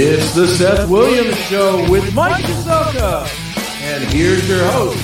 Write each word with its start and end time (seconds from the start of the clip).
It's 0.00 0.32
the 0.32 0.46
Seth 0.46 0.88
Williams 0.88 1.36
Show 1.48 1.90
with 1.90 2.14
Mike 2.14 2.44
Cheselka. 2.44 3.26
And 3.82 4.04
here's 4.04 4.48
your 4.48 4.64
host, 4.70 4.96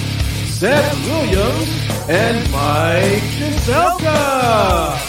Seth 0.57 0.95
Williams 1.09 1.69
and 2.09 2.37
Mike 2.53 3.21
Cheselka. 3.35 5.01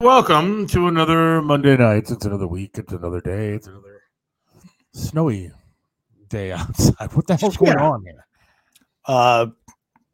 Welcome 0.00 0.66
to 0.68 0.88
another 0.88 1.40
Monday 1.40 1.76
night. 1.76 2.10
It's 2.10 2.24
another 2.24 2.46
week. 2.46 2.72
It's 2.78 2.92
another 2.92 3.20
day. 3.20 3.54
It's 3.54 3.66
another 3.66 4.02
snowy 4.92 5.52
day 6.28 6.52
outside. 6.52 7.12
What 7.14 7.26
the 7.26 7.36
hell's 7.36 7.56
going 7.56 7.72
Yeah. 7.72 7.90
on 7.90 8.04
here? 8.04 8.25
Uh 9.06 9.46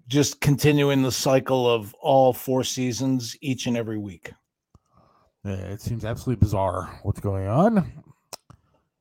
just 0.09 0.41
continuing 0.41 1.03
the 1.03 1.13
cycle 1.13 1.69
of 1.71 1.95
all 1.95 2.33
four 2.33 2.63
seasons 2.65 3.37
each 3.41 3.67
and 3.67 3.77
every 3.77 3.99
week 3.99 4.33
Yeah, 5.45 5.53
it 5.53 5.81
seems 5.81 6.05
absolutely 6.05 6.41
bizarre 6.45 6.99
what's 7.03 7.21
going 7.21 7.47
on, 7.49 7.91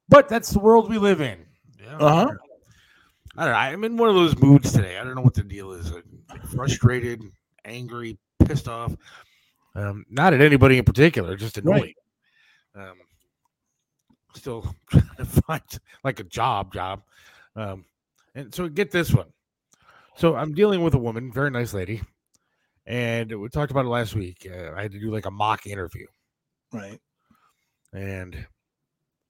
but 0.10 0.30
that's 0.30 0.50
the 0.52 0.60
world 0.60 0.90
we 0.90 0.98
live 0.98 1.22
in. 1.22 1.46
Yeah, 1.84 1.98
Uh-huh. 1.98 2.28
I 3.38 3.46
don't 3.46 3.54
know. 3.54 3.58
I'm 3.60 3.84
in 3.86 3.96
one 3.98 4.10
of 4.10 4.16
those 4.16 4.38
moods 4.40 4.74
today. 4.74 4.98
I 4.98 5.04
don't 5.06 5.16
know 5.16 5.22
what 5.22 5.34
the 5.34 5.44
deal 5.44 5.72
is. 5.72 5.92
Like, 5.92 6.04
like 6.30 6.46
frustrated, 6.48 7.24
angry, 7.64 8.18
pissed 8.46 8.68
off. 8.68 8.94
Um, 9.74 10.06
not 10.10 10.34
at 10.34 10.42
anybody 10.42 10.78
in 10.78 10.84
particular, 10.84 11.38
just 11.38 11.58
annoyed. 11.58 11.94
Right. 12.76 12.90
Um, 12.90 12.98
still 14.36 14.76
trying 14.90 15.08
to 15.18 15.26
find 15.26 15.62
like 16.04 16.20
a 16.20 16.26
job, 16.26 16.74
job. 16.74 17.04
Um, 17.56 17.86
and 18.36 18.54
so 18.54 18.68
get 18.68 18.92
this 18.92 19.14
one. 19.14 19.28
So 20.18 20.36
I'm 20.36 20.54
dealing 20.54 20.84
with 20.84 20.94
a 20.94 21.00
woman, 21.00 21.32
very 21.32 21.52
nice 21.52 21.74
lady, 21.74 22.02
and 22.86 23.32
we 23.40 23.50
talked 23.50 23.72
about 23.72 23.86
it 23.86 23.90
last 23.90 24.16
week. 24.16 24.48
Uh, 24.50 24.72
I 24.76 24.82
had 24.82 24.92
to 24.92 25.00
do 25.00 25.12
like 25.12 25.26
a 25.26 25.32
mock 25.32 25.66
interview, 25.68 26.06
right 26.74 27.00
and 27.94 28.46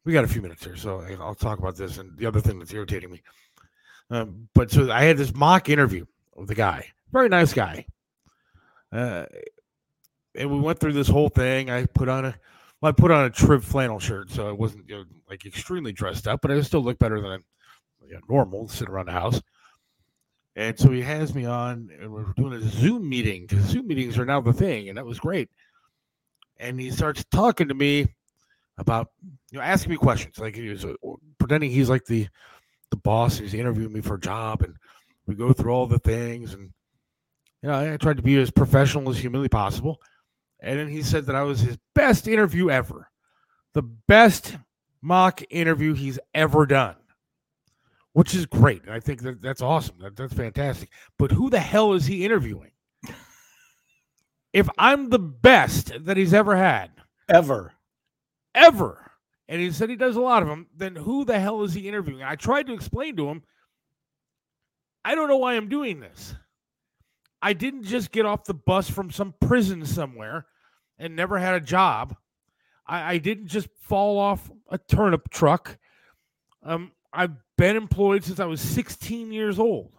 we 0.05 0.13
got 0.13 0.23
a 0.23 0.27
few 0.27 0.41
minutes 0.41 0.63
here, 0.63 0.75
so 0.75 1.01
I'll 1.19 1.35
talk 1.35 1.59
about 1.59 1.75
this 1.75 1.97
and 1.97 2.17
the 2.17 2.25
other 2.25 2.41
thing 2.41 2.59
that's 2.59 2.73
irritating 2.73 3.11
me. 3.11 3.21
Um, 4.09 4.49
but 4.53 4.71
so 4.71 4.91
I 4.91 5.03
had 5.03 5.17
this 5.17 5.33
mock 5.33 5.69
interview 5.69 6.05
with 6.35 6.47
the 6.47 6.55
guy, 6.55 6.87
very 7.11 7.29
nice 7.29 7.53
guy, 7.53 7.85
uh, 8.91 9.25
and 10.35 10.51
we 10.51 10.59
went 10.59 10.79
through 10.79 10.93
this 10.93 11.07
whole 11.07 11.29
thing. 11.29 11.69
I 11.69 11.85
put 11.85 12.09
on 12.09 12.25
a, 12.25 12.35
well, 12.81 12.89
I 12.89 12.91
put 12.91 13.11
on 13.11 13.25
a 13.25 13.29
trib 13.29 13.63
flannel 13.63 13.99
shirt, 13.99 14.31
so 14.31 14.49
I 14.49 14.51
wasn't 14.51 14.89
you 14.89 14.97
know, 14.97 15.03
like 15.29 15.45
extremely 15.45 15.91
dressed 15.91 16.27
up, 16.27 16.41
but 16.41 16.51
I 16.51 16.59
still 16.61 16.81
looked 16.81 16.99
better 16.99 17.21
than 17.21 17.43
you 18.05 18.13
know, 18.15 18.21
normal 18.29 18.67
sitting 18.67 18.93
around 18.93 19.07
the 19.07 19.13
house. 19.13 19.41
And 20.55 20.77
so 20.77 20.91
he 20.91 21.01
has 21.01 21.33
me 21.33 21.45
on, 21.45 21.89
and 21.99 22.11
we're 22.11 22.33
doing 22.35 22.53
a 22.53 22.61
Zoom 22.61 23.07
meeting 23.07 23.47
Zoom 23.49 23.87
meetings 23.87 24.17
are 24.17 24.25
now 24.25 24.41
the 24.41 24.51
thing, 24.51 24.89
and 24.89 24.97
that 24.97 25.05
was 25.05 25.19
great. 25.19 25.49
And 26.59 26.79
he 26.79 26.91
starts 26.91 27.23
talking 27.31 27.69
to 27.69 27.73
me 27.73 28.07
about, 28.77 29.07
you 29.51 29.59
know, 29.59 29.63
asking 29.63 29.91
me 29.91 29.97
questions, 29.97 30.39
like 30.39 30.55
he 30.55 30.69
was 30.69 30.83
uh, 30.83 30.93
pretending 31.39 31.71
he's 31.71 31.89
like 31.89 32.05
the 32.05 32.27
the 32.89 32.97
boss. 32.97 33.37
He's 33.37 33.53
interviewing 33.53 33.93
me 33.93 34.01
for 34.01 34.15
a 34.15 34.19
job, 34.19 34.61
and 34.61 34.75
we 35.25 35.35
go 35.35 35.53
through 35.53 35.71
all 35.71 35.87
the 35.87 35.99
things, 35.99 36.53
and 36.53 36.73
you 37.63 37.69
know, 37.69 37.93
I 37.93 37.97
tried 37.97 38.17
to 38.17 38.23
be 38.23 38.37
as 38.41 38.51
professional 38.51 39.09
as 39.09 39.17
humanly 39.17 39.49
possible. 39.49 40.01
And 40.59 40.77
then 40.77 40.89
he 40.89 41.01
said 41.01 41.25
that 41.25 41.35
I 41.35 41.43
was 41.43 41.61
his 41.61 41.77
best 41.95 42.27
interview 42.27 42.69
ever, 42.69 43.09
the 43.73 43.83
best 43.83 44.57
mock 45.01 45.41
interview 45.49 45.93
he's 45.93 46.19
ever 46.33 46.65
done 46.65 46.95
which 48.13 48.35
is 48.35 48.45
great. 48.45 48.87
I 48.89 48.99
think 48.99 49.21
that 49.21 49.41
that's 49.41 49.61
awesome. 49.61 49.95
That, 49.99 50.15
that's 50.15 50.33
fantastic. 50.33 50.89
But 51.17 51.31
who 51.31 51.49
the 51.49 51.59
hell 51.59 51.93
is 51.93 52.05
he 52.05 52.25
interviewing? 52.25 52.71
If 54.53 54.67
I'm 54.77 55.09
the 55.09 55.19
best 55.19 55.93
that 56.05 56.17
he's 56.17 56.33
ever 56.33 56.57
had, 56.57 56.91
ever 57.29 57.73
ever, 58.53 59.11
and 59.47 59.61
he 59.61 59.71
said 59.71 59.89
he 59.89 59.95
does 59.95 60.15
a 60.15 60.21
lot 60.21 60.41
of 60.41 60.49
them, 60.49 60.67
then 60.75 60.95
who 60.95 61.25
the 61.25 61.39
hell 61.39 61.63
is 61.63 61.73
he 61.73 61.87
interviewing? 61.87 62.23
I 62.23 62.35
tried 62.35 62.67
to 62.67 62.73
explain 62.73 63.15
to 63.17 63.27
him, 63.29 63.43
I 65.03 65.15
don't 65.15 65.29
know 65.29 65.37
why 65.37 65.55
I'm 65.55 65.69
doing 65.69 65.99
this. 65.99 66.35
I 67.41 67.53
didn't 67.53 67.83
just 67.83 68.11
get 68.11 68.25
off 68.25 68.43
the 68.43 68.53
bus 68.53 68.89
from 68.89 69.09
some 69.09 69.33
prison 69.41 69.85
somewhere 69.85 70.45
and 70.99 71.15
never 71.15 71.39
had 71.39 71.55
a 71.55 71.61
job. 71.61 72.15
I, 72.85 73.13
I 73.13 73.17
didn't 73.17 73.47
just 73.47 73.67
fall 73.79 74.19
off 74.19 74.49
a 74.69 74.77
turnip 74.77 75.29
truck. 75.31 75.77
Um, 76.63 76.91
I've 77.11 77.35
been 77.61 77.75
employed 77.77 78.23
since 78.23 78.39
I 78.39 78.45
was 78.45 78.59
16 78.59 79.31
years 79.31 79.59
old. 79.59 79.91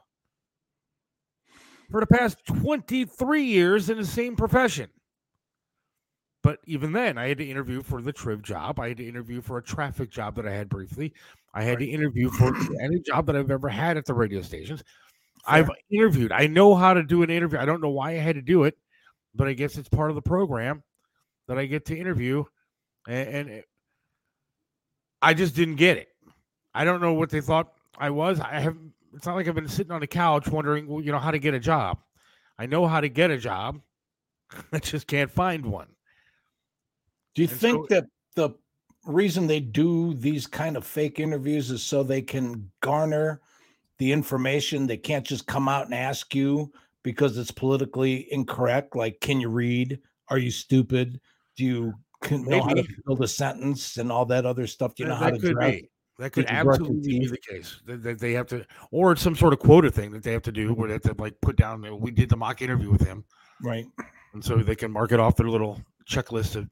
For 1.92 2.00
the 2.00 2.08
past 2.08 2.44
23 2.46 3.44
years 3.44 3.88
in 3.88 3.98
the 3.98 4.04
same 4.04 4.34
profession. 4.34 4.90
But 6.42 6.58
even 6.66 6.90
then, 6.90 7.18
I 7.18 7.28
had 7.28 7.38
to 7.38 7.48
interview 7.48 7.84
for 7.84 8.02
the 8.02 8.12
Triv 8.12 8.42
job. 8.42 8.80
I 8.80 8.88
had 8.88 8.96
to 8.96 9.06
interview 9.06 9.40
for 9.40 9.58
a 9.58 9.62
traffic 9.62 10.10
job 10.10 10.34
that 10.34 10.46
I 10.48 10.50
had 10.50 10.68
briefly. 10.68 11.12
I 11.54 11.62
had 11.62 11.78
to 11.78 11.86
interview 11.86 12.30
for 12.30 12.52
any 12.82 12.98
job 12.98 13.26
that 13.26 13.36
I've 13.36 13.52
ever 13.52 13.68
had 13.68 13.96
at 13.96 14.06
the 14.06 14.14
radio 14.14 14.42
stations. 14.42 14.82
I've 15.46 15.70
interviewed. 15.88 16.32
I 16.32 16.48
know 16.48 16.74
how 16.74 16.94
to 16.94 17.04
do 17.04 17.22
an 17.22 17.30
interview. 17.30 17.60
I 17.60 17.64
don't 17.64 17.80
know 17.80 17.90
why 17.90 18.10
I 18.10 18.14
had 18.14 18.34
to 18.34 18.42
do 18.42 18.64
it, 18.64 18.76
but 19.36 19.46
I 19.46 19.52
guess 19.52 19.78
it's 19.78 19.88
part 19.88 20.10
of 20.10 20.16
the 20.16 20.22
program 20.22 20.82
that 21.46 21.58
I 21.58 21.66
get 21.66 21.84
to 21.86 21.96
interview. 21.96 22.42
And, 23.06 23.28
and 23.28 23.48
it- 23.50 23.66
I 25.20 25.34
just 25.34 25.54
didn't 25.54 25.76
get 25.76 25.98
it. 25.98 26.08
I 26.74 26.84
don't 26.84 27.00
know 27.00 27.12
what 27.14 27.30
they 27.30 27.40
thought 27.40 27.72
I 27.98 28.10
was. 28.10 28.40
I 28.40 28.60
have. 28.60 28.76
It's 29.14 29.26
not 29.26 29.36
like 29.36 29.46
I've 29.46 29.54
been 29.54 29.68
sitting 29.68 29.92
on 29.92 30.02
a 30.02 30.06
couch 30.06 30.48
wondering, 30.48 30.86
well, 30.86 31.02
you 31.02 31.12
know, 31.12 31.18
how 31.18 31.30
to 31.30 31.38
get 31.38 31.52
a 31.52 31.60
job. 31.60 31.98
I 32.58 32.66
know 32.66 32.86
how 32.86 33.00
to 33.00 33.08
get 33.08 33.30
a 33.30 33.36
job. 33.36 33.80
I 34.72 34.78
just 34.78 35.06
can't 35.06 35.30
find 35.30 35.66
one. 35.66 35.88
do 37.34 37.42
you 37.42 37.48
And 37.48 37.58
think 37.58 37.76
so- 37.76 37.86
that 37.94 38.06
the 38.36 38.50
reason 39.04 39.46
they 39.46 39.60
do 39.60 40.14
these 40.14 40.46
kind 40.46 40.76
of 40.76 40.86
fake 40.86 41.18
interviews 41.18 41.70
is 41.70 41.82
so 41.82 42.02
they 42.02 42.22
can 42.22 42.70
garner 42.80 43.40
the 43.98 44.12
information 44.12 44.86
they 44.86 44.96
can't 44.96 45.26
just 45.26 45.46
come 45.46 45.68
out 45.68 45.86
and 45.86 45.94
ask 45.94 46.34
you 46.34 46.72
because 47.02 47.36
it's 47.36 47.50
politically 47.50 48.32
incorrect 48.32 48.94
like 48.94 49.20
can 49.20 49.40
you 49.40 49.48
read 49.48 49.98
are 50.28 50.38
you 50.38 50.52
stupid 50.52 51.20
do 51.56 51.64
you 51.64 51.94
can 52.22 52.44
know 52.44 52.62
how 52.62 52.74
to 52.74 52.84
build 53.04 53.20
a 53.22 53.28
sentence 53.28 53.96
and 53.96 54.10
all 54.12 54.24
that 54.24 54.46
other 54.46 54.68
stuff 54.68 54.94
do 54.94 55.02
you 55.02 55.08
know 55.08 55.16
that 55.18 55.22
how 55.24 55.30
to 55.30 55.38
could 55.40 55.58
be. 55.58 55.88
That 56.22 56.30
could 56.30 56.46
Did 56.46 56.56
you 56.56 56.62
brush 56.62 56.78
your 56.78 56.86
absolutely 56.86 57.18
be 57.18 57.26
the 57.26 57.36
case. 57.36 57.80
That, 57.84 58.20
they 58.20 58.32
have 58.34 58.46
to, 58.46 58.64
or 58.92 59.10
it's 59.10 59.22
some 59.22 59.34
sort 59.34 59.52
of 59.52 59.58
quota 59.58 59.90
thing 59.90 60.12
that 60.12 60.22
they 60.22 60.32
have 60.32 60.42
to 60.42 60.52
do, 60.52 60.72
where 60.72 60.86
they 60.86 60.94
have 60.94 61.02
to 61.02 61.14
like 61.18 61.34
put 61.40 61.56
down. 61.56 61.84
We 62.00 62.12
did 62.12 62.28
the 62.28 62.36
mock 62.36 62.62
interview 62.62 62.92
with 62.92 63.04
him, 63.04 63.24
right 63.60 63.86
and 64.32 64.44
so 64.44 64.56
they 64.58 64.76
can 64.76 64.92
mark 64.92 65.10
it 65.10 65.18
off 65.18 65.34
their 65.34 65.48
little 65.48 65.80
checklist 66.08 66.54
of 66.54 66.68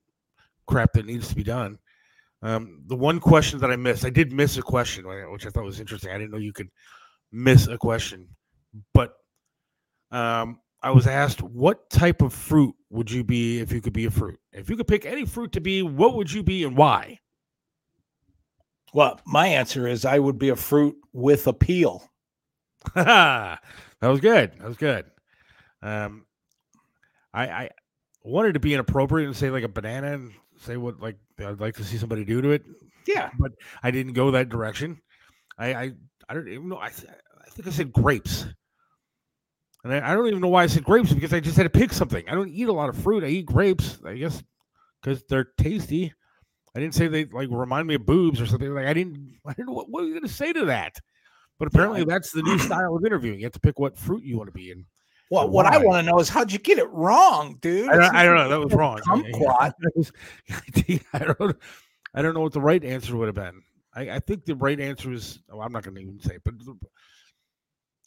crap 0.68 0.92
that 0.92 1.04
needs 1.04 1.26
to 1.30 1.34
be 1.34 1.42
done. 1.42 1.80
Um, 2.42 2.82
the 2.86 2.94
one 2.94 3.18
question 3.18 3.58
that 3.58 3.72
I 3.72 3.76
missed, 3.76 4.04
I 4.04 4.10
did 4.10 4.32
miss 4.32 4.56
a 4.56 4.62
question, 4.62 5.04
which 5.32 5.44
I 5.44 5.50
thought 5.50 5.64
was 5.64 5.80
interesting. 5.80 6.12
I 6.12 6.18
didn't 6.18 6.30
know 6.30 6.38
you 6.38 6.52
could 6.52 6.70
miss 7.32 7.66
a 7.66 7.76
question, 7.76 8.28
but 8.94 9.14
um, 10.12 10.60
I 10.80 10.92
was 10.92 11.08
asked, 11.08 11.42
"What 11.42 11.90
type 11.90 12.22
of 12.22 12.32
fruit 12.32 12.76
would 12.90 13.10
you 13.10 13.24
be 13.24 13.58
if 13.58 13.72
you 13.72 13.80
could 13.80 13.94
be 13.94 14.04
a 14.04 14.12
fruit? 14.12 14.38
If 14.52 14.70
you 14.70 14.76
could 14.76 14.86
pick 14.86 15.04
any 15.06 15.24
fruit 15.24 15.50
to 15.52 15.60
be, 15.60 15.82
what 15.82 16.14
would 16.14 16.30
you 16.30 16.44
be 16.44 16.62
and 16.62 16.76
why?" 16.76 17.18
Well 18.92 19.20
my 19.24 19.46
answer 19.46 19.86
is 19.86 20.04
i 20.04 20.18
would 20.18 20.38
be 20.38 20.48
a 20.48 20.56
fruit 20.56 20.96
with 21.12 21.46
a 21.46 21.52
peel. 21.52 22.08
that 22.94 23.60
was 24.02 24.20
good. 24.20 24.52
That 24.58 24.68
was 24.68 24.76
good. 24.76 25.06
Um, 25.82 26.26
I 27.32 27.48
I 27.48 27.70
wanted 28.22 28.54
to 28.54 28.60
be 28.60 28.74
inappropriate 28.74 29.26
and 29.26 29.36
say 29.36 29.50
like 29.50 29.64
a 29.64 29.68
banana 29.68 30.12
and 30.12 30.32
say 30.58 30.76
what 30.76 31.00
like 31.00 31.16
I'd 31.38 31.60
like 31.60 31.76
to 31.76 31.84
see 31.84 31.96
somebody 31.96 32.24
do 32.24 32.40
to 32.42 32.50
it, 32.50 32.64
yeah 33.06 33.30
but 33.38 33.52
I 33.82 33.90
didn't 33.90 34.12
go 34.14 34.30
that 34.30 34.48
direction. 34.48 35.00
I 35.58 35.74
I, 35.74 35.92
I 36.28 36.34
don't 36.34 36.48
even 36.48 36.68
know. 36.68 36.78
I 36.78 36.86
I 36.86 37.50
think 37.50 37.66
I 37.66 37.70
said 37.70 37.92
grapes, 37.92 38.46
and 39.84 39.92
I, 39.92 40.10
I 40.10 40.14
don't 40.14 40.28
even 40.28 40.40
know 40.40 40.48
why 40.48 40.64
I 40.64 40.66
said 40.66 40.84
grapes 40.84 41.12
because 41.12 41.32
I 41.32 41.40
just 41.40 41.56
had 41.56 41.64
to 41.64 41.70
pick 41.70 41.92
something. 41.92 42.28
I 42.28 42.34
don't 42.34 42.50
eat 42.50 42.68
a 42.68 42.72
lot 42.72 42.88
of 42.88 42.96
fruit. 42.96 43.24
I 43.24 43.28
eat 43.28 43.46
grapes. 43.46 43.98
I 44.04 44.14
guess 44.14 44.42
because 45.02 45.22
they're 45.28 45.48
tasty. 45.58 46.12
I 46.74 46.80
didn't 46.80 46.94
say 46.94 47.08
they 47.08 47.24
like 47.24 47.48
remind 47.50 47.88
me 47.88 47.94
of 47.94 48.06
boobs 48.06 48.40
or 48.40 48.46
something. 48.46 48.72
Like 48.74 48.86
I 48.86 48.94
didn't. 48.94 49.38
I 49.46 49.52
didn't 49.52 49.68
know 49.68 49.74
what, 49.74 49.90
what 49.90 50.04
are 50.04 50.06
you 50.06 50.12
going 50.12 50.26
to 50.26 50.32
say 50.32 50.52
to 50.52 50.66
that. 50.66 50.98
But 51.58 51.68
apparently, 51.68 52.04
that's 52.04 52.32
the 52.32 52.42
new 52.42 52.58
style 52.60 52.96
of 52.96 53.04
interviewing. 53.04 53.40
You 53.40 53.46
have 53.46 53.52
to 53.52 53.60
pick 53.60 53.78
what 53.78 53.98
fruit 53.98 54.22
you 54.22 54.38
want 54.38 54.48
to 54.48 54.52
be 54.52 54.70
in. 54.70 54.86
well 55.30 55.48
what 55.48 55.66
i 55.66 55.78
want 55.78 56.04
to 56.04 56.10
know 56.10 56.18
is 56.18 56.28
how'd 56.28 56.50
you 56.50 56.58
get 56.58 56.78
it 56.78 56.88
wrong 56.90 57.58
dude 57.60 57.88
I 57.88 57.96
don't, 57.96 58.14
I 58.16 58.24
don't 58.24 58.34
know. 58.36 58.48
That 58.48 58.60
was 58.60 58.72
wrong. 58.72 58.98
Kumquat. 58.98 59.72
I 61.12 61.18
don't. 61.18 61.56
I 62.14 62.22
don't 62.22 62.34
know 62.34 62.40
what 62.40 62.52
the 62.52 62.60
right 62.60 62.82
answer 62.82 63.16
would 63.16 63.28
have 63.28 63.36
been. 63.36 63.62
I, 63.94 64.10
I 64.10 64.18
think 64.20 64.44
the 64.44 64.56
right 64.56 64.80
answer 64.80 65.12
is. 65.12 65.40
Oh, 65.50 65.60
I'm 65.60 65.72
not 65.72 65.82
going 65.82 65.96
to 65.96 66.00
even 66.00 66.20
say, 66.20 66.36
it, 66.36 66.42
but 66.44 66.58
the, 66.58 66.76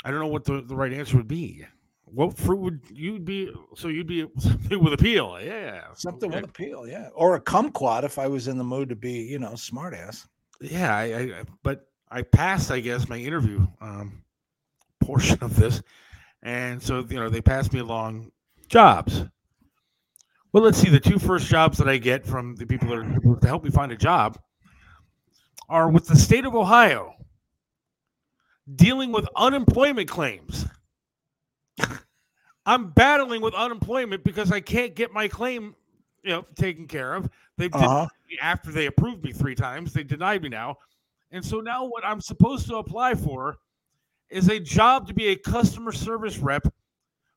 I 0.04 0.12
don't 0.12 0.20
know 0.20 0.28
what 0.28 0.44
the, 0.44 0.62
the 0.62 0.76
right 0.76 0.92
answer 0.92 1.18
would 1.18 1.28
be. 1.28 1.66
What 2.14 2.38
fruit 2.38 2.60
would 2.60 2.82
you 2.92 3.20
be? 3.20 3.52
So 3.76 3.88
you'd 3.88 4.08
be 4.08 4.28
something 4.38 4.80
with 4.84 4.94
appeal. 4.94 5.40
Yeah. 5.42 5.86
Something 5.96 6.30
okay. 6.32 6.42
with 6.42 6.50
appeal, 6.50 6.88
yeah. 6.88 7.10
Or 7.16 7.36
a 7.36 7.42
kumquat 7.42 8.04
if 8.04 8.20
I 8.20 8.28
was 8.28 8.48
in 8.48 8.58
the 8.58 8.64
mood 8.64 8.90
to 8.90 8.96
be, 8.96 9.12
you 9.14 9.40
know, 9.40 9.52
smartass. 9.52 10.28
Yeah. 10.62 10.96
I, 10.96 11.04
I, 11.04 11.20
I- 11.40 11.44
but 11.64 11.88
I 12.12 12.22
passed, 12.22 12.70
I 12.70 12.80
guess, 12.80 13.10
my 13.10 13.18
interview. 13.18 13.66
Um, 13.82 14.24
portion 15.04 15.38
of 15.42 15.56
this, 15.56 15.82
and 16.44 16.82
so 16.82 17.06
you 17.10 17.20
know 17.20 17.30
they 17.30 17.42
passed 17.42 17.74
me 17.74 17.80
along 17.80 18.32
jobs. 18.68 19.24
Well, 20.52 20.64
let's 20.64 20.78
see. 20.78 20.90
The 20.90 21.00
two 21.00 21.20
first 21.20 21.48
jobs 21.48 21.78
that 21.78 21.90
I 21.90 21.98
get 21.98 22.26
from 22.26 22.56
the 22.56 22.66
people 22.66 22.88
that 22.90 23.00
are 23.00 23.38
to 23.40 23.48
help 23.48 23.64
me 23.64 23.70
find 23.70 23.92
a 23.92 23.98
job 23.98 24.38
are 25.68 25.90
with 25.90 26.08
the 26.08 26.16
state 26.16 26.46
of 26.46 26.56
Ohio, 26.56 27.14
dealing 28.76 29.12
with 29.12 29.28
unemployment 29.36 30.10
claims. 30.10 30.66
I'm 32.66 32.92
battling 32.92 33.42
with 33.42 33.54
unemployment 33.54 34.24
because 34.24 34.52
I 34.52 34.60
can't 34.62 34.96
get 34.96 35.12
my 35.12 35.28
claim, 35.28 35.76
you 36.24 36.32
know, 36.32 36.46
taken 36.56 36.88
care 36.88 37.14
of. 37.16 37.30
They 37.58 37.70
Uh-huh. 37.72 38.08
after 38.42 38.72
they 38.72 38.88
approved 38.88 39.24
me 39.24 39.32
three 39.32 39.56
times. 39.56 39.94
They 39.94 40.04
denied 40.04 40.42
me 40.42 40.50
now, 40.50 40.78
and 41.32 41.46
so 41.46 41.60
now 41.60 41.86
what 41.86 42.04
I'm 42.06 42.20
supposed 42.22 42.68
to 42.68 42.78
apply 42.78 43.16
for 43.16 43.58
is 44.30 44.50
a 44.50 44.60
job 44.60 45.08
to 45.08 45.14
be 45.14 45.28
a 45.28 45.36
customer 45.36 45.92
service 45.92 46.40
rep 46.40 46.66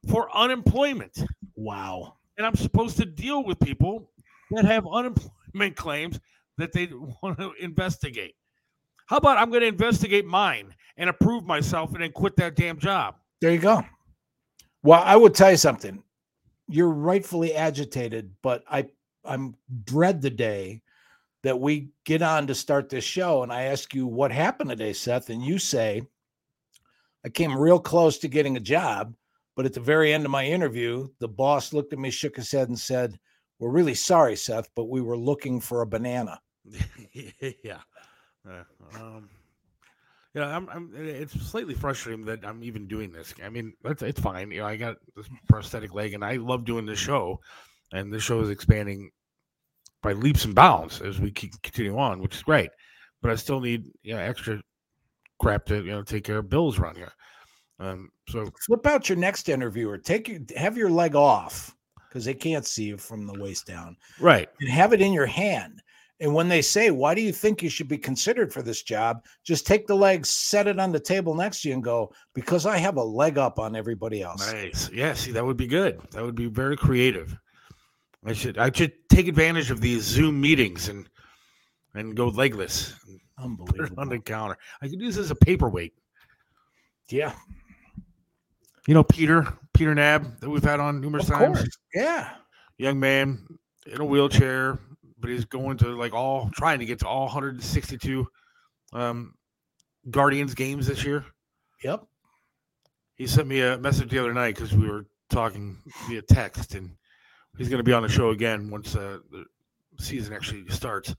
for 0.08 0.34
unemployment, 0.34 1.24
Wow. 1.56 2.16
and 2.38 2.46
I'm 2.46 2.54
supposed 2.54 2.96
to 2.98 3.04
deal 3.04 3.44
with 3.44 3.58
people 3.60 4.10
that 4.52 4.64
have 4.64 4.86
unemployment 4.86 5.76
claims 5.76 6.18
that 6.56 6.72
they 6.72 6.86
want 7.22 7.38
to 7.38 7.52
investigate. 7.60 8.36
How 9.06 9.18
about 9.18 9.36
I'm 9.36 9.50
going 9.50 9.60
to 9.60 9.66
investigate 9.66 10.24
mine 10.24 10.74
and 10.96 11.10
approve 11.10 11.44
myself 11.44 11.92
and 11.92 12.02
then 12.02 12.12
quit 12.12 12.36
that 12.36 12.54
damn 12.56 12.78
job? 12.78 13.16
There 13.40 13.52
you 13.52 13.58
go. 13.58 13.84
Well, 14.82 15.02
I 15.04 15.16
would 15.16 15.34
tell 15.34 15.50
you 15.50 15.56
something. 15.56 16.02
You're 16.68 16.90
rightfully 16.90 17.54
agitated, 17.54 18.32
but 18.42 18.64
I 18.70 18.86
I'm 19.24 19.56
dread 19.84 20.22
the 20.22 20.30
day 20.30 20.82
that 21.42 21.60
we 21.60 21.90
get 22.04 22.22
on 22.22 22.46
to 22.46 22.54
start 22.54 22.88
this 22.88 23.04
show 23.04 23.42
and 23.42 23.52
I 23.52 23.62
ask 23.62 23.94
you 23.94 24.06
what 24.06 24.32
happened 24.32 24.70
today, 24.70 24.92
Seth, 24.92 25.30
and 25.30 25.44
you 25.44 25.58
say 25.58 26.02
I 27.26 27.28
came 27.28 27.56
real 27.56 27.80
close 27.80 28.18
to 28.18 28.28
getting 28.28 28.56
a 28.56 28.60
job, 28.60 29.12
but 29.56 29.66
at 29.66 29.72
the 29.72 29.80
very 29.80 30.12
end 30.12 30.24
of 30.24 30.30
my 30.30 30.44
interview, 30.44 31.08
the 31.18 31.26
boss 31.26 31.72
looked 31.72 31.92
at 31.92 31.98
me, 31.98 32.08
shook 32.10 32.36
his 32.36 32.52
head, 32.52 32.68
and 32.68 32.78
said, 32.78 33.18
"We're 33.58 33.70
really 33.70 33.94
sorry, 33.94 34.36
Seth, 34.36 34.68
but 34.76 34.84
we 34.84 35.00
were 35.00 35.16
looking 35.16 35.60
for 35.60 35.82
a 35.82 35.86
banana." 35.86 36.40
yeah. 37.64 37.80
Uh, 38.48 38.62
um, 38.94 39.28
you 40.36 40.42
know, 40.42 40.48
I'm, 40.48 40.68
I'm. 40.68 40.92
It's 40.94 41.32
slightly 41.32 41.72
frustrating 41.72 42.26
that 42.26 42.44
I'm 42.44 42.62
even 42.62 42.86
doing 42.86 43.10
this. 43.10 43.32
I 43.42 43.48
mean, 43.48 43.72
it's, 43.86 44.02
it's 44.02 44.20
fine. 44.20 44.50
You 44.50 44.60
know, 44.60 44.66
I 44.66 44.76
got 44.76 44.96
this 45.16 45.30
prosthetic 45.48 45.94
leg, 45.94 46.12
and 46.12 46.22
I 46.22 46.36
love 46.36 46.66
doing 46.66 46.84
this 46.84 46.98
show, 46.98 47.40
and 47.92 48.12
the 48.12 48.20
show 48.20 48.42
is 48.42 48.50
expanding 48.50 49.10
by 50.02 50.12
leaps 50.12 50.44
and 50.44 50.54
bounds 50.54 51.00
as 51.00 51.18
we 51.18 51.30
keep 51.30 51.52
continue 51.62 51.98
on, 51.98 52.20
which 52.20 52.34
is 52.34 52.42
great. 52.42 52.68
But 53.22 53.30
I 53.30 53.36
still 53.36 53.60
need 53.60 53.86
you 54.02 54.12
know 54.12 54.20
extra 54.20 54.60
crap 55.40 55.64
to 55.66 55.76
you 55.76 55.90
know 55.90 56.02
take 56.02 56.24
care 56.24 56.38
of 56.38 56.50
bills 56.50 56.78
around 56.78 56.96
here. 56.96 57.12
Um, 57.80 58.10
so 58.28 58.50
Flip 58.66 58.86
out 58.86 59.08
your 59.08 59.16
next 59.16 59.48
interviewer. 59.48 59.96
Take 59.96 60.28
your 60.28 60.40
have 60.54 60.76
your 60.76 60.90
leg 60.90 61.14
off 61.14 61.74
because 62.10 62.26
they 62.26 62.34
can't 62.34 62.66
see 62.66 62.84
you 62.84 62.98
from 62.98 63.26
the 63.26 63.40
waist 63.40 63.66
down. 63.66 63.96
right, 64.20 64.50
and 64.60 64.68
have 64.68 64.92
it 64.92 65.00
in 65.00 65.14
your 65.14 65.24
hand. 65.24 65.80
And 66.18 66.32
when 66.34 66.48
they 66.48 66.62
say, 66.62 66.90
Why 66.90 67.14
do 67.14 67.20
you 67.20 67.32
think 67.32 67.62
you 67.62 67.68
should 67.68 67.88
be 67.88 67.98
considered 67.98 68.52
for 68.52 68.62
this 68.62 68.82
job? 68.82 69.24
Just 69.44 69.66
take 69.66 69.86
the 69.86 69.94
legs, 69.94 70.28
set 70.30 70.66
it 70.66 70.78
on 70.80 70.90
the 70.92 71.00
table 71.00 71.34
next 71.34 71.60
to 71.62 71.68
you, 71.68 71.74
and 71.74 71.84
go, 71.84 72.12
Because 72.34 72.64
I 72.66 72.78
have 72.78 72.96
a 72.96 73.02
leg 73.04 73.36
up 73.38 73.58
on 73.58 73.76
everybody 73.76 74.22
else. 74.22 74.50
nice. 74.52 74.90
Yeah, 74.90 75.12
see, 75.14 75.32
that 75.32 75.44
would 75.44 75.56
be 75.58 75.66
good. 75.66 76.00
That 76.12 76.22
would 76.22 76.34
be 76.34 76.46
very 76.46 76.76
creative. 76.76 77.36
I 78.24 78.32
should 78.32 78.58
I 78.58 78.72
should 78.72 78.92
take 79.08 79.28
advantage 79.28 79.70
of 79.70 79.80
these 79.80 80.02
Zoom 80.02 80.40
meetings 80.40 80.88
and 80.88 81.08
and 81.94 82.16
go 82.16 82.28
legless. 82.28 82.94
and 83.06 83.16
it 83.16 83.22
on 83.38 83.44
Unbelievable. 83.60 84.06
the 84.06 84.18
counter. 84.18 84.56
I 84.82 84.88
could 84.88 85.00
use 85.00 85.16
this 85.16 85.26
as 85.26 85.30
a 85.30 85.34
paperweight. 85.36 85.92
Yeah, 87.08 87.34
You 88.88 88.94
know, 88.94 89.04
Peter, 89.04 89.46
Peter 89.74 89.94
Nab, 89.94 90.40
that 90.40 90.50
we've 90.50 90.64
had 90.64 90.80
on 90.80 91.00
numerous 91.00 91.28
of 91.28 91.34
times. 91.36 91.58
course. 91.58 91.78
Yeah. 91.94 92.30
Young 92.78 92.98
man 92.98 93.46
in 93.86 94.00
a 94.00 94.04
wheelchair, 94.04 94.78
but 95.26 95.32
he's 95.32 95.44
going 95.44 95.76
to 95.76 95.88
like 95.96 96.14
all 96.14 96.48
trying 96.54 96.78
to 96.78 96.84
get 96.84 97.00
to 97.00 97.08
all 97.08 97.24
162 97.24 98.28
um, 98.92 99.34
Guardians 100.08 100.54
games 100.54 100.86
this 100.86 101.04
year. 101.04 101.24
Yep. 101.82 102.04
He 103.16 103.26
sent 103.26 103.48
me 103.48 103.60
a 103.60 103.76
message 103.76 104.10
the 104.12 104.20
other 104.20 104.32
night 104.32 104.54
because 104.54 104.72
we 104.72 104.88
were 104.88 105.04
talking 105.28 105.78
via 106.08 106.22
text, 106.22 106.76
and 106.76 106.92
he's 107.58 107.68
going 107.68 107.80
to 107.80 107.84
be 107.84 107.92
on 107.92 108.04
the 108.04 108.08
show 108.08 108.30
again 108.30 108.70
once 108.70 108.94
uh, 108.94 109.18
the 109.32 109.44
season 109.98 110.32
actually 110.32 110.64
starts. 110.68 111.12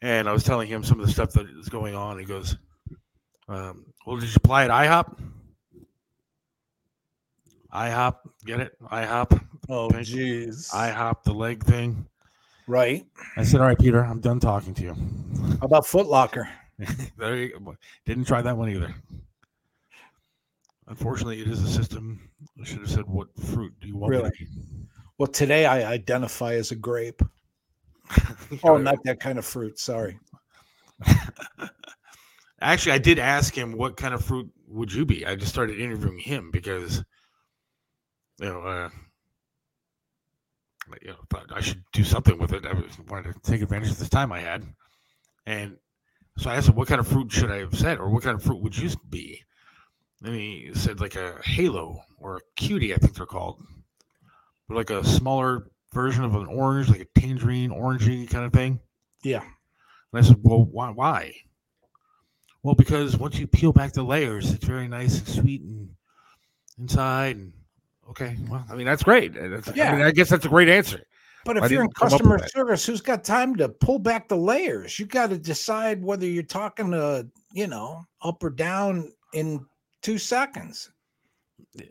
And 0.00 0.28
I 0.28 0.32
was 0.32 0.44
telling 0.44 0.68
him 0.68 0.84
some 0.84 1.00
of 1.00 1.06
the 1.06 1.12
stuff 1.12 1.32
that 1.32 1.50
is 1.58 1.68
going 1.68 1.96
on. 1.96 2.20
He 2.20 2.24
goes, 2.24 2.56
um, 3.48 3.84
"Well, 4.06 4.18
did 4.18 4.28
you 4.28 4.34
apply 4.36 4.66
at 4.66 4.70
IHOP? 4.70 5.18
IHOP, 7.74 8.14
get 8.44 8.60
it? 8.60 8.80
IHOP, 8.80 9.44
Oh, 9.68 9.88
jeez. 9.88 10.70
IHOP, 10.70 11.24
the 11.24 11.34
leg 11.34 11.64
thing." 11.64 12.06
Right. 12.68 13.06
I 13.36 13.44
said, 13.44 13.60
"All 13.60 13.66
right, 13.66 13.78
Peter, 13.78 14.04
I'm 14.04 14.20
done 14.20 14.40
talking 14.40 14.74
to 14.74 14.82
you." 14.82 14.94
How 15.60 15.66
about 15.66 15.86
Foot 15.86 16.06
Locker? 16.06 16.48
there 17.16 17.36
you 17.36 17.58
go. 17.58 17.76
Didn't 18.04 18.24
try 18.24 18.42
that 18.42 18.56
one 18.56 18.70
either. 18.70 18.94
Unfortunately, 20.88 21.40
it 21.40 21.48
is 21.48 21.62
a 21.62 21.68
system. 21.68 22.28
I 22.60 22.64
should 22.64 22.80
have 22.80 22.90
said, 22.90 23.06
"What 23.06 23.28
fruit 23.38 23.72
do 23.80 23.88
you 23.88 23.96
want?" 23.96 24.12
me 24.12 24.18
to 24.18 24.22
Really? 24.24 24.48
Well, 25.18 25.28
today 25.28 25.64
I 25.64 25.90
identify 25.90 26.54
as 26.54 26.70
a 26.72 26.76
grape. 26.76 27.22
Oh, 28.62 28.76
not 28.76 29.02
that 29.02 29.18
kind 29.18 29.38
of 29.38 29.44
fruit. 29.44 29.76
Sorry. 29.76 30.16
Actually, 32.60 32.92
I 32.92 32.98
did 32.98 33.18
ask 33.18 33.52
him 33.52 33.72
what 33.76 33.96
kind 33.96 34.14
of 34.14 34.24
fruit 34.24 34.48
would 34.68 34.92
you 34.92 35.04
be. 35.04 35.26
I 35.26 35.34
just 35.34 35.52
started 35.52 35.80
interviewing 35.80 36.18
him 36.18 36.52
because, 36.52 37.02
you 38.38 38.46
know, 38.46 38.60
uh, 38.60 38.90
you 41.02 41.08
know, 41.08 41.16
thought 41.30 41.46
I 41.54 41.60
should 41.60 41.82
do 41.92 42.04
something 42.04 42.38
with 42.38 42.52
it. 42.52 42.66
I 42.66 42.72
was, 42.72 42.98
wanted 43.08 43.34
to 43.34 43.50
take 43.50 43.62
advantage 43.62 43.90
of 43.90 43.98
this 43.98 44.08
time 44.08 44.32
I 44.32 44.40
had, 44.40 44.64
and 45.46 45.76
so 46.38 46.50
I 46.50 46.56
asked 46.56 46.68
him, 46.68 46.76
"What 46.76 46.88
kind 46.88 47.00
of 47.00 47.08
fruit 47.08 47.32
should 47.32 47.50
I 47.50 47.58
have 47.58 47.78
said, 47.78 47.98
or 47.98 48.10
what 48.10 48.22
kind 48.22 48.36
of 48.36 48.42
fruit 48.42 48.62
would 48.62 48.76
you 48.76 48.90
be?" 49.08 49.42
And 50.22 50.34
he 50.34 50.70
said 50.74 51.00
like 51.00 51.16
a 51.16 51.40
halo 51.44 52.00
or 52.18 52.36
a 52.36 52.40
cutie, 52.56 52.94
I 52.94 52.98
think 52.98 53.14
they're 53.14 53.26
called, 53.26 53.62
but 54.68 54.76
like 54.76 54.90
a 54.90 55.04
smaller 55.04 55.70
version 55.92 56.24
of 56.24 56.34
an 56.34 56.46
orange, 56.46 56.88
like 56.88 57.00
a 57.00 57.20
tangerine, 57.20 57.70
orangey 57.70 58.28
kind 58.28 58.44
of 58.44 58.52
thing. 58.52 58.80
Yeah. 59.22 59.42
And 60.12 60.24
I 60.24 60.26
said, 60.26 60.38
Well, 60.42 60.64
why? 60.64 60.90
why? 60.90 61.34
Well, 62.62 62.74
because 62.74 63.16
once 63.16 63.38
you 63.38 63.46
peel 63.46 63.72
back 63.72 63.92
the 63.92 64.02
layers, 64.02 64.52
it's 64.52 64.64
very 64.64 64.88
nice 64.88 65.18
and 65.18 65.28
sweet 65.28 65.62
and 65.62 65.90
inside. 66.78 67.36
And 67.36 67.52
okay, 68.10 68.36
well, 68.48 68.64
I 68.70 68.74
mean, 68.74 68.86
that's 68.86 69.02
great. 69.02 69.34
That's, 69.34 69.68
I, 69.68 69.72
Yeah. 69.74 69.96
mean, 69.96 70.06
I 70.06 70.10
guess 70.10 70.28
that's 70.28 70.44
a 70.44 70.48
great 70.48 70.68
answer. 70.68 71.02
But 71.44 71.58
I 71.62 71.66
if 71.66 71.70
you're 71.70 71.82
in 71.82 71.86
didn't 71.88 71.94
come 71.96 72.06
up 72.06 72.12
with 72.12 72.20
customer 72.20 72.48
service, 72.48 72.84
who's 72.86 73.00
got 73.00 73.22
time 73.22 73.54
to 73.56 73.68
pull 73.68 73.98
back 74.00 74.28
the 74.28 74.36
layers? 74.36 74.98
You 74.98 75.06
got 75.06 75.30
to 75.30 75.38
decide 75.38 76.02
whether 76.02 76.26
you're 76.26 76.42
talking 76.42 76.90
to, 76.90 77.28
you 77.52 77.68
know, 77.68 78.04
up 78.22 78.42
or 78.42 78.50
down 78.50 79.12
in 79.32 79.64
two 80.02 80.18
seconds. 80.18 80.90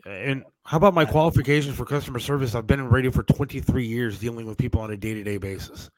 And 0.04 0.44
how 0.64 0.76
about 0.76 0.94
my 0.94 1.04
qualifications 1.04 1.76
for 1.76 1.86
customer 1.86 2.18
service? 2.18 2.54
I've 2.54 2.66
been 2.66 2.80
in 2.80 2.88
radio 2.88 3.10
for 3.10 3.22
23 3.22 3.86
years 3.86 4.18
dealing 4.18 4.46
with 4.46 4.58
people 4.58 4.80
on 4.80 4.90
a 4.90 4.96
day 4.96 5.14
to 5.14 5.22
day 5.22 5.38
basis. 5.38 5.90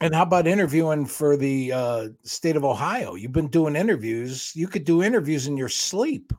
And 0.00 0.14
how 0.14 0.22
about 0.22 0.46
interviewing 0.46 1.06
for 1.06 1.36
the 1.36 1.72
uh, 1.72 2.08
state 2.22 2.56
of 2.56 2.64
Ohio? 2.64 3.14
You've 3.14 3.32
been 3.32 3.48
doing 3.48 3.76
interviews. 3.76 4.52
You 4.54 4.66
could 4.66 4.84
do 4.84 5.02
interviews 5.02 5.46
in 5.46 5.56
your 5.56 5.68
sleep. 5.68 6.32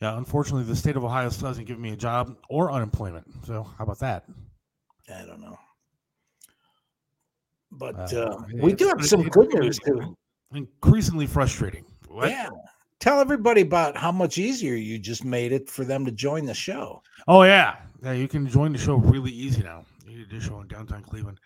Yeah, 0.00 0.16
unfortunately, 0.18 0.64
the 0.64 0.76
state 0.76 0.96
of 0.96 1.04
Ohio 1.04 1.28
still 1.30 1.48
hasn't 1.48 1.66
given 1.66 1.82
me 1.82 1.92
a 1.92 1.96
job 1.96 2.36
or 2.50 2.70
unemployment. 2.70 3.26
So, 3.46 3.62
how 3.62 3.84
about 3.84 3.98
that? 4.00 4.24
I 5.08 5.24
don't 5.24 5.40
know. 5.40 5.56
But 7.72 8.12
Uh, 8.12 8.20
uh, 8.20 8.42
we 8.54 8.72
do 8.72 8.88
have 8.88 9.04
some 9.04 9.22
good 9.28 9.52
news 9.54 9.78
too. 9.78 10.16
Increasingly 10.54 11.26
frustrating. 11.26 11.84
What? 12.08 12.30
Yeah. 12.30 12.50
Tell 13.00 13.20
everybody 13.20 13.60
about 13.60 13.96
how 13.96 14.10
much 14.12 14.38
easier 14.38 14.74
you 14.74 14.98
just 14.98 15.24
made 15.24 15.52
it 15.52 15.68
for 15.68 15.84
them 15.84 16.04
to 16.06 16.10
join 16.10 16.46
the 16.46 16.54
show. 16.54 17.02
Oh 17.28 17.42
yeah, 17.42 17.76
yeah. 18.02 18.12
You 18.12 18.26
can 18.28 18.48
join 18.48 18.72
the 18.72 18.78
show 18.78 18.96
really 18.96 19.30
easy 19.32 19.62
now. 19.62 19.84
You 20.06 20.24
do 20.24 20.38
a 20.38 20.40
show 20.40 20.60
in 20.60 20.68
downtown 20.68 21.02
Cleveland 21.02 21.38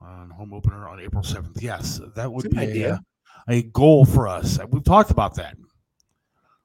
on 0.00 0.30
home 0.30 0.54
opener 0.54 0.88
on 0.88 1.00
April 1.00 1.22
seventh. 1.22 1.62
Yes, 1.62 2.00
that 2.16 2.32
would 2.32 2.50
be 2.50 2.82
a, 2.84 2.98
a 3.48 3.62
goal 3.64 4.04
for 4.06 4.28
us. 4.28 4.58
We've 4.70 4.84
talked 4.84 5.10
about 5.10 5.34
that. 5.34 5.56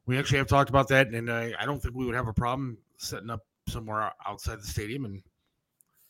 We 0.10 0.18
actually 0.18 0.40
have 0.40 0.48
talked 0.48 0.72
about 0.72 0.88
that, 0.88 1.10
and 1.10 1.32
I, 1.32 1.54
I 1.60 1.66
don't 1.68 1.80
think 1.80 1.94
we 1.94 2.04
would 2.04 2.16
have 2.16 2.28
a 2.28 2.34
problem 2.34 2.80
setting 2.98 3.30
up 3.30 3.42
somewhere 3.68 4.12
outside 4.26 4.60
the 4.60 4.66
stadium, 4.66 5.06
and 5.06 5.22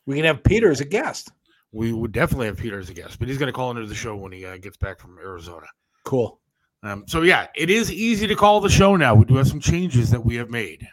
We 0.05 0.15
can 0.15 0.23
have 0.23 0.41
Peter 0.41 0.71
as 0.71 0.79
a 0.79 0.85
guest. 0.85 1.33
we 1.73 1.91
would 1.91 2.13
definitely 2.13 2.45
have 2.45 2.55
Peter 2.55 2.79
as 2.79 2.89
a 2.89 2.93
guest. 2.93 3.19
But 3.19 3.27
he's 3.27 3.37
going 3.37 3.51
to 3.51 3.53
call 3.53 3.71
into 3.71 3.85
the 3.85 3.93
show 3.93 4.15
when 4.15 4.31
he 4.31 4.45
uh, 4.45 4.55
gets 4.55 4.77
back 4.77 5.01
from 5.01 5.17
Arizona. 5.17 5.65
Cool. 6.05 6.39
Um, 6.81 7.03
so 7.07 7.23
yeah, 7.23 7.47
it 7.57 7.69
is 7.69 7.91
easy 7.91 8.25
to 8.25 8.37
call 8.37 8.61
the 8.61 8.69
show 8.69 8.95
now. 8.95 9.15
We 9.15 9.25
do 9.25 9.35
have 9.35 9.49
some 9.49 9.59
changes 9.59 10.09
that 10.11 10.23
we 10.23 10.35
have 10.35 10.49
made. 10.49 10.87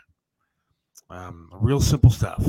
Um, 1.09 1.49
real 1.53 1.81
simple 1.81 2.11
stuff. 2.11 2.45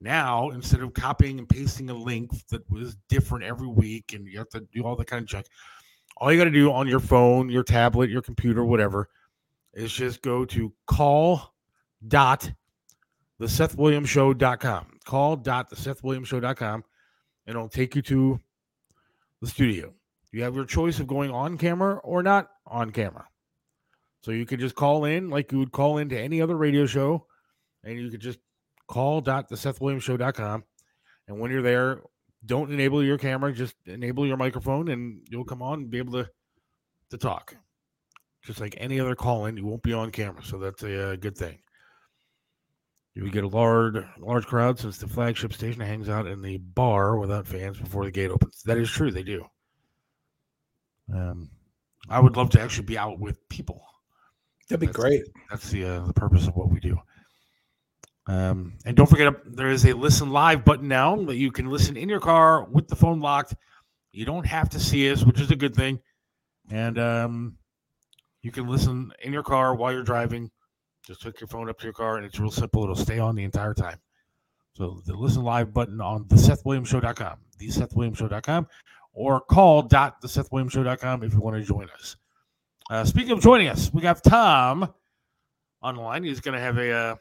Now, 0.00 0.50
instead 0.50 0.82
of 0.82 0.94
copying 0.94 1.40
and 1.40 1.48
pasting 1.48 1.90
a 1.90 1.94
link 1.94 2.30
that 2.50 2.70
was 2.70 2.96
different 3.08 3.42
every 3.42 3.66
week, 3.66 4.12
and 4.12 4.28
you 4.28 4.38
have 4.38 4.50
to 4.50 4.60
do 4.72 4.84
all 4.84 4.94
that 4.94 5.08
kind 5.08 5.22
of 5.22 5.28
junk, 5.28 5.46
all 6.18 6.30
you 6.30 6.38
got 6.38 6.44
to 6.44 6.50
do 6.52 6.70
on 6.70 6.86
your 6.86 7.00
phone, 7.00 7.50
your 7.50 7.64
tablet, 7.64 8.10
your 8.10 8.22
computer, 8.22 8.64
whatever, 8.64 9.08
is 9.74 9.92
just 9.92 10.22
go 10.22 10.44
to 10.46 10.72
call 10.86 11.54
dot 12.06 12.50
the 13.38 13.48
Seth 13.48 13.76
Williams. 13.76 14.12
Call 14.12 15.36
dot 15.36 15.70
the 15.70 15.76
Seth 15.76 16.02
Williams 16.02 16.32
and 16.32 16.82
it'll 17.46 17.68
take 17.68 17.94
you 17.94 18.02
to 18.02 18.40
the 19.40 19.46
studio. 19.46 19.92
You 20.30 20.42
have 20.44 20.54
your 20.54 20.64
choice 20.64 20.98
of 21.00 21.06
going 21.06 21.30
on 21.30 21.58
camera 21.58 21.96
or 21.96 22.22
not 22.22 22.48
on 22.66 22.90
camera. 22.90 23.26
So 24.22 24.30
you 24.30 24.46
could 24.46 24.60
just 24.60 24.74
call 24.74 25.04
in 25.04 25.28
like 25.28 25.52
you 25.52 25.58
would 25.58 25.72
call 25.72 25.98
into 25.98 26.18
any 26.18 26.40
other 26.40 26.56
radio 26.56 26.86
show, 26.86 27.26
and 27.82 27.98
you 27.98 28.10
could 28.10 28.20
just 28.20 28.38
call 28.86 29.20
dot 29.20 29.48
the 29.48 29.56
Seth 29.56 29.80
Williams. 29.80 30.08
And 30.08 30.62
when 31.28 31.50
you're 31.50 31.62
there, 31.62 32.02
don't 32.46 32.72
enable 32.72 33.02
your 33.04 33.18
camera, 33.18 33.52
just 33.52 33.74
enable 33.86 34.26
your 34.26 34.36
microphone, 34.36 34.88
and 34.88 35.26
you'll 35.28 35.44
come 35.44 35.62
on 35.62 35.80
and 35.80 35.90
be 35.90 35.98
able 35.98 36.12
to 36.12 36.30
to 37.10 37.18
talk. 37.18 37.56
Just 38.44 38.60
like 38.60 38.74
any 38.78 38.98
other 38.98 39.14
call 39.14 39.46
in, 39.46 39.56
you 39.56 39.64
won't 39.64 39.82
be 39.82 39.92
on 39.92 40.10
camera. 40.10 40.42
So 40.44 40.58
that's 40.58 40.82
a, 40.82 41.12
uh, 41.12 41.16
good 41.16 41.36
thing. 41.36 41.58
You 43.14 43.24
would 43.24 43.32
get 43.32 43.44
a 43.44 43.48
large 43.48 43.96
large 44.18 44.46
crowd 44.46 44.78
since 44.78 44.96
the 44.96 45.06
flagship 45.06 45.52
station 45.52 45.82
hangs 45.82 46.08
out 46.08 46.26
in 46.26 46.40
the 46.40 46.56
bar 46.56 47.18
without 47.18 47.46
fans 47.46 47.78
before 47.78 48.04
the 48.04 48.10
gate 48.10 48.30
opens. 48.30 48.62
That 48.62 48.78
is 48.78 48.90
true, 48.90 49.10
they 49.10 49.22
do. 49.22 49.44
Um, 51.14 51.50
I 52.08 52.20
would 52.20 52.36
love 52.36 52.50
to 52.50 52.60
actually 52.60 52.86
be 52.86 52.96
out 52.96 53.18
with 53.18 53.46
people. 53.48 53.84
That'd 54.68 54.80
be 54.80 54.86
That's- 54.86 55.00
great. 55.00 55.22
That's 55.50 55.70
the 55.70 55.84
uh, 55.84 56.06
the 56.06 56.14
purpose 56.14 56.46
of 56.46 56.56
what 56.56 56.70
we 56.70 56.80
do. 56.80 56.98
Um, 58.26 58.74
and 58.86 58.96
don't 58.96 59.10
forget, 59.10 59.34
there 59.44 59.70
is 59.70 59.84
a 59.84 59.92
listen 59.92 60.30
live 60.30 60.64
button 60.64 60.88
now 60.88 61.16
that 61.24 61.36
you 61.36 61.50
can 61.50 61.66
listen 61.66 61.96
in 61.96 62.08
your 62.08 62.20
car 62.20 62.64
with 62.64 62.88
the 62.88 62.96
phone 62.96 63.20
locked. 63.20 63.54
You 64.12 64.24
don't 64.24 64.46
have 64.46 64.70
to 64.70 64.80
see 64.80 65.10
us, 65.10 65.24
which 65.24 65.40
is 65.40 65.50
a 65.50 65.56
good 65.56 65.74
thing. 65.74 66.00
And 66.70 66.98
um, 66.98 67.56
you 68.42 68.50
can 68.50 68.66
listen 68.66 69.12
in 69.22 69.32
your 69.32 69.42
car 69.42 69.74
while 69.74 69.92
you're 69.92 70.02
driving. 70.02 70.50
Just 71.06 71.22
hook 71.22 71.40
your 71.40 71.48
phone 71.48 71.68
up 71.68 71.78
to 71.78 71.84
your 71.84 71.92
car, 71.92 72.16
and 72.16 72.26
it's 72.26 72.38
real 72.38 72.50
simple. 72.50 72.84
It'll 72.84 72.94
stay 72.94 73.18
on 73.18 73.34
the 73.34 73.44
entire 73.44 73.74
time. 73.74 73.98
So 74.74 75.02
the 75.04 75.14
listen 75.14 75.42
live 75.42 75.74
button 75.74 76.00
on 76.00 76.26
the 76.28 76.36
SethWilliamsShow.com, 76.36 77.36
the 77.58 77.68
SethWilliamsShow.com, 77.68 78.68
or 79.12 79.40
call 79.40 79.82
dot 79.82 80.20
the 80.20 80.28
SethWilliamsShow.com 80.28 81.24
if 81.24 81.32
you 81.32 81.40
want 81.40 81.56
to 81.56 81.62
join 81.62 81.88
us. 81.90 82.16
Uh, 82.90 83.04
speaking 83.04 83.32
of 83.32 83.40
joining 83.40 83.68
us, 83.68 83.92
we 83.92 84.00
got 84.00 84.22
Tom 84.22 84.92
online. 85.82 86.24
He's 86.24 86.40
going 86.40 86.54
to 86.54 86.60
have 86.60 86.78
a 86.78 86.90
uh, 86.90 87.16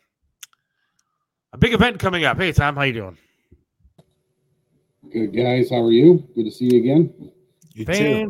a 1.53 1.57
big 1.57 1.73
event 1.73 1.99
coming 1.99 2.23
up. 2.23 2.37
Hey, 2.37 2.51
Tom, 2.51 2.75
how 2.75 2.83
you 2.83 2.93
doing? 2.93 3.17
Good 5.11 5.35
guys, 5.35 5.69
how 5.69 5.83
are 5.83 5.91
you? 5.91 6.25
Good 6.35 6.45
to 6.45 6.51
see 6.51 6.73
you 6.73 6.79
again. 6.79 7.31
You 7.73 7.85
too. 7.85 8.29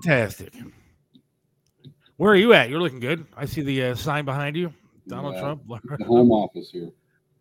Where 2.21 2.33
are 2.33 2.35
you 2.35 2.53
at? 2.53 2.69
You're 2.69 2.79
looking 2.79 2.99
good. 2.99 3.25
I 3.35 3.45
see 3.45 3.63
the 3.63 3.83
uh, 3.83 3.95
sign 3.95 4.25
behind 4.25 4.55
you. 4.55 4.71
Donald 5.07 5.33
Yeah, 5.33 5.41
Trump. 5.41 5.63
The 5.97 6.05
home 6.05 6.31
office 6.31 6.69
here. 6.69 6.91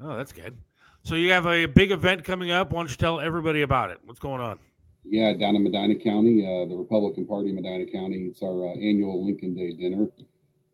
Oh, 0.01 0.17
that's 0.17 0.33
good. 0.33 0.57
So 1.03 1.17
you 1.17 1.31
have 1.33 1.45
a 1.47 1.67
big 1.67 1.91
event 1.91 2.25
coming 2.25 2.51
up. 2.51 2.73
Why 2.73 2.81
don't 2.81 2.91
you 2.91 2.97
tell 2.97 3.21
everybody 3.21 3.61
about 3.61 3.91
it? 3.91 3.99
What's 4.07 4.21
going 4.21 4.41
on? 4.41 4.59
Yeah, 5.05 5.35
down 5.35 5.55
in 5.55 5.65
Medina 5.65 5.97
County, 5.97 6.47
uh, 6.47 6.67
the 6.67 6.77
Republican 6.77 7.27
Party, 7.27 7.53
Medina 7.53 7.93
County. 7.93 8.29
It's 8.31 8.43
our 8.43 8.69
uh, 8.69 8.73
annual 8.73 9.23
Lincoln 9.23 9.55
Day 9.55 9.75
dinner, 9.75 10.09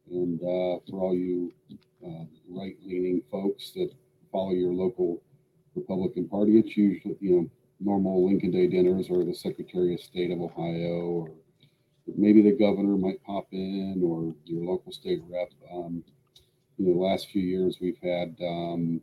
and 0.08 0.40
uh, 0.40 0.78
for 0.88 1.00
all 1.00 1.12
you 1.12 1.52
uh, 2.06 2.26
right-leaning 2.48 3.22
folks 3.28 3.72
that 3.72 3.90
follow 4.30 4.52
your 4.52 4.72
local 4.72 5.20
Republican 5.74 6.28
Party, 6.28 6.60
it's 6.60 6.76
usually 6.76 7.16
you 7.20 7.30
know 7.32 7.50
normal 7.80 8.24
Lincoln 8.24 8.52
Day 8.52 8.68
dinners, 8.68 9.08
or 9.10 9.24
the 9.24 9.34
Secretary 9.34 9.94
of 9.94 10.00
State 10.00 10.30
of 10.30 10.40
Ohio, 10.40 11.00
or 11.10 11.30
maybe 12.14 12.42
the 12.42 12.52
governor 12.52 12.96
might 12.96 13.22
pop 13.24 13.46
in, 13.52 14.00
or 14.04 14.34
your 14.44 14.64
local 14.64 14.92
state 14.92 15.20
rep. 15.28 15.50
Um, 15.72 16.04
the 16.78 16.90
last 16.90 17.30
few 17.30 17.42
years 17.42 17.78
we've 17.80 17.98
had 18.02 18.36
um, 18.42 19.00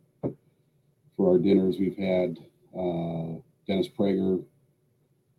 for 1.16 1.30
our 1.30 1.38
dinners, 1.38 1.76
we've 1.78 1.96
had 1.96 2.38
uh, 2.76 3.40
Dennis 3.66 3.88
Prager, 3.88 4.44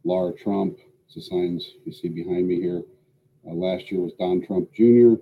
Laura 0.03 0.33
Trump, 0.33 0.77
it's 1.05 1.15
the 1.15 1.21
signs 1.21 1.73
you 1.85 1.91
see 1.91 2.09
behind 2.09 2.47
me 2.47 2.59
here. 2.59 2.83
Uh, 3.47 3.53
last 3.53 3.91
year 3.91 4.01
was 4.01 4.13
Don 4.13 4.45
Trump 4.45 4.71
Jr., 4.73 5.15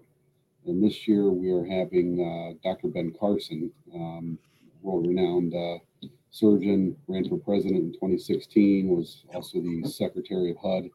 and 0.65 0.83
this 0.83 1.07
year 1.07 1.29
we 1.29 1.51
are 1.51 1.65
having 1.65 2.19
uh, 2.21 2.57
Dr. 2.63 2.88
Ben 2.88 3.13
Carson, 3.19 3.71
um, 3.93 4.38
world 4.81 5.07
renowned 5.07 5.53
uh, 5.53 6.07
surgeon, 6.31 6.95
ran 7.07 7.27
for 7.27 7.38
president 7.38 7.83
in 7.83 7.93
2016, 7.93 8.88
was 8.88 9.23
also 9.33 9.59
the 9.59 9.89
Secretary 9.89 10.51
of 10.51 10.57
HUD 10.57 10.89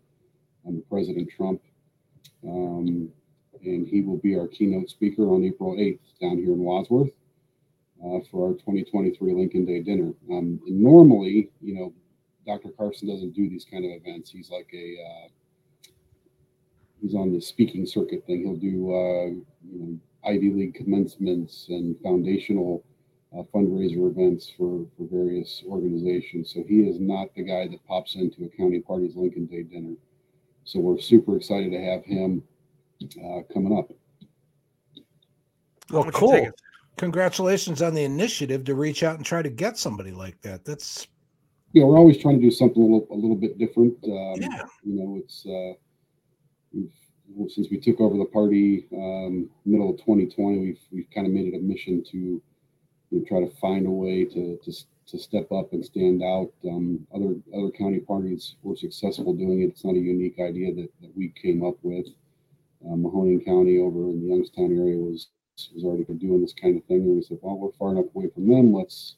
under 0.68 0.82
President 0.82 1.28
Trump. 1.34 1.60
Um, 2.44 3.10
and 3.62 3.88
he 3.88 4.02
will 4.02 4.18
be 4.18 4.36
our 4.36 4.46
keynote 4.46 4.88
speaker 4.90 5.22
on 5.22 5.44
April 5.44 5.74
8th 5.74 5.98
down 6.20 6.36
here 6.36 6.52
in 6.52 6.60
Wadsworth 6.60 7.10
uh, 8.04 8.20
for 8.30 8.48
our 8.48 8.52
2023 8.54 9.32
Lincoln 9.32 9.64
Day 9.64 9.80
dinner. 9.80 10.12
Um, 10.30 10.60
normally, 10.66 11.50
you 11.60 11.74
know, 11.74 11.92
Dr. 12.46 12.70
Carson 12.70 13.08
doesn't 13.08 13.34
do 13.34 13.48
these 13.48 13.66
kind 13.70 13.84
of 13.84 13.90
events. 13.90 14.30
He's 14.30 14.50
like 14.50 14.70
a 14.72 14.96
uh, 15.02 15.28
he's 17.00 17.14
on 17.14 17.32
the 17.32 17.40
speaking 17.40 17.84
circuit 17.84 18.24
thing. 18.26 18.42
He'll 18.42 18.56
do 18.56 18.94
uh, 18.94 19.26
you 19.70 19.78
know 19.78 19.98
Ivy 20.24 20.52
League 20.52 20.74
commencements 20.74 21.66
and 21.68 21.96
foundational 22.02 22.84
uh, 23.36 23.42
fundraiser 23.54 24.10
events 24.10 24.50
for 24.56 24.86
for 24.96 25.06
various 25.10 25.62
organizations. 25.66 26.52
So 26.54 26.64
he 26.66 26.80
is 26.80 26.98
not 27.00 27.34
the 27.34 27.42
guy 27.42 27.68
that 27.68 27.86
pops 27.86 28.14
into 28.14 28.44
a 28.44 28.48
county 28.48 28.80
party's 28.80 29.16
Lincoln 29.16 29.46
Day 29.46 29.64
dinner. 29.64 29.94
So 30.68 30.80
we're 30.80 30.98
super 31.00 31.34
excited 31.34 31.72
to 31.72 31.82
have 31.82 32.04
him 32.04 32.42
uh, 33.02 33.40
coming 33.50 33.78
up. 33.78 33.90
Well, 35.90 36.04
cool. 36.10 36.50
Congratulations 36.98 37.80
on 37.80 37.94
the 37.94 38.04
initiative 38.04 38.64
to 38.64 38.74
reach 38.74 39.02
out 39.02 39.16
and 39.16 39.24
try 39.24 39.40
to 39.40 39.48
get 39.48 39.78
somebody 39.78 40.10
like 40.10 40.38
that. 40.42 40.66
That's 40.66 41.06
you 41.72 41.80
know, 41.80 41.86
we're 41.86 41.96
always 41.96 42.18
trying 42.18 42.36
to 42.36 42.42
do 42.42 42.50
something 42.50 42.82
a 42.82 42.84
little, 42.84 43.06
a 43.10 43.14
little 43.14 43.34
bit 43.36 43.56
different. 43.56 43.94
Um, 44.04 44.34
Yeah. 44.42 44.66
You 44.84 44.94
know, 44.94 45.16
it's 45.16 45.46
uh, 45.46 45.72
we've, 46.74 47.50
since 47.50 47.68
we 47.70 47.78
took 47.80 47.98
over 48.00 48.18
the 48.18 48.26
party 48.26 48.86
um, 48.92 49.48
middle 49.64 49.88
of 49.88 49.96
2020, 50.00 50.58
we've 50.58 50.80
we've 50.92 51.08
kind 51.14 51.26
of 51.26 51.32
made 51.32 51.46
it 51.54 51.56
a 51.56 51.62
mission 51.62 52.04
to 52.10 52.18
you 52.18 52.42
know, 53.10 53.24
try 53.26 53.40
to 53.40 53.48
find 53.56 53.86
a 53.86 53.90
way 53.90 54.26
to 54.26 54.58
to, 54.62 54.70
s- 54.70 54.84
to 55.08 55.18
step 55.18 55.50
up 55.52 55.72
and 55.72 55.84
stand 55.84 56.22
out. 56.22 56.50
Um, 56.64 57.06
other 57.14 57.34
other 57.56 57.70
county 57.70 58.00
parties 58.00 58.56
were 58.62 58.76
successful 58.76 59.32
doing 59.32 59.62
it. 59.62 59.70
It's 59.70 59.84
not 59.84 59.94
a 59.94 59.98
unique 59.98 60.38
idea 60.38 60.74
that, 60.74 60.88
that 61.00 61.16
we 61.16 61.32
came 61.40 61.64
up 61.64 61.76
with. 61.82 62.06
Uh, 62.84 62.94
Mahoning 62.94 63.44
County 63.44 63.78
over 63.78 64.10
in 64.10 64.20
the 64.20 64.28
Youngstown 64.28 64.76
area 64.78 64.96
was 64.96 65.28
was 65.74 65.84
already 65.84 66.04
doing 66.04 66.40
this 66.40 66.54
kind 66.54 66.76
of 66.76 66.84
thing, 66.84 67.02
and 67.02 67.16
we 67.16 67.22
said, 67.22 67.38
well, 67.42 67.58
we're 67.58 67.72
far 67.72 67.90
enough 67.90 68.14
away 68.14 68.28
from 68.28 68.48
them. 68.48 68.72
Let's 68.72 69.16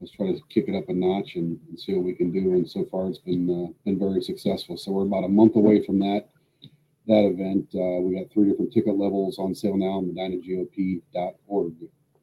let's 0.00 0.12
try 0.12 0.28
to 0.28 0.40
kick 0.48 0.66
it 0.68 0.76
up 0.76 0.88
a 0.88 0.94
notch 0.94 1.34
and, 1.34 1.58
and 1.68 1.78
see 1.78 1.94
what 1.94 2.04
we 2.04 2.14
can 2.14 2.30
do. 2.30 2.52
And 2.52 2.68
so 2.68 2.86
far, 2.90 3.08
it's 3.08 3.18
been 3.18 3.50
uh, 3.50 3.72
been 3.84 3.98
very 3.98 4.22
successful. 4.22 4.76
So 4.76 4.92
we're 4.92 5.02
about 5.02 5.24
a 5.24 5.28
month 5.28 5.56
away 5.56 5.84
from 5.84 5.98
that 5.98 6.28
that 7.08 7.24
event. 7.24 7.68
Uh, 7.74 8.00
we 8.02 8.16
got 8.16 8.30
three 8.32 8.48
different 8.50 8.72
ticket 8.72 8.96
levels 8.96 9.38
on 9.38 9.54
sale 9.54 9.76
now 9.76 9.98
on 9.98 10.14
medinagop.org. 10.14 11.74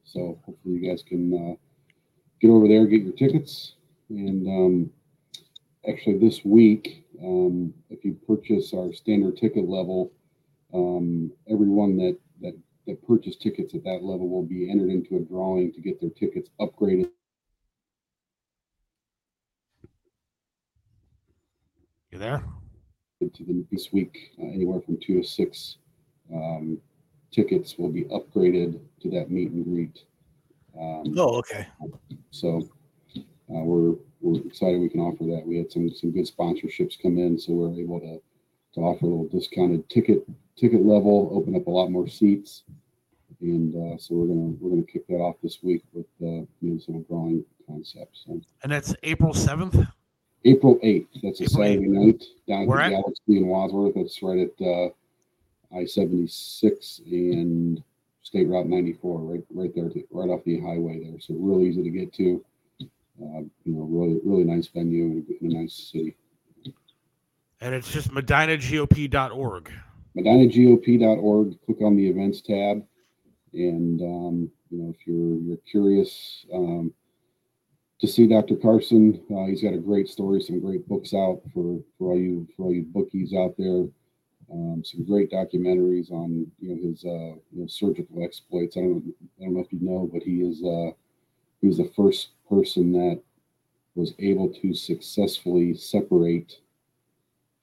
So 0.04 0.40
hopefully 0.46 0.76
you 0.76 0.90
guys 0.90 1.04
can 1.04 1.34
uh, 1.34 1.65
get 2.46 2.54
over 2.54 2.68
there, 2.68 2.86
get 2.86 3.02
your 3.02 3.14
tickets, 3.14 3.74
and 4.10 4.48
um, 4.48 4.90
actually 5.90 6.20
this 6.20 6.46
week, 6.46 7.06
um, 7.24 7.74
if 7.90 8.06
you 8.06 8.18
purchase 8.28 8.72
our 8.74 8.94
standard 8.94 9.36
ticket 9.38 9.68
level, 9.68 10.12
um, 10.74 11.32
everyone 11.50 11.98
that 11.98 12.18
that 12.42 12.56
that 12.86 13.08
purchase 13.08 13.36
tickets 13.36 13.74
at 13.74 13.84
that 13.84 14.04
level 14.04 14.30
will 14.30 14.44
be 14.46 14.70
entered 14.70 14.90
into 14.92 15.18
a 15.18 15.20
drawing 15.22 15.74
to 15.74 15.82
get 15.82 16.00
their 16.00 16.12
tickets 16.12 16.50
upgraded 16.60 17.10
You 22.12 22.20
there? 22.20 22.44
to 23.22 23.44
the 23.44 23.66
this 23.72 23.92
week. 23.92 24.34
Uh, 24.40 24.46
anywhere 24.46 24.82
from 24.82 24.98
two 24.98 25.20
to 25.22 25.28
six 25.28 25.78
um, 26.32 26.78
tickets 27.32 27.76
will 27.78 27.90
be 27.90 28.04
upgraded 28.06 28.80
to 29.02 29.10
that 29.10 29.32
meet 29.32 29.50
and 29.50 29.66
greet. 29.66 30.04
Um, 30.80 31.14
oh 31.18 31.38
okay. 31.40 31.68
So 32.32 32.70
uh, 33.50 33.64
we're 33.64 33.96
we're 34.22 34.42
excited 34.46 34.80
we 34.80 34.90
can 34.90 35.00
offer 35.02 35.24
that. 35.26 35.44
We 35.46 35.58
had 35.58 35.72
some 35.72 35.90
some 35.92 36.12
good 36.12 36.26
sponsorships 36.28 37.02
come 37.02 37.18
in, 37.18 37.38
so 37.40 37.54
we're 37.54 37.80
able 37.80 38.00
to 38.02 38.22
to 38.74 38.80
offer 38.82 39.06
a 39.06 39.10
little 39.10 39.28
discounted 39.28 39.90
ticket 39.90 40.28
ticket 40.58 40.86
level, 40.86 41.30
open 41.34 41.56
up 41.56 41.68
a 41.68 41.72
lot 41.72 41.90
more 41.90 42.08
seats, 42.08 42.64
and 43.42 43.74
uh, 43.76 43.98
so 43.98 44.16
we're 44.16 44.28
gonna 44.28 44.56
we're 44.60 44.72
gonna 44.72 44.84
kick 44.84 45.08
that 45.08 45.18
off 45.18 45.36
this 45.42 45.60
week 45.64 45.84
with 45.94 46.08
uh, 46.22 46.46
some 46.80 47.04
drawing 47.04 47.46
concepts. 47.68 48.24
So 48.26 48.42
And 48.64 48.72
that's 48.72 48.94
April 49.04 49.34
7th. 49.34 49.88
April 50.44 50.78
eighth, 50.84 51.08
that's 51.24 51.42
a 51.42 51.46
April 51.46 51.64
8th. 51.64 51.72
Saturday 51.74 51.88
night 51.88 52.24
down 52.48 52.62
at 52.62 52.68
the? 52.68 52.90
Galaxy 52.92 53.38
in 53.38 53.48
Wadsworth. 53.48 53.96
That's 53.96 54.22
right 54.22 54.40
at 54.40 54.66
uh, 54.66 54.90
I 55.76 55.86
seventy 55.86 56.28
six 56.28 57.02
and 57.06 57.84
State 58.26 58.48
Route 58.48 58.66
ninety 58.66 58.94
four, 58.94 59.20
right 59.20 59.44
right 59.54 59.72
there, 59.76 59.88
to, 59.88 60.04
right 60.10 60.30
off 60.30 60.44
the 60.46 60.60
highway 60.60 61.00
there. 61.04 61.20
So 61.20 61.36
real 61.38 61.62
easy 61.62 61.84
to 61.84 61.90
get 61.92 62.12
to. 62.16 62.44
Uh, 62.82 63.46
you 63.64 63.74
know, 63.74 63.84
really 63.84 64.20
really 64.26 64.44
nice 64.44 64.68
venue 64.68 65.06
in 65.06 65.26
a, 65.30 65.46
a 65.46 65.62
nice 65.62 65.92
city. 65.92 66.18
And 67.62 67.74
it's 67.74 67.92
just 67.92 68.10
medinagop.org. 68.10 69.72
MedinaGOP.org. 70.18 71.66
Click 71.66 71.82
on 71.82 71.96
the 71.96 72.08
events 72.08 72.42
tab, 72.42 72.84
And 73.54 74.02
um, 74.02 74.52
you 74.72 74.80
know, 74.80 74.90
if 74.90 75.06
you're 75.06 75.38
you're 75.42 75.58
curious 75.70 76.48
um, 76.52 76.92
to 78.02 78.08
see 78.08 78.28
Dr. 78.28 78.56
Carson, 78.56 79.22
uh, 79.32 79.46
he's 79.46 79.62
got 79.62 79.74
a 79.74 79.78
great 79.78 80.10
story, 80.10 80.42
some 80.42 80.60
great 80.60 80.88
books 80.88 81.14
out 81.14 81.42
for 81.54 81.80
for 82.00 82.14
all 82.14 82.20
you 82.20 82.48
for 82.58 82.64
all 82.64 82.74
you 82.74 82.88
bookies 82.92 83.36
out 83.36 83.54
there. 83.58 83.86
Um, 84.52 84.84
some 84.86 85.06
great 85.06 85.32
documentaries 85.32 86.12
on 86.12 86.50
you 86.60 86.70
know 86.70 86.88
his 86.88 87.04
uh, 87.04 87.40
you 87.52 87.62
know, 87.62 87.68
surgical 87.68 88.24
exploits. 88.24 88.78
I 88.78 88.82
don't 88.82 89.14
I 89.40 89.46
don't 89.46 89.56
know 89.56 89.62
if 89.62 89.74
you 89.74 89.80
know, 89.82 90.10
but 90.12 90.22
he 90.24 90.42
is 90.42 90.64
uh, 90.64 90.92
he 91.62 91.68
was 91.68 91.78
the 91.78 91.92
first 91.96 92.30
person 92.48 92.92
that 92.94 93.22
was 93.96 94.14
able 94.20 94.50
to 94.50 94.74
successfully 94.74 95.74
separate 95.74 96.60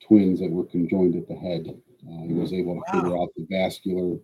twins 0.00 0.40
that 0.40 0.50
were 0.50 0.64
conjoined 0.64 1.14
at 1.14 1.28
the 1.28 1.34
head. 1.36 1.68
Uh, 2.08 2.26
he 2.26 2.32
was 2.32 2.52
able 2.52 2.74
to 2.74 2.80
wow. 2.80 3.00
figure 3.00 3.16
out 3.16 3.28
the 3.36 3.46
vascular 3.48 4.18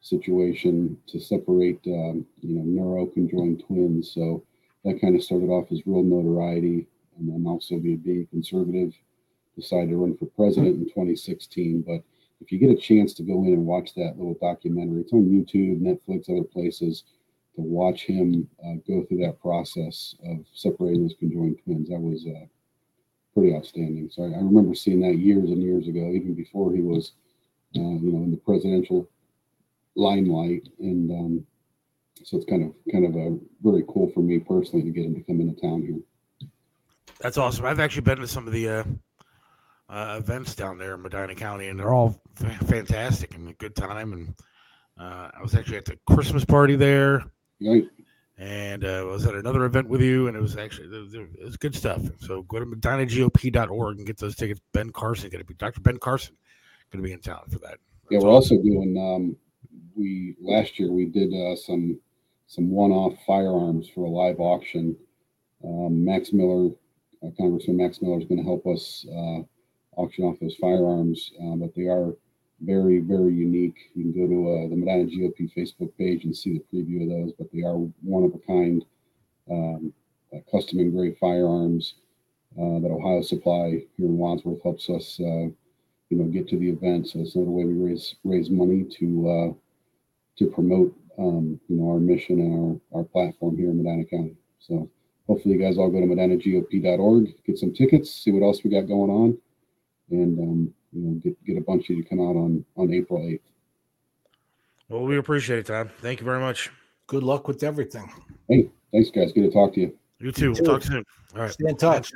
situation 0.00 0.98
to 1.06 1.18
separate, 1.18 1.80
um, 1.86 2.26
you 2.40 2.54
know, 2.54 2.62
neuroconjoined 2.62 3.66
twins. 3.66 4.12
So 4.12 4.44
that 4.84 5.00
kind 5.00 5.16
of 5.16 5.24
started 5.24 5.48
off 5.48 5.68
his 5.68 5.86
real 5.86 6.02
notoriety, 6.02 6.86
and 7.18 7.32
then 7.32 7.46
also 7.46 7.78
being 7.78 8.26
conservative, 8.30 8.92
decided 9.56 9.90
to 9.90 9.96
run 9.96 10.16
for 10.16 10.26
president 10.26 10.76
in 10.76 10.84
2016. 10.86 11.82
But 11.86 12.02
if 12.40 12.52
you 12.52 12.58
get 12.58 12.70
a 12.70 12.80
chance 12.80 13.14
to 13.14 13.22
go 13.22 13.44
in 13.44 13.52
and 13.52 13.66
watch 13.66 13.94
that 13.94 14.14
little 14.16 14.36
documentary, 14.40 15.00
it's 15.00 15.12
on 15.12 15.24
YouTube, 15.24 15.80
Netflix, 15.80 16.30
other 16.30 16.46
places. 16.46 17.04
To 17.56 17.62
watch 17.62 18.02
him 18.02 18.48
uh, 18.66 18.74
go 18.86 19.04
through 19.04 19.18
that 19.18 19.40
process 19.40 20.16
of 20.28 20.44
separating 20.52 21.02
those 21.02 21.14
conjoined 21.16 21.60
twins, 21.62 21.88
that 21.88 22.00
was 22.00 22.26
uh, 22.26 22.46
pretty 23.32 23.54
outstanding. 23.54 24.10
So 24.10 24.24
I, 24.24 24.26
I, 24.26 24.38
remember 24.38 24.74
seeing 24.74 25.00
that 25.02 25.18
years 25.18 25.50
and 25.50 25.62
years 25.62 25.86
ago, 25.86 26.10
even 26.12 26.34
before 26.34 26.72
he 26.72 26.80
was, 26.80 27.12
uh, 27.76 27.80
you 27.80 28.10
know, 28.10 28.24
in 28.24 28.32
the 28.32 28.38
presidential 28.38 29.08
limelight, 29.94 30.68
and 30.80 31.10
um, 31.12 31.46
so 32.24 32.36
it's 32.38 32.46
kind 32.46 32.64
of 32.64 32.72
kind 32.90 33.04
of 33.04 33.14
a 33.14 33.38
very 33.62 33.84
cool 33.88 34.10
for 34.12 34.20
me 34.20 34.40
personally 34.40 34.84
to 34.84 34.90
get 34.90 35.04
him 35.04 35.14
to 35.14 35.22
come 35.22 35.40
into 35.40 35.60
town 35.60 35.82
here. 35.82 36.48
That's 37.20 37.38
awesome. 37.38 37.66
I've 37.66 37.80
actually 37.80 38.02
been 38.02 38.18
to 38.18 38.26
some 38.26 38.46
of 38.46 38.52
the 38.52 38.84
uh, 39.88 40.16
events 40.18 40.54
down 40.54 40.78
there 40.78 40.94
in 40.94 41.02
Medina 41.02 41.34
County, 41.34 41.68
and 41.68 41.78
they're 41.78 41.92
all 41.92 42.20
f- 42.42 42.66
fantastic 42.66 43.34
and 43.34 43.48
a 43.48 43.52
good 43.54 43.76
time. 43.76 44.12
And 44.12 44.34
uh, 44.98 45.30
I 45.36 45.42
was 45.42 45.54
actually 45.54 45.76
at 45.76 45.84
the 45.84 45.98
Christmas 46.06 46.44
party 46.44 46.76
there. 46.76 47.24
Right. 47.60 47.84
And 48.36 48.84
uh, 48.84 49.00
I 49.00 49.02
was 49.02 49.26
at 49.26 49.34
another 49.34 49.64
event 49.64 49.88
with 49.88 50.00
you, 50.00 50.26
and 50.26 50.36
it 50.36 50.40
was 50.40 50.56
actually 50.56 50.88
it 50.88 51.44
was 51.44 51.56
good 51.56 51.74
stuff. 51.74 52.02
So 52.18 52.42
go 52.42 52.58
to 52.58 52.66
medinagop.org 52.66 53.98
and 53.98 54.06
get 54.06 54.18
those 54.18 54.34
tickets. 54.34 54.60
Ben 54.72 54.90
Carson 54.90 55.30
going 55.30 55.40
to 55.40 55.46
be 55.46 55.54
Dr. 55.54 55.80
Ben 55.80 55.98
Carson 55.98 56.34
going 56.90 57.02
to 57.02 57.06
be 57.06 57.12
in 57.12 57.20
town 57.20 57.44
for 57.48 57.58
that. 57.60 57.78
Yeah, 58.10 58.18
we're 58.18 58.30
also 58.30 58.56
doing 58.56 58.96
um, 58.98 59.36
we 59.96 60.34
last 60.40 60.78
year 60.78 60.90
we 60.90 61.06
did 61.06 61.32
uh, 61.32 61.54
some 61.56 62.00
some 62.46 62.70
one-off 62.70 63.14
firearms 63.26 63.88
for 63.88 64.04
a 64.04 64.10
live 64.10 64.40
auction. 64.40 64.96
Um, 65.64 66.04
Max 66.04 66.32
Miller, 66.32 66.70
uh, 67.22 67.30
Congressman 67.38 67.76
Max 67.76 68.02
Miller, 68.02 68.18
is 68.18 68.26
going 68.26 68.38
to 68.38 68.44
help 68.44 68.66
us 68.66 69.06
uh, 69.08 69.42
auction 69.96 70.24
off 70.24 70.40
those 70.40 70.56
firearms, 70.56 71.32
uh, 71.42 71.56
but 71.56 71.74
they 71.74 71.86
are 71.86 72.14
very, 72.60 73.00
very 73.00 73.32
unique. 73.34 73.76
You 73.94 74.04
can 74.04 74.12
go 74.12 74.26
to 74.26 74.50
uh, 74.50 74.68
the 74.68 74.76
Medina 74.76 75.04
GOP 75.04 75.52
Facebook 75.54 75.92
page 75.98 76.24
and 76.24 76.36
see 76.36 76.58
the 76.58 76.64
preview 76.72 77.02
of 77.02 77.08
those, 77.08 77.32
but 77.38 77.48
they 77.52 77.62
are 77.62 77.76
one 78.02 78.24
of 78.24 78.34
a 78.34 78.38
kind, 78.38 78.84
um, 79.50 79.92
uh, 80.34 80.38
custom 80.50 80.78
engraved 80.80 81.18
firearms 81.18 81.94
that 82.56 82.90
Ohio 82.90 83.20
Supply 83.20 83.82
here 83.96 84.06
in 84.06 84.16
Wadsworth 84.16 84.62
helps 84.62 84.88
us, 84.88 85.18
you 85.18 85.54
know, 86.10 86.24
get 86.24 86.48
to 86.48 86.56
the 86.56 86.70
event. 86.70 87.08
So 87.08 87.18
it's 87.20 87.34
another 87.34 87.50
way 87.50 87.64
we 87.64 87.74
raise 87.74 88.14
raise 88.22 88.48
money 88.48 88.84
to 88.98 89.56
to 90.38 90.46
promote 90.46 90.94
um, 91.18 91.60
you 91.68 91.76
know 91.76 91.90
our 91.90 92.00
mission 92.00 92.40
and 92.40 92.82
our, 92.92 93.00
our 93.00 93.04
platform 93.04 93.56
here 93.56 93.70
in 93.70 93.82
Medina 93.82 94.04
County. 94.04 94.36
So 94.58 94.88
hopefully 95.26 95.54
you 95.54 95.60
guys 95.60 95.78
all 95.78 95.90
go 95.90 96.00
to 96.00 96.06
medinagop.org, 96.06 97.34
get 97.46 97.58
some 97.58 97.72
tickets, 97.72 98.10
see 98.10 98.30
what 98.30 98.44
else 98.44 98.62
we 98.64 98.70
got 98.70 98.88
going 98.88 99.10
on, 99.10 99.38
and 100.22 100.38
um, 100.38 100.74
you 100.92 101.02
know 101.02 101.14
get 101.20 101.44
get 101.44 101.58
a 101.58 101.60
bunch 101.60 101.84
of 101.84 101.96
you 101.96 102.02
to 102.02 102.08
come 102.08 102.20
out 102.20 102.36
on 102.36 102.64
on 102.76 102.92
April 102.92 103.26
eighth. 103.26 103.42
Well, 104.88 105.02
we 105.02 105.16
appreciate 105.16 105.60
it, 105.60 105.66
Tom. 105.66 105.90
Thank 106.00 106.20
you 106.20 106.24
very 106.24 106.40
much. 106.40 106.70
Good 107.06 107.22
luck 107.22 107.48
with 107.48 107.62
everything. 107.62 108.10
Hey, 108.48 108.70
thanks, 108.92 109.10
guys. 109.10 109.32
Good 109.32 109.44
to 109.44 109.50
talk 109.50 109.74
to 109.74 109.80
you. 109.80 109.98
You 110.18 110.32
too. 110.32 110.48
You 110.48 110.54
too. 110.54 110.62
We'll 110.62 110.72
talk 110.72 110.82
soon. 110.82 111.04
All 111.34 111.42
right. 111.42 111.50
Stay 111.50 111.68
in 111.68 111.76
touch. 111.76 112.12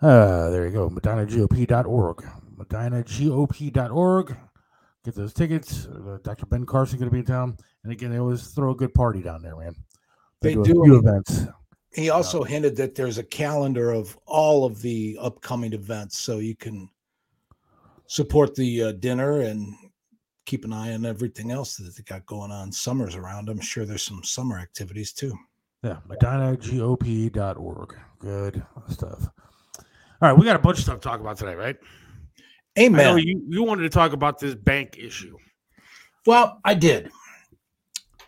Uh, 0.00 0.50
there 0.50 0.66
you 0.66 0.72
go. 0.72 0.88
MedinaGOP.org. 0.90 2.24
MedinaGOP.org 2.56 4.36
get 5.06 5.14
those 5.14 5.32
tickets. 5.32 5.86
Uh, 5.86 6.18
Dr. 6.22 6.46
Ben 6.46 6.66
Carson 6.66 6.98
going 6.98 7.08
to 7.08 7.12
be 7.12 7.20
in 7.20 7.24
town, 7.24 7.56
and 7.84 7.92
again, 7.92 8.10
they 8.10 8.18
always 8.18 8.48
throw 8.48 8.72
a 8.72 8.74
good 8.74 8.92
party 8.92 9.22
down 9.22 9.40
there, 9.40 9.56
man. 9.56 9.74
They, 10.42 10.50
they 10.50 10.62
do, 10.62 10.64
do 10.64 10.84
few 10.84 10.98
events. 10.98 11.46
He 11.96 12.10
also 12.10 12.42
hinted 12.42 12.76
that 12.76 12.94
there's 12.94 13.16
a 13.16 13.22
calendar 13.22 13.90
of 13.90 14.18
all 14.26 14.66
of 14.66 14.82
the 14.82 15.16
upcoming 15.18 15.72
events, 15.72 16.18
so 16.18 16.38
you 16.38 16.54
can 16.54 16.90
support 18.06 18.54
the 18.54 18.82
uh, 18.82 18.92
dinner 18.92 19.40
and 19.40 19.74
keep 20.44 20.66
an 20.66 20.74
eye 20.74 20.92
on 20.92 21.06
everything 21.06 21.50
else 21.50 21.76
that 21.76 21.96
they 21.96 22.02
got 22.02 22.26
going 22.26 22.52
on. 22.52 22.70
Summer's 22.70 23.14
around. 23.14 23.48
I'm 23.48 23.60
sure 23.60 23.86
there's 23.86 24.02
some 24.02 24.22
summer 24.22 24.58
activities 24.58 25.14
too. 25.14 25.34
Yeah, 25.82 25.96
MedinaGOP.org. 26.06 27.96
Good 28.18 28.62
stuff. 28.90 29.28
All 29.78 30.28
right, 30.28 30.38
we 30.38 30.44
got 30.44 30.56
a 30.56 30.58
bunch 30.60 30.76
of 30.76 30.84
stuff 30.84 31.00
to 31.00 31.08
talk 31.08 31.20
about 31.20 31.38
today, 31.38 31.54
right? 31.54 31.76
Amen. 32.78 33.16
you, 33.18 33.42
you 33.48 33.62
wanted 33.62 33.84
to 33.84 33.88
talk 33.88 34.12
about 34.12 34.38
this 34.38 34.54
bank 34.54 34.98
issue. 34.98 35.38
Well, 36.26 36.60
I 36.62 36.74
did 36.74 37.10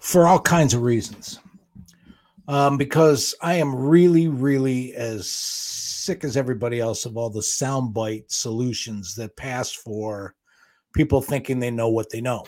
for 0.00 0.26
all 0.26 0.40
kinds 0.40 0.72
of 0.72 0.80
reasons. 0.80 1.40
Um, 2.48 2.78
because 2.78 3.34
I 3.42 3.54
am 3.54 3.74
really, 3.74 4.26
really 4.26 4.94
as 4.94 5.30
sick 5.30 6.24
as 6.24 6.36
everybody 6.36 6.80
else 6.80 7.04
of 7.04 7.18
all 7.18 7.28
the 7.28 7.40
soundbite 7.40 8.32
solutions 8.32 9.14
that 9.16 9.36
pass 9.36 9.70
for 9.70 10.34
people 10.94 11.20
thinking 11.20 11.60
they 11.60 11.70
know 11.70 11.90
what 11.90 12.08
they 12.10 12.22
know. 12.22 12.46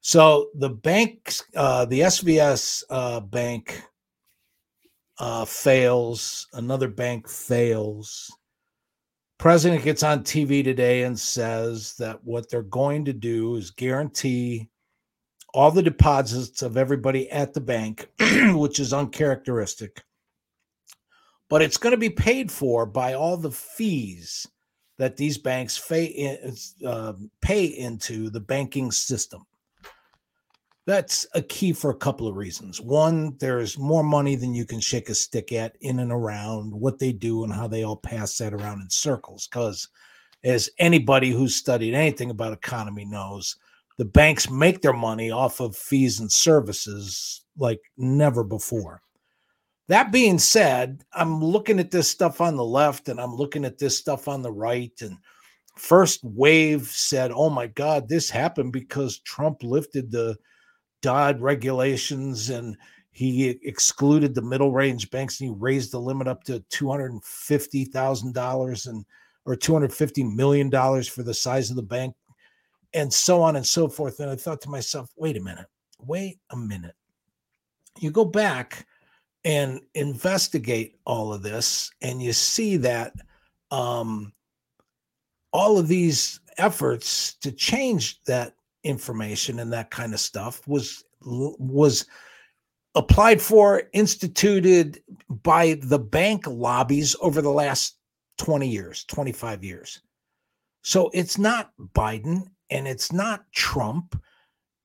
So 0.00 0.50
the 0.54 0.70
banks, 0.70 1.44
uh, 1.54 1.84
the 1.84 2.00
SVB 2.00 2.84
uh, 2.90 3.20
bank 3.20 3.82
uh, 5.18 5.44
fails, 5.44 6.48
another 6.52 6.88
bank 6.88 7.28
fails. 7.28 8.36
President 9.38 9.84
gets 9.84 10.02
on 10.02 10.24
TV 10.24 10.64
today 10.64 11.04
and 11.04 11.18
says 11.18 11.94
that 11.98 12.18
what 12.24 12.50
they're 12.50 12.62
going 12.62 13.04
to 13.04 13.12
do 13.12 13.54
is 13.56 13.70
guarantee 13.70 14.68
all 15.56 15.70
the 15.70 15.82
deposits 15.82 16.60
of 16.60 16.76
everybody 16.76 17.30
at 17.30 17.54
the 17.54 17.60
bank, 17.60 18.10
which 18.52 18.78
is 18.78 18.92
uncharacteristic. 18.92 20.04
But 21.48 21.62
it's 21.62 21.78
going 21.78 21.92
to 21.92 21.96
be 21.96 22.10
paid 22.10 22.52
for 22.52 22.84
by 22.84 23.14
all 23.14 23.38
the 23.38 23.50
fees 23.50 24.46
that 24.98 25.16
these 25.16 25.38
banks 25.38 25.82
pay, 25.88 26.38
uh, 26.84 27.14
pay 27.40 27.64
into 27.64 28.28
the 28.28 28.40
banking 28.40 28.90
system. 28.90 29.46
That's 30.84 31.26
a 31.34 31.40
key 31.40 31.72
for 31.72 31.90
a 31.90 31.96
couple 31.96 32.28
of 32.28 32.36
reasons. 32.36 32.78
One, 32.78 33.36
there's 33.38 33.78
more 33.78 34.04
money 34.04 34.36
than 34.36 34.54
you 34.54 34.66
can 34.66 34.80
shake 34.80 35.08
a 35.08 35.14
stick 35.14 35.52
at 35.52 35.76
in 35.80 36.00
and 36.00 36.12
around 36.12 36.74
what 36.74 36.98
they 36.98 37.12
do 37.12 37.44
and 37.44 37.52
how 37.52 37.66
they 37.66 37.82
all 37.82 37.96
pass 37.96 38.36
that 38.38 38.52
around 38.52 38.82
in 38.82 38.90
circles. 38.90 39.48
Because, 39.50 39.88
as 40.44 40.68
anybody 40.78 41.30
who's 41.30 41.56
studied 41.56 41.94
anything 41.94 42.28
about 42.28 42.52
economy 42.52 43.06
knows, 43.06 43.56
the 43.98 44.04
banks 44.04 44.50
make 44.50 44.82
their 44.82 44.92
money 44.92 45.30
off 45.30 45.60
of 45.60 45.76
fees 45.76 46.20
and 46.20 46.30
services 46.30 47.44
like 47.56 47.80
never 47.96 48.44
before. 48.44 49.00
That 49.88 50.12
being 50.12 50.38
said, 50.38 51.04
I'm 51.12 51.42
looking 51.42 51.78
at 51.78 51.90
this 51.90 52.10
stuff 52.10 52.40
on 52.40 52.56
the 52.56 52.64
left 52.64 53.08
and 53.08 53.20
I'm 53.20 53.34
looking 53.34 53.64
at 53.64 53.78
this 53.78 53.96
stuff 53.96 54.28
on 54.28 54.42
the 54.42 54.52
right. 54.52 54.92
And 55.00 55.16
first 55.76 56.20
wave 56.24 56.88
said, 56.88 57.30
oh 57.32 57.50
my 57.50 57.68
God, 57.68 58.08
this 58.08 58.28
happened 58.28 58.72
because 58.72 59.20
Trump 59.20 59.62
lifted 59.62 60.10
the 60.10 60.36
Dodd 61.02 61.40
regulations 61.40 62.50
and 62.50 62.76
he 63.12 63.50
excluded 63.62 64.34
the 64.34 64.42
middle 64.42 64.72
range 64.72 65.08
banks 65.10 65.40
and 65.40 65.50
he 65.50 65.56
raised 65.58 65.92
the 65.92 66.00
limit 66.00 66.28
up 66.28 66.44
to 66.44 66.60
$250,000 66.70 68.86
and 68.88 69.06
or 69.46 69.54
$250 69.54 70.34
million 70.34 70.70
for 71.04 71.22
the 71.22 71.32
size 71.32 71.70
of 71.70 71.76
the 71.76 71.82
bank 71.82 72.14
and 72.94 73.12
so 73.12 73.42
on 73.42 73.56
and 73.56 73.66
so 73.66 73.88
forth. 73.88 74.20
And 74.20 74.30
I 74.30 74.36
thought 74.36 74.60
to 74.62 74.70
myself, 74.70 75.10
wait 75.16 75.36
a 75.36 75.40
minute, 75.40 75.66
wait 76.00 76.38
a 76.50 76.56
minute. 76.56 76.94
You 77.98 78.10
go 78.10 78.24
back 78.24 78.86
and 79.44 79.80
investigate 79.94 80.96
all 81.04 81.32
of 81.32 81.42
this, 81.42 81.90
and 82.02 82.20
you 82.20 82.32
see 82.32 82.76
that 82.78 83.14
um, 83.70 84.32
all 85.52 85.78
of 85.78 85.88
these 85.88 86.40
efforts 86.58 87.34
to 87.34 87.52
change 87.52 88.22
that 88.24 88.54
information 88.84 89.58
and 89.58 89.72
that 89.72 89.90
kind 89.90 90.14
of 90.14 90.20
stuff 90.20 90.66
was 90.66 91.04
was 91.22 92.06
applied 92.94 93.42
for 93.42 93.82
instituted 93.92 95.02
by 95.28 95.78
the 95.82 95.98
bank 95.98 96.46
lobbies 96.46 97.16
over 97.20 97.42
the 97.42 97.50
last 97.50 97.96
20 98.38 98.68
years 98.68 99.04
25 99.04 99.64
years 99.64 100.02
so 100.82 101.10
it's 101.12 101.36
not 101.36 101.72
biden 101.94 102.46
and 102.70 102.88
it's 102.88 103.12
not 103.12 103.44
trump 103.52 104.20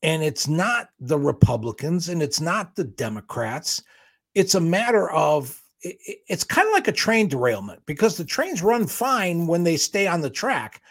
And 0.03 0.23
it's 0.23 0.47
not 0.47 0.89
the 0.99 1.17
Republicans 1.17 2.09
and 2.09 2.21
it's 2.23 2.41
not 2.41 2.75
the 2.75 2.83
Democrats. 2.83 3.83
It's 4.33 4.55
a 4.55 4.61
matter 4.61 5.09
of 5.11 5.61
it's 5.83 6.43
kind 6.43 6.67
of 6.67 6.73
like 6.73 6.87
a 6.87 6.91
train 6.91 7.27
derailment 7.27 7.81
because 7.85 8.17
the 8.17 8.25
trains 8.25 8.61
run 8.61 8.87
fine 8.87 9.47
when 9.47 9.63
they 9.63 9.77
stay 9.77 10.07
on 10.07 10.21
the 10.21 10.29
track. 10.29 10.81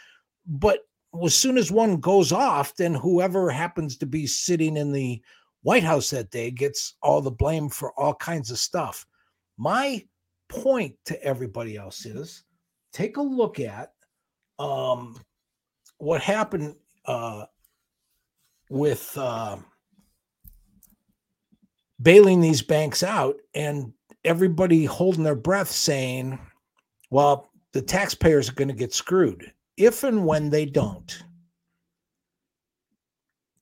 But 0.46 0.80
as 1.24 1.34
soon 1.34 1.58
as 1.58 1.70
one 1.70 1.98
goes 1.98 2.32
off, 2.32 2.74
then 2.76 2.94
whoever 2.94 3.50
happens 3.50 3.96
to 3.98 4.06
be 4.06 4.26
sitting 4.26 4.76
in 4.76 4.92
the 4.92 5.22
White 5.62 5.84
House 5.84 6.10
that 6.10 6.30
day 6.30 6.50
gets 6.50 6.94
all 7.02 7.20
the 7.20 7.30
blame 7.30 7.68
for 7.68 7.92
all 7.98 8.14
kinds 8.14 8.50
of 8.50 8.58
stuff. 8.58 9.06
My 9.58 10.04
point 10.48 10.96
to 11.04 11.22
everybody 11.22 11.76
else 11.76 12.06
is 12.06 12.44
take 12.92 13.16
a 13.16 13.22
look 13.22 13.60
at 13.60 13.92
um, 14.58 15.20
what 16.00 16.22
happened 16.22 16.74
uh, 17.06 17.44
with 18.70 19.12
uh, 19.16 19.56
bailing 22.00 22.40
these 22.40 22.62
banks 22.62 23.02
out 23.02 23.36
and 23.54 23.92
everybody 24.24 24.84
holding 24.84 25.24
their 25.24 25.34
breath 25.34 25.70
saying, 25.70 26.38
well, 27.10 27.50
the 27.72 27.82
taxpayers 27.82 28.48
are 28.48 28.54
going 28.54 28.68
to 28.68 28.74
get 28.74 28.94
screwed. 28.94 29.52
If 29.76 30.02
and 30.04 30.26
when 30.26 30.50
they 30.50 30.66
don't, 30.66 31.22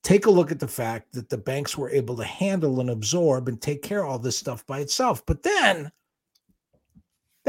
take 0.03 0.25
a 0.25 0.31
look 0.31 0.51
at 0.51 0.59
the 0.59 0.67
fact 0.67 1.13
that 1.13 1.29
the 1.29 1.37
banks 1.37 1.77
were 1.77 1.89
able 1.89 2.15
to 2.15 2.23
handle 2.23 2.79
and 2.79 2.89
absorb 2.89 3.47
and 3.47 3.61
take 3.61 3.81
care 3.81 4.03
of 4.03 4.09
all 4.09 4.19
this 4.19 4.37
stuff 4.37 4.65
by 4.65 4.79
itself. 4.79 5.25
But 5.25 5.43
then 5.43 5.91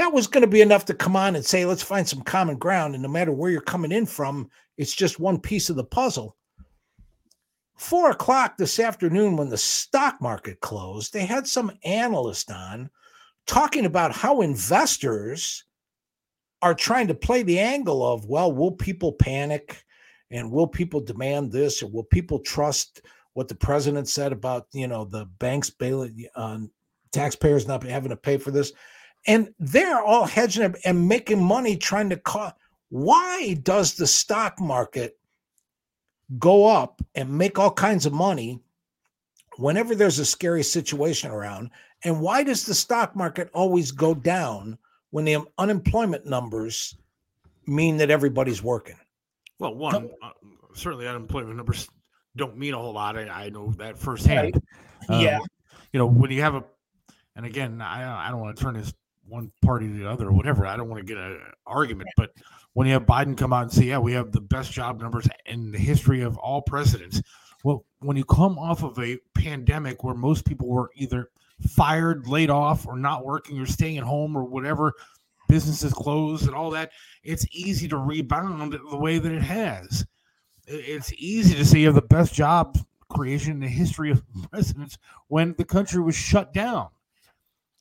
that 0.01 0.15
was 0.15 0.27
going 0.27 0.41
to 0.41 0.49
be 0.49 0.63
enough 0.63 0.87
to 0.87 0.95
come 0.95 1.15
on 1.15 1.37
and 1.37 1.45
say, 1.45 1.67
let's 1.67 1.83
find 1.83 2.09
some 2.09 2.23
common 2.23 2.57
ground. 2.57 2.95
And 2.95 3.03
no 3.03 3.09
matter 3.09 3.33
where 3.33 3.51
you're 3.51 3.61
coming 3.61 3.93
in 3.93 4.07
from, 4.07 4.49
it's 4.79 4.95
just 4.95 5.21
one 5.21 5.39
piece 5.39 5.69
of 5.69 5.77
the 5.77 5.85
puzzle. 5.85 6.37
Four 7.77 8.11
o'clock 8.11 8.57
this 8.57 8.81
afternoon, 8.81 9.37
when 9.37 9.51
the 9.51 9.59
stock 9.59 10.19
market 10.23 10.61
closed, 10.61 11.13
they 11.13 11.27
had 11.27 11.47
some 11.47 11.73
analyst 11.85 12.51
on 12.51 12.89
talking 13.47 13.85
about 13.85 14.17
how 14.17 14.41
investors 14.41 15.65
are 16.63 16.75
trying 16.75 17.09
to 17.09 17.15
play 17.15 17.43
the 17.43 17.59
angle 17.59 18.03
of, 18.03 18.25
well, 18.25 18.53
will 18.53 18.73
people 18.73 19.13
panic 19.13 19.85
and 20.31 20.51
will 20.51 20.67
people 20.67 21.01
demand 21.01 21.53
this 21.53 21.83
or 21.83 21.89
will 21.89 22.05
people 22.05 22.39
trust 22.39 23.03
what 23.35 23.49
the 23.49 23.55
president 23.55 24.09
said 24.09 24.33
about, 24.33 24.67
you 24.73 24.89
know, 24.89 25.05
the 25.05 25.27
banks 25.39 25.69
bailing 25.69 26.27
on 26.37 26.65
uh, 26.65 26.67
taxpayers 27.13 27.69
not 27.69 27.83
having 27.83 28.11
to 28.11 28.17
pay 28.17 28.39
for 28.39 28.51
this? 28.51 28.73
And 29.27 29.53
they're 29.59 30.03
all 30.03 30.25
hedging 30.25 30.75
and 30.85 31.09
making 31.09 31.43
money 31.43 31.77
trying 31.77 32.11
to 32.11 32.17
call. 32.17 32.53
Why 32.89 33.55
does 33.63 33.95
the 33.95 34.07
stock 34.07 34.59
market 34.59 35.19
go 36.39 36.67
up 36.67 37.03
and 37.15 37.31
make 37.31 37.59
all 37.59 37.71
kinds 37.71 38.07
of 38.07 38.13
money 38.13 38.61
whenever 39.59 39.95
there's 39.95 40.19
a 40.19 40.25
scary 40.25 40.63
situation 40.63 41.31
around? 41.31 41.71
And 42.05 42.21
why 42.21 42.43
does 42.43 42.65
the 42.65 42.75
stock 42.75 43.15
market 43.15 43.51
always 43.53 43.93
go 43.93 44.15
down 44.15 44.79
when 45.11 45.25
the 45.25 45.45
unemployment 45.59 46.25
numbers 46.25 46.97
mean 47.67 47.99
that 47.99 48.11
everybody's 48.11 48.63
working? 48.63 48.97
Well, 49.59 49.75
one, 49.75 50.09
uh, 50.23 50.31
certainly 50.73 51.07
unemployment 51.07 51.57
numbers 51.57 51.89
don't 52.37 52.57
mean 52.57 52.73
a 52.73 52.79
whole 52.79 52.95
lot. 52.95 53.19
I, 53.19 53.29
I 53.29 53.51
know 53.51 53.71
that 53.73 53.99
firsthand. 53.99 54.55
Right. 54.55 55.15
Um, 55.15 55.21
yeah. 55.21 55.39
You 55.93 55.99
know, 55.99 56.07
when 56.07 56.31
you 56.31 56.41
have 56.41 56.55
a, 56.55 56.65
and 57.37 57.45
again, 57.45 57.83
I, 57.83 58.29
I 58.29 58.31
don't 58.31 58.41
want 58.41 58.57
to 58.57 58.63
turn 58.63 58.75
this 58.75 58.95
one 59.31 59.51
party 59.63 59.87
to 59.87 59.95
the 59.95 60.09
other 60.09 60.29
or 60.29 60.33
whatever. 60.33 60.67
I 60.67 60.77
don't 60.77 60.89
want 60.89 61.07
to 61.07 61.07
get 61.07 61.23
an 61.23 61.41
argument, 61.67 62.09
but 62.17 62.31
when 62.73 62.87
you 62.87 62.93
have 62.93 63.07
Biden 63.07 63.37
come 63.37 63.53
out 63.53 63.63
and 63.63 63.73
say, 63.73 63.85
yeah, 63.85 63.99
we 63.99 64.13
have 64.13 64.33
the 64.33 64.41
best 64.41 64.73
job 64.73 65.01
numbers 65.01 65.29
in 65.47 65.71
the 65.73 65.79
history 65.79 66.23
of 66.23 66.37
all 66.39 66.63
presidents. 66.63 67.23
Well, 67.65 67.85
when 68.01 68.17
you 68.17 68.25
come 68.25 68.59
off 68.59 68.83
of 68.83 68.99
a 68.99 69.19
pandemic 69.35 70.03
where 70.03 70.15
most 70.15 70.45
people 70.45 70.69
were 70.69 70.91
either 70.95 71.31
fired, 71.69 72.27
laid 72.27 72.51
off, 72.51 72.87
or 72.87 72.97
not 72.97 73.25
working, 73.25 73.59
or 73.59 73.67
staying 73.67 73.99
at 73.99 74.05
home, 74.05 74.37
or 74.37 74.45
whatever, 74.45 74.95
businesses 75.49 75.93
closed 75.93 76.47
and 76.47 76.55
all 76.55 76.71
that, 76.71 76.91
it's 77.23 77.47
easy 77.51 77.89
to 77.89 77.99
rebound 77.99 78.79
the 78.91 78.97
way 78.97 79.19
that 79.19 79.33
it 79.33 79.43
has. 79.43 80.07
It's 80.67 81.13
easy 81.15 81.55
to 81.57 81.65
say 81.65 81.81
you 81.81 81.87
have 81.87 81.95
the 81.97 82.03
best 82.03 82.33
job 82.33 82.79
creation 83.11 83.53
in 83.53 83.61
the 83.61 83.69
history 83.69 84.11
of 84.11 84.23
presidents 84.51 84.97
when 85.29 85.55
the 85.59 85.65
country 85.65 86.01
was 86.01 86.15
shut 86.15 86.55
down. 86.55 86.89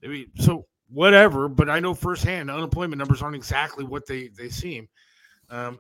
I 0.04 0.08
mean, 0.08 0.32
so 0.36 0.66
whatever, 0.92 1.48
but 1.48 1.70
I 1.70 1.80
know 1.80 1.94
firsthand 1.94 2.50
unemployment 2.50 3.00
numbers 3.00 3.22
aren't 3.22 3.36
exactly 3.36 3.86
what 3.86 4.06
they 4.06 4.30
they 4.30 4.50
seem. 4.50 4.88
Um, 5.50 5.80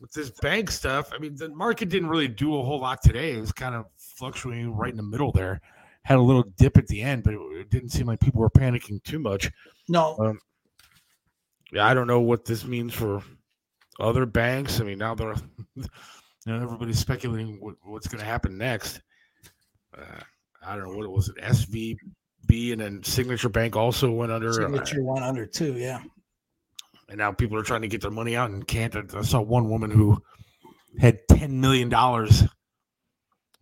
with 0.00 0.12
this 0.12 0.30
bank 0.30 0.70
stuff, 0.70 1.12
I 1.14 1.18
mean, 1.18 1.36
the 1.36 1.48
market 1.50 1.88
didn't 1.88 2.08
really 2.08 2.28
do 2.28 2.58
a 2.58 2.62
whole 2.64 2.80
lot 2.80 3.02
today. 3.02 3.34
It 3.34 3.40
was 3.40 3.52
kind 3.52 3.74
of 3.74 3.86
fluctuating 3.96 4.74
right 4.74 4.90
in 4.90 4.96
the 4.96 5.02
middle 5.02 5.30
there 5.30 5.60
had 6.04 6.18
a 6.18 6.22
little 6.22 6.44
dip 6.56 6.76
at 6.76 6.86
the 6.88 7.00
end, 7.00 7.22
but 7.22 7.34
it, 7.34 7.40
it 7.60 7.70
didn't 7.70 7.90
seem 7.90 8.06
like 8.06 8.20
people 8.20 8.40
were 8.40 8.50
panicking 8.50 9.02
too 9.04 9.18
much. 9.18 9.50
No. 9.88 10.16
Um, 10.18 10.40
yeah, 11.72 11.86
I 11.86 11.94
don't 11.94 12.06
know 12.06 12.20
what 12.20 12.44
this 12.44 12.64
means 12.64 12.92
for 12.92 13.22
other 14.00 14.26
banks. 14.26 14.80
I 14.80 14.84
mean, 14.84 14.98
now 14.98 15.14
they're, 15.14 15.34
you 15.76 15.84
know, 16.46 16.60
everybody's 16.60 16.98
speculating 16.98 17.58
what, 17.60 17.76
what's 17.82 18.08
going 18.08 18.20
to 18.20 18.26
happen 18.26 18.58
next. 18.58 19.00
Uh, 19.96 20.20
I 20.64 20.76
don't 20.76 20.90
know 20.90 20.96
what 20.96 21.04
it 21.04 21.10
was. 21.10 21.28
It 21.28 21.38
And 22.52 22.80
then 22.80 23.02
Signature 23.02 23.48
Bank 23.48 23.76
also 23.76 24.10
went 24.10 24.32
under. 24.32 24.52
Signature 24.52 25.00
uh, 25.00 25.04
went 25.04 25.24
under 25.24 25.46
too. 25.46 25.74
Yeah. 25.74 26.00
And 27.08 27.18
now 27.18 27.32
people 27.32 27.58
are 27.58 27.62
trying 27.62 27.82
to 27.82 27.88
get 27.88 28.00
their 28.00 28.10
money 28.10 28.36
out 28.36 28.50
and 28.50 28.66
can't. 28.66 28.94
I 29.14 29.22
saw 29.22 29.40
one 29.40 29.68
woman 29.68 29.90
who 29.90 30.22
had 30.98 31.20
ten 31.28 31.60
million 31.60 31.88
dollars 31.88 32.44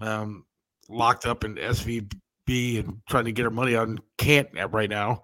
um, 0.01 0.45
locked 0.89 1.27
up 1.27 1.45
in 1.45 1.57
SVB 1.57 2.81
and 2.81 2.99
trying 3.09 3.25
to 3.25 3.33
get 3.33 3.45
her 3.45 3.51
money 3.51 3.77
out 3.77 3.89
and 3.89 4.01
can't 4.19 4.49
right 4.71 4.91
now. 4.91 5.23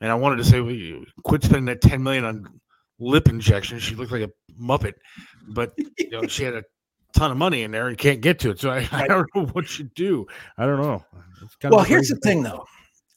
And 0.00 0.10
I 0.10 0.14
wanted 0.14 0.36
to 0.36 0.44
say, 0.44 0.60
well, 0.60 1.04
quit 1.24 1.44
spending 1.44 1.66
that 1.66 1.80
ten 1.80 2.02
million 2.02 2.24
on 2.24 2.60
lip 2.98 3.28
injections. 3.28 3.82
She 3.82 3.94
looked 3.94 4.12
like 4.12 4.22
a 4.22 4.30
muppet, 4.60 4.94
but 5.48 5.72
you 5.98 6.10
know 6.10 6.26
she 6.26 6.44
had 6.44 6.54
a 6.54 6.64
ton 7.16 7.30
of 7.30 7.36
money 7.36 7.62
in 7.62 7.70
there 7.70 7.88
and 7.88 7.98
can't 7.98 8.20
get 8.20 8.38
to 8.40 8.50
it. 8.50 8.60
So 8.60 8.70
I, 8.70 8.88
I 8.92 9.06
don't 9.06 9.26
know 9.34 9.46
what 9.46 9.78
you 9.78 9.90
do. 9.94 10.26
I 10.58 10.66
don't 10.66 10.80
know. 10.80 11.04
well, 11.64 11.84
here's 11.84 12.08
the 12.08 12.16
thing, 12.16 12.42
though. 12.42 12.64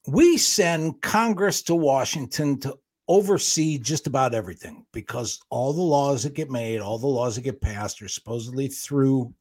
We 0.10 0.38
send 0.38 1.02
Congress 1.02 1.62
to 1.64 1.76
Washington 1.76 2.60
to 2.62 2.78
oversee 3.08 3.78
just 3.78 4.08
about 4.08 4.34
everything 4.34 4.86
because 4.94 5.40
all 5.50 5.74
the 5.74 5.82
laws 5.82 6.24
that 6.24 6.34
get 6.34 6.50
made, 6.50 6.80
all 6.80 6.98
the 6.98 7.08
laws 7.08 7.36
that 7.36 7.42
get 7.42 7.62
passed 7.62 8.02
are 8.02 8.08
supposedly 8.08 8.68
through 8.68 9.34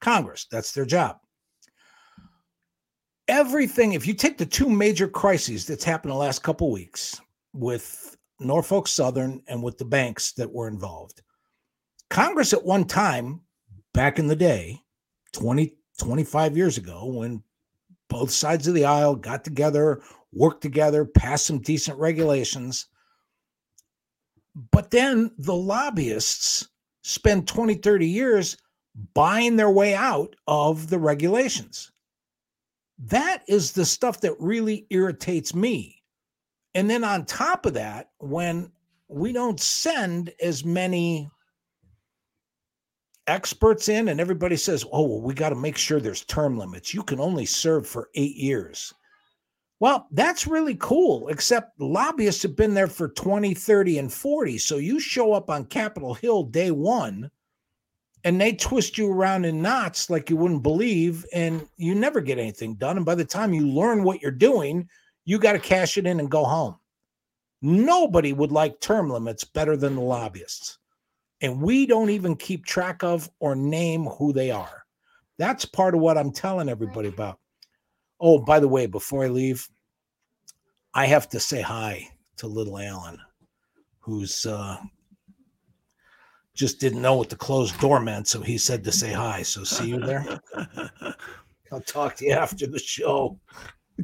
Congress. 0.00 0.46
That's 0.50 0.72
their 0.72 0.84
job 0.84 1.18
everything 3.28 3.92
if 3.92 4.06
you 4.06 4.14
take 4.14 4.38
the 4.38 4.46
two 4.46 4.68
major 4.68 5.08
crises 5.08 5.66
that's 5.66 5.84
happened 5.84 6.12
the 6.12 6.16
last 6.16 6.42
couple 6.42 6.70
weeks 6.70 7.20
with 7.52 8.16
norfolk 8.38 8.86
southern 8.86 9.42
and 9.48 9.62
with 9.62 9.78
the 9.78 9.84
banks 9.84 10.32
that 10.32 10.50
were 10.52 10.68
involved 10.68 11.22
congress 12.10 12.52
at 12.52 12.64
one 12.64 12.84
time 12.84 13.40
back 13.94 14.18
in 14.18 14.28
the 14.28 14.36
day 14.36 14.78
20 15.32 15.74
25 15.98 16.56
years 16.56 16.78
ago 16.78 17.06
when 17.06 17.42
both 18.08 18.30
sides 18.30 18.66
of 18.66 18.74
the 18.74 18.84
aisle 18.84 19.14
got 19.14 19.44
together 19.44 20.02
worked 20.32 20.62
together 20.62 21.04
passed 21.04 21.46
some 21.46 21.60
decent 21.60 21.98
regulations 21.98 22.86
but 24.70 24.90
then 24.90 25.30
the 25.38 25.54
lobbyists 25.54 26.68
spend 27.02 27.46
20 27.46 27.74
30 27.74 28.06
years 28.06 28.56
buying 29.14 29.56
their 29.56 29.70
way 29.70 29.94
out 29.94 30.34
of 30.46 30.88
the 30.88 30.98
regulations 30.98 31.92
that 32.98 33.42
is 33.46 33.72
the 33.72 33.84
stuff 33.84 34.20
that 34.22 34.40
really 34.40 34.86
irritates 34.90 35.54
me. 35.54 36.02
And 36.74 36.88
then 36.88 37.04
on 37.04 37.24
top 37.24 37.66
of 37.66 37.74
that, 37.74 38.10
when 38.18 38.72
we 39.08 39.32
don't 39.32 39.60
send 39.60 40.32
as 40.42 40.64
many 40.64 41.30
experts 43.26 43.88
in 43.88 44.08
and 44.08 44.20
everybody 44.20 44.56
says, 44.56 44.84
oh, 44.92 45.06
well, 45.06 45.20
we 45.20 45.34
got 45.34 45.50
to 45.50 45.54
make 45.54 45.76
sure 45.76 46.00
there's 46.00 46.24
term 46.24 46.58
limits. 46.58 46.94
You 46.94 47.02
can 47.02 47.20
only 47.20 47.46
serve 47.46 47.86
for 47.86 48.10
eight 48.14 48.36
years. 48.36 48.92
Well, 49.78 50.06
that's 50.10 50.46
really 50.46 50.76
cool, 50.76 51.28
except 51.28 51.78
lobbyists 51.80 52.42
have 52.44 52.56
been 52.56 52.72
there 52.72 52.86
for 52.86 53.08
20, 53.08 53.52
30, 53.52 53.98
and 53.98 54.12
40. 54.12 54.58
So 54.58 54.76
you 54.76 54.98
show 54.98 55.32
up 55.32 55.50
on 55.50 55.66
Capitol 55.66 56.14
Hill 56.14 56.44
day 56.44 56.70
one 56.70 57.30
and 58.26 58.40
they 58.40 58.52
twist 58.52 58.98
you 58.98 59.12
around 59.12 59.44
in 59.44 59.62
knots 59.62 60.10
like 60.10 60.28
you 60.28 60.36
wouldn't 60.36 60.64
believe, 60.64 61.24
and 61.32 61.64
you 61.76 61.94
never 61.94 62.20
get 62.20 62.40
anything 62.40 62.74
done. 62.74 62.96
And 62.96 63.06
by 63.06 63.14
the 63.14 63.24
time 63.24 63.54
you 63.54 63.68
learn 63.68 64.02
what 64.02 64.20
you're 64.20 64.32
doing, 64.32 64.88
you 65.24 65.38
got 65.38 65.52
to 65.52 65.60
cash 65.60 65.96
it 65.96 66.06
in 66.06 66.18
and 66.18 66.28
go 66.28 66.42
home. 66.42 66.76
Nobody 67.62 68.32
would 68.32 68.50
like 68.50 68.80
term 68.80 69.10
limits 69.10 69.44
better 69.44 69.76
than 69.76 69.94
the 69.94 70.00
lobbyists. 70.00 70.78
And 71.40 71.60
we 71.60 71.86
don't 71.86 72.10
even 72.10 72.36
keep 72.36 72.64
track 72.64 73.02
of 73.02 73.30
or 73.40 73.54
name 73.54 74.06
who 74.06 74.32
they 74.32 74.50
are. 74.50 74.84
That's 75.38 75.64
part 75.64 75.94
of 75.94 76.00
what 76.00 76.16
I'm 76.16 76.32
telling 76.32 76.68
everybody 76.68 77.08
about. 77.08 77.38
Oh, 78.20 78.38
by 78.38 78.58
the 78.58 78.68
way, 78.68 78.86
before 78.86 79.24
I 79.24 79.28
leave, 79.28 79.68
I 80.94 81.04
have 81.06 81.28
to 81.30 81.40
say 81.40 81.60
hi 81.60 82.08
to 82.38 82.46
little 82.46 82.78
Alan, 82.78 83.18
who's 84.00 84.46
uh, 84.46 84.78
just 86.54 86.80
didn't 86.80 87.02
know 87.02 87.16
what 87.16 87.28
the 87.28 87.36
closed 87.36 87.78
door 87.80 88.00
meant, 88.00 88.28
so 88.28 88.40
he 88.40 88.56
said 88.56 88.82
to 88.84 88.92
say 88.92 89.12
hi. 89.12 89.42
So 89.42 89.62
see 89.62 89.88
you 89.88 90.00
there. 90.00 90.40
I'll 91.72 91.82
talk 91.82 92.16
to 92.16 92.24
you 92.24 92.32
after 92.32 92.66
the 92.66 92.78
show. 92.78 93.38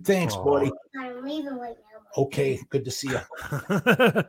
Thanks, 0.05 0.35
Aw. 0.35 0.45
buddy. 0.45 0.73
I'm 0.99 1.25
leaving 1.25 1.57
right 1.57 1.77
now. 1.77 2.23
Okay, 2.25 2.61
good 2.69 2.85
to 2.85 2.91
see 2.91 3.09
you. 3.09 3.21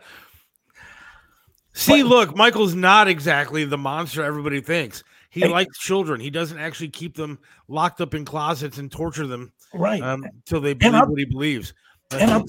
See, 1.74 2.04
But- 2.04 2.10
look, 2.10 2.36
Michael's 2.36 2.76
not 2.76 3.08
exactly 3.08 3.66
the 3.66 3.78
monster 3.78 4.24
everybody 4.24 4.62
thinks. 4.62 5.04
He 5.30 5.42
Hey. 5.42 5.48
likes 5.48 5.78
children. 5.80 6.22
He 6.22 6.30
doesn't 6.30 6.60
actually 6.60 6.90
keep 6.90 7.16
them 7.16 7.40
locked 7.68 8.00
up 8.02 8.14
in 8.14 8.24
closets 8.26 8.78
and 8.78 8.92
torture 8.92 9.26
them 9.26 9.52
Right. 9.74 10.02
um, 10.04 10.24
till 10.46 10.62
they 10.62 10.74
believe 10.74 11.08
what 11.10 11.18
he 11.20 11.26
believes. 11.26 11.74
and 12.12 12.48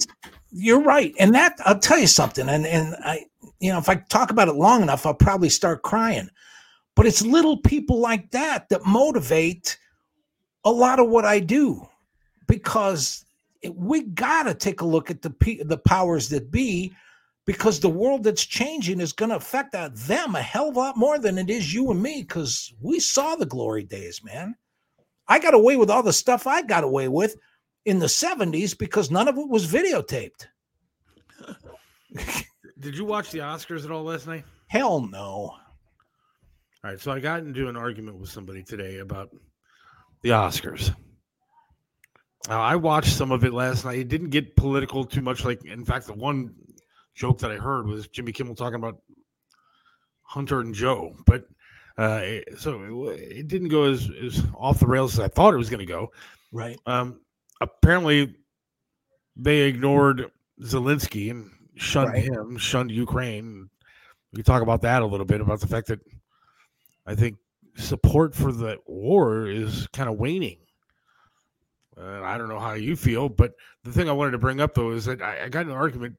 you're 0.51 0.81
right. 0.83 1.11
And 1.19 1.33
that 1.33 1.53
I'll 1.65 1.79
tell 1.79 1.97
you 1.97 2.05
something. 2.05 2.47
And 2.47 2.67
and 2.67 2.95
I, 3.03 3.25
you 3.59 3.71
know, 3.71 3.79
if 3.79 3.89
I 3.89 3.95
talk 3.95 4.29
about 4.29 4.47
it 4.47 4.53
long 4.53 4.83
enough, 4.83 5.07
I'll 5.07 5.15
probably 5.15 5.49
start 5.49 5.81
crying. 5.81 6.29
But 6.95 7.07
it's 7.07 7.23
little 7.23 7.57
people 7.57 7.99
like 7.99 8.29
that 8.31 8.69
that 8.69 8.85
motivate 8.85 9.79
a 10.65 10.71
lot 10.71 10.99
of 10.99 11.09
what 11.09 11.25
I 11.25 11.39
do, 11.39 11.87
because 12.47 13.25
it- 13.63 13.75
we 13.75 14.03
gotta 14.03 14.53
take 14.53 14.81
a 14.81 14.85
look 14.85 15.09
at 15.09 15.23
the 15.23 15.29
the 15.65 15.79
powers 15.79 16.29
that 16.29 16.51
be, 16.51 16.93
because 17.45 17.79
the 17.79 17.89
world 17.89 18.23
that's 18.23 18.45
changing 18.45 18.99
is 18.99 19.13
going 19.13 19.29
to 19.29 19.35
affect 19.35 19.71
them 19.73 20.35
a 20.35 20.41
hell 20.41 20.69
of 20.69 20.75
a 20.75 20.79
lot 20.79 20.97
more 20.97 21.19
than 21.19 21.37
it 21.37 21.49
is 21.49 21.73
you 21.73 21.91
and 21.91 22.01
me. 22.01 22.23
Because 22.23 22.73
we 22.81 22.99
saw 22.99 23.35
the 23.35 23.45
glory 23.45 23.83
days, 23.83 24.23
man. 24.23 24.55
I 25.27 25.39
got 25.39 25.53
away 25.53 25.75
with 25.77 25.89
all 25.89 26.03
the 26.03 26.13
stuff 26.13 26.47
I 26.47 26.61
got 26.63 26.83
away 26.83 27.07
with 27.07 27.35
in 27.85 27.99
the 27.99 28.07
70s 28.07 28.77
because 28.77 29.11
none 29.11 29.27
of 29.27 29.37
it 29.37 29.47
was 29.47 29.67
videotaped. 29.67 30.47
Did 32.79 32.97
you 32.97 33.05
watch 33.05 33.31
the 33.31 33.39
Oscars 33.39 33.85
at 33.85 33.91
all 33.91 34.03
last 34.03 34.27
night? 34.27 34.43
Hell 34.67 35.01
no. 35.01 35.19
All 35.19 35.59
right, 36.83 36.99
so 36.99 37.11
I 37.11 37.19
got 37.19 37.39
into 37.39 37.67
an 37.67 37.75
argument 37.75 38.19
with 38.19 38.29
somebody 38.29 38.63
today 38.63 38.99
about 38.99 39.29
the 40.21 40.29
Oscars. 40.29 40.95
Now, 42.47 42.61
I 42.61 42.75
watched 42.75 43.13
some 43.13 43.31
of 43.31 43.43
it 43.43 43.53
last 43.53 43.85
night. 43.85 43.97
It 43.97 44.07
didn't 44.07 44.29
get 44.29 44.55
political 44.55 45.03
too 45.03 45.21
much. 45.21 45.43
Like, 45.43 45.65
in 45.65 45.83
fact, 45.83 46.05
the 46.05 46.13
one 46.13 46.53
joke 47.15 47.39
that 47.39 47.51
I 47.51 47.55
heard 47.55 47.87
was 47.87 48.07
Jimmy 48.07 48.31
Kimmel 48.31 48.55
talking 48.55 48.75
about 48.75 49.01
Hunter 50.23 50.59
and 50.59 50.73
Joe. 50.75 51.15
But 51.25 51.45
uh, 51.97 52.21
it- 52.23 52.59
so 52.59 53.09
it, 53.09 53.19
it 53.19 53.47
didn't 53.47 53.69
go 53.69 53.83
as, 53.85 54.09
as 54.23 54.43
off 54.57 54.79
the 54.79 54.87
rails 54.87 55.13
as 55.13 55.19
I 55.21 55.27
thought 55.29 55.53
it 55.53 55.57
was 55.57 55.69
going 55.69 55.79
to 55.79 55.85
go. 55.85 56.11
Right. 56.51 56.77
Um, 56.85 57.21
apparently, 57.61 58.35
they 59.35 59.61
ignored 59.61 60.31
Zelensky 60.61 61.31
and 61.31 61.49
shunned 61.75 62.11
Right. 62.13 62.23
him, 62.23 62.57
shunned 62.57 62.91
Ukraine. 62.91 63.69
We 64.33 64.43
talk 64.43 64.61
about 64.61 64.81
that 64.81 65.01
a 65.01 65.05
little 65.05 65.25
bit 65.25 65.41
about 65.41 65.59
the 65.61 65.67
fact 65.67 65.87
that 65.87 65.99
I 67.05 67.15
think 67.15 67.37
support 67.75 68.33
for 68.35 68.51
the 68.51 68.77
war 68.87 69.47
is 69.47 69.87
kind 69.87 70.09
of 70.09 70.17
waning. 70.17 70.57
Uh, 71.97 72.21
I 72.23 72.37
don't 72.37 72.49
know 72.49 72.59
how 72.59 72.73
you 72.73 72.95
feel, 72.97 73.29
but 73.29 73.53
the 73.83 73.91
thing 73.91 74.09
I 74.09 74.13
wanted 74.13 74.31
to 74.31 74.37
bring 74.37 74.59
up 74.59 74.73
though 74.73 74.91
is 74.91 75.05
that 75.05 75.21
I, 75.21 75.45
I 75.45 75.49
got 75.49 75.65
an 75.65 75.71
argument 75.71 76.15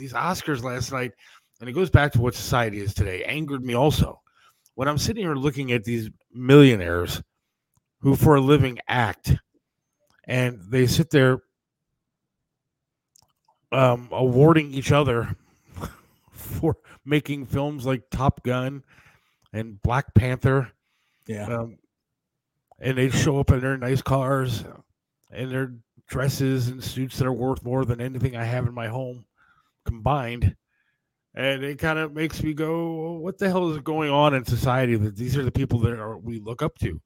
these 0.00 0.12
Oscars 0.14 0.62
last 0.64 0.90
night, 0.90 1.12
and 1.60 1.68
it 1.68 1.72
goes 1.72 1.90
back 1.90 2.10
to 2.12 2.20
what 2.20 2.34
society 2.34 2.80
is 2.80 2.94
today. 2.94 3.22
Angered 3.24 3.62
me 3.64 3.74
also 3.74 4.20
when 4.74 4.88
I'm 4.88 4.98
sitting 4.98 5.22
here 5.24 5.34
looking 5.34 5.72
at 5.72 5.84
these 5.84 6.10
millionaires 6.32 7.22
who, 8.00 8.16
for 8.16 8.34
a 8.36 8.40
living, 8.40 8.78
act, 8.88 9.36
and 10.26 10.58
they 10.70 10.86
sit 10.86 11.10
there 11.10 11.40
um, 13.72 14.08
awarding 14.10 14.72
each 14.72 14.90
other 14.92 15.36
for 16.32 16.76
making 17.04 17.46
films 17.46 17.86
like 17.86 18.02
Top 18.10 18.42
Gun 18.42 18.82
and 19.52 19.80
Black 19.82 20.12
Panther 20.14 20.70
Yeah. 21.26 21.46
um, 21.46 21.78
and 22.80 22.96
they 22.96 23.10
show 23.10 23.38
up 23.38 23.50
in 23.50 23.60
their 23.60 23.76
nice 23.76 24.02
cars 24.02 24.64
and 25.30 25.50
their 25.50 25.74
dresses 26.08 26.68
and 26.68 26.82
suits 26.82 27.18
that 27.18 27.26
are 27.26 27.32
worth 27.32 27.62
more 27.64 27.84
than 27.84 28.00
anything 28.00 28.36
I 28.36 28.44
have 28.44 28.66
in 28.66 28.74
my 28.74 28.88
home 28.88 29.24
combined. 29.90 30.54
And 31.34 31.62
it 31.62 31.78
kind 31.78 31.98
of 31.98 32.12
makes 32.12 32.42
me 32.42 32.54
go, 32.54 33.12
what 33.12 33.38
the 33.38 33.48
hell 33.48 33.70
is 33.70 33.78
going 33.78 34.10
on 34.10 34.34
in 34.34 34.44
society 34.44 34.96
that 34.96 35.16
these 35.16 35.36
are 35.36 35.44
the 35.44 35.52
people 35.52 35.78
that 35.80 35.98
are 35.98 36.18
we 36.18 36.40
look 36.40 36.62
up 36.62 36.76
to? 36.78 36.86
You 36.88 37.00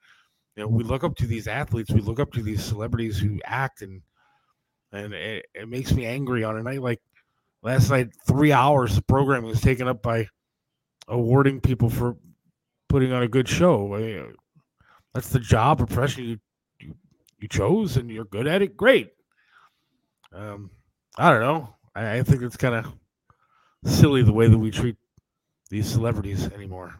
know, 0.56 0.68
we 0.68 0.84
look 0.84 1.04
up 1.04 1.16
to 1.16 1.26
these 1.26 1.48
athletes, 1.48 1.90
we 1.90 2.00
look 2.00 2.20
up 2.20 2.32
to 2.32 2.42
these 2.42 2.64
celebrities 2.64 3.18
who 3.18 3.40
act 3.44 3.82
and 3.82 4.00
and 4.92 5.12
it, 5.12 5.46
it 5.54 5.68
makes 5.68 5.92
me 5.92 6.06
angry 6.06 6.44
on 6.44 6.56
a 6.56 6.62
night 6.62 6.80
like 6.80 7.00
last 7.62 7.90
night, 7.90 8.10
three 8.26 8.52
hours 8.52 8.96
of 8.96 9.06
programming 9.06 9.50
was 9.50 9.60
taken 9.60 9.88
up 9.88 10.02
by 10.02 10.28
awarding 11.08 11.60
people 11.60 11.90
for 11.90 12.16
putting 12.88 13.12
on 13.12 13.24
a 13.24 13.28
good 13.28 13.48
show. 13.48 13.94
I 13.94 13.98
mean, 13.98 14.34
that's 15.14 15.30
the 15.30 15.40
job 15.40 15.80
or 15.80 15.86
profession 15.86 16.24
you, 16.24 16.38
you 16.80 16.94
you 17.38 17.48
chose 17.48 17.96
and 17.96 18.10
you're 18.10 18.24
good 18.24 18.46
at 18.46 18.62
it 18.62 18.76
great 18.76 19.12
um 20.32 20.70
i 21.16 21.30
don't 21.30 21.40
know 21.40 21.73
i, 21.94 22.18
I 22.18 22.22
think 22.22 22.42
it's 22.42 22.56
kind 22.56 22.74
of 22.74 22.92
silly 23.84 24.22
the 24.22 24.32
way 24.32 24.48
that 24.48 24.58
we 24.58 24.70
treat 24.70 24.96
these 25.70 25.86
celebrities 25.86 26.50
anymore 26.52 26.94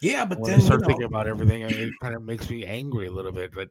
Yeah, 0.00 0.24
but 0.24 0.40
when 0.40 0.50
then 0.50 0.60
i 0.60 0.62
start 0.62 0.80
you 0.80 0.82
know, 0.82 0.86
thinking 0.88 1.04
about 1.06 1.26
everything 1.26 1.64
I- 1.64 1.68
it 1.68 1.92
kind 2.02 2.14
of 2.14 2.22
makes 2.22 2.48
me 2.50 2.64
angry 2.64 3.06
a 3.06 3.12
little 3.12 3.32
bit 3.32 3.52
but 3.54 3.68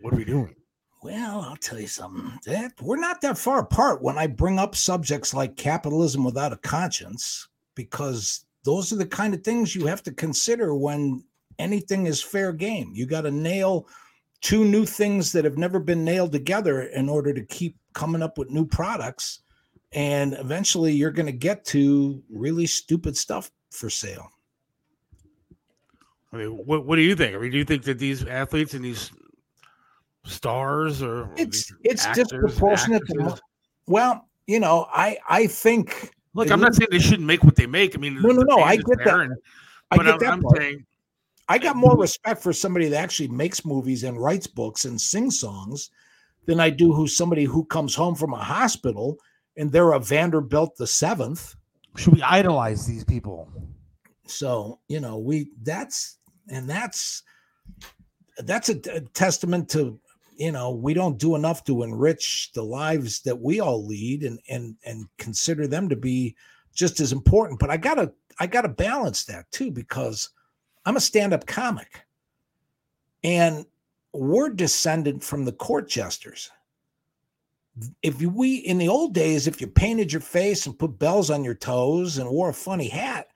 what 0.00 0.12
are 0.12 0.16
we 0.16 0.24
doing 0.24 0.54
well, 1.02 1.42
I'll 1.42 1.56
tell 1.56 1.78
you 1.78 1.86
something. 1.86 2.32
That 2.46 2.72
we're 2.80 2.96
not 2.98 3.20
that 3.20 3.38
far 3.38 3.60
apart 3.60 4.02
when 4.02 4.18
I 4.18 4.26
bring 4.26 4.58
up 4.58 4.74
subjects 4.74 5.32
like 5.32 5.56
capitalism 5.56 6.24
without 6.24 6.52
a 6.52 6.56
conscience, 6.56 7.46
because 7.76 8.44
those 8.64 8.92
are 8.92 8.96
the 8.96 9.06
kind 9.06 9.32
of 9.32 9.44
things 9.44 9.76
you 9.76 9.86
have 9.86 10.02
to 10.04 10.12
consider 10.12 10.74
when 10.74 11.22
anything 11.60 12.06
is 12.06 12.20
fair 12.22 12.52
game. 12.52 12.90
You 12.92 13.06
got 13.06 13.20
to 13.20 13.30
nail 13.30 13.86
two 14.40 14.64
new 14.64 14.84
things 14.84 15.30
that 15.32 15.44
have 15.44 15.58
never 15.58 15.78
been 15.78 16.04
nailed 16.04 16.32
together 16.32 16.82
in 16.82 17.08
order 17.08 17.32
to 17.32 17.44
keep 17.44 17.76
coming 17.92 18.22
up 18.22 18.36
with 18.36 18.50
new 18.50 18.66
products. 18.66 19.42
And 19.96 20.34
eventually 20.34 20.92
you're 20.92 21.10
going 21.10 21.26
to 21.26 21.32
get 21.32 21.64
to 21.66 22.22
really 22.30 22.66
stupid 22.66 23.16
stuff 23.16 23.50
for 23.70 23.90
sale. 23.90 24.30
i 26.32 26.36
mean 26.36 26.50
what, 26.50 26.84
what 26.86 26.96
do 26.96 27.02
you 27.02 27.16
think 27.16 27.34
i 27.34 27.38
mean 27.38 27.50
do 27.50 27.58
you 27.58 27.64
think 27.64 27.82
that 27.84 27.98
these 27.98 28.24
athletes 28.26 28.74
and 28.74 28.84
these 28.84 29.10
stars 30.24 31.02
or 31.02 31.30
It's 31.36 31.72
it's 31.82 32.04
actors, 32.06 32.28
disproportionate 32.28 33.02
to 33.08 33.38
well, 33.86 34.28
you 34.48 34.58
know, 34.60 34.86
I 34.90 35.16
I 35.28 35.46
think 35.46 36.10
look 36.34 36.50
i'm 36.50 36.60
not 36.60 36.74
saying 36.74 36.88
they 36.90 36.98
shouldn't 36.98 37.26
make 37.26 37.42
what 37.44 37.54
they 37.56 37.66
make 37.66 37.94
i 37.94 37.98
mean 37.98 38.20
No, 38.20 38.30
no, 38.30 38.42
no, 38.42 38.58
I 38.62 38.76
get 38.76 38.98
that. 39.04 39.20
and- 39.20 39.34
I 39.92 39.96
get 39.98 40.06
I'm, 40.08 40.18
that 40.18 40.32
I'm 40.32 40.42
part. 40.42 40.58
saying 40.58 40.84
I 41.48 41.58
got 41.58 41.76
more 41.76 41.96
respect 41.96 42.42
for 42.42 42.52
somebody 42.52 42.88
that 42.88 42.96
actually 42.98 43.28
makes 43.28 43.64
movies 43.64 44.02
and 44.02 44.20
writes 44.20 44.48
books 44.48 44.84
and 44.84 45.00
sings 45.00 45.38
songs 45.38 45.90
than 46.46 46.58
I 46.58 46.70
do 46.70 46.92
who 46.92 47.06
somebody 47.06 47.44
who 47.44 47.64
comes 47.66 47.94
home 47.94 48.16
from 48.16 48.32
a 48.34 48.42
hospital 48.42 49.16
and 49.56 49.72
they're 49.72 49.92
a 49.92 50.00
Vanderbilt 50.00 50.76
the 50.76 50.86
seventh. 50.86 51.56
Should 51.96 52.14
we 52.14 52.22
idolize 52.22 52.86
these 52.86 53.04
people? 53.04 53.50
So 54.26 54.80
you 54.88 55.00
know 55.00 55.18
we 55.18 55.50
that's 55.62 56.18
and 56.48 56.68
that's 56.68 57.22
that's 58.38 58.68
a, 58.68 58.80
a 58.92 59.00
testament 59.00 59.68
to 59.70 59.98
you 60.36 60.52
know 60.52 60.70
we 60.72 60.94
don't 60.94 61.18
do 61.18 61.34
enough 61.34 61.64
to 61.64 61.82
enrich 61.82 62.50
the 62.54 62.62
lives 62.62 63.20
that 63.22 63.40
we 63.40 63.60
all 63.60 63.86
lead 63.86 64.22
and 64.22 64.38
and 64.48 64.76
and 64.84 65.06
consider 65.18 65.66
them 65.66 65.88
to 65.88 65.96
be 65.96 66.36
just 66.74 67.00
as 67.00 67.12
important. 67.12 67.58
But 67.58 67.70
I 67.70 67.76
gotta 67.76 68.12
I 68.38 68.46
gotta 68.46 68.68
balance 68.68 69.24
that 69.24 69.50
too 69.50 69.70
because 69.70 70.30
I'm 70.84 70.96
a 70.96 71.00
stand-up 71.00 71.46
comic, 71.46 72.02
and 73.24 73.66
we're 74.12 74.50
descended 74.50 75.24
from 75.24 75.44
the 75.44 75.52
court 75.52 75.88
jesters. 75.88 76.50
If 78.02 78.20
you, 78.22 78.30
we 78.30 78.56
in 78.56 78.78
the 78.78 78.88
old 78.88 79.12
days, 79.14 79.46
if 79.46 79.60
you 79.60 79.66
painted 79.66 80.12
your 80.12 80.22
face 80.22 80.66
and 80.66 80.78
put 80.78 80.98
bells 80.98 81.30
on 81.30 81.44
your 81.44 81.54
toes 81.54 82.18
and 82.18 82.30
wore 82.30 82.48
a 82.48 82.54
funny 82.54 82.88
hat, 82.88 83.26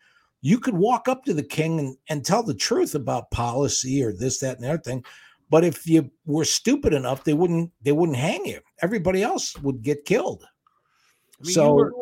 you 0.40 0.59
could 0.59 0.74
walk 0.74 1.09
up 1.09 1.24
to 1.24 1.35
the 1.35 1.42
king 1.42 1.79
and, 1.79 1.96
and 2.09 2.24
tell 2.24 2.42
the 2.42 2.55
truth 2.55 2.94
about 2.94 3.31
policy 3.31 4.03
or 4.03 4.12
this, 4.12 4.38
that, 4.38 4.57
and 4.57 4.64
the 4.64 4.70
other 4.70 4.83
thing. 4.83 5.05
But 5.50 5.64
if 5.64 5.87
you 5.87 6.11
were 6.24 6.44
stupid 6.46 6.94
enough, 6.94 7.24
they 7.24 7.35
wouldn't 7.35 7.70
they 7.83 7.92
wouldn't 7.92 8.16
hang 8.16 8.46
you. 8.46 8.61
Everybody 8.81 9.22
else 9.22 9.59
would 9.59 9.83
get 9.83 10.05
killed. 10.05 10.44
I 10.44 11.42
mean, 11.42 11.48
you 11.48 11.53
so 11.53 11.72
were- 11.74 11.92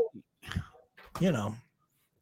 you 1.20 1.32
know, 1.32 1.56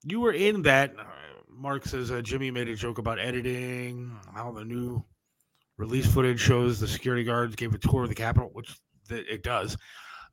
you 0.04 0.20
were 0.20 0.32
in 0.32 0.62
that. 0.62 0.94
Uh, 0.98 1.04
Mark 1.50 1.84
says 1.84 2.10
uh, 2.10 2.22
Jimmy 2.22 2.50
made 2.50 2.68
a 2.68 2.74
joke 2.76 2.98
about 2.98 3.18
editing, 3.18 4.16
how 4.34 4.52
the 4.52 4.64
new 4.64 5.04
release 5.76 6.06
footage 6.06 6.40
shows 6.40 6.80
the 6.80 6.88
security 6.88 7.24
guards 7.24 7.56
gave 7.56 7.74
a 7.74 7.78
tour 7.78 8.04
of 8.04 8.08
the 8.08 8.14
Capitol, 8.14 8.50
which 8.52 8.78
th- 9.08 9.26
it 9.28 9.42
does. 9.42 9.76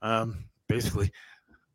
Um, 0.03 0.45
basically, 0.69 1.11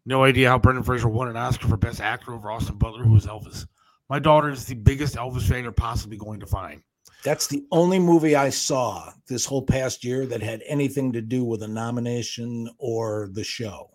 no 0.06 0.22
idea 0.22 0.48
how 0.48 0.58
Brendan 0.58 0.84
Fraser 0.84 1.08
won 1.08 1.28
an 1.28 1.36
Oscar 1.36 1.66
for 1.66 1.76
Best 1.76 2.00
Actor 2.00 2.32
over 2.32 2.50
Austin 2.50 2.76
Butler, 2.76 3.02
who 3.02 3.14
was 3.14 3.26
Elvis. 3.26 3.66
My 4.08 4.20
daughter 4.20 4.50
is 4.50 4.64
the 4.64 4.74
biggest 4.74 5.16
Elvis 5.16 5.42
fan 5.42 5.64
you're 5.64 5.72
possibly 5.72 6.16
going 6.16 6.38
to 6.40 6.46
find. 6.46 6.82
that's 7.24 7.46
the 7.48 7.64
only 7.72 7.98
movie 7.98 8.36
I 8.36 8.50
saw 8.50 9.12
this 9.26 9.44
whole 9.44 9.62
past 9.62 10.04
year 10.04 10.24
that 10.26 10.42
had 10.42 10.62
anything 10.66 11.12
to 11.12 11.20
do 11.20 11.44
with 11.44 11.62
a 11.62 11.68
nomination 11.68 12.70
or 12.78 13.28
the 13.32 13.44
show. 13.44 13.90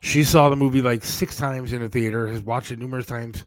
She 0.00 0.22
saw 0.22 0.48
the 0.48 0.56
movie 0.56 0.82
like 0.82 1.04
six 1.04 1.36
times 1.36 1.72
in 1.72 1.82
a 1.82 1.88
theater, 1.88 2.28
has 2.28 2.42
watched 2.42 2.70
it 2.70 2.78
numerous 2.78 3.06
times 3.06 3.44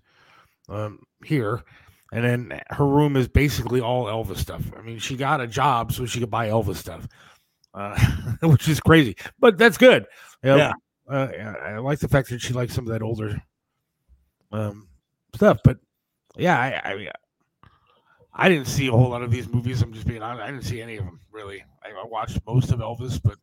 um, 0.70 1.00
here, 1.24 1.64
and 2.12 2.24
then 2.24 2.62
her 2.70 2.86
room 2.88 3.16
is 3.16 3.28
basically 3.28 3.80
all 3.80 4.06
Elvis 4.06 4.38
stuff. 4.38 4.64
I 4.78 4.82
mean, 4.82 5.00
she 5.00 5.16
got 5.16 5.40
a 5.42 5.48
job 5.48 5.94
so 5.94 6.06
she 6.06 6.20
could 6.20 6.32
buy 6.32 6.50
Elvis 6.50 6.78
stuff, 6.78 7.08
uh, 7.78 7.98
which 8.48 8.68
is 8.68 8.80
crazy, 8.80 9.16
but 9.40 9.58
that's 9.58 9.78
good. 9.78 10.06
You 10.44 10.50
know, 10.52 10.58
Yeah. 10.58 10.74
uh, 11.10 11.28
yeah, 11.34 11.54
I 11.64 11.78
like 11.78 12.00
the 12.00 12.08
fact 12.08 12.30
that 12.30 12.42
she 12.42 12.54
likes 12.54 12.74
some 12.74 12.86
of 12.88 12.92
that 12.94 13.02
older 13.02 13.42
um, 14.52 14.88
stuff. 15.36 15.60
But 15.64 15.78
yeah, 16.36 16.60
I, 16.60 16.92
I 16.94 17.12
I 18.34 18.50
didn't 18.50 18.68
see 18.68 18.88
a 18.88 18.92
whole 18.92 19.10
lot 19.10 19.22
of 19.24 19.32
these 19.32 19.48
movies. 19.48 19.82
I'm 19.82 19.94
just 19.94 20.08
being 20.08 20.22
honest. 20.22 20.44
I 20.44 20.52
didn't 20.52 20.66
see 20.66 20.82
any 20.82 20.98
of 20.98 21.06
them 21.06 21.20
really. 21.32 21.64
I, 21.84 21.90
I 21.90 22.06
watched 22.06 22.40
most 22.48 22.72
of 22.72 22.80
Elvis, 22.80 23.20
but 23.24 23.38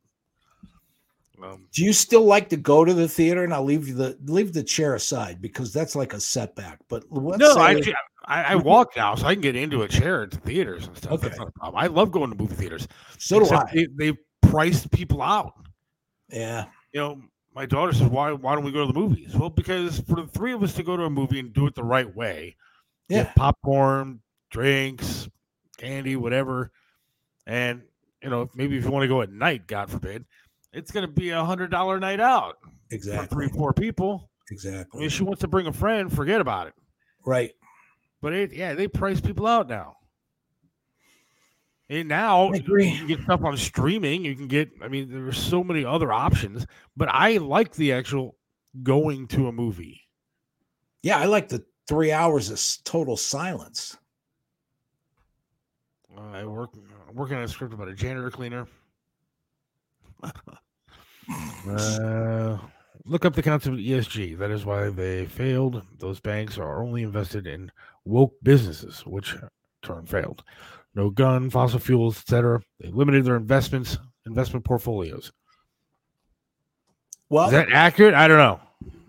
um, 1.43 1.67
Do 1.73 1.85
you 1.85 1.93
still 1.93 2.25
like 2.25 2.49
to 2.51 2.57
go 2.57 2.85
to 2.85 2.95
the 2.95 3.09
theater? 3.09 3.43
And 3.45 3.53
I'll 3.53 3.65
leave 3.65 3.95
the 3.97 4.17
leave 4.25 4.53
the 4.53 4.63
chair 4.63 4.95
aside 4.95 5.43
because 5.43 5.73
that's 5.73 5.97
like 5.97 6.13
a 6.15 6.21
setback. 6.21 6.79
But 6.89 7.05
no, 7.11 7.55
say- 7.55 7.61
I, 7.61 7.81
I 8.27 8.43
I 8.53 8.55
walk 8.55 8.93
now, 8.97 9.15
so 9.17 9.27
I 9.27 9.35
can 9.35 9.43
get 9.43 9.57
into 9.57 9.83
a 9.83 9.89
chair 9.89 10.23
at 10.23 10.31
the 10.31 10.39
theaters 10.39 10.87
and 10.87 10.97
stuff. 10.97 11.21
That's 11.21 11.35
Okay. 11.35 11.39
not 11.39 11.49
a 11.49 11.53
problem. 11.59 11.83
I 11.83 11.89
love 11.89 12.13
going 12.13 12.31
to 12.31 12.37
movie 12.37 12.55
theaters. 12.55 12.87
so 13.19 13.41
do 13.41 13.51
I. 13.55 13.69
They, 13.75 13.87
they 14.13 14.19
priced 14.55 14.91
people 14.93 15.21
out. 15.21 15.53
Yeah, 16.31 16.67
You 16.93 17.01
know, 17.01 17.23
my 17.55 17.67
daughter 17.67 17.93
says, 17.93 18.09
"Why? 18.09 18.33
Why 18.33 18.55
don't 18.55 18.65
we 18.65 18.73
go 18.73 18.87
to 18.87 18.93
the 18.93 18.99
movies?" 18.99 19.35
Well, 19.35 19.51
because 19.51 20.01
for 20.01 20.17
the 20.17 20.27
three 20.27 20.53
of 20.53 20.63
us 20.63 20.75
to 20.75 20.83
go 20.83 20.97
to 20.97 21.05
a 21.05 21.11
movie 21.11 21.39
and 21.41 21.53
do 21.53 21.67
it 21.67 21.75
the 21.75 21.85
right 21.85 22.13
way, 22.15 22.57
Yeah. 23.09 23.33
popcorn, 23.37 24.21
drinks, 24.51 25.29
candy, 25.77 26.17
whatever, 26.17 26.73
and 27.47 27.83
you 28.23 28.31
know, 28.31 28.49
maybe 28.55 28.77
if 28.79 28.85
you 28.85 28.91
want 28.91 29.03
to 29.03 29.09
go 29.09 29.21
at 29.23 29.31
night, 29.31 29.67
God 29.67 29.91
forbid, 29.91 30.25
it's 30.73 30.91
going 30.91 31.07
to 31.07 31.13
be 31.13 31.31
a 31.31 31.45
hundred 31.45 31.71
dollar 31.71 32.01
night 32.01 32.21
out 32.21 32.57
for 32.63 32.95
exactly. 32.95 33.27
three, 33.29 33.49
four 33.49 33.73
people. 33.75 34.31
I 34.51 34.55
Exactly. 34.55 35.01
mean, 35.01 35.07
if 35.07 35.13
she 35.13 35.25
wants 35.25 35.41
to 35.41 35.49
bring 35.49 35.67
a 35.67 35.73
friend, 35.73 36.13
forget 36.13 36.41
about 36.41 36.69
it. 36.69 36.75
Right. 37.27 37.53
But 38.23 38.33
it, 38.33 38.53
yeah, 38.53 38.75
they 38.75 38.89
price 38.89 39.21
people 39.21 39.47
out 39.47 39.69
now. 39.69 39.97
And 41.91 42.09
now 42.09 42.53
you 42.53 43.07
get 43.07 43.21
stuff 43.23 43.45
on 43.45 43.57
streaming. 43.57 44.25
You 44.25 44.35
can 44.35 44.49
get, 44.49 44.71
I 44.83 44.89
mean, 44.89 45.11
there's 45.11 45.37
so 45.37 45.63
many 45.63 45.85
other 45.85 46.13
options. 46.13 46.67
But 46.97 47.09
I 47.11 47.37
like 47.37 47.75
the 47.75 47.93
actual 47.93 48.37
going 48.83 49.29
to 49.29 49.49
a 49.49 49.53
movie. 49.53 50.01
Yeah, 51.03 51.19
I 51.19 51.27
like 51.27 51.49
the 51.49 51.63
three 51.87 52.11
hours 52.11 52.51
of 52.51 52.85
total 52.85 53.17
silence. 53.17 53.97
Uh, 56.17 56.31
I 56.33 56.45
work 56.45 56.71
I'm 57.09 57.15
working 57.15 57.37
on 57.37 57.43
a 57.43 57.49
script 57.49 57.75
about 57.75 57.89
a 57.89 57.95
janitor 57.95 58.31
cleaner. 58.31 58.67
uh, 61.69 62.59
look 63.05 63.25
up 63.25 63.35
the 63.35 63.43
concept 63.43 63.75
of 63.75 63.81
ESG. 63.81 64.39
That 64.39 64.51
is 64.51 64.65
why 64.65 64.89
they 64.89 65.27
failed. 65.27 65.83
Those 65.99 66.21
banks 66.21 66.57
are 66.57 66.83
only 66.83 67.03
invested 67.03 67.47
in 67.47 67.71
woke 68.05 68.35
businesses, 68.43 69.05
which 69.07 69.37
turn 69.83 70.07
failed. 70.07 70.43
No 70.95 71.11
gun, 71.11 71.51
fossil 71.51 71.79
fuels, 71.81 72.19
etc. 72.19 72.61
They 72.81 72.89
limited 72.91 73.25
their 73.25 73.37
investments, 73.37 73.99
investment 74.27 74.65
portfolios. 74.65 75.33
Well, 77.31 77.47
Is 77.47 77.53
that 77.53 77.73
accurate? 77.73 78.15
I 78.15 78.29
don't 78.29 78.39
know. 78.39 78.61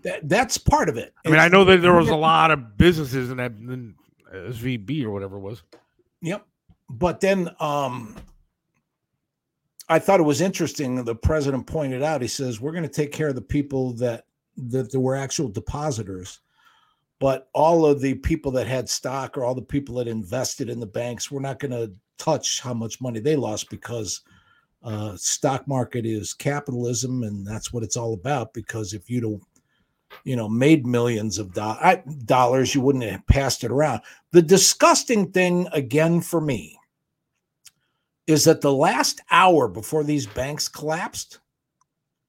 that, 0.02 0.28
that's 0.28 0.58
part 0.58 0.88
of 0.88 0.96
it. 0.96 1.14
I 1.24 1.30
mean, 1.30 1.38
I 1.38 1.48
know 1.48 1.64
that 1.64 1.82
there 1.82 1.94
was 1.94 2.08
a 2.08 2.16
lot 2.16 2.50
of 2.50 2.76
businesses 2.76 3.30
in 3.30 3.36
that 3.36 3.52
in 3.52 3.94
SVB 4.34 5.04
or 5.04 5.10
whatever 5.10 5.36
it 5.36 5.40
was. 5.40 5.62
Yep. 6.22 6.44
But 6.88 7.20
then 7.20 7.50
um 7.60 8.16
I 9.88 9.98
thought 10.00 10.18
it 10.18 10.24
was 10.24 10.40
interesting. 10.40 11.04
The 11.04 11.14
president 11.14 11.66
pointed 11.68 12.02
out, 12.02 12.20
he 12.20 12.26
says, 12.26 12.60
we're 12.60 12.72
going 12.72 12.82
to 12.82 12.88
take 12.88 13.12
care 13.12 13.28
of 13.28 13.36
the 13.36 13.42
people 13.42 13.92
that 13.94 14.24
that 14.56 14.90
there 14.90 15.00
were 15.00 15.14
actual 15.14 15.48
depositors, 15.48 16.40
but 17.18 17.48
all 17.54 17.86
of 17.86 18.00
the 18.00 18.14
people 18.14 18.52
that 18.52 18.66
had 18.66 18.88
stock 18.88 19.36
or 19.36 19.44
all 19.44 19.54
the 19.54 19.62
people 19.62 19.94
that 19.96 20.08
invested 20.08 20.68
in 20.68 20.80
the 20.80 20.86
banks, 20.86 21.30
we're 21.30 21.40
not 21.40 21.58
going 21.58 21.70
to 21.70 21.92
touch 22.18 22.60
how 22.60 22.74
much 22.74 23.00
money 23.00 23.20
they 23.20 23.36
lost 23.36 23.70
because 23.70 24.22
uh 24.82 25.16
stock 25.16 25.66
market 25.66 26.06
is 26.06 26.32
capitalism 26.32 27.22
and 27.22 27.46
that's 27.46 27.72
what 27.72 27.82
it's 27.82 27.96
all 27.96 28.12
about. 28.14 28.52
Because 28.52 28.92
if 28.92 29.08
you'd 29.08 29.24
have, 29.24 29.40
you 30.24 30.36
know, 30.36 30.48
made 30.48 30.86
millions 30.86 31.38
of 31.38 31.52
do- 31.52 32.14
dollars, 32.24 32.74
you 32.74 32.80
wouldn't 32.80 33.04
have 33.04 33.26
passed 33.26 33.64
it 33.64 33.70
around. 33.70 34.02
The 34.32 34.42
disgusting 34.42 35.32
thing 35.32 35.68
again 35.72 36.20
for 36.20 36.40
me 36.40 36.78
is 38.26 38.44
that 38.44 38.60
the 38.60 38.72
last 38.72 39.20
hour 39.30 39.68
before 39.68 40.04
these 40.04 40.26
banks 40.26 40.68
collapsed, 40.68 41.38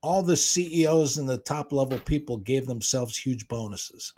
all 0.02 0.22
the 0.22 0.38
CEOs 0.38 1.18
and 1.18 1.28
the 1.28 1.40
top 1.40 1.72
level 1.72 2.00
people 2.00 2.38
gave 2.38 2.68
themselves 2.68 3.18
huge 3.18 3.48
bonuses. 3.48 4.14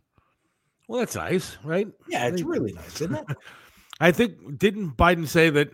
Well, 0.89 1.01
that's 1.01 1.15
nice, 1.15 1.55
right? 1.63 1.87
Yeah, 2.07 2.25
it's 2.25 2.41
really 2.43 2.73
nice, 2.73 2.99
isn't 2.99 3.13
it? 3.13 3.25
I 3.99 4.11
think 4.11 4.57
didn't 4.57 4.97
Biden 4.97 5.27
say 5.27 5.51
that 5.51 5.69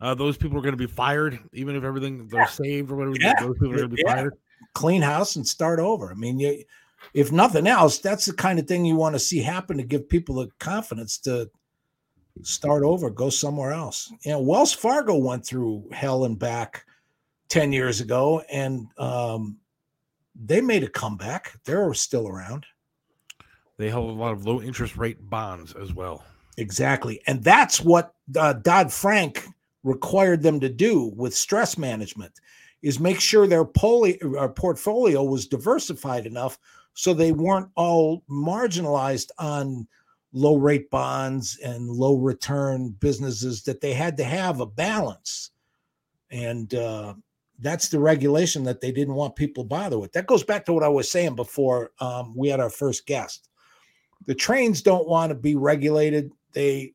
uh, 0.00 0.14
those 0.14 0.36
people 0.36 0.56
are 0.56 0.62
going 0.62 0.72
to 0.72 0.78
be 0.78 0.86
fired, 0.86 1.36
even 1.52 1.74
if 1.74 1.82
everything 1.82 2.28
they're 2.28 2.46
saved 2.46 2.92
or 2.92 2.94
whatever. 2.96 3.16
Yeah. 3.18 3.34
Those 3.40 3.54
people 3.54 3.72
are 3.72 3.78
going 3.78 3.90
to 3.90 3.96
be 3.96 4.02
Yeah. 4.06 4.14
fired. 4.14 4.34
Clean 4.74 5.02
house 5.02 5.34
and 5.34 5.46
start 5.46 5.80
over. 5.80 6.12
I 6.12 6.14
mean, 6.14 6.38
you, 6.38 6.62
if 7.12 7.32
nothing 7.32 7.66
else, 7.66 7.98
that's 7.98 8.24
the 8.26 8.32
kind 8.32 8.60
of 8.60 8.68
thing 8.68 8.84
you 8.84 8.94
want 8.94 9.16
to 9.16 9.18
see 9.18 9.40
happen 9.42 9.76
to 9.78 9.82
give 9.82 10.08
people 10.08 10.36
the 10.36 10.48
confidence 10.60 11.18
to 11.18 11.50
start 12.42 12.84
over, 12.84 13.10
go 13.10 13.30
somewhere 13.30 13.72
else. 13.72 14.12
You 14.24 14.30
know, 14.30 14.40
Wells 14.42 14.72
Fargo 14.72 15.16
went 15.16 15.44
through 15.44 15.88
hell 15.90 16.24
and 16.24 16.38
back 16.38 16.86
10 17.48 17.72
years 17.72 18.00
ago 18.00 18.44
and 18.48 18.86
um, 18.96 19.58
they 20.40 20.60
made 20.60 20.84
a 20.84 20.88
comeback. 20.88 21.58
They're 21.64 21.92
still 21.94 22.28
around. 22.28 22.64
They 23.80 23.88
held 23.88 24.10
a 24.10 24.12
lot 24.12 24.32
of 24.32 24.44
low 24.44 24.60
interest 24.60 24.98
rate 24.98 25.30
bonds 25.30 25.74
as 25.74 25.94
well. 25.94 26.22
Exactly. 26.58 27.22
And 27.26 27.42
that's 27.42 27.80
what 27.80 28.14
uh, 28.36 28.52
Dodd 28.52 28.92
Frank 28.92 29.46
required 29.84 30.42
them 30.42 30.60
to 30.60 30.68
do 30.68 31.12
with 31.16 31.34
stress 31.34 31.78
management 31.78 32.40
is 32.82 33.00
make 33.00 33.20
sure 33.20 33.46
their 33.46 33.64
poli- 33.64 34.20
uh, 34.38 34.48
portfolio 34.48 35.24
was 35.24 35.46
diversified 35.46 36.26
enough 36.26 36.58
so 36.92 37.14
they 37.14 37.32
weren't 37.32 37.70
all 37.74 38.22
marginalized 38.28 39.28
on 39.38 39.88
low 40.34 40.56
rate 40.56 40.90
bonds 40.90 41.58
and 41.64 41.88
low 41.88 42.16
return 42.16 42.90
businesses 43.00 43.62
that 43.62 43.80
they 43.80 43.94
had 43.94 44.14
to 44.18 44.24
have 44.24 44.60
a 44.60 44.66
balance. 44.66 45.52
And 46.30 46.74
uh, 46.74 47.14
that's 47.58 47.88
the 47.88 47.98
regulation 47.98 48.62
that 48.64 48.82
they 48.82 48.92
didn't 48.92 49.14
want 49.14 49.36
people 49.36 49.64
to 49.64 49.68
bother 49.68 49.98
with. 49.98 50.12
That 50.12 50.26
goes 50.26 50.44
back 50.44 50.66
to 50.66 50.74
what 50.74 50.84
I 50.84 50.88
was 50.88 51.10
saying 51.10 51.34
before 51.34 51.92
um, 52.00 52.34
we 52.36 52.48
had 52.48 52.60
our 52.60 52.68
first 52.68 53.06
guest. 53.06 53.48
The 54.26 54.34
trains 54.34 54.82
don't 54.82 55.08
want 55.08 55.30
to 55.30 55.34
be 55.34 55.56
regulated. 55.56 56.32
They 56.52 56.94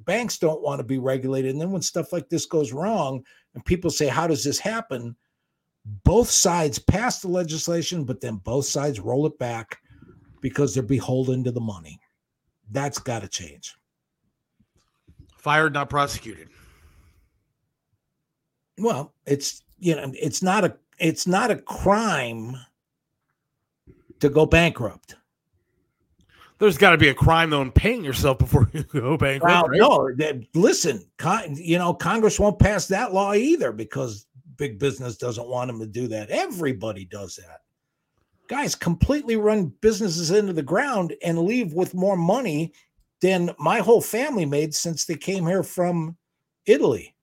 banks 0.00 0.38
don't 0.38 0.62
want 0.62 0.78
to 0.78 0.84
be 0.84 0.98
regulated. 0.98 1.52
And 1.52 1.60
then 1.60 1.70
when 1.70 1.82
stuff 1.82 2.12
like 2.12 2.28
this 2.28 2.46
goes 2.46 2.72
wrong 2.72 3.24
and 3.54 3.64
people 3.64 3.90
say, 3.90 4.06
How 4.06 4.26
does 4.26 4.44
this 4.44 4.58
happen? 4.58 5.16
Both 6.04 6.30
sides 6.30 6.78
pass 6.78 7.20
the 7.20 7.28
legislation, 7.28 8.04
but 8.04 8.20
then 8.20 8.36
both 8.36 8.66
sides 8.66 8.98
roll 8.98 9.26
it 9.26 9.38
back 9.38 9.78
because 10.40 10.74
they're 10.74 10.82
beholden 10.82 11.44
to 11.44 11.52
the 11.52 11.60
money. 11.60 12.00
That's 12.70 12.98
got 12.98 13.22
to 13.22 13.28
change. 13.28 13.76
Fired, 15.38 15.74
not 15.74 15.88
prosecuted. 15.88 16.48
Well, 18.78 19.14
it's 19.26 19.62
you 19.78 19.94
know, 19.94 20.10
it's 20.14 20.42
not 20.42 20.64
a 20.64 20.76
it's 20.98 21.26
not 21.26 21.50
a 21.50 21.56
crime 21.56 22.56
to 24.20 24.28
go 24.28 24.46
bankrupt. 24.46 25.14
There's 26.58 26.78
got 26.78 26.90
to 26.90 26.98
be 26.98 27.08
a 27.08 27.14
crime 27.14 27.50
though 27.50 27.62
in 27.62 27.70
paying 27.70 28.04
yourself 28.04 28.38
before 28.38 28.68
you 28.72 28.82
go 28.84 29.16
bankrupt. 29.16 29.52
Well, 29.52 29.68
right? 29.68 29.78
no, 29.78 30.14
that- 30.16 30.46
listen, 30.54 31.04
con, 31.18 31.54
you 31.56 31.78
know, 31.78 31.92
Congress 31.92 32.40
won't 32.40 32.58
pass 32.58 32.86
that 32.88 33.12
law 33.12 33.34
either 33.34 33.72
because 33.72 34.26
big 34.56 34.78
business 34.78 35.16
doesn't 35.16 35.48
want 35.48 35.68
them 35.68 35.80
to 35.80 35.86
do 35.86 36.08
that. 36.08 36.30
Everybody 36.30 37.04
does 37.04 37.36
that. 37.36 37.60
Guys 38.48 38.74
completely 38.74 39.36
run 39.36 39.72
businesses 39.80 40.30
into 40.30 40.52
the 40.52 40.62
ground 40.62 41.14
and 41.22 41.40
leave 41.40 41.72
with 41.72 41.94
more 41.94 42.16
money 42.16 42.72
than 43.20 43.50
my 43.58 43.80
whole 43.80 44.00
family 44.00 44.46
made 44.46 44.74
since 44.74 45.04
they 45.04 45.16
came 45.16 45.46
here 45.46 45.62
from 45.62 46.16
Italy. 46.64 47.14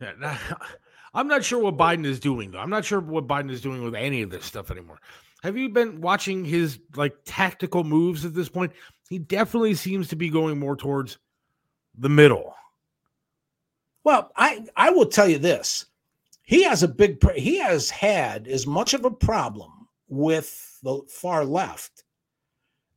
Yeah, 0.00 0.36
I'm 1.14 1.28
not 1.28 1.44
sure 1.44 1.60
what 1.60 1.76
Biden 1.76 2.04
is 2.04 2.20
doing 2.20 2.50
though. 2.50 2.58
I'm 2.58 2.70
not 2.70 2.84
sure 2.84 3.00
what 3.00 3.26
Biden 3.26 3.50
is 3.50 3.60
doing 3.60 3.82
with 3.82 3.94
any 3.94 4.22
of 4.22 4.30
this 4.30 4.44
stuff 4.44 4.70
anymore. 4.70 5.00
Have 5.42 5.56
you 5.56 5.68
been 5.68 6.00
watching 6.00 6.44
his 6.44 6.80
like 6.96 7.14
tactical 7.24 7.84
moves 7.84 8.24
at 8.24 8.34
this 8.34 8.48
point? 8.48 8.72
He 9.08 9.18
definitely 9.18 9.74
seems 9.74 10.08
to 10.08 10.16
be 10.16 10.30
going 10.30 10.58
more 10.58 10.76
towards 10.76 11.18
the 11.96 12.08
middle. 12.08 12.54
Well, 14.04 14.32
I 14.36 14.66
I 14.76 14.90
will 14.90 15.06
tell 15.06 15.28
you 15.28 15.38
this. 15.38 15.86
He 16.42 16.64
has 16.64 16.82
a 16.82 16.88
big 16.88 17.22
he 17.36 17.58
has 17.58 17.90
had 17.90 18.48
as 18.48 18.66
much 18.66 18.94
of 18.94 19.04
a 19.04 19.10
problem 19.10 19.70
with 20.08 20.78
the 20.82 21.02
far 21.08 21.44
left 21.44 22.04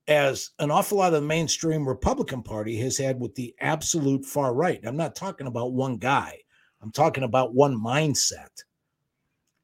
as 0.08 0.52
an 0.60 0.72
awful 0.72 0.98
lot 0.98 1.14
of 1.14 1.22
the 1.22 1.28
mainstream 1.28 1.88
Republican 1.88 2.42
Party 2.42 2.78
has 2.78 2.98
had 2.98 3.20
with 3.20 3.36
the 3.36 3.54
absolute 3.60 4.26
far 4.26 4.54
right. 4.54 4.80
I'm 4.84 4.98
not 4.98 5.16
talking 5.16 5.48
about 5.48 5.74
one 5.74 5.98
guy. 5.98 6.39
I'm 6.82 6.92
talking 6.92 7.24
about 7.24 7.54
one 7.54 7.80
mindset. 7.80 8.50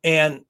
And 0.03 0.45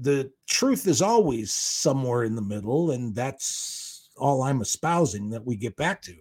the 0.00 0.30
truth 0.48 0.86
is 0.86 1.02
always 1.02 1.52
somewhere 1.52 2.24
in 2.24 2.34
the 2.34 2.42
middle 2.42 2.90
and 2.90 3.14
that's 3.14 4.10
all 4.16 4.42
I'm 4.42 4.60
espousing 4.60 5.30
that 5.30 5.44
we 5.44 5.56
get 5.56 5.76
back 5.76 6.02
to. 6.02 6.14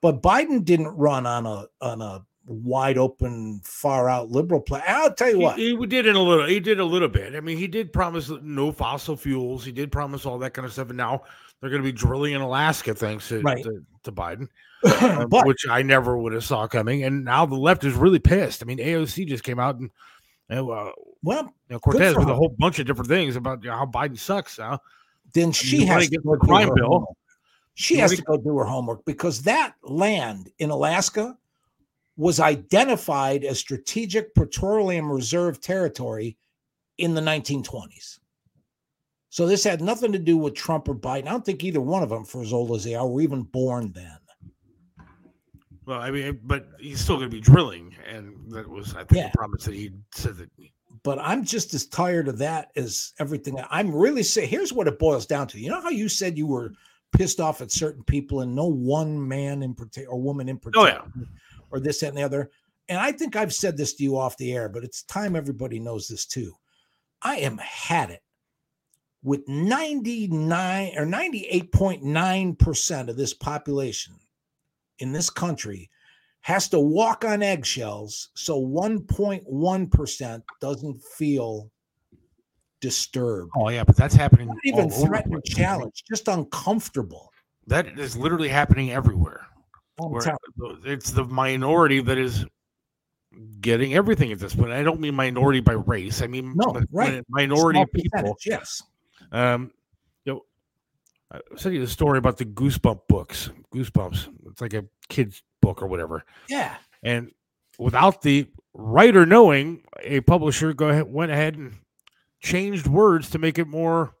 But 0.00 0.22
Biden 0.22 0.64
didn't 0.64 0.88
run 0.88 1.26
on 1.26 1.46
a 1.46 1.66
on 1.80 2.00
a 2.02 2.24
wide 2.46 2.98
open, 2.98 3.60
far 3.64 4.08
out 4.08 4.30
liberal 4.30 4.60
plan. 4.60 4.82
I'll 4.86 5.12
tell 5.12 5.30
you 5.30 5.38
what. 5.38 5.58
he 5.58 5.74
did 5.86 6.06
in 6.06 6.16
a 6.16 6.22
little. 6.22 6.46
He 6.46 6.60
did 6.60 6.80
a 6.80 6.84
little 6.84 7.08
bit. 7.08 7.34
I 7.34 7.40
mean, 7.40 7.58
he 7.58 7.66
did 7.66 7.92
promise 7.92 8.30
no 8.42 8.72
fossil 8.72 9.16
fuels. 9.16 9.64
He 9.64 9.72
did 9.72 9.92
promise 9.92 10.24
all 10.24 10.38
that 10.38 10.54
kind 10.54 10.64
of 10.66 10.72
stuff. 10.72 10.88
And 10.88 10.96
now 10.96 11.22
they're 11.60 11.70
going 11.70 11.82
to 11.82 11.86
be 11.86 11.92
drilling 11.92 12.34
in 12.34 12.40
Alaska, 12.40 12.94
thanks 12.94 13.28
to 13.28 13.40
Right. 13.40 13.62
to, 13.64 13.84
to 14.04 14.12
Biden, 14.12 14.48
um, 15.02 15.28
but 15.28 15.46
which 15.46 15.66
I 15.68 15.82
never 15.82 16.16
would 16.16 16.32
have 16.32 16.44
saw 16.44 16.66
coming. 16.66 17.04
And 17.04 17.24
now 17.24 17.44
the 17.46 17.56
left 17.56 17.84
is 17.84 17.94
really 17.94 18.20
pissed. 18.20 18.62
I 18.62 18.66
mean, 18.66 18.78
AOC 18.78 19.26
just 19.26 19.44
came 19.44 19.58
out 19.58 19.76
and. 19.76 19.90
And, 20.48 20.70
uh, 20.70 20.92
well, 21.22 21.52
Cortez 21.82 22.16
with 22.16 22.28
a 22.28 22.34
whole 22.34 22.54
bunch 22.58 22.78
of 22.78 22.86
different 22.86 23.08
things 23.08 23.36
about 23.36 23.62
you 23.62 23.70
know, 23.70 23.76
how 23.76 23.86
Biden 23.86 24.18
sucks 24.18 24.58
now. 24.58 24.80
then 25.34 25.52
she 25.52 25.84
has 25.84 26.04
to 26.04 26.10
get 26.10 26.24
go 26.24 26.32
the 26.32 26.38
crime 26.38 26.70
bill. 26.74 26.88
homework. 26.88 27.08
She 27.74 27.94
You 27.94 28.00
has 28.00 28.16
to 28.16 28.22
go 28.22 28.36
do 28.36 28.56
her 28.58 28.64
homework 28.64 29.04
because 29.04 29.42
that 29.42 29.74
land 29.82 30.50
in 30.58 30.70
Alaska 30.70 31.36
was 32.16 32.40
identified 32.40 33.44
as 33.44 33.58
strategic 33.58 34.34
petroleum 34.34 35.10
reserve 35.12 35.60
territory 35.60 36.36
in 36.98 37.14
the 37.14 37.20
1920s. 37.20 38.18
So 39.30 39.46
this 39.46 39.62
had 39.62 39.80
nothing 39.80 40.10
to 40.12 40.18
do 40.18 40.36
with 40.36 40.54
Trump 40.54 40.88
or 40.88 40.94
Biden. 40.96 41.28
I 41.28 41.30
don't 41.30 41.44
think 41.44 41.62
either 41.62 41.80
one 41.80 42.02
of 42.02 42.08
them, 42.08 42.24
for 42.24 42.42
as 42.42 42.52
old 42.52 42.72
as 42.72 42.82
they 42.82 42.94
are, 42.96 43.06
were 43.06 43.20
even 43.20 43.42
born 43.42 43.92
then. 43.92 44.18
Well, 45.88 46.02
I 46.02 46.10
mean, 46.10 46.22
eh, 46.22 46.32
but 46.42 46.68
he's 46.78 47.00
still 47.00 47.16
going 47.16 47.30
to 47.30 47.34
be 47.34 47.40
drilling, 47.40 47.94
and 48.06 48.52
that 48.52 48.68
was, 48.68 48.94
I 48.94 49.04
think, 49.04 49.12
Yeah. 49.12 49.28
the 49.28 49.38
promise 49.38 49.64
that 49.64 49.74
he 49.74 49.90
said 50.14 50.36
that. 50.36 50.50
But 51.02 51.18
I'm 51.18 51.42
just 51.44 51.72
as 51.72 51.86
tired 51.86 52.28
of 52.28 52.36
that 52.38 52.70
as 52.76 53.14
everything. 53.18 53.58
I'm 53.70 53.94
really 53.94 54.22
say 54.22 54.44
here's 54.44 54.70
what 54.70 54.86
it 54.86 54.98
boils 54.98 55.24
down 55.24 55.48
to. 55.48 55.58
You 55.58 55.70
know 55.70 55.80
how 55.80 55.88
you 55.88 56.10
said 56.10 56.36
you 56.36 56.46
were 56.46 56.74
pissed 57.12 57.40
off 57.40 57.62
at 57.62 57.72
certain 57.72 58.04
people 58.04 58.42
and 58.42 58.54
no 58.54 58.66
one 58.66 59.26
man 59.26 59.62
in 59.62 59.72
particular 59.74 60.14
or 60.14 60.20
woman 60.20 60.46
in 60.50 60.56
Oh 60.56 60.60
particular 60.60 61.10
yeah, 61.16 61.24
or 61.70 61.80
this 61.80 62.00
that, 62.00 62.08
and 62.08 62.18
the 62.18 62.22
other. 62.22 62.50
And 62.90 62.98
I 62.98 63.12
think 63.12 63.34
I've 63.34 63.54
said 63.54 63.78
this 63.78 63.94
to 63.94 64.02
you 64.02 64.18
off 64.18 64.36
the 64.36 64.52
air, 64.52 64.68
but 64.68 64.84
it's 64.84 65.04
time 65.04 65.36
everybody 65.36 65.78
knows 65.78 66.06
this 66.06 66.26
too. 66.26 66.52
I 67.22 67.36
am 67.36 67.56
had 67.58 68.10
it 68.10 68.22
with 69.22 69.48
99 69.48 70.98
or 70.98 71.06
98.9% 71.06 73.08
of 73.08 73.16
this 73.16 73.32
population 73.32 74.14
in 74.98 75.12
this 75.12 75.30
country 75.30 75.90
has 76.40 76.68
to 76.68 76.80
walk 76.80 77.24
on 77.24 77.42
eggshells 77.42 78.30
so 78.34 78.60
1.1% 78.60 80.42
doesn't 80.60 81.02
feel 81.02 81.70
disturbed. 82.80 83.50
oh 83.56 83.68
yeah, 83.68 83.82
but 83.84 83.96
that's 83.96 84.14
happening. 84.14 84.46
Not 84.48 84.56
even 84.64 84.90
threatened 84.90 85.44
challenged, 85.44 86.04
just 86.08 86.28
uncomfortable. 86.28 87.32
That 87.66 87.98
is 87.98 88.16
literally 88.16 88.48
happening 88.48 88.92
everywhere. 88.92 89.46
Telling- 89.98 90.80
it's 90.84 91.10
the 91.10 91.24
minority 91.24 92.00
that 92.00 92.18
is 92.18 92.46
getting 93.60 93.94
everything 93.94 94.30
at 94.32 94.38
this 94.38 94.54
point. 94.54 94.70
I 94.70 94.82
don't 94.82 95.00
mean 95.00 95.14
minority 95.14 95.60
by 95.60 95.72
race. 95.72 96.22
I 96.22 96.28
mean 96.28 96.54
No, 96.56 96.80
right. 96.92 97.22
minority 97.28 97.82
of 97.82 97.92
people. 97.92 98.36
Yes. 98.46 98.82
Um, 99.32 99.72
I 101.30 101.40
sent 101.56 101.74
you 101.74 101.80
the 101.80 101.90
story 101.90 102.18
about 102.18 102.38
the 102.38 102.44
Goosebump 102.44 103.00
books. 103.08 103.50
Goosebumps. 103.74 104.28
It's 104.50 104.60
like 104.60 104.74
a 104.74 104.84
kid's 105.08 105.42
book 105.60 105.82
or 105.82 105.86
whatever. 105.86 106.24
Yeah. 106.48 106.76
And 107.02 107.32
without 107.78 108.22
the 108.22 108.46
writer 108.74 109.26
knowing, 109.26 109.82
a 110.02 110.20
publisher 110.20 110.72
go 110.72 110.88
ahead, 110.88 111.12
went 111.12 111.30
ahead 111.32 111.56
and 111.56 111.74
changed 112.40 112.86
words 112.86 113.30
to 113.30 113.38
make 113.38 113.58
it 113.58 113.66
more 113.66 114.14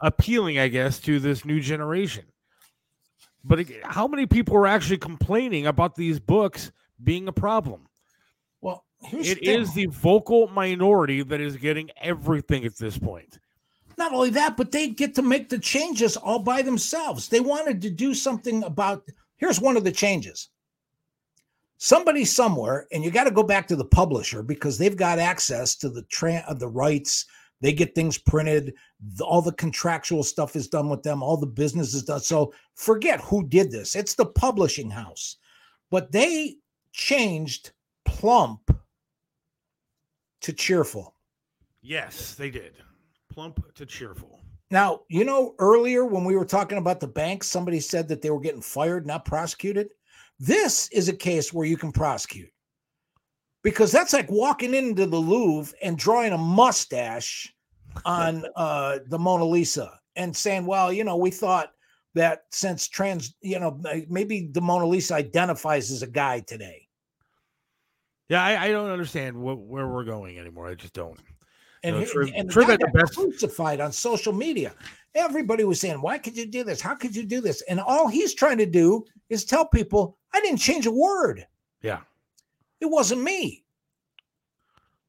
appealing, 0.00 0.58
I 0.58 0.68
guess, 0.68 0.98
to 1.00 1.20
this 1.20 1.44
new 1.44 1.60
generation. 1.60 2.24
But 3.44 3.66
how 3.82 4.08
many 4.08 4.26
people 4.26 4.56
are 4.56 4.66
actually 4.66 4.98
complaining 4.98 5.66
about 5.66 5.96
these 5.96 6.18
books 6.18 6.72
being 7.02 7.28
a 7.28 7.32
problem? 7.32 7.86
Well, 8.62 8.84
It 9.12 9.40
the 9.40 9.48
is 9.50 9.74
the 9.74 9.86
vocal 9.86 10.48
minority 10.48 11.22
that 11.24 11.40
is 11.40 11.56
getting 11.58 11.90
everything 12.00 12.64
at 12.64 12.78
this 12.78 12.96
point. 12.96 13.38
Not 13.96 14.12
only 14.12 14.30
that, 14.30 14.56
but 14.56 14.72
they 14.72 14.88
get 14.88 15.14
to 15.14 15.22
make 15.22 15.48
the 15.48 15.58
changes 15.58 16.16
all 16.16 16.38
by 16.38 16.62
themselves. 16.62 17.28
They 17.28 17.40
wanted 17.40 17.80
to 17.82 17.90
do 17.90 18.14
something 18.14 18.64
about. 18.64 19.04
Here's 19.36 19.60
one 19.60 19.76
of 19.76 19.84
the 19.84 19.92
changes. 19.92 20.48
Somebody 21.78 22.24
somewhere, 22.24 22.86
and 22.92 23.04
you 23.04 23.10
got 23.10 23.24
to 23.24 23.30
go 23.30 23.42
back 23.42 23.66
to 23.68 23.76
the 23.76 23.84
publisher 23.84 24.42
because 24.42 24.78
they've 24.78 24.96
got 24.96 25.18
access 25.18 25.76
to 25.76 25.90
the 25.90 26.02
tra- 26.02 26.44
of 26.48 26.58
the 26.58 26.68
rights. 26.68 27.26
They 27.60 27.72
get 27.72 27.94
things 27.94 28.18
printed. 28.18 28.74
all 29.20 29.42
the 29.42 29.52
contractual 29.52 30.22
stuff 30.22 30.56
is 30.56 30.68
done 30.68 30.88
with 30.88 31.02
them. 31.02 31.22
All 31.22 31.36
the 31.36 31.46
business 31.46 31.94
is 31.94 32.04
done. 32.04 32.20
So 32.20 32.52
forget 32.74 33.20
who 33.20 33.46
did 33.46 33.70
this. 33.70 33.96
It's 33.96 34.14
the 34.14 34.26
publishing 34.26 34.90
house. 34.90 35.36
But 35.90 36.12
they 36.12 36.56
changed 36.92 37.72
plump 38.04 38.70
to 40.42 40.52
cheerful. 40.52 41.14
Yes, 41.80 42.34
they 42.34 42.50
did. 42.50 42.74
Plump 43.34 43.74
to 43.74 43.84
cheerful. 43.84 44.40
Now, 44.70 45.00
you 45.08 45.24
know, 45.24 45.56
earlier 45.58 46.04
when 46.04 46.24
we 46.24 46.36
were 46.36 46.44
talking 46.44 46.78
about 46.78 47.00
the 47.00 47.08
banks, 47.08 47.48
somebody 47.48 47.80
said 47.80 48.06
that 48.08 48.22
they 48.22 48.30
were 48.30 48.38
getting 48.38 48.62
fired, 48.62 49.06
not 49.06 49.24
prosecuted. 49.24 49.88
This 50.38 50.88
is 50.90 51.08
a 51.08 51.16
case 51.16 51.52
where 51.52 51.66
you 51.66 51.76
can 51.76 51.90
prosecute 51.90 52.50
because 53.64 53.90
that's 53.90 54.12
like 54.12 54.30
walking 54.30 54.72
into 54.72 55.06
the 55.06 55.18
Louvre 55.18 55.74
and 55.82 55.98
drawing 55.98 56.32
a 56.32 56.38
mustache 56.38 57.52
on 58.04 58.44
uh, 58.56 59.00
the 59.08 59.18
Mona 59.18 59.44
Lisa 59.44 59.98
and 60.14 60.36
saying, 60.36 60.64
well, 60.64 60.92
you 60.92 61.02
know, 61.02 61.16
we 61.16 61.32
thought 61.32 61.72
that 62.14 62.44
since 62.52 62.86
trans, 62.86 63.34
you 63.40 63.58
know, 63.58 63.80
maybe 64.08 64.48
the 64.52 64.60
Mona 64.60 64.86
Lisa 64.86 65.14
identifies 65.14 65.90
as 65.90 66.02
a 66.02 66.06
guy 66.06 66.38
today. 66.38 66.86
Yeah, 68.28 68.44
I, 68.44 68.66
I 68.66 68.68
don't 68.70 68.90
understand 68.90 69.34
wh- 69.34 69.68
where 69.68 69.88
we're 69.88 70.04
going 70.04 70.38
anymore. 70.38 70.68
I 70.68 70.76
just 70.76 70.92
don't. 70.92 71.18
And, 71.84 71.96
No, 71.96 72.00
he- 72.00 72.06
true- 72.10 72.32
and 72.34 72.48
guy 72.48 72.76
the 72.76 72.90
best- 72.94 73.14
crucified 73.14 73.78
on 73.80 73.92
social 73.92 74.32
media. 74.32 74.74
Everybody 75.14 75.64
was 75.64 75.80
saying, 75.80 76.00
"Why 76.00 76.18
could 76.18 76.36
you 76.36 76.46
do 76.46 76.64
this? 76.64 76.80
How 76.80 76.94
could 76.94 77.14
you 77.14 77.24
do 77.24 77.40
this?" 77.40 77.62
And 77.68 77.78
all 77.78 78.08
he's 78.08 78.34
trying 78.34 78.58
to 78.58 78.66
do 78.66 79.04
is 79.28 79.44
tell 79.44 79.66
people, 79.66 80.18
"I 80.32 80.40
didn't 80.40 80.58
change 80.60 80.86
a 80.86 80.90
word. 80.90 81.46
Yeah. 81.82 82.00
It 82.80 82.86
wasn't 82.86 83.22
me." 83.22 83.64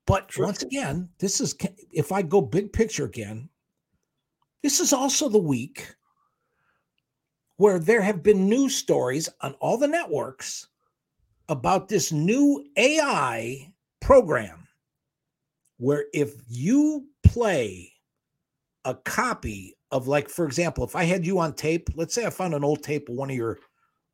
But 0.06 0.38
once 0.38 0.62
again, 0.62 1.10
this 1.18 1.40
is 1.42 1.56
if 1.92 2.12
I 2.12 2.22
go 2.22 2.42
big 2.42 2.74
picture 2.74 3.06
again. 3.06 3.50
This 4.62 4.80
is 4.80 4.94
also 4.94 5.30
the 5.30 5.40
week 5.40 5.96
where 7.58 7.80
there 7.80 8.02
have 8.02 8.22
been 8.22 8.50
news 8.50 8.76
stories 8.76 9.30
on 9.42 9.54
all 9.56 9.78
the 9.78 9.88
networks 9.88 10.68
about 11.48 11.88
this 11.88 12.12
new 12.12 12.68
AI 12.76 13.72
program 14.02 14.65
where 15.78 16.06
if 16.14 16.34
you 16.48 17.06
play 17.24 17.92
a 18.86 18.94
copy 18.94 19.76
of 19.92 20.08
like 20.08 20.30
for 20.30 20.46
example 20.46 20.84
if 20.84 20.96
i 20.96 21.04
had 21.04 21.26
you 21.26 21.40
on 21.40 21.54
tape 21.54 21.90
let's 21.96 22.14
say 22.14 22.26
i 22.26 22.30
found 22.30 22.54
an 22.54 22.64
old 22.64 22.84
tape 22.84 23.10
of 23.10 23.16
one 23.16 23.30
of 23.30 23.36
your 23.36 23.60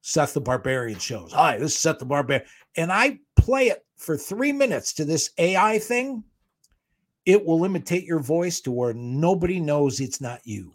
seth 0.01 0.33
the 0.33 0.41
barbarian 0.41 0.97
shows. 0.97 1.31
Hi 1.31 1.57
this 1.57 1.73
is 1.73 1.79
seth 1.79 1.99
the 1.99 2.05
barbarian 2.05 2.45
and 2.77 2.91
i 2.91 3.19
play 3.35 3.67
it 3.67 3.85
for 3.97 4.17
three 4.17 4.51
minutes 4.51 4.93
to 4.93 5.05
this 5.05 5.31
ai 5.37 5.77
thing 5.77 6.23
it 7.25 7.45
will 7.45 7.65
imitate 7.65 8.03
your 8.03 8.19
voice 8.19 8.61
to 8.61 8.71
where 8.71 8.93
nobody 8.93 9.59
knows 9.59 9.99
it's 9.99 10.21
not 10.21 10.41
you. 10.43 10.73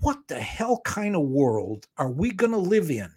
What 0.00 0.18
the 0.26 0.40
hell 0.40 0.80
kind 0.84 1.14
of 1.14 1.22
world 1.22 1.86
are 1.96 2.10
we 2.10 2.32
going 2.32 2.52
to 2.52 2.58
live 2.58 2.90
in 2.90 3.10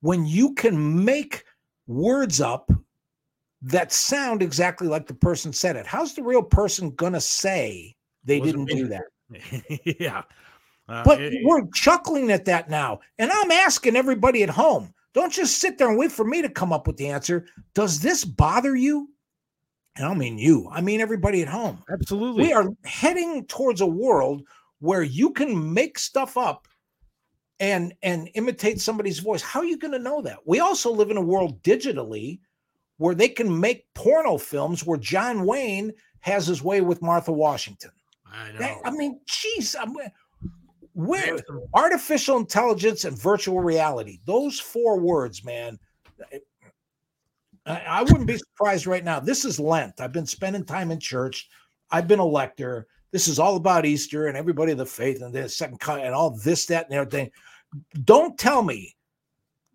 when 0.00 0.26
you 0.26 0.54
can 0.54 1.04
make 1.04 1.44
words 1.86 2.40
up 2.40 2.70
that 3.62 3.92
sound 3.92 4.42
exactly 4.42 4.88
like 4.88 5.06
the 5.06 5.14
person 5.14 5.52
said 5.52 5.76
it. 5.76 5.86
How's 5.86 6.14
the 6.14 6.22
real 6.22 6.42
person 6.42 6.90
gonna 6.94 7.20
say 7.20 7.94
they 8.24 8.40
didn't 8.40 8.66
do 8.66 8.88
that? 8.88 9.04
yeah. 10.00 10.22
Uh, 10.88 11.04
But 11.04 11.20
it- 11.20 11.40
we're 11.44 11.66
chuckling 11.74 12.32
at 12.32 12.44
that 12.46 12.70
now. 12.70 13.00
And 13.18 13.30
I'm 13.30 13.50
asking 13.50 13.96
everybody 13.96 14.42
at 14.42 14.50
home, 14.50 14.92
don't 15.14 15.32
just 15.32 15.58
sit 15.58 15.76
there 15.78 15.88
and 15.88 15.98
wait 15.98 16.12
for 16.12 16.24
me 16.24 16.40
to 16.42 16.48
come 16.48 16.72
up 16.72 16.86
with 16.86 16.96
the 16.96 17.08
answer. 17.08 17.46
Does 17.74 18.00
this 18.00 18.24
bother 18.24 18.74
you? 18.76 19.08
And 19.96 20.06
I 20.06 20.08
don't 20.08 20.18
mean 20.18 20.38
you, 20.38 20.68
I 20.72 20.80
mean 20.80 21.00
everybody 21.00 21.42
at 21.42 21.48
home. 21.48 21.82
absolutely. 21.92 22.44
We 22.44 22.52
are 22.52 22.68
heading 22.84 23.44
towards 23.46 23.80
a 23.80 23.86
world 23.86 24.42
where 24.78 25.02
you 25.02 25.30
can 25.30 25.74
make 25.74 25.98
stuff 25.98 26.36
up 26.38 26.66
and 27.58 27.92
and 28.02 28.30
imitate 28.34 28.80
somebody's 28.80 29.18
voice. 29.18 29.42
How 29.42 29.60
are 29.60 29.66
you 29.66 29.76
going 29.76 29.92
to 29.92 29.98
know 29.98 30.22
that? 30.22 30.38
We 30.46 30.60
also 30.60 30.90
live 30.90 31.10
in 31.10 31.18
a 31.18 31.20
world 31.22 31.62
digitally 31.62 32.38
where 33.00 33.14
they 33.14 33.30
can 33.30 33.58
make 33.58 33.86
porno 33.94 34.36
films 34.36 34.84
where 34.84 34.98
John 34.98 35.46
Wayne 35.46 35.90
has 36.20 36.46
his 36.46 36.62
way 36.62 36.82
with 36.82 37.00
Martha 37.00 37.32
Washington. 37.32 37.90
I 38.30 38.52
know. 38.52 38.58
That- 38.58 38.76
I 38.84 38.90
mean, 38.90 39.20
geez, 39.24 39.74
I'm, 39.74 39.96
uh, 39.96 40.10
where 40.92 41.38
artificial 41.72 42.36
intelligence 42.36 43.06
and 43.06 43.18
virtual 43.18 43.60
reality, 43.60 44.18
those 44.26 44.60
four 44.60 45.00
words, 45.00 45.42
man. 45.42 45.78
I, 47.64 47.80
I 47.88 48.02
wouldn't 48.02 48.26
be 48.26 48.36
surprised 48.36 48.86
right 48.86 49.02
now. 49.02 49.18
This 49.18 49.46
is 49.46 49.58
Lent. 49.58 49.98
I've 50.02 50.12
been 50.12 50.26
spending 50.26 50.66
time 50.66 50.90
in 50.90 51.00
church. 51.00 51.48
I've 51.90 52.06
been 52.06 52.18
a 52.18 52.26
lector. 52.26 52.86
This 53.12 53.28
is 53.28 53.38
all 53.38 53.56
about 53.56 53.86
Easter 53.86 54.26
and 54.26 54.36
everybody 54.36 54.72
of 54.72 54.78
the 54.78 54.84
faith 54.84 55.22
and 55.22 55.32
the 55.32 55.48
second 55.48 55.80
coming 55.80 56.04
and 56.04 56.14
all 56.14 56.32
this, 56.32 56.66
that, 56.66 56.84
and 56.84 56.94
everything. 56.94 57.30
Don't 58.04 58.36
tell 58.38 58.62
me 58.62 58.94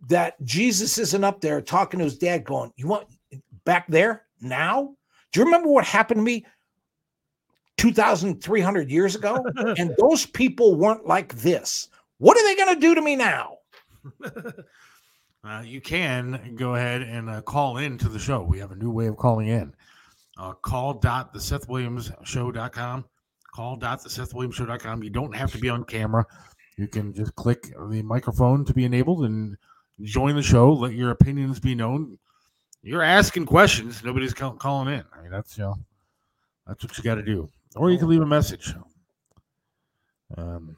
that 0.09 0.35
Jesus 0.43 0.99
isn't 0.99 1.23
up 1.23 1.41
there 1.41 1.59
talking 1.61 1.97
to 1.97 2.03
his 2.03 2.19
dad, 2.19 2.43
going, 2.43 2.71
You 2.75 2.87
want 2.87 3.07
back 3.65 3.87
there 3.87 4.23
now? 4.41 4.95
Do 5.31 5.39
you 5.39 5.45
remember 5.45 5.69
what 5.69 5.85
happened 5.85 6.19
to 6.19 6.23
me 6.23 6.45
2,300 7.77 8.89
years 8.89 9.15
ago? 9.15 9.45
and 9.77 9.93
those 9.99 10.25
people 10.25 10.75
weren't 10.75 11.05
like 11.05 11.35
this. 11.35 11.89
What 12.19 12.37
are 12.37 12.43
they 12.43 12.55
going 12.55 12.75
to 12.75 12.81
do 12.81 12.95
to 12.95 13.01
me 13.01 13.15
now? 13.15 13.57
uh, 15.43 15.61
you 15.65 15.81
can 15.81 16.55
go 16.55 16.75
ahead 16.75 17.01
and 17.01 17.29
uh, 17.29 17.41
call 17.41 17.77
in 17.77 17.97
to 17.97 18.07
the 18.07 18.19
show. 18.19 18.43
We 18.43 18.59
have 18.59 18.71
a 18.71 18.75
new 18.75 18.91
way 18.91 19.07
of 19.07 19.17
calling 19.17 19.47
in. 19.47 19.73
Uh, 20.37 20.53
call 20.53 20.93
dot 20.93 21.33
the 21.33 21.39
Seth 21.39 21.67
Williams 21.67 22.11
show.com. 22.23 23.05
Call 23.53 23.75
dot 23.77 24.03
the 24.03 24.09
Seth 24.09 24.33
Williams 24.33 24.55
show.com. 24.55 25.03
You 25.03 25.09
don't 25.09 25.35
have 25.35 25.51
to 25.51 25.57
be 25.57 25.69
on 25.69 25.83
camera. 25.83 26.25
You 26.77 26.87
can 26.87 27.13
just 27.13 27.35
click 27.35 27.73
the 27.89 28.01
microphone 28.01 28.65
to 28.65 28.73
be 28.73 28.83
enabled 28.83 29.25
and 29.25 29.57
join 30.01 30.35
the 30.35 30.43
show. 30.43 30.73
Let 30.73 30.93
your 30.93 31.11
opinions 31.11 31.59
be 31.59 31.73
known. 31.73 32.17
You're 32.85 33.01
asking 33.01 33.47
questions. 33.47 34.03
Nobody's 34.03 34.33
call- 34.35 34.53
calling 34.53 34.93
in. 34.93 35.03
I 35.11 35.21
mean, 35.23 35.31
that's 35.31 35.57
you 35.57 35.63
know, 35.63 35.75
that's 36.67 36.83
what 36.83 36.95
you 36.95 37.03
got 37.03 37.15
to 37.15 37.23
do. 37.23 37.49
Or 37.75 37.89
you 37.89 37.97
can 37.97 38.07
leave 38.07 38.21
a 38.21 38.25
message. 38.27 38.75
Um, 40.37 40.77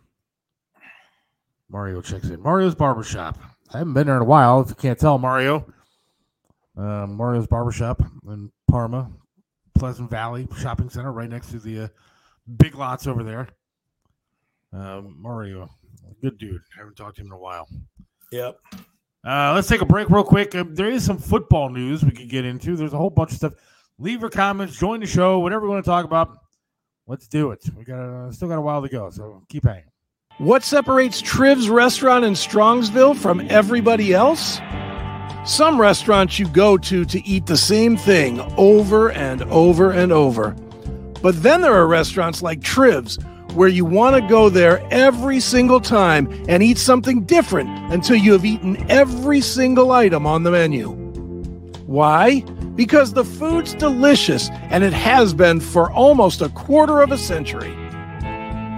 Mario 1.69 2.01
checks 2.01 2.29
in. 2.29 2.41
Mario's 2.41 2.75
Barbershop. 2.75 3.37
I 3.73 3.79
haven't 3.79 3.93
been 3.93 4.07
there 4.07 4.15
in 4.15 4.21
a 4.21 4.25
while. 4.25 4.61
If 4.61 4.69
you 4.69 4.75
can't 4.75 4.97
tell, 4.97 5.17
Mario. 5.17 5.65
Uh, 6.77 7.07
Mario's 7.07 7.47
Barbershop 7.47 8.01
in 8.29 8.51
Parma, 8.69 9.11
Pleasant 9.77 10.09
Valley 10.09 10.47
Shopping 10.59 10.89
Center, 10.89 11.11
right 11.11 11.29
next 11.29 11.51
to 11.51 11.59
the 11.59 11.81
uh, 11.81 11.87
big 12.57 12.75
lots 12.75 13.05
over 13.05 13.23
there. 13.23 13.49
Uh, 14.71 15.01
Mario, 15.03 15.69
good 16.21 16.37
dude. 16.37 16.61
I 16.75 16.79
Haven't 16.79 16.95
talked 16.95 17.15
to 17.17 17.21
him 17.21 17.27
in 17.27 17.33
a 17.33 17.37
while. 17.37 17.67
Yep. 18.31 18.59
Uh, 19.25 19.53
let's 19.53 19.67
take 19.67 19.81
a 19.81 19.85
break 19.85 20.09
real 20.09 20.23
quick. 20.23 20.55
Um, 20.55 20.73
there 20.75 20.89
is 20.89 21.03
some 21.05 21.17
football 21.17 21.69
news 21.69 22.03
we 22.03 22.11
could 22.11 22.29
get 22.29 22.45
into. 22.45 22.75
There's 22.75 22.93
a 22.93 22.97
whole 22.97 23.09
bunch 23.09 23.31
of 23.31 23.37
stuff. 23.37 23.53
Leave 23.99 24.21
your 24.21 24.29
comments, 24.29 24.77
join 24.77 24.99
the 24.99 25.07
show, 25.07 25.39
whatever 25.39 25.65
you 25.65 25.71
want 25.71 25.83
to 25.83 25.89
talk 25.89 26.05
about. 26.05 26.37
Let's 27.07 27.27
do 27.27 27.51
it. 27.51 27.63
We 27.75 27.83
got 27.83 27.99
uh, 27.99 28.31
still 28.31 28.47
got 28.47 28.57
a 28.57 28.61
while 28.61 28.81
to 28.81 28.89
go, 28.89 29.09
so 29.09 29.43
keep 29.49 29.65
hanging. 29.65 29.85
What 30.37 30.63
separates 30.63 31.21
Triv's 31.21 31.67
restaurant 31.67 32.23
in 32.23 32.33
Strongsville 32.33 33.17
from 33.17 33.41
everybody 33.49 34.13
else? 34.13 34.59
Some 35.45 35.81
restaurants 35.81 36.37
you 36.37 36.47
go 36.49 36.77
to 36.77 37.05
to 37.05 37.25
eat 37.25 37.45
the 37.47 37.57
same 37.57 37.97
thing 37.97 38.39
over 38.57 39.11
and 39.11 39.41
over 39.43 39.91
and 39.91 40.11
over. 40.11 40.51
But 41.23 41.41
then 41.41 41.61
there 41.61 41.73
are 41.73 41.87
restaurants 41.87 42.43
like 42.43 42.61
Triv's 42.61 43.17
where 43.57 43.67
you 43.67 43.83
want 43.83 44.15
to 44.15 44.29
go 44.29 44.49
there 44.49 44.87
every 44.91 45.39
single 45.39 45.81
time 45.81 46.31
and 46.47 46.61
eat 46.61 46.77
something 46.77 47.23
different 47.23 47.67
until 47.91 48.15
you 48.15 48.31
have 48.31 48.45
eaten 48.45 48.77
every 48.89 49.41
single 49.41 49.91
item 49.91 50.27
on 50.27 50.43
the 50.43 50.51
menu. 50.51 50.89
Why? 51.87 52.41
Because 52.75 53.13
the 53.13 53.25
food's 53.25 53.73
delicious 53.73 54.51
and 54.69 54.83
it 54.83 54.93
has 54.93 55.33
been 55.33 55.59
for 55.59 55.91
almost 55.91 56.43
a 56.43 56.49
quarter 56.49 57.01
of 57.01 57.11
a 57.11 57.17
century. 57.17 57.75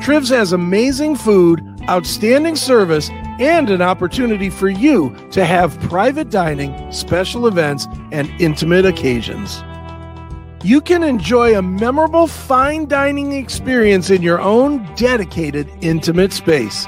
Trivs 0.01 0.29
has 0.29 0.53
amazing 0.53 1.17
food, 1.17 1.61
outstanding 1.89 2.55
service, 2.55 3.09
and 3.39 3.69
an 3.69 3.81
opportunity 3.81 4.49
for 4.49 4.69
you 4.69 5.13
to 5.31 5.43
have 5.43 5.77
private 5.81 6.29
dining, 6.29 6.89
special 6.93 7.47
events, 7.47 7.85
and 8.13 8.29
intimate 8.39 8.85
occasions. 8.85 9.61
You 10.61 10.81
can 10.81 11.03
enjoy 11.03 11.57
a 11.57 11.61
memorable 11.61 12.27
fine 12.27 12.85
dining 12.87 13.31
experience 13.31 14.09
in 14.09 14.21
your 14.21 14.41
own 14.41 14.83
dedicated, 14.95 15.71
intimate 15.79 16.33
space. 16.33 16.85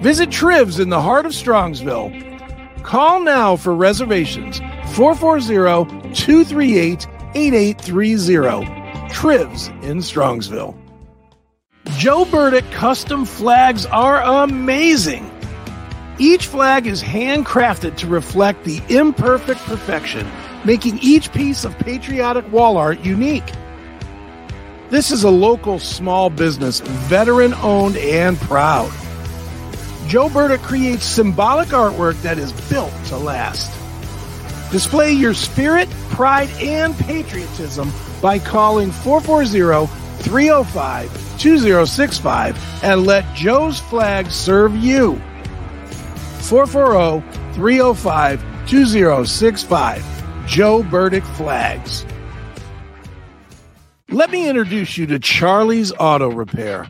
Visit 0.00 0.30
Trivs 0.30 0.80
in 0.80 0.88
the 0.88 1.00
heart 1.00 1.26
of 1.26 1.32
Strongsville. 1.32 2.82
Call 2.82 3.20
now 3.20 3.56
for 3.56 3.74
reservations 3.74 4.60
440 4.94 6.14
238 6.14 7.06
8830. 7.34 9.12
Trivs 9.12 9.68
in 9.82 9.98
Strongsville. 9.98 10.74
Joe 11.98 12.24
Burdick 12.24 12.70
custom 12.70 13.26
flags 13.26 13.84
are 13.86 14.22
amazing. 14.22 15.30
Each 16.18 16.46
flag 16.46 16.86
is 16.86 17.02
handcrafted 17.02 17.96
to 17.98 18.06
reflect 18.06 18.64
the 18.64 18.80
imperfect 18.88 19.60
perfection, 19.60 20.26
making 20.64 20.98
each 20.98 21.32
piece 21.32 21.64
of 21.64 21.78
patriotic 21.78 22.50
wall 22.52 22.76
art 22.76 23.00
unique. 23.00 23.52
This 24.90 25.10
is 25.10 25.24
a 25.24 25.30
local 25.30 25.78
small 25.78 26.30
business, 26.30 26.80
veteran 26.80 27.54
owned 27.54 27.96
and 27.96 28.38
proud. 28.38 28.90
Joe 30.06 30.30
Burdick 30.30 30.62
creates 30.62 31.04
symbolic 31.04 31.68
artwork 31.68 32.20
that 32.22 32.38
is 32.38 32.52
built 32.70 32.92
to 33.06 33.16
last. 33.18 33.70
Display 34.72 35.12
your 35.12 35.34
spirit, 35.34 35.88
pride, 36.10 36.50
and 36.60 36.96
patriotism 36.96 37.92
by 38.22 38.38
calling 38.38 38.90
440 38.90 39.86
305 40.22 41.38
2065 41.38 42.82
and 42.82 43.06
let 43.06 43.24
Joe's 43.34 43.80
flag 43.80 44.30
serve 44.30 44.74
you. 44.76 45.16
440 46.40 47.26
305 47.54 48.42
2065. 48.66 50.17
Joe 50.48 50.82
Burdick 50.82 51.24
Flags. 51.24 52.06
Let 54.08 54.30
me 54.30 54.48
introduce 54.48 54.96
you 54.96 55.06
to 55.08 55.18
Charlie's 55.18 55.92
Auto 56.00 56.30
Repair. 56.30 56.88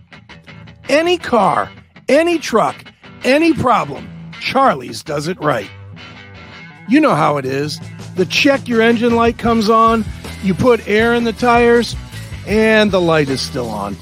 Any 0.88 1.18
car, 1.18 1.68
any 2.08 2.38
truck, 2.38 2.76
any 3.24 3.52
problem, 3.52 4.08
Charlie's 4.40 5.02
does 5.02 5.26
it 5.26 5.40
right. 5.40 5.68
You 6.88 7.00
know 7.00 7.16
how 7.16 7.36
it 7.36 7.44
is. 7.44 7.80
The 8.14 8.26
check 8.26 8.68
your 8.68 8.80
engine 8.80 9.16
light 9.16 9.38
comes 9.38 9.68
on, 9.68 10.04
you 10.44 10.54
put 10.54 10.86
air 10.86 11.12
in 11.12 11.24
the 11.24 11.32
tires, 11.32 11.96
and 12.46 12.92
the 12.92 13.00
light 13.00 13.28
is 13.28 13.40
still 13.40 13.68
on. 13.68 13.96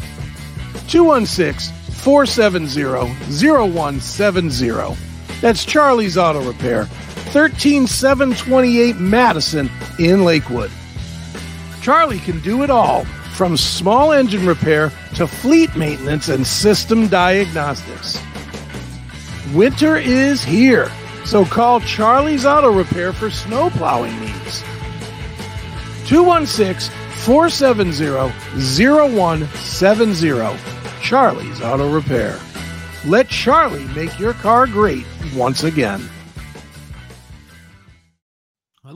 216 0.89 1.75
470 1.95 2.85
0170. 2.85 4.97
That's 5.41 5.65
Charlie's 5.65 6.19
Auto 6.19 6.47
Repair, 6.47 6.87
13728 7.31 8.97
Madison 8.97 9.71
in 9.99 10.25
Lakewood. 10.25 10.71
Charlie 11.83 12.21
can 12.21 12.41
do 12.41 12.63
it 12.63 12.71
all 12.71 13.05
from 13.37 13.57
small 13.57 14.13
engine 14.13 14.47
repair 14.47 14.91
to 15.15 15.27
fleet 15.27 15.75
maintenance 15.77 16.29
and 16.29 16.47
system 16.47 17.09
diagnostics. 17.09 18.19
Winter 19.53 19.97
is 19.97 20.43
here, 20.43 20.91
so 21.25 21.45
call 21.45 21.81
Charlie's 21.81 22.47
Auto 22.47 22.73
Repair 22.73 23.13
for 23.13 23.31
snow 23.31 23.71
plowing 23.71 24.19
needs. 24.21 24.63
216 26.07 26.93
470 27.25 28.07
0170. 28.79 30.59
Charlie's 31.03 31.61
Auto 31.61 31.93
Repair. 31.93 32.39
Let 33.05 33.29
Charlie 33.29 33.87
make 33.95 34.19
your 34.19 34.33
car 34.35 34.67
great 34.67 35.07
once 35.35 35.63
again. 35.63 36.09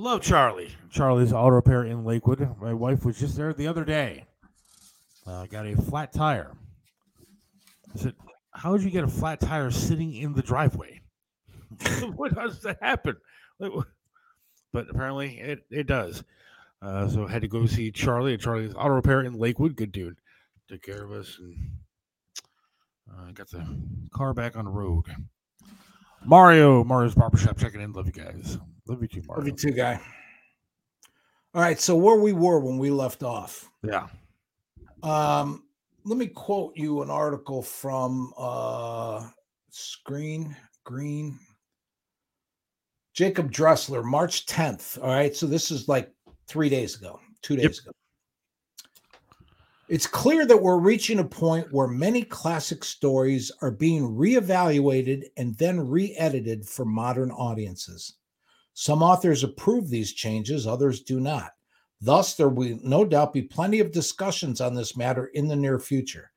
Love 0.01 0.23
Charlie. 0.23 0.75
Charlie's 0.89 1.31
Auto 1.31 1.57
Repair 1.57 1.85
in 1.85 2.07
Lakewood. 2.07 2.57
My 2.59 2.73
wife 2.73 3.05
was 3.05 3.19
just 3.19 3.37
there 3.37 3.53
the 3.53 3.67
other 3.67 3.85
day. 3.85 4.25
Uh, 5.27 5.45
got 5.45 5.67
a 5.67 5.77
flat 5.77 6.11
tire. 6.11 6.57
I 7.95 7.99
said, 7.99 8.15
How 8.53 8.75
did 8.75 8.85
you 8.85 8.91
get 8.91 9.05
a 9.05 9.09
flat 9.09 9.41
tire 9.41 9.71
sitting 9.71 10.15
in 10.15 10.33
the 10.33 10.41
driveway? 10.41 11.03
what 12.17 12.35
does 12.35 12.63
that 12.63 12.79
happen? 12.81 13.17
But 13.59 14.87
apparently 14.89 15.39
it, 15.39 15.67
it 15.71 15.87
does. 15.87 16.25
Uh, 16.81 17.07
so 17.07 17.27
I 17.27 17.31
had 17.31 17.43
to 17.43 17.49
go 17.49 17.67
see 17.67 17.91
Charlie 17.91 18.33
at 18.33 18.41
Charlie's 18.41 18.73
Auto 18.73 18.95
Repair 18.95 19.21
in 19.21 19.35
Lakewood. 19.35 19.77
Good 19.77 19.93
dude. 19.93 20.17
Took 20.69 20.81
care 20.81 21.05
of 21.05 21.13
us 21.13 21.37
and 21.39 21.73
uh, 23.13 23.33
got 23.33 23.51
the 23.51 23.67
car 24.15 24.33
back 24.33 24.57
on 24.57 24.65
the 24.65 24.71
road. 24.71 25.05
Mario, 26.25 26.85
Mario's 26.85 27.15
Barbershop 27.15 27.59
checking 27.59 27.83
in. 27.83 27.93
Love 27.93 28.07
you 28.07 28.13
guys. 28.13 28.57
Love 28.91 29.03
you 29.03 29.09
too, 29.09 29.23
Mario. 29.29 29.45
Love 29.45 29.47
you 29.47 29.55
too, 29.55 29.71
guy. 29.71 30.01
All 31.55 31.63
right, 31.63 31.81
so 31.81 31.95
where 31.95 32.19
we 32.19 32.33
were 32.33 32.59
when 32.59 32.77
we 32.77 32.91
left 32.91 33.23
off. 33.23 33.71
Yeah. 33.85 34.09
Um, 35.05 35.63
let 36.05 36.19
me 36.19 36.27
quote 36.27 36.77
you 36.77 37.01
an 37.03 37.09
article 37.09 37.63
from 37.63 38.33
uh 38.37 39.29
Screen 39.71 40.57
Green. 40.83 41.39
Jacob 43.15 43.53
Dressler, 43.53 44.03
March 44.03 44.47
10th. 44.47 45.01
All 45.01 45.09
right, 45.09 45.37
so 45.37 45.47
this 45.47 45.71
is 45.71 45.89
like 45.89 46.13
three 46.49 46.69
days 46.69 46.97
ago, 46.97 47.21
two 47.43 47.55
days 47.55 47.65
Yep. 47.65 47.75
ago. 47.85 47.91
It's 49.89 50.07
clear 50.09 50.47
that 50.47 50.61
we're 50.61 50.79
reaching 50.79 51.21
a 51.21 51.25
point 51.25 51.73
where 51.73 51.87
many 51.87 52.25
classic 52.25 52.83
stories 52.83 53.53
are 53.63 53.71
being 53.71 54.17
reevaluated 54.17 55.27
and 55.37 55.57
then 55.59 55.89
re 55.89 56.13
edited 56.17 56.67
for 56.67 56.85
modern 56.85 57.31
audiences. 57.31 58.15
Some 58.75 59.03
authors 59.03 59.45
approve 59.45 59.89
these 59.89 60.13
changes, 60.13 60.67
others 60.67 61.03
do 61.03 61.21
not. 61.21 61.53
Thus, 62.01 62.35
there 62.35 62.49
will 62.49 62.79
no 62.83 63.05
doubt 63.05 63.33
be 63.33 63.43
plenty 63.43 63.81
of 63.81 63.93
discussions 63.93 64.61
on 64.61 64.75
this 64.75 64.97
matter 64.97 65.27
in 65.35 65.49
the 65.49 65.57
near 65.57 65.79
future. 65.79 66.33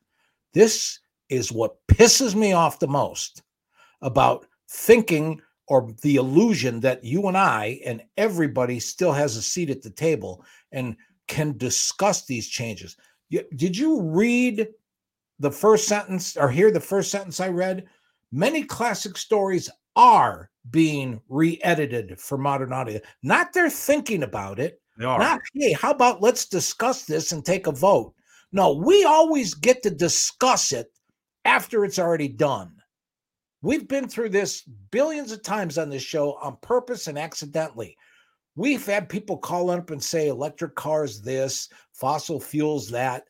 This 0.53 0.99
is 1.29 1.51
what 1.51 1.85
pisses 1.87 2.35
me 2.35 2.51
off 2.51 2.79
the 2.79 2.87
most. 2.87 3.43
about 4.03 4.45
thinking 4.69 5.41
or 5.67 5.89
the 6.01 6.17
illusion 6.17 6.79
that 6.81 7.03
you 7.03 7.27
and 7.27 7.37
I 7.37 7.79
and 7.85 8.03
everybody 8.17 8.79
still 8.79 9.13
has 9.13 9.35
a 9.37 9.41
seat 9.41 9.69
at 9.69 9.81
the 9.81 9.89
table 9.89 10.43
and 10.71 10.95
can 11.27 11.57
discuss 11.57 12.25
these 12.25 12.49
changes. 12.49 12.97
Did 13.31 13.77
you 13.77 14.01
read 14.01 14.67
the 15.39 15.51
first 15.51 15.87
sentence 15.87 16.37
or 16.37 16.49
hear 16.49 16.69
the 16.69 16.79
first 16.79 17.09
sentence 17.09 17.39
I 17.39 17.47
read? 17.47 17.85
Many 18.31 18.63
classic 18.63 19.17
stories 19.17 19.69
are 19.95 20.49
being 20.71 21.21
re-edited 21.29 22.19
for 22.19 22.37
modern 22.37 22.73
audio. 22.73 22.99
Not 23.21 23.53
they're 23.53 23.69
thinking 23.69 24.23
about 24.23 24.59
it. 24.59 24.81
They 24.97 25.05
are. 25.05 25.19
Not, 25.19 25.41
hey, 25.53 25.73
how 25.73 25.91
about 25.91 26.21
let's 26.21 26.45
discuss 26.45 27.05
this 27.05 27.31
and 27.31 27.43
take 27.43 27.67
a 27.67 27.71
vote? 27.71 28.13
No, 28.51 28.73
we 28.73 29.03
always 29.03 29.53
get 29.53 29.81
to 29.83 29.89
discuss 29.89 30.71
it 30.71 30.87
after 31.45 31.83
it's 31.83 31.99
already 31.99 32.27
done. 32.27 32.75
We've 33.61 33.87
been 33.87 34.07
through 34.07 34.29
this 34.29 34.61
billions 34.91 35.31
of 35.31 35.41
times 35.41 35.77
on 35.77 35.89
this 35.89 36.03
show 36.03 36.33
on 36.41 36.57
purpose 36.61 37.07
and 37.07 37.17
accidentally. 37.17 37.97
We've 38.55 38.85
had 38.85 39.09
people 39.09 39.37
call 39.37 39.71
up 39.71 39.89
and 39.89 40.03
say 40.03 40.27
electric 40.27 40.75
cars 40.75 41.21
this, 41.21 41.69
fossil 41.93 42.39
fuels 42.39 42.89
that. 42.89 43.23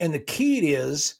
And 0.00 0.14
the 0.14 0.20
key 0.20 0.72
is 0.72 1.16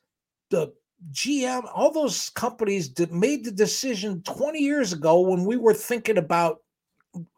the 0.51 0.72
GM, 1.11 1.68
all 1.74 1.90
those 1.90 2.30
companies 2.30 2.92
that 2.94 3.12
made 3.12 3.44
the 3.44 3.50
decision 3.50 4.22
20 4.22 4.59
years 4.61 4.92
ago 4.92 5.20
when 5.20 5.44
we 5.44 5.57
were 5.57 5.74
thinking 5.74 6.18
about, 6.18 6.59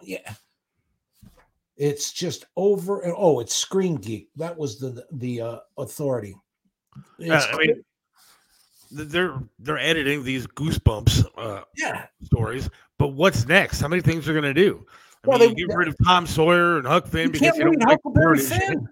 yeah, 0.02 0.34
it's 1.76 2.12
just 2.12 2.44
over 2.56 3.00
and 3.00 3.14
oh, 3.16 3.40
it's 3.40 3.54
Screen 3.54 3.96
Geek. 3.96 4.28
That 4.36 4.56
was 4.56 4.78
the 4.78 5.04
the 5.12 5.40
uh, 5.40 5.58
authority. 5.78 6.36
Uh, 7.28 7.32
I 7.52 7.56
mean, 7.56 7.82
they're 8.92 9.40
they're 9.58 9.78
editing 9.78 10.22
these 10.22 10.46
goosebumps 10.46 11.24
uh, 11.36 11.62
yeah, 11.76 12.06
stories, 12.22 12.70
but 12.98 13.08
what's 13.08 13.46
next? 13.48 13.80
How 13.80 13.88
many 13.88 14.02
things 14.02 14.28
are 14.28 14.32
going 14.32 14.44
to 14.44 14.54
do? 14.54 14.86
I 15.24 15.28
Well, 15.28 15.38
mean, 15.38 15.48
they- 15.48 15.54
get 15.54 15.74
rid 15.74 15.88
of 15.88 15.96
Tom 16.04 16.26
Sawyer 16.26 16.76
and 16.78 16.86
Huck 16.86 17.06
Finn 17.08 17.32
because 17.32 17.56
you 17.56 17.64
don't 17.64 17.80
like 17.80 17.98
Huckleberry. 18.04 18.38
Finn. 18.38 18.86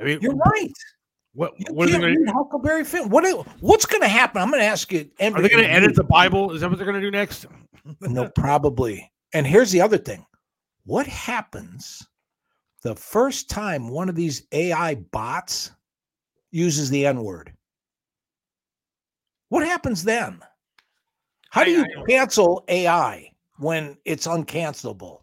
I 0.00 0.04
mean, 0.04 0.18
You're 0.20 0.34
right. 0.34 0.72
What 1.38 1.54
You 1.56 1.72
what 1.72 1.88
are 1.88 1.92
they 1.92 1.98
going 2.00 2.26
to 2.26 2.32
Huckleberry 2.32 2.84
Finn. 2.84 3.10
What 3.10 3.24
what's 3.60 3.86
going 3.86 4.02
to 4.02 4.08
happen? 4.08 4.42
I'm 4.42 4.50
going 4.50 4.60
to 4.60 4.66
ask 4.66 4.90
you. 4.90 5.08
Are 5.20 5.40
they 5.40 5.48
going 5.48 5.62
to 5.62 5.70
edit 5.70 5.94
the 5.94 6.02
Bible? 6.02 6.50
Is 6.50 6.62
that 6.62 6.68
what 6.68 6.78
they're 6.78 6.86
going 6.86 7.00
to 7.00 7.06
do 7.06 7.12
next? 7.12 7.46
No, 8.02 8.28
probably. 8.28 9.10
And 9.32 9.46
here's 9.46 9.70
the 9.70 9.80
other 9.80 9.96
thing. 9.96 10.26
What 10.84 11.06
happens 11.06 12.06
the 12.82 12.94
first 12.94 13.48
time 13.48 13.88
one 13.88 14.10
of 14.10 14.14
these 14.14 14.42
AI 14.52 14.96
bots 14.96 15.70
uses 16.50 16.90
the 16.90 17.06
N 17.06 17.22
word? 17.22 17.54
What 19.48 19.66
happens 19.66 20.04
then? 20.04 20.40
How 21.48 21.64
do 21.64 21.70
you 21.70 21.86
cancel 22.06 22.64
AI 22.68 23.32
when 23.56 23.96
it's 24.04 24.26
uncancelable? 24.26 25.20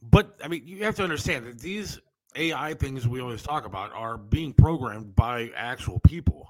But 0.00 0.38
I 0.44 0.46
mean, 0.46 0.62
you 0.64 0.84
have 0.84 0.94
to 0.96 1.02
understand 1.02 1.44
that 1.46 1.58
these 1.58 1.98
AI 2.36 2.74
things 2.74 3.08
we 3.08 3.20
always 3.20 3.42
talk 3.42 3.66
about 3.66 3.92
are 3.92 4.16
being 4.16 4.52
programmed 4.52 5.14
by 5.16 5.50
actual 5.56 6.00
people. 6.00 6.48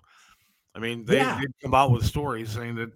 I 0.74 0.78
mean, 0.78 1.04
they, 1.04 1.16
Yeah. 1.16 1.38
they 1.40 1.46
come 1.62 1.74
out 1.74 1.90
with 1.90 2.04
stories 2.04 2.50
saying 2.50 2.76
that, 2.76 2.90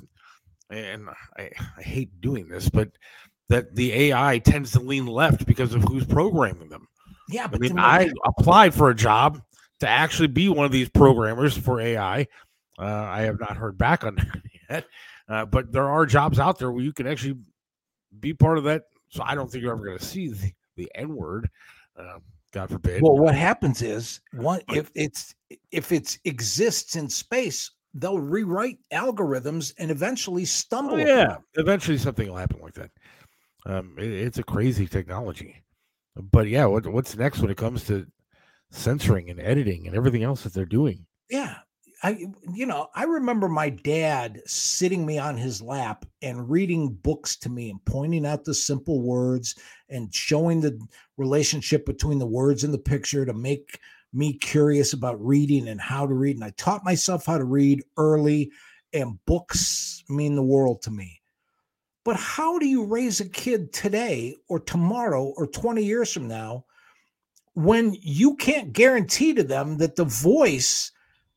and 0.70 1.08
I, 1.36 1.50
I 1.76 1.82
hate 1.82 2.20
doing 2.20 2.48
this, 2.48 2.68
but 2.68 2.90
that 3.48 3.74
the 3.74 3.92
AI 3.92 4.38
tends 4.38 4.72
to 4.72 4.80
lean 4.80 5.06
left 5.06 5.46
because 5.46 5.74
of 5.74 5.82
who's 5.84 6.04
programming 6.04 6.68
them. 6.68 6.86
Yeah, 7.28 7.48
I 7.52 7.56
mean, 7.58 7.78
I 7.78 8.10
applied 8.26 8.74
for 8.74 8.90
a 8.90 8.94
job 8.94 9.40
to 9.80 9.88
actually 9.88 10.28
be 10.28 10.48
one 10.48 10.66
of 10.66 10.72
these 10.72 10.88
programmers 10.88 11.56
for 11.56 11.80
AI. 11.80 12.26
Uh, 12.78 12.84
I 12.84 13.22
have 13.22 13.40
not 13.40 13.56
heard 13.56 13.78
back 13.78 14.04
on 14.04 14.14
that 14.16 14.42
yet, 14.70 14.84
uh, 15.28 15.44
but 15.46 15.72
there 15.72 15.88
are 15.88 16.06
jobs 16.06 16.38
out 16.38 16.58
there 16.58 16.70
where 16.70 16.82
you 16.82 16.92
can 16.92 17.06
actually 17.06 17.36
be 18.20 18.34
part 18.34 18.58
of 18.58 18.64
that. 18.64 18.84
So 19.08 19.22
I 19.24 19.34
don't 19.34 19.50
think 19.50 19.62
you're 19.62 19.72
ever 19.72 19.84
going 19.84 19.98
to 19.98 20.04
see 20.04 20.28
the, 20.28 20.52
the 20.76 20.90
N 20.94 21.14
word, 21.14 21.48
uh, 21.98 22.18
God 22.54 22.70
forbid. 22.70 23.02
Well, 23.02 23.18
what 23.18 23.34
happens 23.34 23.82
is 23.82 24.20
one 24.32 24.60
if 24.72 24.90
it's 24.94 25.34
if 25.72 25.90
it 25.90 26.16
exists 26.24 26.94
in 26.94 27.08
space, 27.10 27.70
they'll 27.94 28.20
rewrite 28.20 28.78
algorithms 28.92 29.74
and 29.78 29.90
eventually 29.90 30.44
stumble. 30.44 30.94
Oh, 30.94 30.98
yeah, 30.98 31.36
eventually 31.54 31.98
something 31.98 32.28
will 32.28 32.36
happen 32.36 32.60
like 32.62 32.74
that. 32.74 32.90
Um, 33.66 33.96
it- 33.98 34.12
it's 34.12 34.38
a 34.38 34.44
crazy 34.44 34.86
technology, 34.86 35.64
but 36.14 36.46
yeah, 36.48 36.64
what, 36.66 36.86
what's 36.86 37.16
next 37.16 37.40
when 37.40 37.50
it 37.50 37.56
comes 37.56 37.84
to 37.86 38.06
censoring 38.70 39.30
and 39.30 39.40
editing 39.40 39.86
and 39.88 39.96
everything 39.96 40.22
else 40.22 40.44
that 40.44 40.54
they're 40.54 40.64
doing? 40.64 41.06
Yeah. 41.28 41.56
I 42.04 42.26
you 42.52 42.66
know, 42.66 42.88
I 42.94 43.04
remember 43.04 43.48
my 43.48 43.70
dad 43.70 44.42
sitting 44.44 45.06
me 45.06 45.18
on 45.18 45.38
his 45.38 45.62
lap 45.62 46.04
and 46.20 46.50
reading 46.50 46.90
books 46.90 47.34
to 47.38 47.48
me 47.48 47.70
and 47.70 47.82
pointing 47.86 48.26
out 48.26 48.44
the 48.44 48.52
simple 48.52 49.00
words 49.00 49.54
and 49.88 50.14
showing 50.14 50.60
the 50.60 50.78
relationship 51.16 51.86
between 51.86 52.18
the 52.18 52.26
words 52.26 52.62
and 52.62 52.74
the 52.74 52.78
picture 52.78 53.24
to 53.24 53.32
make 53.32 53.80
me 54.12 54.34
curious 54.34 54.92
about 54.92 55.24
reading 55.24 55.66
and 55.66 55.80
how 55.80 56.06
to 56.06 56.12
read. 56.12 56.36
And 56.36 56.44
I 56.44 56.50
taught 56.50 56.84
myself 56.84 57.24
how 57.24 57.38
to 57.38 57.44
read 57.44 57.82
early, 57.96 58.52
and 58.92 59.18
books 59.24 60.04
mean 60.10 60.36
the 60.36 60.42
world 60.42 60.82
to 60.82 60.90
me. 60.90 61.22
But 62.04 62.16
how 62.16 62.58
do 62.58 62.66
you 62.66 62.84
raise 62.84 63.20
a 63.20 63.28
kid 63.30 63.72
today 63.72 64.36
or 64.46 64.60
tomorrow 64.60 65.32
or 65.38 65.46
20 65.46 65.82
years 65.82 66.12
from 66.12 66.28
now 66.28 66.66
when 67.54 67.96
you 68.02 68.36
can't 68.36 68.74
guarantee 68.74 69.32
to 69.32 69.42
them 69.42 69.78
that 69.78 69.96
the 69.96 70.04
voice 70.04 70.92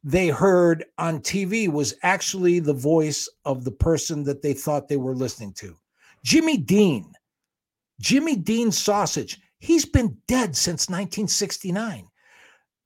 they 0.08 0.30
heard 0.30 0.86
on 0.98 1.20
TV 1.20 1.70
was 1.70 1.94
actually 2.02 2.60
the 2.60 2.74
voice 2.74 3.28
of 3.44 3.66
the 3.66 3.72
person 3.72 4.24
that 4.24 4.42
they 4.42 4.54
thought 4.54 4.88
they 4.88 4.96
were 4.96 5.14
listening 5.14 5.52
to. 5.52 5.76
Jimmy 6.24 6.56
Dean, 6.56 7.12
Jimmy 8.00 8.38
Dean 8.38 8.72
sausage, 8.72 9.38
he's 9.60 9.84
been 9.84 10.18
dead 10.30 10.56
since 10.56 10.88
1969. 10.88 12.08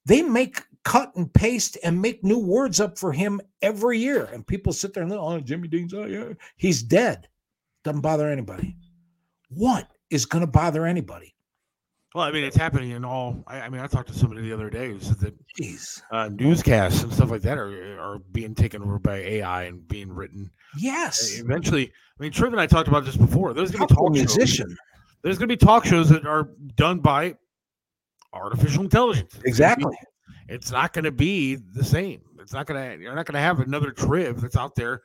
They 0.08 0.24
make 0.24 0.64
cut 0.84 1.16
and 1.16 1.32
paste 1.32 1.78
and 1.84 2.02
make 2.02 2.24
new 2.24 2.40
words 2.40 2.80
up 2.80 2.98
for 2.98 3.14
him 3.14 3.40
every 3.62 4.00
year. 4.00 4.28
And 4.34 4.46
people 4.46 4.74
sit 4.74 4.96
there 4.96 5.04
and 5.04 5.14
oh, 5.14 5.40
Jimmy 5.42 5.68
Dean's, 5.68 5.94
oh, 5.94 6.06
yeah, 6.06 6.34
he's 6.56 6.82
dead. 6.82 7.28
Doesn't 7.84 8.02
bother 8.02 8.30
anybody. 8.30 8.76
What 9.50 9.88
is 10.10 10.26
going 10.26 10.42
to 10.44 10.52
bother 10.52 10.88
anybody? 10.88 11.31
Well, 12.14 12.26
I 12.26 12.32
mean, 12.32 12.44
it's 12.44 12.58
happening 12.58 12.92
in 12.92 13.06
all. 13.06 13.42
I, 13.48 13.62
I 13.62 13.70
mean, 13.70 13.80
I 13.80 13.88
talked 13.88 14.10
to 14.10 14.14
somebody 14.14 14.42
the 14.42 14.52
other 14.54 14.70
day 14.70 14.90
who 14.90 15.00
said 15.00 15.20
that 15.20 15.34
Jeez. 15.56 16.02
uh, 16.12 16.28
newscasts 16.30 17.04
and 17.04 17.14
stuff 17.14 17.32
like 17.32 17.42
that 17.44 17.58
are 17.58 18.00
are 18.00 18.20
being 18.34 18.54
taken 18.54 18.82
over 18.82 19.00
by 19.00 19.18
AI 19.18 19.64
and 19.64 19.88
being 19.88 20.12
written. 20.12 20.52
Yes. 20.78 21.40
Eventually, 21.40 21.88
I 21.88 22.24
mean, 22.24 22.32
Triv 22.32 22.52
and 22.52 22.60
I 22.60 22.68
talked 22.68 22.90
about 22.90 23.06
this 23.06 23.16
before. 23.16 23.54
There's 23.54 23.72
going 23.72 23.88
to 23.88 23.94
be 23.94 24.26
talk 24.26 24.48
shows. 24.48 24.76
There's 25.22 25.38
going 25.38 25.48
to 25.50 25.56
be 25.56 25.58
talk 25.58 25.86
shows 25.86 26.10
that 26.10 26.26
are 26.26 26.50
done 26.76 27.00
by 27.00 27.36
artificial 28.34 28.84
intelligence. 28.84 29.36
It's 29.46 29.60
gonna 29.60 29.76
be- 29.78 29.84
Exactly. 29.84 29.98
It's 30.50 30.72
not 30.72 30.92
going 30.92 31.06
to 31.06 31.12
be 31.12 31.56
the 31.56 31.84
same. 31.84 32.22
It's 32.42 32.52
not 32.52 32.66
going 32.66 32.98
to. 32.98 33.02
You're 33.02 33.16
not 33.16 33.26
going 33.26 33.36
to 33.36 33.40
have 33.42 33.62
another 33.62 33.92
Triv 33.92 34.42
that's 34.42 34.58
out 34.58 34.76
there 34.76 35.02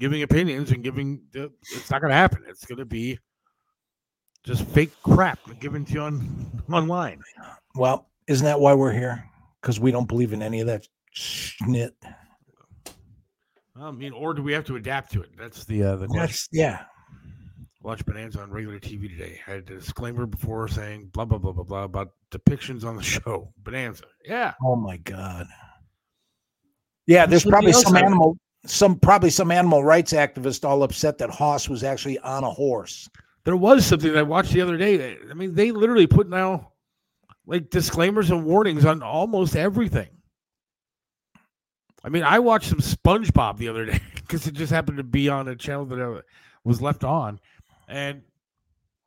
giving 0.00 0.22
opinions 0.22 0.70
and 0.70 0.82
giving. 0.82 1.20
The, 1.32 1.50
it's 1.74 1.90
not 1.90 2.00
going 2.00 2.10
to 2.10 2.16
happen. 2.16 2.42
It's 2.48 2.64
going 2.64 2.78
to 2.78 2.86
be 2.86 3.18
just 4.48 4.64
fake 4.68 4.90
crap 5.02 5.38
given 5.60 5.84
to 5.84 5.92
you 5.92 6.00
on 6.00 6.62
online. 6.72 7.22
Well, 7.74 8.08
isn't 8.28 8.46
that 8.46 8.58
why 8.58 8.72
we're 8.72 8.94
here? 8.94 9.22
Because 9.60 9.78
we 9.78 9.90
don't 9.90 10.08
believe 10.08 10.32
in 10.32 10.40
any 10.40 10.60
of 10.60 10.66
that 10.68 10.88
snit. 11.14 11.90
I 13.76 13.90
mean, 13.90 14.12
or 14.12 14.32
do 14.32 14.42
we 14.42 14.54
have 14.54 14.64
to 14.64 14.76
adapt 14.76 15.12
to 15.12 15.20
it? 15.20 15.28
That's 15.36 15.66
the 15.66 15.82
uh, 15.82 15.96
the 15.96 16.06
question. 16.06 16.20
That's 16.20 16.48
yeah. 16.50 16.84
Watch 17.82 18.04
Bonanza 18.06 18.40
on 18.40 18.50
regular 18.50 18.80
TV 18.80 19.10
today. 19.10 19.38
I 19.46 19.50
had 19.50 19.58
a 19.60 19.74
disclaimer 19.76 20.24
before 20.24 20.66
saying 20.66 21.10
blah 21.12 21.26
blah 21.26 21.36
blah 21.36 21.52
blah 21.52 21.64
blah 21.64 21.84
about 21.84 22.12
depictions 22.30 22.84
on 22.84 22.96
the 22.96 23.02
show. 23.02 23.52
Bonanza, 23.58 24.04
yeah. 24.24 24.54
Oh 24.64 24.76
my 24.76 24.96
god. 24.96 25.46
Yeah, 27.06 27.26
there's 27.26 27.44
probably 27.44 27.74
some 27.74 27.96
animal, 27.96 28.38
some 28.64 28.98
probably 28.98 29.30
some 29.30 29.50
animal 29.50 29.84
rights 29.84 30.14
activist 30.14 30.66
all 30.66 30.82
upset 30.84 31.18
that 31.18 31.28
Hoss 31.28 31.68
was 31.68 31.84
actually 31.84 32.18
on 32.20 32.44
a 32.44 32.50
horse. 32.50 33.10
There 33.44 33.56
was 33.56 33.86
something 33.86 34.12
that 34.12 34.18
I 34.18 34.22
watched 34.22 34.52
the 34.52 34.60
other 34.60 34.76
day. 34.76 35.16
I 35.30 35.34
mean, 35.34 35.54
they 35.54 35.70
literally 35.72 36.06
put 36.06 36.28
now 36.28 36.72
like 37.46 37.70
disclaimers 37.70 38.30
and 38.30 38.44
warnings 38.44 38.84
on 38.84 39.02
almost 39.02 39.56
everything. 39.56 40.08
I 42.04 42.10
mean, 42.10 42.22
I 42.22 42.38
watched 42.38 42.68
some 42.68 42.78
SpongeBob 42.78 43.56
the 43.58 43.68
other 43.68 43.84
day 43.90 44.00
because 44.16 44.46
it 44.46 44.54
just 44.54 44.72
happened 44.72 44.98
to 44.98 45.04
be 45.04 45.28
on 45.28 45.48
a 45.48 45.56
channel 45.56 45.84
that 45.86 46.00
uh, 46.00 46.20
was 46.64 46.80
left 46.82 47.04
on, 47.04 47.40
and 47.88 48.22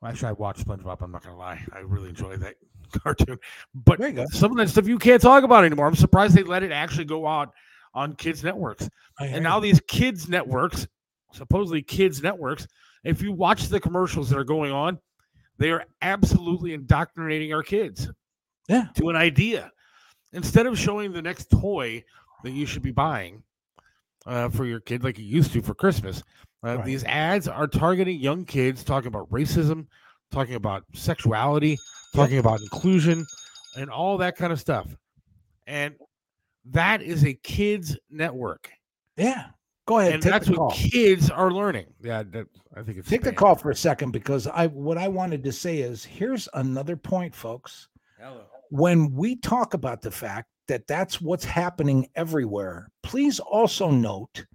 well, 0.00 0.10
actually, 0.10 0.28
I 0.28 0.32
watched 0.32 0.66
SpongeBob. 0.66 1.00
I'm 1.02 1.12
not 1.12 1.22
gonna 1.22 1.36
lie, 1.36 1.64
I 1.72 1.78
really 1.80 2.08
enjoy 2.08 2.36
that 2.38 2.56
cartoon. 3.02 3.38
But 3.74 3.98
There 4.00 4.08
you 4.08 4.14
go. 4.16 4.26
some 4.32 4.50
of 4.50 4.56
that 4.58 4.68
stuff 4.68 4.86
you 4.88 4.98
can't 4.98 5.22
talk 5.22 5.44
about 5.44 5.64
anymore. 5.64 5.86
I'm 5.86 5.94
surprised 5.94 6.34
they 6.34 6.42
let 6.42 6.62
it 6.62 6.72
actually 6.72 7.04
go 7.04 7.26
out 7.26 7.52
on 7.94 8.14
kids 8.14 8.42
networks. 8.42 8.88
And 9.20 9.44
now 9.44 9.60
these 9.60 9.80
kids 9.86 10.28
networks, 10.28 10.86
supposedly 11.32 11.82
kids 11.82 12.22
networks, 12.22 12.66
if 13.04 13.22
you 13.22 13.32
watch 13.32 13.68
the 13.68 13.80
commercials 13.80 14.30
that 14.30 14.38
are 14.38 14.44
going 14.44 14.72
on, 14.72 14.98
they 15.58 15.70
are 15.70 15.84
absolutely 16.02 16.74
indoctrinating 16.74 17.52
our 17.52 17.62
kids. 17.62 18.08
Yeah. 18.68 18.86
To 18.96 19.08
an 19.10 19.16
idea. 19.16 19.70
Instead 20.32 20.66
of 20.66 20.78
showing 20.78 21.12
the 21.12 21.22
next 21.22 21.50
toy 21.50 22.02
that 22.42 22.52
you 22.52 22.64
should 22.66 22.82
be 22.82 22.92
buying, 22.92 23.42
uh, 24.26 24.48
for 24.48 24.64
your 24.64 24.80
kid 24.80 25.04
like 25.04 25.18
you 25.18 25.24
used 25.24 25.52
to 25.52 25.62
for 25.62 25.74
Christmas. 25.74 26.22
Uh, 26.64 26.76
Right. 26.76 26.84
These 26.84 27.04
ads 27.04 27.48
are 27.48 27.66
targeting 27.66 28.20
young 28.20 28.44
kids, 28.44 28.84
talking 28.84 29.08
about 29.08 29.28
racism, 29.30 29.86
talking 30.30 30.54
about 30.54 30.84
sexuality, 30.94 31.76
talking 32.14 32.38
about 32.38 32.60
inclusion, 32.60 33.26
and 33.76 33.90
all 33.90 34.16
that 34.18 34.36
kind 34.36 34.52
of 34.52 34.60
stuff. 34.60 34.86
And 35.66 35.96
that 36.66 37.02
is 37.02 37.24
a 37.24 37.34
kids 37.34 37.96
network, 38.10 38.70
Yeah. 39.16 39.46
Go 39.86 39.98
ahead. 39.98 40.14
and 40.14 40.22
take 40.22 40.32
that's 40.32 40.46
the 40.46 40.54
what 40.54 40.74
kids 40.74 41.28
are 41.30 41.50
learning. 41.50 41.86
Yeah, 42.00 42.22
that, 42.30 42.46
I 42.76 42.82
think 42.82 42.98
it's 42.98 43.08
Take 43.08 43.22
the 43.22 43.32
call 43.32 43.56
for 43.56 43.70
a 43.70 43.76
second 43.76 44.12
because 44.12 44.46
I 44.46 44.68
what 44.68 44.96
I 44.96 45.08
wanted 45.08 45.42
to 45.44 45.52
say 45.52 45.78
is 45.78 46.04
here's 46.04 46.48
another 46.54 46.96
point, 46.96 47.34
folks. 47.34 47.88
Hello. 48.20 48.42
When 48.70 49.12
we 49.12 49.36
talk 49.36 49.74
about 49.74 50.00
the 50.00 50.10
fact 50.10 50.48
that 50.68 50.86
that's 50.86 51.20
what's 51.20 51.44
happening 51.44 52.08
everywhere, 52.14 52.90
please 53.02 53.40
also 53.40 53.90
note 53.90 54.46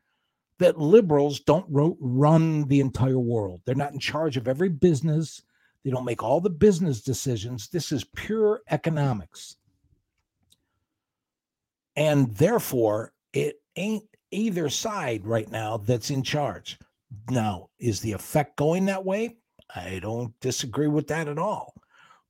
that 0.59 0.79
liberals 0.79 1.41
don't 1.41 1.65
ro- 1.69 1.97
run 1.99 2.67
the 2.67 2.79
entire 2.79 3.19
world. 3.19 3.61
They're 3.65 3.75
not 3.75 3.93
in 3.93 3.99
charge 3.99 4.37
of 4.37 4.47
every 4.47 4.69
business. 4.69 5.43
They 5.83 5.91
don't 5.91 6.05
make 6.05 6.23
all 6.23 6.41
the 6.41 6.49
business 6.49 7.01
decisions. 7.01 7.67
This 7.67 7.91
is 7.91 8.05
pure 8.15 8.61
economics. 8.71 9.57
And 11.95 12.33
therefore, 12.35 13.13
it 13.33 13.61
ain't 13.75 14.03
either 14.31 14.69
side 14.69 15.25
right 15.25 15.49
now 15.51 15.77
that's 15.77 16.09
in 16.09 16.23
charge. 16.23 16.77
Now, 17.29 17.69
is 17.79 18.01
the 18.01 18.11
effect 18.11 18.57
going 18.57 18.85
that 18.85 19.05
way? 19.05 19.37
I 19.73 19.99
don't 20.01 20.37
disagree 20.39 20.87
with 20.87 21.07
that 21.07 21.27
at 21.27 21.37
all. 21.37 21.73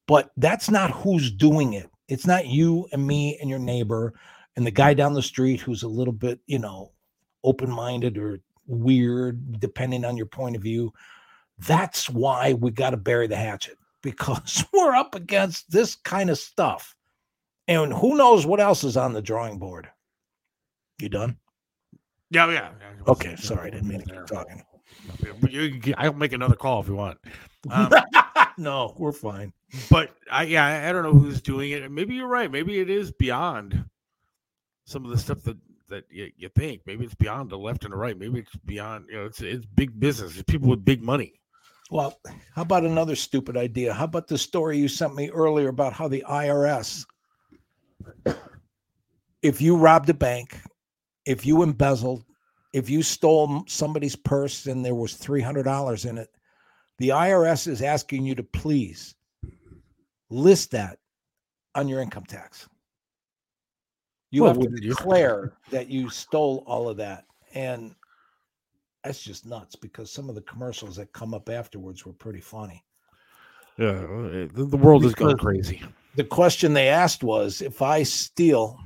But 0.08 0.32
that's 0.38 0.70
not 0.70 0.92
who's 0.92 1.32
doing 1.32 1.74
it. 1.74 1.90
It's 2.08 2.26
not 2.26 2.48
you 2.48 2.88
and 2.92 3.06
me 3.06 3.38
and 3.42 3.50
your 3.50 3.60
neighbor 3.60 4.14
and 4.56 4.66
the 4.66 4.72
guy 4.72 4.94
down 4.94 5.14
the 5.14 5.22
street 5.22 5.60
who's 5.60 5.84
a 5.84 5.88
little 5.88 6.14
bit, 6.14 6.40
you 6.48 6.60
know, 6.60 6.92
open 7.44 7.70
minded 7.70 8.18
or 8.18 8.40
weird, 8.66 9.60
depending 9.60 10.06
on 10.06 10.18
your 10.18 10.26
point 10.26 10.56
of 10.56 10.62
view. 10.62 10.94
That's 11.60 12.10
why 12.10 12.54
we 12.54 12.72
got 12.72 12.92
to 12.92 12.98
bury 12.98 13.28
the 13.28 13.36
hatchet 13.36 13.78
because 14.02 14.64
we're 14.74 14.96
up 14.96 15.16
against 15.16 15.70
this 15.70 15.96
kind 15.96 16.30
of 16.30 16.38
stuff. 16.38 16.96
And 17.68 17.92
who 17.92 18.16
knows 18.16 18.46
what 18.46 18.62
else 18.62 18.84
is 18.84 18.96
on 18.96 19.14
the 19.14 19.22
drawing 19.22 19.60
board? 19.60 19.90
You 21.00 21.10
done? 21.10 21.38
Yeah, 22.30 22.48
yeah. 22.52 22.72
yeah. 22.80 23.12
Okay, 23.12 23.36
sorry, 23.38 23.68
I 23.68 23.70
didn't 23.72 23.88
mean 23.88 24.00
to 24.02 24.06
keep 24.06 24.26
talking. 24.26 24.62
But 25.42 25.52
you 25.52 25.80
I'll 25.98 26.14
make 26.14 26.34
another 26.34 26.56
call 26.56 26.82
if 26.82 26.88
you 26.88 26.96
want. 26.96 27.18
Um, 27.72 27.92
no, 28.58 28.94
we're 28.98 29.12
fine. 29.12 29.54
but 29.90 30.16
I 30.32 30.44
yeah, 30.44 30.66
I- 30.66 30.90
I 30.90 30.92
don't 30.92 31.04
know 31.04 31.14
who's 31.18 31.42
doing 31.42 31.72
it. 31.72 31.90
Maybe 31.92 32.16
you're 32.16 32.28
right. 32.28 32.52
Maybe 32.52 32.80
it 32.80 32.90
is 32.90 33.12
beyond 33.12 33.86
some 34.86 35.04
of 35.06 35.12
the 35.12 35.18
stuff 35.18 35.44
that 35.44 35.58
that 35.90 36.04
you, 36.10 36.30
you 36.38 36.50
think. 36.50 36.82
Maybe 36.86 37.06
it's 37.06 37.16
beyond 37.16 37.50
the 37.50 37.58
left 37.58 37.84
and 37.86 37.94
the 37.94 37.98
right. 37.98 38.18
Maybe 38.18 38.40
it's 38.40 38.56
beyond. 38.66 39.06
You 39.10 39.18
know, 39.18 39.26
it's 39.26 39.42
it's 39.42 39.66
big 39.66 39.98
business. 40.00 40.34
It's 40.36 40.44
people 40.44 40.70
with 40.70 40.84
big 40.84 41.02
money. 41.02 41.34
Well, 41.90 42.20
how 42.54 42.64
about 42.64 42.84
another 42.84 43.16
stupid 43.16 43.56
idea? 43.56 43.94
How 43.94 44.04
about 44.04 44.28
the 44.28 44.38
story 44.38 44.78
you 44.78 44.90
sent 44.90 45.16
me 45.16 45.30
earlier 45.30 45.70
about 45.70 45.94
how 45.94 46.10
the 46.10 46.24
IRS, 46.30 47.06
if 49.42 49.62
you 49.62 49.78
robbed 49.78 50.10
a 50.10 50.14
bank, 50.14 50.60
if 51.28 51.46
you 51.46 51.62
embezzled, 51.62 52.24
if 52.74 52.90
you 52.90 53.04
stole 53.04 53.64
somebody's 53.68 54.16
purse 54.16 54.66
and 54.66 54.84
there 54.84 54.96
was 54.96 55.14
$300 55.14 56.10
in 56.10 56.18
it, 56.18 56.30
the 57.00 57.10
IRS 57.10 57.68
is 57.68 57.82
asking 57.82 58.26
you 58.26 58.34
to 58.34 58.44
please 58.44 59.14
list 60.30 60.72
that 60.72 60.98
on 61.76 61.88
your 61.88 62.02
income 62.02 62.26
tax. 62.26 62.68
You 64.32 64.44
Well, 64.44 64.54
have 64.54 64.62
to 64.62 64.70
declare 64.70 65.54
that 65.70 65.90
you 65.90 66.10
stole 66.10 66.64
all 66.66 66.90
of 66.90 66.98
that. 66.98 67.26
And 67.54 67.94
that's 69.04 69.22
just 69.22 69.46
nuts 69.46 69.76
because 69.76 70.12
some 70.12 70.30
of 70.30 70.36
the 70.36 70.42
commercials 70.42 70.96
that 70.96 71.12
come 71.14 71.34
up 71.34 71.50
afterwards 71.50 72.06
were 72.06 72.14
pretty 72.14 72.42
funny. 72.42 72.84
Yeah, 73.78 73.90
uh, 73.90 74.48
the, 74.54 74.80
world 74.82 75.06
is 75.06 75.14
going 75.14 75.38
crazy. 75.38 75.84
The 76.16 76.24
question 76.24 76.74
they 76.74 76.88
asked 76.88 77.24
was 77.24 77.62
if 77.62 77.82
I 77.82 78.02
steal 78.04 78.80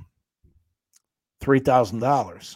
$3,000 1.42 2.56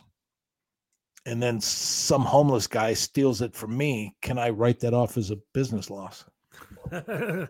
and 1.25 1.41
then 1.41 1.59
some 1.59 2.21
homeless 2.21 2.67
guy 2.67 2.93
steals 2.93 3.41
it 3.41 3.55
from 3.55 3.75
me, 3.75 4.15
can 4.21 4.38
I 4.38 4.49
write 4.49 4.79
that 4.81 4.93
off 4.93 5.17
as 5.17 5.31
a 5.31 5.38
business 5.53 5.89
loss? 5.89 6.23
uh, 6.91 7.47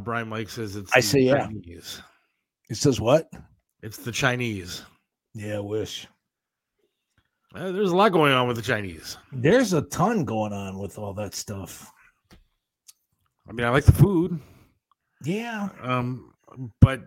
Brian 0.00 0.28
Mike 0.28 0.50
says 0.50 0.76
it's. 0.76 0.94
I 0.94 1.00
say 1.00 1.20
yeah. 1.20 1.46
Chinese. 1.46 2.02
He 2.68 2.74
says, 2.74 3.00
What? 3.00 3.30
It's 3.82 3.96
the 3.96 4.12
Chinese. 4.12 4.82
Yeah, 5.34 5.56
I 5.56 5.60
wish. 5.60 6.06
Uh, 7.54 7.72
there's 7.72 7.92
a 7.92 7.96
lot 7.96 8.12
going 8.12 8.32
on 8.32 8.46
with 8.46 8.56
the 8.56 8.62
Chinese. 8.62 9.16
There's 9.32 9.72
a 9.72 9.82
ton 9.82 10.24
going 10.24 10.52
on 10.52 10.78
with 10.78 10.98
all 10.98 11.14
that 11.14 11.34
stuff. 11.34 11.90
I 13.48 13.52
mean, 13.52 13.64
I 13.64 13.70
like 13.70 13.84
the 13.84 13.92
food. 13.92 14.38
Yeah. 15.24 15.70
Um, 15.82 16.34
but 16.80 17.04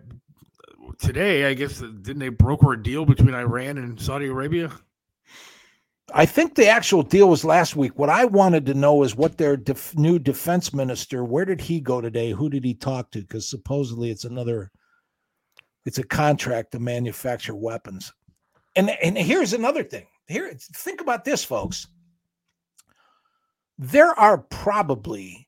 today, 0.98 1.46
I 1.46 1.54
guess, 1.54 1.82
uh, 1.82 1.88
didn't 2.02 2.20
they 2.20 2.30
broker 2.30 2.74
a 2.74 2.82
deal 2.82 3.06
between 3.06 3.34
Iran 3.34 3.78
and 3.78 4.00
Saudi 4.00 4.28
Arabia? 4.28 4.72
I 6.14 6.26
think 6.26 6.56
the 6.56 6.68
actual 6.68 7.04
deal 7.04 7.30
was 7.30 7.46
last 7.46 7.76
week. 7.76 7.98
What 7.98 8.10
I 8.10 8.26
wanted 8.26 8.66
to 8.66 8.74
know 8.74 9.04
is 9.04 9.16
what 9.16 9.38
their 9.38 9.56
def- 9.56 9.98
new 9.98 10.20
defense 10.20 10.74
minister, 10.74 11.24
where 11.24 11.46
did 11.46 11.62
he 11.62 11.80
go 11.80 12.02
today? 12.02 12.32
Who 12.32 12.50
did 12.50 12.66
he 12.66 12.74
talk 12.74 13.12
to? 13.12 13.22
Because 13.22 13.50
supposedly 13.50 14.12
it's 14.12 14.26
another, 14.26 14.72
it's 15.86 16.00
a 16.00 16.04
contract 16.04 16.74
to 16.74 16.80
manufacture 16.80 17.56
weapons. 17.56 18.12
And 18.76 18.90
and 18.90 19.18
here's 19.18 19.54
another 19.54 19.84
thing. 19.84 20.06
Here, 20.28 20.54
think 20.76 21.02
about 21.02 21.26
this, 21.26 21.44
folks. 21.44 21.88
There 23.78 24.18
are 24.20 24.38
probably, 24.38 25.48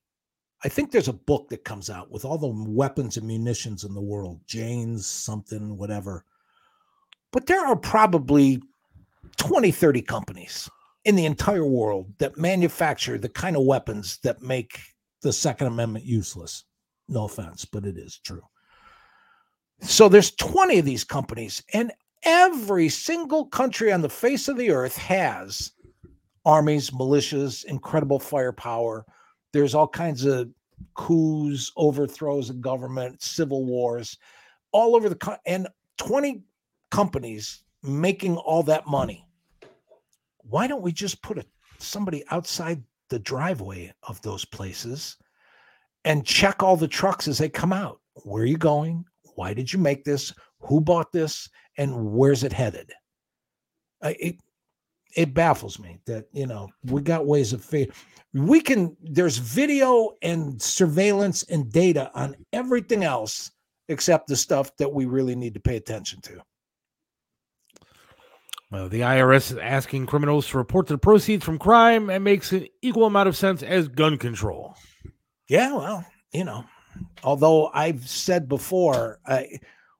I 0.63 0.69
think 0.69 0.91
there's 0.91 1.09
a 1.09 1.13
book 1.13 1.49
that 1.49 1.65
comes 1.65 1.89
out 1.89 2.09
with 2.09 2.23
all 2.23 2.37
the 2.37 2.47
weapons 2.47 3.17
and 3.17 3.27
munitions 3.27 3.83
in 3.83 3.93
the 3.93 4.01
world, 4.01 4.39
Jane's 4.47 5.05
something, 5.05 5.77
whatever. 5.77 6.25
But 7.31 7.47
there 7.47 7.65
are 7.65 7.75
probably 7.75 8.61
20, 9.37 9.71
30 9.71 10.01
companies 10.01 10.69
in 11.05 11.15
the 11.15 11.25
entire 11.25 11.65
world 11.65 12.13
that 12.19 12.37
manufacture 12.37 13.17
the 13.17 13.29
kind 13.29 13.57
of 13.57 13.65
weapons 13.65 14.19
that 14.23 14.41
make 14.41 14.79
the 15.21 15.33
Second 15.33 15.67
Amendment 15.67 16.05
useless. 16.05 16.63
No 17.09 17.25
offense, 17.25 17.65
but 17.65 17.85
it 17.85 17.97
is 17.97 18.19
true. 18.19 18.43
So 19.81 20.07
there's 20.07 20.31
20 20.31 20.79
of 20.79 20.85
these 20.85 21.03
companies, 21.03 21.61
and 21.73 21.91
every 22.23 22.87
single 22.87 23.47
country 23.47 23.91
on 23.91 24.01
the 24.01 24.09
face 24.09 24.47
of 24.47 24.57
the 24.57 24.71
earth 24.71 24.95
has 24.97 25.71
armies, 26.45 26.91
militias, 26.91 27.65
incredible 27.65 28.19
firepower. 28.19 29.05
There's 29.53 29.75
all 29.75 29.87
kinds 29.87 30.25
of 30.25 30.49
coups, 30.95 31.71
overthrows 31.77 32.49
of 32.49 32.61
government, 32.61 33.21
civil 33.21 33.65
wars, 33.65 34.17
all 34.71 34.95
over 34.95 35.07
the 35.07 35.15
co- 35.15 35.37
and 35.45 35.67
20 35.97 36.43
companies 36.91 37.63
making 37.83 38.37
all 38.37 38.63
that 38.63 38.87
money. 38.87 39.27
Why 40.39 40.67
don't 40.67 40.81
we 40.81 40.91
just 40.91 41.21
put 41.21 41.37
a, 41.37 41.45
somebody 41.77 42.23
outside 42.31 42.83
the 43.09 43.19
driveway 43.19 43.93
of 44.03 44.21
those 44.21 44.43
places 44.43 45.17
and 46.03 46.25
check 46.25 46.61
all 46.61 46.75
the 46.75 46.87
trucks 46.87 47.27
as 47.27 47.37
they 47.37 47.49
come 47.49 47.71
out? 47.71 47.99
Where 48.23 48.43
are 48.43 48.47
you 48.47 48.57
going? 48.57 49.05
Why 49.35 49.53
did 49.53 49.71
you 49.71 49.79
make 49.79 50.03
this? 50.03 50.33
Who 50.59 50.81
bought 50.81 51.11
this? 51.11 51.49
And 51.77 52.11
where's 52.11 52.43
it 52.43 52.53
headed? 52.53 52.91
I, 54.01 54.15
it 54.19 54.35
it 55.15 55.33
baffles 55.33 55.79
me 55.79 55.99
that 56.05 56.25
you 56.31 56.47
know 56.47 56.69
we 56.85 57.01
got 57.01 57.25
ways 57.25 57.53
of 57.53 57.63
fa- 57.63 57.87
we 58.33 58.61
can 58.61 58.95
there's 59.01 59.37
video 59.37 60.11
and 60.21 60.61
surveillance 60.61 61.43
and 61.43 61.71
data 61.71 62.11
on 62.15 62.35
everything 62.51 63.03
else 63.03 63.51
except 63.89 64.27
the 64.27 64.35
stuff 64.35 64.75
that 64.77 64.91
we 64.91 65.05
really 65.05 65.35
need 65.35 65.53
to 65.53 65.59
pay 65.59 65.75
attention 65.75 66.21
to. 66.21 66.41
Well, 68.71 68.89
the 68.89 69.01
IRS 69.01 69.51
is 69.51 69.57
asking 69.59 70.07
criminals 70.07 70.47
to 70.49 70.57
report 70.57 70.87
the 70.87 70.97
proceeds 70.97 71.45
from 71.45 71.59
crime 71.59 72.09
and 72.09 72.23
makes 72.23 72.51
an 72.51 72.67
equal 72.81 73.05
amount 73.05 73.29
of 73.29 73.37
sense 73.37 73.61
as 73.61 73.87
gun 73.87 74.17
control. 74.17 74.75
Yeah, 75.47 75.73
well, 75.73 76.05
you 76.31 76.43
know, 76.43 76.65
although 77.23 77.67
I've 77.67 78.09
said 78.09 78.49
before, 78.49 79.19
I, 79.27 79.59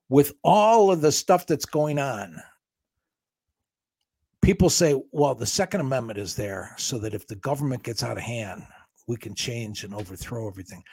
with 0.09 0.34
all 0.43 0.91
of 0.91 1.01
the 1.01 1.11
stuff 1.11 1.45
that's 1.45 1.66
going 1.66 1.99
on, 1.99 2.41
people 4.44 4.70
say, 4.70 5.02
well, 5.12 5.34
the 5.34 5.46
Second 5.46 5.80
Amendment 5.80 6.20
is 6.20 6.36
there 6.36 6.76
so 6.78 7.00
that 7.00 7.14
if 7.14 7.26
the 7.26 7.38
government 7.38 7.82
gets 7.82 8.04
out 8.04 8.18
of 8.18 8.24
hand, 8.24 8.64
we 9.08 9.16
can 9.16 9.34
change 9.34 9.84
and 9.84 9.96
overthrow 9.96 10.48
everything. 10.48 10.84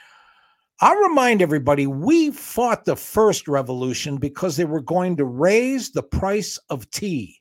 I'll 0.79 0.95
remind 0.95 1.41
everybody 1.41 1.85
we 1.85 2.31
fought 2.31 2.85
the 2.85 2.95
first 2.95 3.47
revolution 3.47 4.17
because 4.17 4.55
they 4.55 4.65
were 4.65 4.81
going 4.81 5.17
to 5.17 5.25
raise 5.25 5.91
the 5.91 6.01
price 6.01 6.57
of 6.69 6.89
tea. 6.89 7.37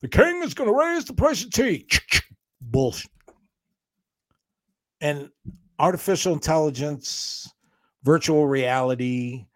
The 0.00 0.08
king 0.08 0.42
is 0.42 0.54
going 0.54 0.70
to 0.70 0.78
raise 0.78 1.04
the 1.04 1.14
price 1.14 1.44
of 1.44 1.50
tea. 1.50 1.86
Bullshit. 2.60 3.10
And 5.00 5.28
artificial 5.78 6.32
intelligence, 6.32 7.52
virtual 8.04 8.46
reality, 8.46 9.46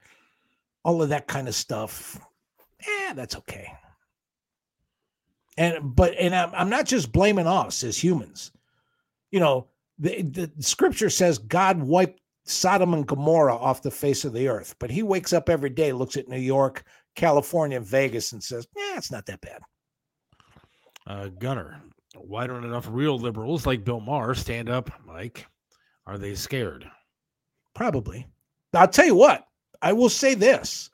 all 0.85 1.03
of 1.03 1.09
that 1.11 1.29
kind 1.29 1.49
of 1.49 1.55
stuff. 1.55 2.21
yeah, 2.87 3.13
that's 3.13 3.37
okay. 3.37 3.73
And 5.57 5.95
but 5.95 6.15
and 6.19 6.35
I'm, 6.35 6.51
I'm 6.55 6.71
not 6.71 6.87
just 6.87 7.13
blaming 7.13 7.47
us 7.47 7.83
as 7.83 8.03
humans. 8.03 8.53
You 9.31 9.41
know, 9.41 9.69
the, 9.99 10.23
the 10.23 10.51
scripture 10.61 11.11
says 11.11 11.39
God 11.39 11.83
wiped 11.83 12.21
Sodom 12.45 12.95
and 12.95 13.07
Gomorrah 13.07 13.57
off 13.57 13.83
the 13.83 13.91
face 13.91 14.25
of 14.25 14.33
the 14.33 14.49
earth, 14.49 14.75
but 14.79 14.91
he 14.91 15.03
wakes 15.03 15.33
up 15.33 15.49
every 15.49 15.71
day, 15.71 15.93
looks 15.93 16.17
at 16.17 16.29
New 16.29 16.39
York, 16.39 16.85
California, 17.15 17.79
and 17.79 17.87
Vegas, 17.87 18.33
and 18.33 18.43
says, 18.43 18.67
"Yeah, 18.77 18.97
it's 18.97 19.11
not 19.11 19.27
that 19.27 19.41
bad." 19.41 19.63
Uh, 21.07 21.29
Gunner, 21.39 21.81
why 22.17 22.47
don't 22.47 22.65
enough 22.65 22.87
real 22.91 23.19
liberals 23.19 23.67
like 23.67 23.85
Bill 23.85 24.01
Maher 24.01 24.35
stand 24.35 24.69
up, 24.69 24.91
Mike? 25.07 25.47
Are 26.07 26.19
they 26.19 26.35
scared? 26.35 26.89
Probably. 27.75 28.27
I'll 28.75 28.89
tell 28.89 29.07
you 29.07 29.15
what. 29.15 29.47
I 29.83 29.93
will 29.93 30.09
say 30.09 30.35
this. 30.35 30.91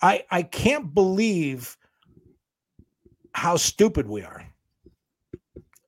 I 0.00 0.24
I 0.30 0.42
can't 0.42 0.92
believe 0.94 1.76
how 3.32 3.56
stupid 3.56 4.06
we 4.06 4.22
are. 4.22 4.46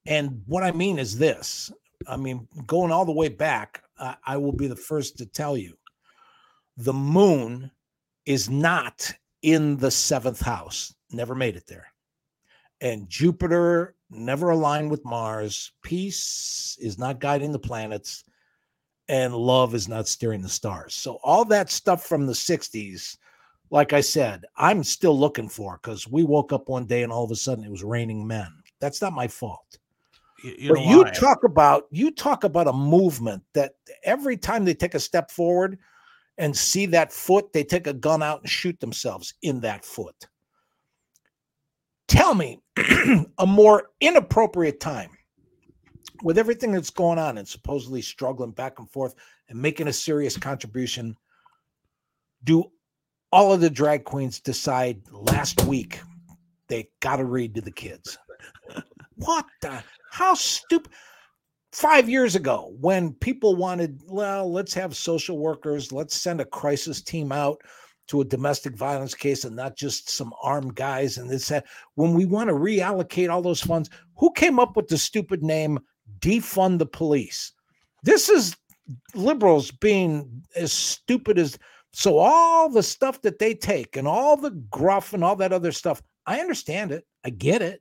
And 0.07 0.43
what 0.47 0.63
I 0.63 0.73
mean 0.73 0.99
is 0.99 1.19
this. 1.19 1.73
I 2.07 2.17
mean, 2.17 2.47
going 2.67 2.93
all 2.93 3.05
the 3.05 3.13
way 3.13 3.29
back, 3.29 3.83
I, 3.99 4.17
I 4.27 4.37
will 4.37 4.53
be 4.53 4.67
the 4.67 4.77
first 4.77 5.19
to 5.19 5.27
tell 5.27 5.57
you 5.57 5.77
the 6.77 6.93
moon 6.93 7.71
is 8.27 8.51
not 8.51 9.13
in 9.43 9.77
the 9.77 9.91
seventh 9.91 10.41
house, 10.41 10.95
never 11.11 11.35
made 11.35 11.57
it 11.57 11.67
there. 11.67 11.87
And 12.81 13.09
Jupiter 13.09 13.95
never 14.11 14.51
aligned 14.51 14.91
with 14.91 15.05
Mars. 15.05 15.73
Peace 15.83 16.77
is 16.81 16.99
not 16.99 17.21
guiding 17.21 17.53
the 17.53 17.59
planets, 17.59 18.25
and 19.09 19.35
love 19.35 19.75
is 19.75 19.89
not 19.89 20.09
steering 20.09 20.43
the 20.43 20.49
stars. 20.49 20.95
So, 20.95 21.19
all 21.23 21.45
that 21.47 21.71
stuff 21.71 22.05
from 22.05 22.27
the 22.27 22.33
60s, 22.33 23.17
like 23.75 23.93
I 23.93 24.03
said, 24.03 24.45
I'm 24.57 24.85
still 24.85 25.19
looking 25.19 25.49
for 25.49 25.81
because 25.83 26.07
we 26.07 26.23
woke 26.23 26.53
up 26.53 26.69
one 26.69 26.87
day 26.87 27.03
and 27.03 27.11
all 27.11 27.25
of 27.25 27.33
a 27.33 27.37
sudden 27.37 27.65
it 27.65 27.73
was 27.73 27.83
raining 27.83 28.25
men. 28.25 28.47
That's 28.79 29.03
not 29.03 29.13
my 29.13 29.27
fault. 29.27 29.81
You, 30.45 30.55
you 30.57 30.69
But 30.75 30.85
you 30.85 31.05
talk 31.07 31.43
about 31.43 31.87
you 31.91 32.13
talk 32.13 32.45
about 32.45 32.69
a 32.69 32.73
movement 32.73 33.43
that 33.53 33.73
every 34.05 34.37
time 34.37 34.65
they 34.65 34.75
take 34.75 34.95
a 34.95 35.01
step 35.01 35.29
forward 35.29 35.77
and 36.39 36.57
see 36.57 36.87
that 36.87 37.13
foot, 37.13 37.53
they 37.53 37.65
take 37.65 37.89
a 37.89 37.93
gun 37.93 38.23
out 38.23 38.43
and 38.43 38.49
shoot 38.49 38.79
themselves 38.79 39.35
in 39.43 39.59
that 39.63 39.85
foot. 39.85 40.29
Tell 42.07 42.33
me 42.33 42.61
a 43.39 43.47
more 43.47 43.91
inappropriate 44.01 44.79
time 44.79 45.11
with 46.23 46.39
everything 46.39 46.71
that's 46.71 46.91
going 46.91 47.19
on 47.19 47.39
and 47.39 47.49
supposedly 47.49 48.03
struggling 48.03 48.53
back 48.53 48.79
and 48.79 48.89
forth 48.89 49.17
and 49.49 49.61
making 49.61 49.89
a 49.89 49.93
serious 49.93 50.37
contribution. 50.37 51.17
Do 52.45 52.71
all 53.35 53.53
of 53.53 53.61
the 53.61 53.69
drag 53.69 54.05
queens 54.05 54.39
decide 54.39 55.03
last 55.11 55.65
week 55.65 56.01
they 56.69 56.89
got 57.01 57.17
to 57.17 57.25
read 57.25 57.53
to 57.53 57.61
the 57.61 57.71
kids? 57.73 58.17
what 59.17 59.45
the 59.61 59.83
how 60.13 60.35
stupid 60.35 60.93
five 61.73 62.09
years 62.09 62.37
ago 62.37 62.73
when 62.81 63.13
people 63.15 63.57
wanted 63.57 64.01
well 64.07 64.51
let's 64.51 64.73
have 64.73 64.97
social 64.97 65.39
workers 65.39 65.91
let's 65.91 66.15
send 66.15 66.41
a 66.41 66.45
crisis 66.45 67.03
team 67.03 67.33
out 67.33 67.61
to 68.07 68.21
a 68.21 68.25
domestic 68.25 68.77
violence 68.77 69.15
case 69.15 69.45
and 69.45 69.57
not 69.57 69.77
just 69.77 70.09
some 70.11 70.33
armed 70.41 70.75
guys 70.77 71.19
and 71.19 71.29
this 71.29 71.49
that 71.49 71.65
when 71.97 72.15
we 72.15 72.25
want 72.25 72.49
to 72.49 72.55
reallocate 72.55 73.31
all 73.31 73.43
those 73.43 73.61
funds 73.61 73.91
who 74.17 74.31
came 74.33 74.61
up 74.61 74.77
with 74.77 74.87
the 74.87 74.99
stupid 74.99 75.43
name 75.43 75.79
defund 76.21 76.79
the 76.79 76.87
police 76.87 77.53
this 78.05 78.29
is 78.29 78.57
liberals 79.15 79.73
being 79.73 80.43
as 80.55 80.73
stupid 80.73 81.37
as 81.39 81.59
so 81.95 82.19
all 82.19 82.69
the 82.69 82.83
stuff 82.83 83.23
that 83.23 83.39
they 83.39 83.55
take 83.55 83.97
and 83.97 84.09
all 84.09 84.37
the 84.37 84.51
gruff 84.51 85.13
and 85.13 85.23
all 85.23 85.37
that 85.37 85.53
other 85.53 85.73
stuff 85.73 86.03
i 86.27 86.41
understand 86.41 86.91
it 86.93 87.07
i 87.25 87.31
get 87.31 87.63
it 87.63 87.81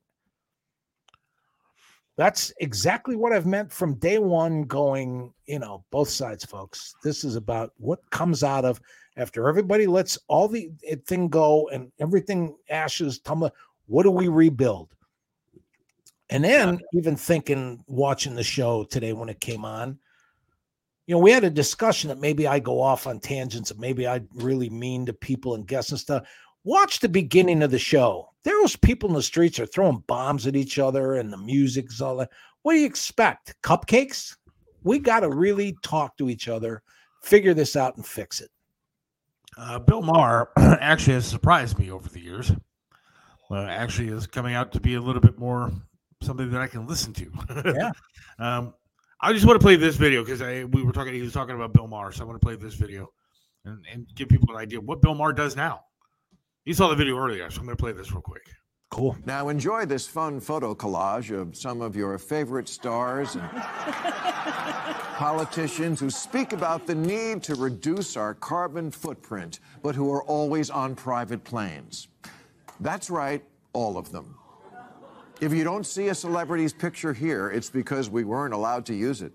that's 2.16 2.54
exactly 2.60 3.16
what 3.16 3.34
I've 3.34 3.48
meant 3.48 3.72
from 3.72 3.96
day 3.96 4.20
one, 4.20 4.64
going, 4.64 5.34
you 5.48 5.58
know, 5.58 5.84
both 5.90 6.10
sides, 6.10 6.46
folks. 6.46 6.94
This 7.04 7.24
is 7.24 7.36
about 7.36 7.72
what 7.78 8.08
comes 8.12 8.44
out 8.44 8.66
of 8.66 8.80
after 9.18 9.50
everybody 9.50 9.88
lets 9.88 10.18
all 10.28 10.48
the 10.48 10.72
eh, 10.88 10.96
thing 11.08 11.28
go 11.28 11.70
and 11.70 11.92
everything 12.00 12.56
ashes 12.70 13.20
tumble. 13.20 13.52
What 13.88 14.04
do 14.04 14.12
we 14.12 14.28
rebuild? 14.28 14.90
And 16.30 16.44
then 16.44 16.80
even 16.94 17.16
thinking, 17.16 17.84
watching 17.88 18.36
the 18.36 18.44
show 18.44 18.84
today 18.84 19.14
when 19.14 19.30
it 19.30 19.40
came 19.40 19.66
on, 19.66 20.00
you 21.06 21.16
know, 21.16 21.20
we 21.20 21.32
had 21.32 21.44
a 21.44 21.50
discussion 21.50 22.08
that 22.08 22.20
maybe 22.20 22.48
I 22.48 22.60
go 22.60 22.82
off 22.82 23.08
on 23.08 23.20
tangents 23.20 23.72
and 23.72 23.80
maybe 23.80 24.08
I 24.08 24.22
really 24.36 24.70
mean 24.70 25.06
to 25.06 25.14
people 25.14 25.56
and 25.56 25.68
guests 25.68 25.92
and 25.92 26.00
stuff. 26.00 26.28
Watch 26.64 27.00
the 27.00 27.10
beginning 27.10 27.62
of 27.62 27.72
the 27.72 27.80
show. 27.80 28.30
There 28.44 28.62
was 28.62 28.76
people 28.76 29.10
in 29.10 29.16
the 29.16 29.22
streets 29.22 29.60
are 29.60 29.66
throwing 29.66 30.04
bombs 30.08 30.48
at 30.48 30.56
each 30.56 30.80
other 30.80 31.16
and 31.16 31.32
the 31.32 31.38
music's 31.38 32.00
all 32.00 32.18
that. 32.18 32.30
What 32.62 32.74
do 32.74 32.80
you 32.80 32.86
expect? 32.86 33.56
Cupcakes? 33.64 34.38
We 34.84 35.00
got 35.00 35.22
to 35.22 35.30
really 35.30 35.76
talk 35.84 36.18
to 36.18 36.30
each 36.30 36.48
other, 36.48 36.82
figure 37.22 37.54
this 37.54 37.76
out, 37.76 37.98
and 37.98 38.06
fix 38.06 38.40
it. 38.40 38.50
Uh, 39.58 39.80
Bill 39.80 40.02
Maher 40.02 40.50
actually 40.58 41.14
has 41.14 41.26
surprised 41.26 41.78
me 41.78 41.92
over 41.92 42.08
the 42.10 42.20
years. 42.20 42.52
Uh, 43.52 43.66
actually, 43.66 44.08
is 44.08 44.26
coming 44.26 44.56
out 44.56 44.72
to 44.72 44.80
be 44.80 44.96
a 44.96 45.02
little 45.02 45.22
bit 45.22 45.38
more 45.38 45.72
something 46.22 46.50
that 46.50 46.62
I 46.62 46.68
can 46.68 46.88
listen 46.88 47.14
to. 47.14 47.32
Yeah. 47.76 47.92
um, 48.40 48.74
I 49.24 49.32
just 49.32 49.46
want 49.46 49.58
to 49.58 49.64
play 49.64 49.78
this 49.78 49.96
video 49.96 50.22
because 50.22 50.42
I 50.42 50.66
we 50.66 50.84
were 50.84 50.92
talking. 50.92 51.14
He 51.14 51.22
was 51.22 51.32
talking 51.32 51.56
about 51.56 51.72
Bill 51.72 51.88
Maher, 51.88 52.12
so 52.12 52.24
I 52.24 52.28
want 52.28 52.42
to 52.42 52.46
play 52.46 52.58
this 52.58 52.74
video 52.74 53.08
and, 53.64 53.80
and 53.90 54.06
give 54.16 54.28
people 54.28 54.54
an 54.54 54.58
idea 54.58 54.80
of 54.80 54.84
what 54.84 55.02
Bill 55.02 55.16
Maher 55.16 55.32
does 55.32 55.56
now. 55.56 55.80
You 56.66 56.74
saw 56.74 56.90
the 56.90 56.96
video 56.96 57.18
earlier, 57.18 57.50
so 57.50 57.62
I'm 57.62 57.66
going 57.66 57.78
to 57.78 57.82
play 57.82 57.94
this 57.94 58.12
real 58.12 58.22
quick. 58.22 58.42
Cool. 58.92 59.16
Now 59.26 59.48
enjoy 59.48 59.86
this 59.86 60.06
fun 60.06 60.42
photo 60.42 60.76
collage 60.76 61.32
of 61.32 61.56
some 61.56 61.80
of 61.80 61.96
your 61.96 62.18
favorite 62.18 62.68
stars 62.68 63.36
and 63.36 63.50
politicians 65.16 66.02
who 66.02 66.10
speak 66.10 66.52
about 66.52 66.86
the 66.86 66.94
need 66.94 67.44
to 67.44 67.56
reduce 67.56 68.18
our 68.18 68.34
carbon 68.34 68.92
footprint, 68.92 69.62
but 69.82 69.96
who 69.96 70.12
are 70.12 70.24
always 70.24 70.70
on 70.70 70.96
private 70.96 71.46
planes. 71.46 72.10
That's 72.82 73.10
right, 73.10 73.42
all 73.72 73.98
of 73.98 74.12
them. 74.12 74.36
If 75.42 75.54
you 75.54 75.64
don't 75.64 75.86
see 75.86 76.08
a 76.08 76.16
celebrity's 76.16 76.74
picture 76.74 77.14
here, 77.14 77.50
it's 77.50 77.70
because 77.70 78.10
we 78.10 78.24
weren't 78.24 78.54
allowed 78.54 78.86
to 78.88 78.94
use 78.94 79.22
it. 79.22 79.34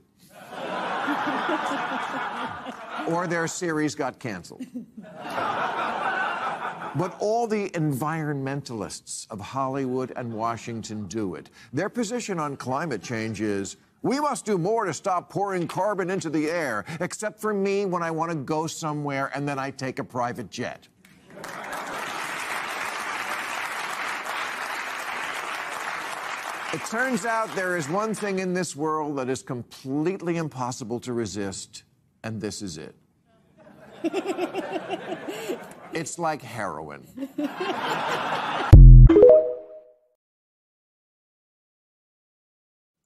or 3.08 3.26
their 3.26 3.46
series 3.46 3.94
got 3.94 4.18
canceled. 4.18 4.64
But 6.94 7.16
all 7.20 7.46
the 7.46 7.70
environmentalists 7.70 9.26
of 9.30 9.40
Hollywood 9.40 10.12
and 10.16 10.32
Washington 10.32 11.06
do 11.06 11.34
it. 11.34 11.50
Their 11.72 11.88
position 11.88 12.40
on 12.40 12.56
climate 12.56 13.02
change 13.02 13.40
is 13.40 13.76
we 14.02 14.20
must 14.20 14.44
do 14.44 14.58
more 14.58 14.84
to 14.84 14.94
stop 14.94 15.28
pouring 15.28 15.68
carbon 15.68 16.08
into 16.08 16.30
the 16.30 16.50
air, 16.50 16.84
except 17.00 17.40
for 17.40 17.52
me 17.52 17.84
when 17.84 18.02
I 18.02 18.10
want 18.10 18.30
to 18.30 18.36
go 18.36 18.66
somewhere 18.66 19.30
and 19.34 19.46
then 19.46 19.58
I 19.58 19.70
take 19.70 19.98
a 19.98 20.04
private 20.04 20.50
jet. 20.50 20.88
It 26.72 26.84
turns 26.86 27.24
out 27.24 27.54
there 27.54 27.76
is 27.76 27.88
one 27.88 28.12
thing 28.14 28.40
in 28.40 28.52
this 28.52 28.76
world 28.76 29.16
that 29.16 29.28
is 29.28 29.42
completely 29.42 30.36
impossible 30.36 31.00
to 31.00 31.12
resist, 31.12 31.84
and 32.22 32.40
this 32.40 32.62
is 32.62 32.78
it. 32.78 32.94
It's 35.92 36.18
like 36.18 36.42
heroin. 36.42 37.06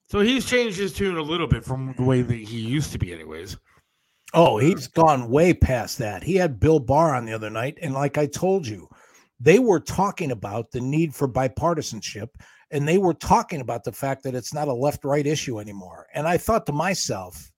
So 0.09 0.21
he's 0.21 0.45
changed 0.45 0.79
his 0.79 0.93
tune 0.93 1.17
a 1.17 1.23
little 1.23 1.47
bit 1.47 1.65
from 1.65 1.95
the 1.97 2.03
way 2.03 2.21
that 2.21 2.35
he 2.35 2.61
used 2.61 2.93
to 2.93 2.99
be, 2.99 3.15
anyways. 3.15 3.57
Oh, 4.35 4.59
he's 4.59 4.89
gone 4.89 5.31
way 5.31 5.55
past 5.55 5.97
that. 5.99 6.23
He 6.23 6.35
had 6.35 6.61
Bill 6.61 6.81
Barr 6.81 7.15
on 7.15 7.25
the 7.25 7.33
other 7.33 7.49
night, 7.49 7.79
and 7.81 7.95
like 7.95 8.19
I 8.19 8.27
told 8.27 8.67
you, 8.67 8.89
they 9.41 9.59
were 9.59 9.81
talking 9.81 10.31
about 10.31 10.71
the 10.71 10.81
need 10.81 11.15
for 11.15 11.29
bipartisanship, 11.29 12.29
and 12.73 12.89
they 12.89 12.99
were 12.99 13.15
talking 13.15 13.61
about 13.61 13.85
the 13.85 13.93
fact 13.93 14.23
that 14.25 14.35
it's 14.35 14.55
not 14.55 14.67
a 14.67 14.73
left-right 14.73 15.27
issue 15.27 15.61
anymore. 15.61 16.07
And 16.15 16.27
I 16.27 16.39
thought 16.39 16.67
to 16.67 16.73
myself, 16.73 17.53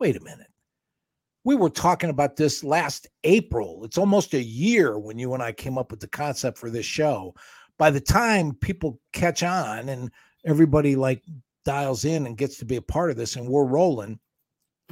wait 0.00 0.16
a 0.16 0.24
minute. 0.24 0.48
We 1.44 1.54
were 1.54 1.70
talking 1.70 2.10
about 2.10 2.36
this 2.36 2.62
last 2.62 3.06
April. 3.24 3.84
It's 3.84 3.96
almost 3.96 4.34
a 4.34 4.42
year 4.42 4.98
when 4.98 5.18
you 5.18 5.32
and 5.32 5.42
I 5.42 5.52
came 5.52 5.78
up 5.78 5.90
with 5.90 6.00
the 6.00 6.08
concept 6.08 6.58
for 6.58 6.68
this 6.68 6.84
show. 6.84 7.34
By 7.78 7.90
the 7.90 8.00
time 8.00 8.54
people 8.56 9.00
catch 9.12 9.42
on 9.42 9.88
and 9.88 10.10
everybody 10.44 10.96
like 10.96 11.22
dials 11.64 12.04
in 12.04 12.26
and 12.26 12.36
gets 12.36 12.58
to 12.58 12.66
be 12.66 12.76
a 12.76 12.82
part 12.82 13.10
of 13.10 13.16
this 13.16 13.36
and 13.36 13.48
we're 13.48 13.64
rolling, 13.64 14.18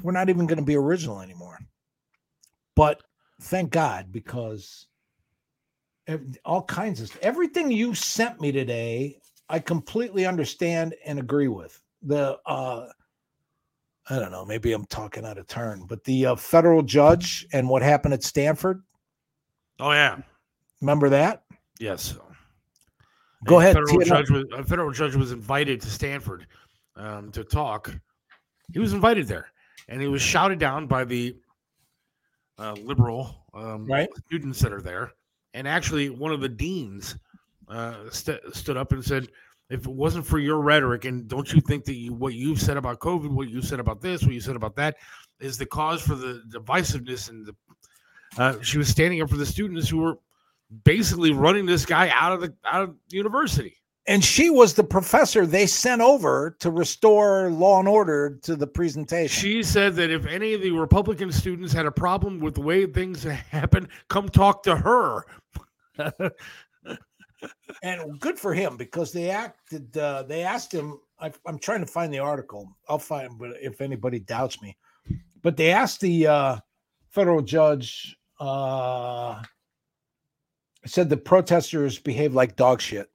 we're 0.03 0.13
not 0.13 0.31
even 0.31 0.47
going 0.47 0.59
to 0.59 0.65
be 0.65 0.77
original 0.77 1.21
anymore. 1.21 1.59
But 2.77 3.03
thank 3.43 3.71
God 3.71 4.13
because 4.13 4.87
all 6.45 6.63
kinds 6.63 7.01
of 7.01 7.15
everything 7.21 7.71
you 7.71 7.95
sent 7.95 8.41
me 8.41 8.53
today, 8.53 9.19
I 9.49 9.59
completely 9.59 10.26
understand 10.26 10.94
and 11.05 11.18
agree 11.18 11.49
with. 11.49 11.80
The 12.03 12.38
uh 12.46 12.88
I 14.11 14.18
don't 14.18 14.30
know, 14.32 14.44
maybe 14.44 14.72
I'm 14.72 14.86
talking 14.86 15.26
out 15.26 15.36
of 15.36 15.46
turn, 15.49 15.84
but 15.86 16.03
the 16.05 16.26
uh, 16.26 16.34
federal 16.36 16.82
judge 16.82 17.46
and 17.53 17.68
what 17.68 17.82
happened 17.82 18.14
at 18.14 18.22
Stanford, 18.22 18.82
Oh 19.80 19.92
yeah, 19.92 20.16
remember 20.80 21.09
that? 21.11 21.42
Yes. 21.78 22.16
Go 23.44 23.57
A 23.57 23.59
ahead. 23.61 23.74
Federal 23.76 23.99
tee 23.99 24.03
it 24.07 24.11
up. 24.11 24.18
judge, 24.26 24.30
was, 24.30 24.44
a 24.57 24.64
federal 24.64 24.90
judge 24.90 25.14
was 25.14 25.30
invited 25.32 25.80
to 25.82 25.88
Stanford 25.90 26.46
um, 26.96 27.30
to 27.32 27.44
talk. 27.44 27.94
He 28.72 28.78
was 28.80 28.92
invited 28.92 29.28
there, 29.28 29.49
and 29.88 30.01
he 30.01 30.09
was 30.09 30.20
shouted 30.22 30.59
down 30.59 30.86
by 30.86 31.05
the 31.05 31.36
uh, 32.59 32.72
liberal 32.72 33.44
um, 33.55 33.86
Right. 33.86 34.09
students 34.26 34.59
that 34.61 34.72
are 34.72 34.82
there. 34.82 35.12
And 35.55 35.68
actually, 35.68 36.11
one 36.11 36.32
of 36.32 36.40
the 36.40 36.49
deans 36.49 37.16
uh, 37.69 38.11
st- 38.11 38.41
stood 38.55 38.77
up 38.77 38.93
and 38.93 39.05
said, 39.05 39.29
"If 39.71 39.87
it 39.87 39.93
wasn't 39.93 40.27
for 40.27 40.39
your 40.39 40.61
rhetoric, 40.61 41.05
and 41.05 41.29
don't 41.29 41.53
you 41.53 41.61
think 41.61 41.85
that 41.85 41.95
you, 41.95 42.12
what 42.12 42.35
you've 42.35 42.61
said 42.61 42.77
about 42.77 43.01
COVID, 43.01 43.31
what 43.31 43.49
you 43.49 43.62
said 43.62 43.81
about 43.81 44.01
this, 44.01 44.23
what 44.23 44.33
you 44.33 44.41
said 44.41 44.57
about 44.57 44.77
that, 44.77 44.97
is 45.41 45.59
the 45.59 45.66
cause 45.66 46.03
for 46.03 46.14
the 46.14 46.43
divisiveness 46.53 47.29
and 47.29 47.47
the." 47.47 47.55
Uh, 48.37 48.61
she 48.61 48.79
was 48.79 48.89
standing 48.89 49.23
up 49.23 49.31
for 49.31 49.37
the 49.37 49.47
students 49.47 49.89
who 49.89 49.99
were 49.99 50.19
basically 50.85 51.33
running 51.33 51.66
this 51.66 51.87
guy 51.87 52.11
out 52.11 52.33
of 52.33 52.41
the 52.41 52.55
out 52.64 52.83
of 52.83 52.95
the 53.09 53.16
university. 53.16 53.75
And 54.07 54.25
she 54.25 54.49
was 54.49 54.73
the 54.73 54.85
professor 54.85 55.45
they 55.45 55.66
sent 55.66 56.01
over 56.01 56.57
to 56.61 56.71
restore 56.71 57.51
law 57.51 57.79
and 57.79 57.87
order 57.87 58.39
to 58.43 58.57
the 58.57 58.66
presentation. 58.66 59.29
She 59.29 59.62
said 59.62 59.95
that 59.97 60.11
if 60.11 60.25
any 60.25 60.55
of 60.55 60.62
the 60.62 60.71
Republican 60.71 61.31
students 61.31 61.75
had 61.75 61.85
a 61.85 61.91
problem 61.91 62.41
with 62.41 62.55
the 62.55 62.62
way 62.62 62.87
things 62.87 63.23
happen, 63.51 63.87
come 64.09 64.31
talk 64.31 64.62
to 64.62 64.77
her. 64.77 65.27
and 67.82 68.18
good 68.20 68.39
for 68.39 68.55
him 68.55 68.76
because 68.76 69.12
they 69.12 69.30
acted 69.30 69.97
uh, 69.97 70.22
they 70.22 70.43
asked 70.43 70.72
him 70.72 70.99
I, 71.20 71.32
i'm 71.47 71.59
trying 71.59 71.80
to 71.80 71.86
find 71.86 72.12
the 72.12 72.18
article 72.18 72.76
i'll 72.89 72.99
find 72.99 73.39
but 73.39 73.53
if 73.61 73.80
anybody 73.80 74.18
doubts 74.20 74.61
me 74.62 74.76
but 75.43 75.57
they 75.57 75.70
asked 75.70 76.01
the 76.01 76.26
uh, 76.26 76.57
federal 77.11 77.43
judge 77.43 78.16
uh, 78.41 79.43
said 80.86 81.09
the 81.09 81.16
protesters 81.16 81.99
behaved 81.99 82.34
like 82.34 82.57
dog 82.57 82.80
shit 82.80 83.11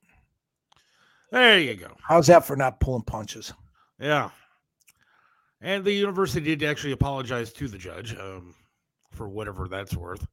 there 1.32 1.60
you 1.60 1.76
go. 1.76 1.96
how's 2.02 2.28
that 2.28 2.46
for 2.46 2.56
not 2.56 2.80
pulling 2.80 3.04
punches 3.04 3.54
Yeah. 4.00 4.30
And 5.62 5.86
the 5.86 5.94
university 5.94 6.56
did 6.56 6.70
actually 6.70 6.92
apologize 6.92 7.54
to 7.54 7.70
the 7.70 7.78
judge 7.78 8.14
um, 8.18 8.54
for 9.12 9.30
whatever 9.30 9.70
that's 9.70 9.96
worth. 9.96 10.28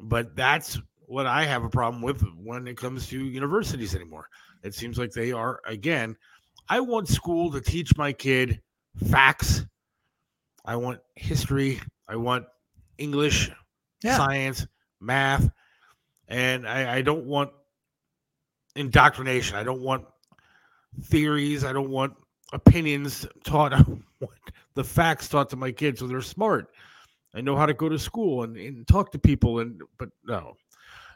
But 0.00 0.36
that's 0.36 0.78
what 1.06 1.26
I 1.26 1.44
have 1.44 1.64
a 1.64 1.68
problem 1.68 2.02
with 2.02 2.22
when 2.36 2.66
it 2.66 2.76
comes 2.76 3.06
to 3.08 3.24
universities 3.24 3.94
anymore. 3.94 4.28
It 4.62 4.74
seems 4.74 4.98
like 4.98 5.12
they 5.12 5.32
are, 5.32 5.60
again, 5.66 6.16
I 6.68 6.80
want 6.80 7.08
school 7.08 7.50
to 7.52 7.60
teach 7.60 7.96
my 7.96 8.12
kid 8.12 8.60
facts. 9.08 9.64
I 10.64 10.76
want 10.76 11.00
history. 11.14 11.80
I 12.08 12.16
want 12.16 12.46
English, 12.98 13.50
Yeah. 14.02 14.16
science, 14.16 14.66
math. 15.00 15.48
And 16.28 16.66
I, 16.66 16.96
I 16.96 17.02
don't 17.02 17.26
want 17.26 17.50
indoctrination. 18.74 19.56
I 19.56 19.62
don't 19.62 19.80
want 19.82 20.04
theories. 21.02 21.64
I 21.64 21.72
don't 21.72 21.90
want 21.90 22.14
opinions 22.52 23.26
taught. 23.44 23.72
I 23.74 23.82
want 24.20 24.32
the 24.74 24.84
facts 24.84 25.28
taught 25.28 25.50
to 25.50 25.56
my 25.56 25.72
kids 25.72 26.00
so 26.00 26.06
they're 26.06 26.20
smart. 26.20 26.68
I 27.34 27.40
know 27.42 27.56
how 27.56 27.66
to 27.66 27.74
go 27.74 27.88
to 27.88 27.98
school 27.98 28.44
and, 28.44 28.56
and 28.56 28.88
talk 28.88 29.12
to 29.12 29.18
people. 29.18 29.60
And 29.60 29.80
but 29.98 30.08
no, 30.24 30.56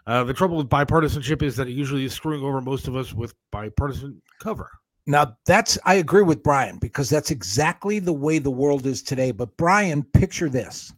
uh, 0.07 0.25
the 0.25 0.35
trouble 0.35 0.57
with 0.57 0.69
bipartisanship 0.69 1.43
is 1.43 1.57
that 1.57 1.69
it 1.69 1.73
usually 1.73 2.05
is 2.05 2.13
screwing 2.13 2.43
over 2.43 2.61
most 2.61 2.89
of 2.89 2.97
us 2.97 3.13
with 3.13 3.35
bipartisan 3.51 4.21
cover. 4.41 4.71
Now 5.07 5.37
that's 5.47 5.79
I 5.85 5.95
agree 5.95 6.23
with 6.23 6.43
Brian 6.43 6.79
because 6.79 7.09
that's 7.11 7.31
exactly 7.31 7.99
the 7.99 8.13
way 8.13 8.39
the 8.39 8.51
world 8.51 8.87
is 8.87 9.03
today. 9.03 9.33
But 9.33 9.57
Brian, 9.57 10.03
picture 10.03 10.49
this. 10.49 10.93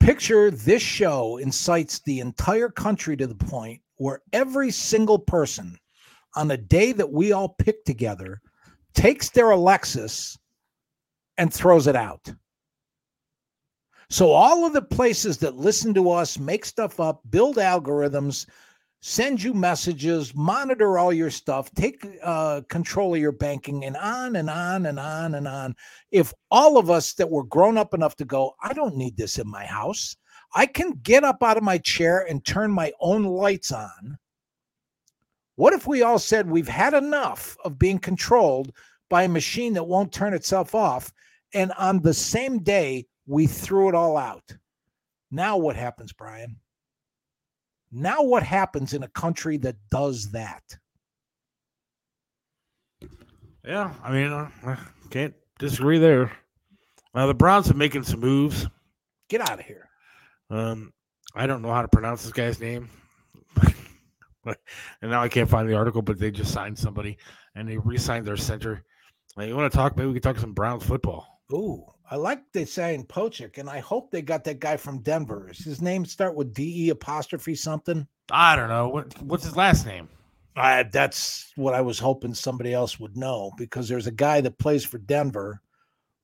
Picture 0.00 0.50
this 0.50 0.82
show 0.82 1.36
incites 1.38 2.00
the 2.00 2.20
entire 2.20 2.68
country 2.68 3.16
to 3.16 3.26
the 3.26 3.34
point 3.34 3.80
where 3.96 4.20
every 4.32 4.70
single 4.70 5.18
person 5.18 5.78
on 6.34 6.50
a 6.50 6.56
day 6.56 6.92
that 6.92 7.12
we 7.12 7.32
all 7.32 7.50
pick 7.50 7.84
together 7.84 8.40
takes 8.94 9.30
their 9.30 9.50
Alexas 9.50 10.38
and 11.38 11.52
throws 11.52 11.86
it 11.86 11.96
out. 11.96 12.32
So 14.12 14.30
all 14.30 14.66
of 14.66 14.74
the 14.74 14.82
places 14.82 15.38
that 15.38 15.56
listen 15.56 15.94
to 15.94 16.10
us, 16.10 16.38
make 16.38 16.66
stuff 16.66 17.00
up, 17.00 17.22
build 17.30 17.56
algorithms, 17.56 18.44
send 19.00 19.42
you 19.42 19.54
messages, 19.54 20.34
monitor 20.34 20.98
all 20.98 21.14
your 21.14 21.30
stuff, 21.30 21.72
take 21.74 22.06
uh, 22.22 22.60
control 22.68 23.14
of 23.14 23.20
your 23.22 23.32
banking, 23.32 23.86
and 23.86 23.96
on 23.96 24.36
and 24.36 24.50
on 24.50 24.84
and 24.84 25.00
on 25.00 25.36
and 25.36 25.48
on. 25.48 25.74
If 26.10 26.34
all 26.50 26.76
of 26.76 26.90
us 26.90 27.14
that 27.14 27.30
were 27.30 27.44
grown 27.44 27.78
up 27.78 27.94
enough 27.94 28.14
to 28.16 28.26
go, 28.26 28.52
I 28.62 28.74
don't 28.74 28.98
need 28.98 29.16
this 29.16 29.38
in 29.38 29.48
my 29.48 29.64
house, 29.64 30.14
I 30.54 30.66
can 30.66 30.90
get 31.02 31.24
up 31.24 31.42
out 31.42 31.56
of 31.56 31.62
my 31.62 31.78
chair 31.78 32.26
and 32.28 32.44
turn 32.44 32.70
my 32.70 32.92
own 33.00 33.24
lights 33.24 33.72
on. 33.72 34.18
What 35.56 35.72
if 35.72 35.86
we 35.86 36.02
all 36.02 36.18
said 36.18 36.50
we've 36.50 36.68
had 36.68 36.92
enough 36.92 37.56
of 37.64 37.78
being 37.78 37.98
controlled 37.98 38.72
by 39.08 39.22
a 39.22 39.28
machine 39.28 39.72
that 39.72 39.84
won't 39.84 40.12
turn 40.12 40.34
itself 40.34 40.74
off? 40.74 41.14
And 41.54 41.72
on 41.78 42.02
the 42.02 42.12
same 42.12 42.62
day, 42.62 43.06
we 43.26 43.46
threw 43.46 43.88
it 43.88 43.94
all 43.94 44.16
out. 44.16 44.56
Now, 45.30 45.56
what 45.56 45.76
happens, 45.76 46.12
Brian? 46.12 46.56
Now, 47.90 48.22
what 48.22 48.42
happens 48.42 48.94
in 48.94 49.02
a 49.02 49.08
country 49.08 49.58
that 49.58 49.76
does 49.90 50.30
that? 50.32 50.62
Yeah, 53.64 53.92
I 54.02 54.12
mean, 54.12 54.32
uh, 54.32 54.50
I 54.64 54.78
can't 55.10 55.34
disagree 55.58 55.98
there. 55.98 56.32
Uh, 57.14 57.26
the 57.26 57.34
Browns 57.34 57.70
are 57.70 57.74
making 57.74 58.02
some 58.02 58.20
moves. 58.20 58.66
Get 59.28 59.40
out 59.40 59.60
of 59.60 59.66
here. 59.66 59.88
Um, 60.50 60.92
I 61.34 61.46
don't 61.46 61.62
know 61.62 61.72
how 61.72 61.82
to 61.82 61.88
pronounce 61.88 62.22
this 62.24 62.32
guy's 62.32 62.60
name, 62.60 62.90
and 64.44 64.56
now 65.02 65.22
I 65.22 65.28
can't 65.28 65.48
find 65.48 65.68
the 65.68 65.76
article. 65.76 66.02
But 66.02 66.18
they 66.18 66.30
just 66.30 66.52
signed 66.52 66.78
somebody, 66.78 67.18
and 67.54 67.68
they 67.68 67.78
re-signed 67.78 68.26
their 68.26 68.36
center. 68.36 68.84
Like, 69.36 69.48
you 69.48 69.56
want 69.56 69.70
to 69.70 69.76
talk? 69.76 69.96
Maybe 69.96 70.08
we 70.08 70.14
can 70.14 70.22
talk 70.22 70.38
some 70.38 70.52
Browns 70.52 70.84
football. 70.84 71.42
Ooh, 71.52 71.84
I 72.12 72.16
like 72.16 72.42
they 72.52 72.66
saying 72.66 73.06
Pocic, 73.06 73.56
and 73.56 73.70
I 73.70 73.78
hope 73.78 74.10
they 74.10 74.20
got 74.20 74.44
that 74.44 74.60
guy 74.60 74.76
from 74.76 75.00
Denver. 75.00 75.46
Does 75.48 75.64
his 75.64 75.80
name 75.80 76.04
start 76.04 76.34
with 76.34 76.52
D 76.52 76.84
E 76.84 76.90
apostrophe 76.90 77.54
something? 77.54 78.06
I 78.30 78.54
don't 78.54 78.68
know 78.68 78.90
what 78.90 79.18
what's 79.22 79.44
his 79.44 79.56
last 79.56 79.86
name. 79.86 80.10
I, 80.54 80.82
that's 80.82 81.52
what 81.56 81.72
I 81.72 81.80
was 81.80 81.98
hoping 81.98 82.34
somebody 82.34 82.74
else 82.74 83.00
would 83.00 83.16
know 83.16 83.50
because 83.56 83.88
there's 83.88 84.08
a 84.08 84.12
guy 84.12 84.42
that 84.42 84.58
plays 84.58 84.84
for 84.84 84.98
Denver 84.98 85.62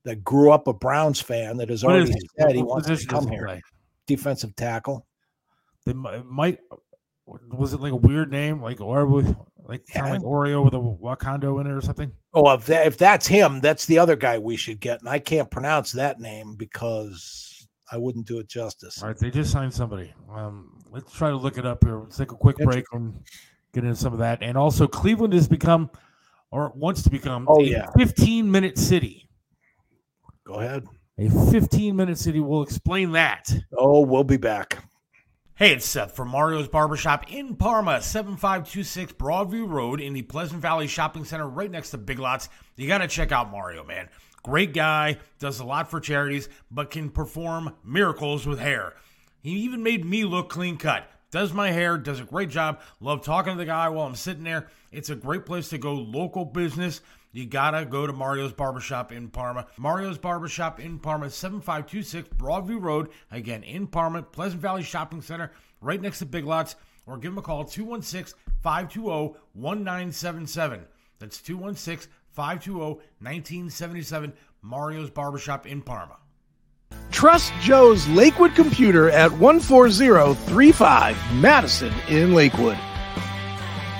that 0.03 0.23
grew 0.23 0.51
up 0.51 0.67
a 0.67 0.73
Browns 0.73 1.19
fan 1.19 1.57
that 1.57 1.69
has 1.69 1.83
What 1.83 1.95
already 1.95 2.11
is 2.11 2.23
said 2.37 2.51
he 2.51 2.61
wants 2.61 2.87
to 2.87 3.07
come 3.07 3.27
here. 3.27 3.47
play? 3.47 3.61
Defensive 4.05 4.55
tackle. 4.55 5.07
They 5.87 5.93
mi- 5.93 6.21
might 6.23 6.59
was 7.25 7.73
it 7.73 7.81
like 7.81 7.93
a 7.93 7.95
weird 7.95 8.29
name, 8.29 8.61
like 8.61 8.79
or 8.79 9.07
like 9.69 9.85
kind 9.87 10.07
of 10.15 10.21
like 10.23 10.29
Oreo 10.29 10.63
with 10.65 10.73
a 10.73 10.77
Wakando 10.77 11.61
in 11.61 11.67
it 11.67 11.71
or 11.71 11.81
something? 11.81 12.11
Oh, 12.33 12.51
if 12.51 12.65
that, 12.65 12.87
if 12.87 12.97
that's 12.97 13.27
him, 13.27 13.59
that's 13.61 13.85
the 13.85 13.99
other 13.99 14.15
guy 14.15 14.37
we 14.37 14.55
should 14.57 14.79
get, 14.79 14.99
and 14.99 15.07
I 15.09 15.19
can't 15.19 15.49
pronounce 15.49 15.91
that 15.93 16.19
name 16.19 16.55
because 16.55 17.67
I 17.91 17.97
wouldn't 17.97 18.27
do 18.27 18.39
it 18.39 18.47
justice. 18.47 19.01
All 19.01 19.07
right, 19.09 19.17
they 19.17 19.29
just 19.31 19.51
signed 19.51 19.73
somebody. 19.73 20.13
Um, 20.31 20.79
let's 20.91 21.13
try 21.13 21.29
to 21.29 21.37
look 21.37 21.57
it 21.57 21.65
up 21.65 21.83
here. 21.83 21.99
Let's 21.99 22.17
take 22.17 22.31
a 22.31 22.35
quick 22.35 22.57
break 22.57 22.85
and 22.91 23.19
get 23.73 23.83
into 23.83 23.95
some 23.95 24.13
of 24.13 24.19
that. 24.19 24.39
And 24.41 24.57
also, 24.57 24.87
Cleveland 24.87 25.33
has 25.33 25.47
become, 25.47 25.89
or 26.51 26.71
wants 26.75 27.03
to 27.03 27.09
become, 27.09 27.45
Oh, 27.49 27.61
a 27.61 27.63
yeah. 27.63 27.89
15 27.97 28.49
minute 28.51 28.77
city. 28.77 29.29
Go 30.45 30.55
ahead. 30.55 30.85
A 31.19 31.29
15 31.51 31.95
minute 31.95 32.17
city. 32.17 32.39
We'll 32.39 32.63
explain 32.63 33.11
that. 33.11 33.51
Oh, 33.77 34.01
we'll 34.01 34.23
be 34.23 34.37
back. 34.37 34.83
Hey, 35.59 35.73
it's 35.73 35.85
Seth 35.85 36.15
from 36.15 36.29
Mario's 36.29 36.69
Barbershop 36.69 37.33
in 37.33 37.57
Parma, 37.57 38.01
7526 38.01 39.11
Broadview 39.11 39.69
Road 39.69 39.99
in 39.99 40.13
the 40.13 40.21
Pleasant 40.21 40.61
Valley 40.61 40.87
Shopping 40.87 41.25
Center 41.25 41.49
right 41.49 41.69
next 41.69 41.89
to 41.89 41.97
Big 41.97 42.17
Lots. 42.17 42.47
You 42.77 42.87
got 42.87 42.99
to 42.99 43.09
check 43.09 43.33
out 43.33 43.51
Mario, 43.51 43.83
man. 43.83 44.07
Great 44.41 44.73
guy, 44.73 45.17
does 45.37 45.59
a 45.59 45.65
lot 45.65 45.91
for 45.91 45.99
charities, 45.99 46.47
but 46.71 46.91
can 46.91 47.09
perform 47.09 47.75
miracles 47.83 48.47
with 48.47 48.59
hair. 48.59 48.93
He 49.41 49.49
even 49.49 49.83
made 49.83 50.05
me 50.05 50.23
look 50.23 50.47
clean 50.47 50.77
cut. 50.77 51.05
Does 51.29 51.51
my 51.51 51.71
hair, 51.71 51.97
does 51.97 52.21
a 52.21 52.23
great 52.23 52.49
job. 52.49 52.79
Love 53.01 53.21
talking 53.21 53.51
to 53.51 53.57
the 53.57 53.65
guy 53.65 53.89
while 53.89 54.07
I'm 54.07 54.15
sitting 54.15 54.45
there. 54.45 54.69
It's 54.93 55.09
a 55.09 55.15
great 55.15 55.45
place 55.45 55.67
to 55.71 55.77
go 55.77 55.93
local 55.93 56.45
business. 56.45 57.01
You 57.31 57.45
gotta 57.45 57.85
go 57.85 58.07
to 58.07 58.13
Mario's 58.13 58.53
Barbershop 58.53 59.11
in 59.11 59.29
Parma. 59.29 59.67
Mario's 59.77 60.17
Barbershop 60.17 60.79
in 60.79 60.97
Parma, 60.97 61.29
7526 61.29 62.29
Broadview 62.29 62.81
Road. 62.81 63.09
Again, 63.29 63.61
in 63.63 63.85
Parma, 63.85 64.23
Pleasant 64.23 64.61
Valley 64.61 64.81
Shopping 64.81 65.21
Center, 65.21 65.51
right 65.79 66.01
next 66.01 66.19
to 66.19 66.25
Big 66.25 66.45
Lots. 66.45 66.75
Or 67.05 67.17
give 67.17 67.31
them 67.31 67.37
a 67.39 67.41
call, 67.41 67.65
216 67.65 68.37
520 68.61 69.37
1977. 69.53 70.85
That's 71.19 71.41
216 71.41 72.11
520 72.31 72.95
1977. 73.19 74.33
Mario's 74.61 75.09
Barbershop 75.09 75.67
in 75.67 75.81
Parma. 75.81 76.17
Trust 77.11 77.53
Joe's 77.61 78.07
Lakewood 78.07 78.55
Computer 78.55 79.09
at 79.11 79.31
14035 79.31 81.17
Madison 81.35 81.93
in 82.07 82.33
Lakewood. 82.33 82.77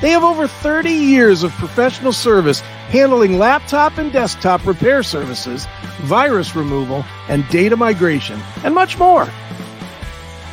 They 0.02 0.12
have 0.12 0.24
over 0.24 0.48
30 0.48 0.92
years 0.92 1.44
of 1.44 1.52
professional 1.54 2.14
service 2.14 2.62
handling 2.90 3.38
laptop 3.38 3.98
and 3.98 4.12
desktop 4.14 4.66
repair 4.66 5.04
services, 5.04 5.68
virus 6.02 6.56
removal, 6.56 7.04
and 7.28 7.48
data 7.50 7.76
migration, 7.76 8.40
and 8.64 8.74
much 8.74 8.98
more. 8.98 9.28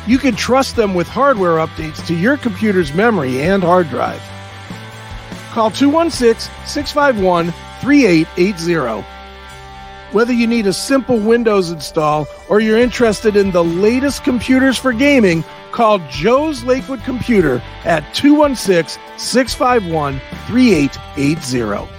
you 0.07 0.17
can 0.17 0.35
trust 0.35 0.75
them 0.75 0.93
with 0.93 1.07
hardware 1.07 1.57
updates 1.57 2.05
to 2.07 2.15
your 2.15 2.37
computer's 2.37 2.93
memory 2.93 3.41
and 3.41 3.61
hard 3.61 3.89
drive. 3.89 4.21
Call 5.51 5.69
216 5.69 6.49
651 6.65 7.51
3880. 7.81 9.05
Whether 10.13 10.31
you 10.31 10.47
need 10.47 10.65
a 10.67 10.73
simple 10.73 11.19
Windows 11.19 11.69
install 11.71 12.25
or 12.47 12.61
you're 12.61 12.77
interested 12.77 13.35
in 13.35 13.51
the 13.51 13.63
latest 13.63 14.23
computers 14.23 14.77
for 14.77 14.93
gaming, 14.93 15.43
call 15.71 15.99
Joe's 16.09 16.63
Lakewood 16.63 17.03
Computer 17.03 17.61
at 17.85 18.01
216 18.13 19.01
651 19.17 20.19
3880. 20.47 21.96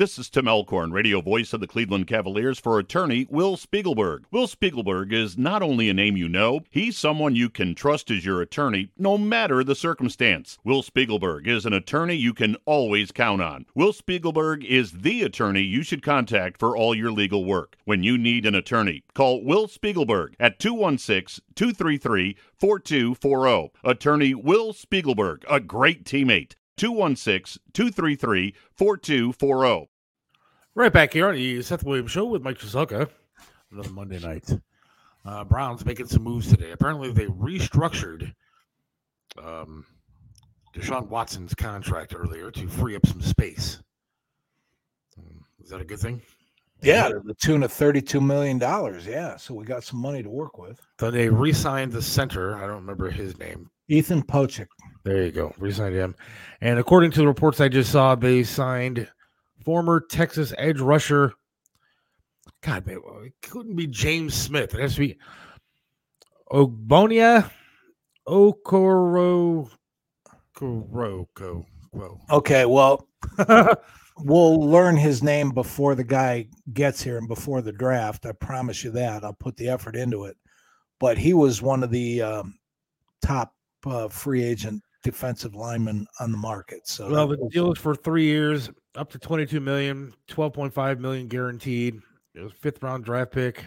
This 0.00 0.18
is 0.18 0.30
Tim 0.30 0.48
Alcorn, 0.48 0.92
radio 0.92 1.20
voice 1.20 1.52
of 1.52 1.60
the 1.60 1.66
Cleveland 1.66 2.06
Cavaliers 2.06 2.58
for 2.58 2.78
attorney 2.78 3.26
Will 3.28 3.58
Spiegelberg. 3.58 4.20
Will 4.30 4.46
Spiegelberg 4.46 5.12
is 5.12 5.36
not 5.36 5.60
only 5.60 5.90
a 5.90 5.92
name 5.92 6.16
you 6.16 6.26
know, 6.26 6.60
he's 6.70 6.96
someone 6.96 7.36
you 7.36 7.50
can 7.50 7.74
trust 7.74 8.10
as 8.10 8.24
your 8.24 8.40
attorney 8.40 8.88
no 8.96 9.18
matter 9.18 9.62
the 9.62 9.74
circumstance. 9.74 10.58
Will 10.64 10.82
Spiegelberg 10.82 11.46
is 11.46 11.66
an 11.66 11.74
attorney 11.74 12.14
you 12.14 12.32
can 12.32 12.56
always 12.64 13.12
count 13.12 13.42
on. 13.42 13.66
Will 13.74 13.92
Spiegelberg 13.92 14.64
is 14.64 14.90
the 14.90 15.22
attorney 15.22 15.60
you 15.60 15.82
should 15.82 16.02
contact 16.02 16.58
for 16.58 16.74
all 16.74 16.94
your 16.94 17.12
legal 17.12 17.44
work. 17.44 17.76
When 17.84 18.02
you 18.02 18.16
need 18.16 18.46
an 18.46 18.54
attorney, 18.54 19.04
call 19.12 19.44
Will 19.44 19.68
Spiegelberg 19.68 20.32
at 20.40 20.58
216 20.58 21.44
233 21.56 22.38
4240. 22.54 23.70
Attorney 23.84 24.32
Will 24.34 24.72
Spiegelberg, 24.72 25.44
a 25.46 25.60
great 25.60 26.04
teammate. 26.04 26.54
216 26.78 27.60
233 27.74 28.54
4240. 28.72 29.89
Right 30.76 30.92
back 30.92 31.12
here 31.12 31.28
on 31.28 31.34
the 31.34 31.62
Seth 31.62 31.82
Williams 31.82 32.12
Show 32.12 32.26
with 32.26 32.42
Mike 32.42 32.58
Cheselka. 32.58 33.08
Another 33.72 33.90
Monday 33.90 34.20
night. 34.20 34.48
Uh, 35.24 35.42
Browns 35.42 35.84
making 35.84 36.06
some 36.06 36.22
moves 36.22 36.48
today. 36.48 36.70
Apparently, 36.70 37.10
they 37.10 37.26
restructured 37.26 38.32
um, 39.42 39.84
Deshaun 40.72 41.08
Watson's 41.08 41.54
contract 41.54 42.14
earlier 42.16 42.52
to 42.52 42.68
free 42.68 42.94
up 42.94 43.04
some 43.04 43.20
space. 43.20 43.82
Um, 45.18 45.44
is 45.60 45.70
that 45.70 45.80
a 45.80 45.84
good 45.84 45.98
thing? 45.98 46.22
Yeah, 46.82 47.08
to 47.08 47.20
the 47.24 47.34
tune 47.34 47.64
of 47.64 47.72
thirty-two 47.72 48.20
million 48.20 48.58
dollars. 48.58 49.06
Yeah, 49.06 49.36
so 49.36 49.54
we 49.54 49.64
got 49.64 49.82
some 49.82 50.00
money 50.00 50.22
to 50.22 50.30
work 50.30 50.56
with. 50.56 50.80
Then 50.98 51.12
they 51.12 51.28
re-signed 51.28 51.92
the 51.92 52.00
center. 52.00 52.56
I 52.56 52.60
don't 52.60 52.76
remember 52.76 53.10
his 53.10 53.36
name. 53.38 53.68
Ethan 53.88 54.22
Pocic. 54.22 54.68
There 55.04 55.22
you 55.24 55.32
go. 55.32 55.52
Re-signed 55.58 55.96
him. 55.96 56.14
And 56.60 56.78
according 56.78 57.10
to 57.10 57.18
the 57.18 57.26
reports 57.26 57.60
I 57.60 57.68
just 57.68 57.90
saw, 57.90 58.14
they 58.14 58.44
signed 58.44 59.08
former 59.64 60.00
Texas 60.00 60.52
edge 60.58 60.80
rusher. 60.80 61.32
God, 62.62 62.86
man, 62.86 63.00
it 63.24 63.32
couldn't 63.42 63.76
be 63.76 63.86
James 63.86 64.34
Smith. 64.34 64.74
It 64.74 64.80
has 64.80 64.94
to 64.94 65.00
be 65.00 65.18
Ogbonnia 66.50 67.50
Okoro 68.28 69.70
Koroko. 70.56 71.64
Okay, 72.30 72.66
well, 72.66 73.08
we'll 74.18 74.60
learn 74.60 74.96
his 74.96 75.22
name 75.22 75.50
before 75.50 75.94
the 75.94 76.04
guy 76.04 76.48
gets 76.72 77.02
here 77.02 77.18
and 77.18 77.28
before 77.28 77.62
the 77.62 77.72
draft. 77.72 78.26
I 78.26 78.32
promise 78.32 78.84
you 78.84 78.90
that. 78.92 79.24
I'll 79.24 79.32
put 79.32 79.56
the 79.56 79.68
effort 79.68 79.96
into 79.96 80.24
it. 80.24 80.36
But 80.98 81.18
he 81.18 81.32
was 81.32 81.62
one 81.62 81.82
of 81.82 81.90
the 81.90 82.22
um, 82.22 82.58
top 83.22 83.54
uh, 83.86 84.08
free 84.08 84.44
agent 84.44 84.82
defensive 85.02 85.54
linemen 85.54 86.06
on 86.20 86.32
the 86.32 86.38
market. 86.38 86.86
So 86.86 87.10
well, 87.10 87.28
the 87.28 87.48
deal 87.50 87.72
is 87.72 87.78
for 87.78 87.94
three 87.94 88.24
years, 88.24 88.70
up 88.94 89.10
to 89.12 89.18
22 89.18 89.60
million, 89.60 90.12
12.5 90.28 90.98
million 90.98 91.28
guaranteed. 91.28 92.00
It 92.34 92.40
was 92.40 92.52
fifth 92.52 92.82
round 92.82 93.04
draft 93.04 93.32
pick. 93.32 93.66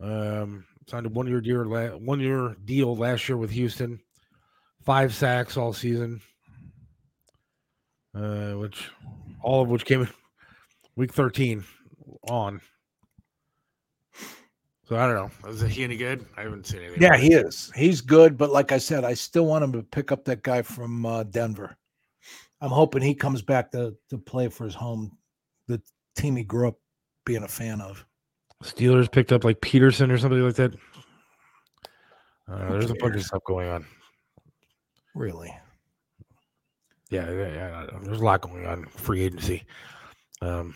Um, 0.00 0.64
signed 0.86 1.06
a 1.06 1.08
one 1.08 1.26
year 1.26 1.40
deal, 1.40 1.64
one 1.98 2.20
year 2.20 2.56
deal 2.64 2.96
last 2.96 3.28
year 3.28 3.36
with 3.36 3.50
Houston. 3.50 4.00
Five 4.84 5.14
sacks 5.14 5.56
all 5.56 5.72
season, 5.72 6.20
uh, 8.16 8.52
which 8.54 8.90
all 9.40 9.62
of 9.62 9.68
which 9.68 9.84
came 9.84 10.02
in 10.02 10.08
week 10.96 11.12
13 11.12 11.64
on. 12.28 12.60
So 14.92 14.98
I 14.98 15.06
don't 15.06 15.14
know. 15.14 15.48
Is 15.48 15.62
he 15.62 15.84
any 15.84 15.96
good? 15.96 16.26
I 16.36 16.42
haven't 16.42 16.66
seen 16.66 16.82
anything. 16.82 17.00
Yeah, 17.00 17.16
he 17.16 17.32
is. 17.32 17.72
He's 17.74 18.02
good, 18.02 18.36
but 18.36 18.50
like 18.50 18.72
I 18.72 18.76
said, 18.76 19.06
I 19.06 19.14
still 19.14 19.46
want 19.46 19.64
him 19.64 19.72
to 19.72 19.82
pick 19.82 20.12
up 20.12 20.26
that 20.26 20.42
guy 20.42 20.60
from 20.60 21.06
uh, 21.06 21.22
Denver. 21.22 21.78
I'm 22.60 22.68
hoping 22.68 23.00
he 23.00 23.14
comes 23.14 23.40
back 23.40 23.70
to 23.72 23.96
to 24.10 24.18
play 24.18 24.48
for 24.48 24.64
his 24.64 24.74
home, 24.74 25.16
the 25.66 25.80
team 26.14 26.36
he 26.36 26.44
grew 26.44 26.68
up 26.68 26.74
being 27.24 27.42
a 27.42 27.48
fan 27.48 27.80
of. 27.80 28.04
Steelers 28.62 29.10
picked 29.10 29.32
up 29.32 29.44
like 29.44 29.62
Peterson 29.62 30.10
or 30.10 30.18
somebody 30.18 30.42
like 30.42 30.56
that. 30.56 30.74
Uh, 32.46 32.72
there's 32.72 32.90
a 32.90 32.94
bunch 32.96 33.16
of 33.16 33.22
stuff 33.22 33.42
going 33.46 33.70
on. 33.70 33.86
Really? 35.14 35.56
Yeah, 37.08 37.30
yeah, 37.30 37.48
yeah, 37.48 37.86
there's 38.02 38.20
a 38.20 38.24
lot 38.24 38.42
going 38.42 38.66
on. 38.66 38.84
Free 38.88 39.22
agency. 39.22 39.64
Um, 40.42 40.74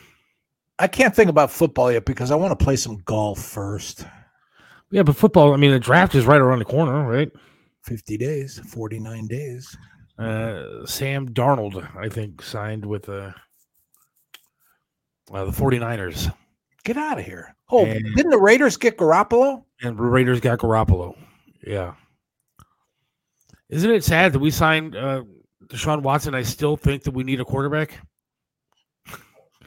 I 0.79 0.89
can't 0.89 1.15
think 1.15 1.31
about 1.31 1.51
football 1.51 1.91
yet 1.91 2.05
because 2.05 2.31
I 2.31 2.35
want 2.35 2.59
to 2.59 2.65
play 2.65 2.77
some 2.77 2.99
golf 3.05 3.41
first. 3.41 4.05
Yeah, 4.91 5.03
but 5.03 5.17
football, 5.17 5.53
I 5.53 5.57
mean, 5.57 5.71
the 5.71 5.81
draft 5.81 6.15
is 6.15 6.27
right 6.27 6.41
around 6.41 6.59
the 6.61 6.65
corner, 6.65 7.09
right? 7.09 7.31
50 7.85 8.17
days, 8.19 8.61
49 8.69 9.27
days. 9.27 9.77
Uh, 10.19 10.85
Sam 10.87 11.29
Darnold, 11.29 11.89
I 11.97 12.09
think, 12.09 12.43
signed 12.43 12.85
with 12.85 13.09
uh, 13.09 13.33
uh, 15.33 15.45
the 15.45 15.51
49ers. 15.51 16.33
Get 16.85 16.97
out 16.97 17.19
of 17.19 17.25
here. 17.25 17.55
Oh, 17.71 17.85
and, 17.85 18.05
didn't 18.15 18.31
the 18.31 18.39
Raiders 18.39 18.77
get 18.77 18.97
Garoppolo? 18.97 19.65
And 19.83 19.99
the 19.99 20.03
Raiders 20.03 20.41
got 20.41 20.61
Garoppolo. 20.61 21.17
Yeah. 21.67 21.95
Isn't 23.69 23.91
it 23.91 24.05
sad 24.05 24.33
that 24.33 24.39
we 24.39 24.51
signed 24.51 24.95
uh, 24.95 25.25
Deshaun 25.67 26.03
Watson? 26.03 26.35
I 26.35 26.43
still 26.43 26.77
think 26.77 27.03
that 27.03 27.13
we 27.13 27.25
need 27.25 27.41
a 27.41 27.45
quarterback. 27.45 27.99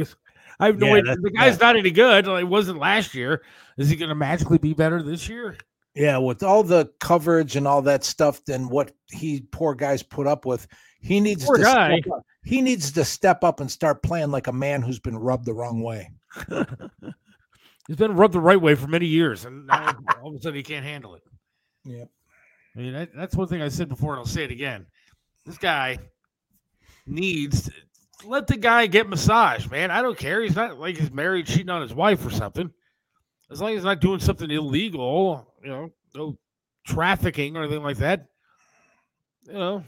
Because 0.60 0.64
I 0.64 0.66
have 0.68 0.80
no 0.80 0.88
yeah, 0.88 1.02
idea. 1.02 1.16
The 1.16 1.32
guy's 1.32 1.58
yeah. 1.58 1.66
not 1.66 1.76
any 1.78 1.92
good. 1.92 2.28
Like, 2.28 2.42
it 2.42 2.48
wasn't 2.48 2.80
last 2.80 3.16
year. 3.16 3.44
Is 3.78 3.90
he 3.90 3.96
going 3.96 4.10
to 4.10 4.16
magically 4.16 4.58
be 4.58 4.74
better 4.74 5.02
this 5.02 5.30
year? 5.30 5.58
Yeah, 5.96 6.18
with 6.18 6.44
all 6.44 6.64
the 6.64 6.92
coverage 7.00 7.56
and 7.56 7.68
all 7.68 7.82
that 7.84 8.04
stuff, 8.04 8.44
then 8.46 8.70
what 8.70 8.92
he 9.10 9.42
poor 9.52 9.74
guys 9.74 10.04
put 10.04 10.28
up 10.28 10.46
with, 10.46 10.68
he 11.02 11.20
needs 11.20 11.46
poor 11.46 11.58
to 11.58 11.64
guy. 11.64 12.00
Step 12.00 12.14
up. 12.14 12.26
he 12.44 12.62
needs 12.62 12.92
to 12.92 13.04
step 13.04 13.44
up 13.44 13.60
and 13.60 13.72
start 13.72 14.04
playing 14.04 14.32
like 14.32 14.48
a 14.48 14.54
man 14.54 14.82
who's 14.82 15.00
been 15.00 15.18
rubbed 15.18 15.46
the 15.46 15.54
wrong 15.54 15.82
way. 15.82 16.12
He's 17.88 17.98
been 17.98 18.16
rubbed 18.16 18.36
the 18.36 18.40
right 18.40 18.62
way 18.62 18.76
for 18.76 18.88
many 18.88 19.08
years, 19.08 19.46
and 19.46 19.66
now 19.66 19.98
all 20.22 20.30
of 20.30 20.36
a 20.36 20.40
sudden 20.40 20.58
he 20.58 20.62
can't 20.62 20.86
handle 20.86 21.16
it. 21.16 21.24
Yep. 21.86 22.08
I 22.76 22.80
mean, 22.80 22.94
that, 22.94 23.10
that's 23.16 23.36
one 23.36 23.48
thing 23.48 23.64
I 23.64 23.70
said 23.70 23.90
before, 23.90 24.14
and 24.14 24.20
I'll 24.20 24.28
say 24.28 24.44
it 24.44 24.52
again. 24.52 24.86
This 25.44 25.58
guy 25.58 25.98
needs 27.08 27.64
to 27.64 27.72
let 28.26 28.48
the 28.48 28.58
guy 28.58 28.88
get 28.88 29.08
massage, 29.08 29.70
man. 29.70 29.92
I 29.92 30.02
don't 30.02 30.18
care. 30.18 30.42
He's 30.42 30.56
not 30.56 30.80
like 30.80 30.98
he's 30.98 31.12
married, 31.12 31.46
cheating 31.46 31.70
on 31.70 31.82
his 31.82 31.94
wife 31.94 32.26
or 32.26 32.30
something. 32.30 32.72
As 33.52 33.62
long 33.62 33.72
as 33.72 33.78
he's 33.78 33.84
not 33.84 34.02
doing 34.02 34.20
something 34.20 34.50
illegal, 34.50 35.54
you 35.64 35.70
know, 35.70 35.90
no 36.16 36.38
trafficking 36.86 37.56
or 37.56 37.64
anything 37.64 37.84
like 37.84 37.98
that. 37.98 38.26
You 39.48 39.54
know, 39.54 39.84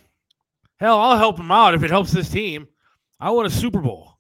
hell, 0.78 0.98
I'll 1.00 1.18
help 1.18 1.38
him 1.40 1.52
out 1.52 1.74
if 1.74 1.84
it 1.84 1.90
helps 1.90 2.12
this 2.12 2.30
team. 2.30 2.68
I 3.20 3.30
want 3.32 3.48
a 3.48 3.52
Super 3.52 3.82
Bowl. 3.82 4.14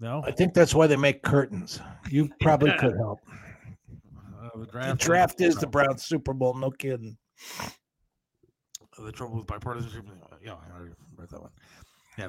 No, 0.00 0.22
I 0.24 0.32
think 0.32 0.54
that's 0.54 0.74
why 0.74 0.86
they 0.86 0.96
make 0.96 1.22
curtains. 1.22 1.80
You 2.10 2.30
probably 2.40 2.70
yeah. 2.70 2.78
could 2.78 2.96
help. 2.96 3.20
Uh, 4.42 4.58
the 4.58 4.66
draft, 4.66 4.98
the 4.98 5.04
draft 5.04 5.40
is 5.40 5.56
the 5.56 5.66
Browns 5.66 6.04
Super 6.04 6.32
Bowl. 6.32 6.54
No 6.54 6.70
kidding. 6.70 7.16
The 8.98 9.12
trouble 9.12 9.36
with 9.36 9.46
bipartisanship. 9.46 10.04
Yeah, 10.44 10.56
that 11.30 11.40
one. 11.40 11.50
Yeah, 12.18 12.28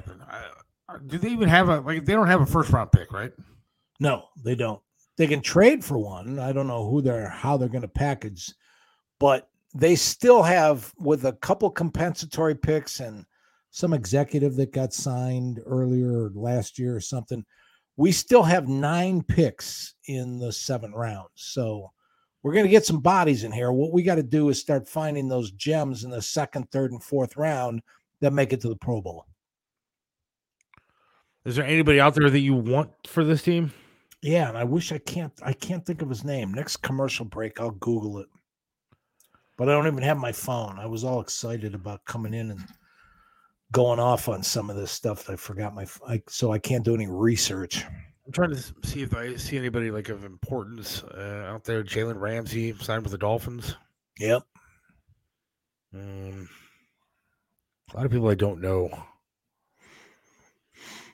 uh, 0.88 0.98
do 1.06 1.18
they 1.18 1.28
even 1.28 1.48
have 1.48 1.68
a 1.68 1.80
like? 1.80 2.04
They 2.04 2.12
don't 2.12 2.26
have 2.26 2.40
a 2.40 2.46
first 2.46 2.70
round 2.70 2.92
pick, 2.92 3.12
right? 3.12 3.32
No, 4.00 4.24
they 4.42 4.54
don't. 4.54 4.80
They 5.16 5.26
can 5.26 5.40
trade 5.40 5.84
for 5.84 5.98
one. 5.98 6.38
I 6.38 6.52
don't 6.52 6.66
know 6.66 6.88
who 6.88 7.00
they're 7.00 7.28
how 7.28 7.56
they're 7.56 7.68
going 7.68 7.82
to 7.82 7.88
package, 7.88 8.52
but 9.18 9.48
they 9.74 9.94
still 9.94 10.42
have 10.42 10.92
with 10.98 11.24
a 11.24 11.32
couple 11.32 11.70
compensatory 11.70 12.54
picks 12.54 13.00
and 13.00 13.24
some 13.70 13.92
executive 13.92 14.54
that 14.56 14.72
got 14.72 14.92
signed 14.92 15.60
earlier 15.66 16.30
last 16.34 16.78
year 16.78 16.94
or 16.94 17.00
something. 17.00 17.44
We 17.96 18.12
still 18.12 18.42
have 18.42 18.68
nine 18.68 19.22
picks 19.22 19.94
in 20.06 20.38
the 20.38 20.52
seventh 20.52 20.94
round. 20.94 21.28
So 21.34 21.90
we're 22.42 22.52
going 22.52 22.66
to 22.66 22.70
get 22.70 22.86
some 22.86 23.00
bodies 23.00 23.42
in 23.42 23.50
here. 23.50 23.72
What 23.72 23.92
we 23.92 24.02
got 24.02 24.16
to 24.16 24.22
do 24.22 24.48
is 24.48 24.60
start 24.60 24.86
finding 24.86 25.28
those 25.28 25.50
gems 25.52 26.04
in 26.04 26.10
the 26.10 26.22
second, 26.22 26.70
third, 26.70 26.92
and 26.92 27.02
fourth 27.02 27.36
round 27.36 27.82
that 28.24 28.32
make 28.32 28.54
it 28.54 28.60
to 28.62 28.70
the 28.70 28.76
Pro 28.76 29.02
Bowl. 29.02 29.26
Is 31.44 31.56
there 31.56 31.66
anybody 31.66 32.00
out 32.00 32.14
there 32.14 32.30
that 32.30 32.40
you 32.40 32.54
want 32.54 32.90
for 33.06 33.22
this 33.22 33.42
team? 33.42 33.70
Yeah, 34.22 34.48
and 34.48 34.56
I 34.56 34.64
wish 34.64 34.92
I 34.92 34.98
can't 34.98 35.32
I 35.42 35.52
can't 35.52 35.84
think 35.84 36.00
of 36.00 36.08
his 36.08 36.24
name. 36.24 36.54
Next 36.54 36.78
commercial 36.78 37.26
break, 37.26 37.60
I'll 37.60 37.72
Google 37.72 38.18
it. 38.20 38.28
But 39.58 39.68
I 39.68 39.72
don't 39.72 39.86
even 39.86 40.02
have 40.02 40.16
my 40.16 40.32
phone. 40.32 40.78
I 40.78 40.86
was 40.86 41.04
all 41.04 41.20
excited 41.20 41.74
about 41.74 42.04
coming 42.06 42.32
in 42.32 42.50
and 42.50 42.64
going 43.72 44.00
off 44.00 44.30
on 44.30 44.42
some 44.42 44.70
of 44.70 44.76
this 44.76 44.90
stuff. 44.90 45.28
I 45.28 45.36
forgot 45.36 45.74
my 45.74 45.86
I, 46.08 46.22
so 46.26 46.50
I 46.50 46.58
can't 46.58 46.84
do 46.84 46.94
any 46.94 47.06
research. 47.06 47.84
I'm 48.26 48.32
trying 48.32 48.54
to 48.54 48.64
see 48.84 49.02
if 49.02 49.14
I 49.14 49.36
see 49.36 49.58
anybody 49.58 49.90
like 49.90 50.08
of 50.08 50.24
importance 50.24 51.02
uh, 51.02 51.44
out 51.46 51.64
there. 51.64 51.84
Jalen 51.84 52.18
Ramsey 52.18 52.74
signed 52.80 53.02
with 53.02 53.12
the 53.12 53.18
Dolphins. 53.18 53.76
Yep. 54.18 54.44
Um, 55.94 56.48
a 57.94 57.96
lot 57.96 58.06
of 58.06 58.12
people 58.12 58.28
I 58.28 58.34
don't 58.34 58.60
know. 58.60 58.90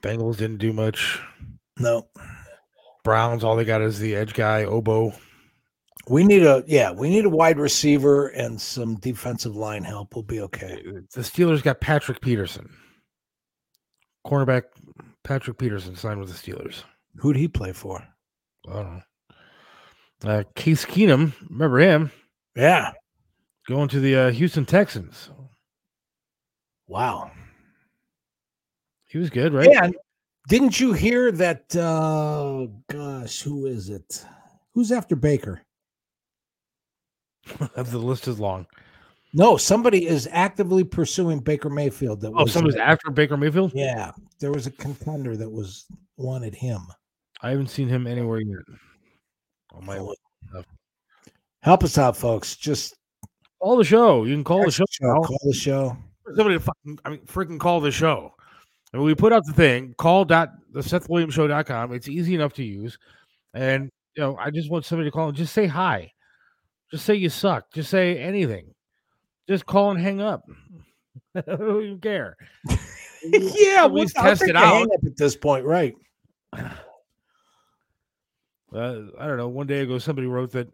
Bengals 0.02 0.38
didn't 0.38 0.58
do 0.58 0.72
much. 0.72 1.20
No. 1.78 2.08
Browns, 3.04 3.44
all 3.44 3.56
they 3.56 3.64
got 3.64 3.82
is 3.82 3.98
the 3.98 4.16
edge 4.16 4.32
guy, 4.34 4.64
Obo. 4.64 5.12
We 6.08 6.24
need 6.24 6.42
a 6.42 6.64
yeah, 6.66 6.90
we 6.90 7.10
need 7.10 7.26
a 7.26 7.30
wide 7.30 7.58
receiver 7.58 8.28
and 8.28 8.60
some 8.60 8.96
defensive 8.96 9.54
line 9.54 9.84
help. 9.84 10.14
We'll 10.14 10.22
be 10.22 10.40
okay. 10.40 10.82
The 11.14 11.20
Steelers 11.20 11.62
got 11.62 11.80
Patrick 11.80 12.20
Peterson. 12.20 12.70
Cornerback 14.26 14.62
Patrick 15.22 15.58
Peterson 15.58 15.94
signed 15.96 16.18
with 16.18 16.28
the 16.28 16.52
Steelers. 16.52 16.82
Who'd 17.16 17.36
he 17.36 17.48
play 17.48 17.72
for? 17.72 18.02
I 18.68 18.72
don't 18.72 18.96
know. 18.96 19.02
Uh, 20.22 20.42
Case 20.54 20.84
Keenum, 20.84 21.32
remember 21.48 21.78
him? 21.78 22.10
Yeah. 22.56 22.92
Going 23.68 23.88
to 23.88 24.00
the 24.00 24.16
uh, 24.16 24.30
Houston 24.30 24.66
Texans. 24.66 25.30
Wow. 26.90 27.30
He 29.06 29.18
was 29.18 29.30
good, 29.30 29.54
right? 29.54 29.68
And 29.68 29.94
didn't 30.48 30.80
you 30.80 30.92
hear 30.92 31.30
that 31.30 31.74
uh 31.76 32.66
gosh, 32.90 33.40
who 33.42 33.66
is 33.66 33.90
it? 33.90 34.24
Who's 34.74 34.90
after 34.90 35.14
Baker? 35.14 35.62
the 37.76 37.98
list 37.98 38.26
is 38.26 38.40
long. 38.40 38.66
No, 39.32 39.56
somebody 39.56 40.08
is 40.08 40.28
actively 40.32 40.82
pursuing 40.82 41.38
Baker 41.38 41.70
Mayfield. 41.70 42.20
That 42.22 42.32
Oh, 42.34 42.42
was 42.42 42.52
somebody's 42.52 42.80
after 42.80 43.12
Baker 43.12 43.36
Mayfield? 43.36 43.70
Yeah, 43.72 44.10
there 44.40 44.50
was 44.50 44.66
a 44.66 44.72
contender 44.72 45.36
that 45.36 45.48
was 45.48 45.86
wanted 46.16 46.56
him. 46.56 46.80
I 47.40 47.50
haven't 47.50 47.68
seen 47.70 47.88
him 47.88 48.08
anywhere 48.08 48.40
yet. 48.40 48.58
On 49.74 49.86
my 49.86 49.98
Oh. 49.98 50.14
Help 51.62 51.84
us 51.84 51.98
out, 51.98 52.16
folks. 52.16 52.56
Just 52.56 52.96
Call 53.62 53.76
the 53.76 53.84
show. 53.84 54.24
You 54.24 54.34
can 54.34 54.42
call 54.42 54.64
the 54.64 54.72
show. 54.72 54.84
show, 54.90 55.14
call 55.22 55.38
the 55.44 55.52
show. 55.54 55.96
Somebody 56.34 56.56
to 56.56 56.60
fucking, 56.60 56.98
I 57.04 57.10
mean, 57.10 57.20
freaking 57.20 57.58
call 57.58 57.80
the 57.80 57.90
show. 57.90 58.34
And 58.92 59.02
we 59.02 59.14
put 59.14 59.32
out 59.32 59.44
the 59.46 59.52
thing, 59.52 59.94
call 59.98 60.24
dot 60.24 60.50
the 60.72 60.82
Seth 60.82 61.08
Williams 61.08 61.34
Show.com. 61.34 61.92
It's 61.92 62.08
easy 62.08 62.34
enough 62.34 62.52
to 62.54 62.64
use. 62.64 62.98
And, 63.54 63.90
you 64.16 64.22
know, 64.22 64.36
I 64.36 64.50
just 64.50 64.70
want 64.70 64.84
somebody 64.84 65.08
to 65.08 65.12
call 65.12 65.28
and 65.28 65.36
just 65.36 65.52
say 65.52 65.66
hi. 65.66 66.12
Just 66.90 67.04
say 67.04 67.14
you 67.14 67.28
suck. 67.28 67.72
Just 67.72 67.90
say 67.90 68.18
anything. 68.18 68.74
Just 69.48 69.66
call 69.66 69.92
and 69.92 70.00
hang 70.00 70.20
up. 70.20 70.42
I 71.34 71.40
don't 71.42 72.00
care. 72.00 72.36
yeah, 73.24 73.84
at 73.84 73.92
least 73.92 74.16
test 74.16 74.42
it 74.42 74.56
out. 74.56 74.88
at 75.04 75.16
this 75.16 75.36
point, 75.36 75.64
right? 75.64 75.94
Uh, 78.72 79.06
I 79.18 79.26
don't 79.26 79.36
know. 79.36 79.48
One 79.48 79.66
day 79.66 79.80
ago, 79.80 79.98
somebody 79.98 80.28
wrote 80.28 80.52
that 80.52 80.68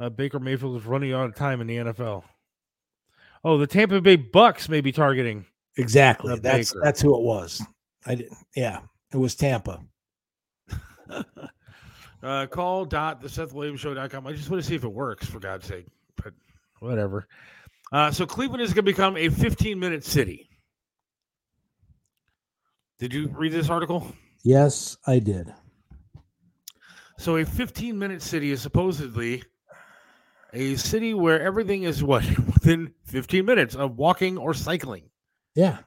uh, 0.00 0.08
Baker 0.08 0.40
Mayfield 0.40 0.74
was 0.74 0.86
running 0.86 1.12
out 1.12 1.26
of 1.26 1.36
time 1.36 1.60
in 1.60 1.68
the 1.68 1.76
NFL. 1.76 2.24
Oh, 3.44 3.58
the 3.58 3.66
Tampa 3.66 4.00
Bay 4.00 4.16
Bucks 4.16 4.68
may 4.68 4.80
be 4.80 4.92
targeting. 4.92 5.46
Exactly. 5.76 6.36
That's 6.38 6.72
Baker. 6.72 6.80
that's 6.84 7.00
who 7.00 7.16
it 7.16 7.22
was. 7.22 7.62
I 8.06 8.14
didn't. 8.14 8.38
Yeah, 8.54 8.80
it 9.12 9.16
was 9.16 9.34
Tampa. 9.34 9.80
Uh, 12.22 12.44
call 12.46 12.84
dot 12.84 13.20
the 13.20 13.28
Seth 13.28 13.52
Williams 13.52 13.78
Show.com. 13.78 14.26
I 14.26 14.32
just 14.32 14.50
want 14.50 14.60
to 14.60 14.68
see 14.68 14.74
if 14.74 14.82
it 14.82 14.92
works, 14.92 15.26
for 15.26 15.38
God's 15.38 15.66
sake. 15.66 15.86
But 16.16 16.32
whatever. 16.80 17.28
Uh, 17.92 18.10
so 18.10 18.26
Cleveland 18.26 18.62
is 18.62 18.70
going 18.70 18.84
to 18.84 18.90
become 18.90 19.16
a 19.16 19.28
15 19.28 19.78
minute 19.78 20.02
city. 20.02 20.48
Did 22.98 23.12
you 23.12 23.28
read 23.28 23.52
this 23.52 23.68
article? 23.68 24.10
Yes, 24.42 24.96
I 25.06 25.18
did. 25.18 25.54
So 27.18 27.36
a 27.36 27.44
15 27.44 27.96
minute 27.96 28.22
city 28.22 28.50
is 28.50 28.60
supposedly 28.60 29.44
a 30.52 30.74
city 30.76 31.14
where 31.14 31.40
everything 31.40 31.84
is 31.84 32.02
what 32.02 32.24
within 32.66 32.92
15 33.04 33.44
minutes 33.44 33.74
of 33.74 33.96
walking 33.96 34.36
or 34.36 34.52
cycling. 34.52 35.08
Yeah. 35.54 35.78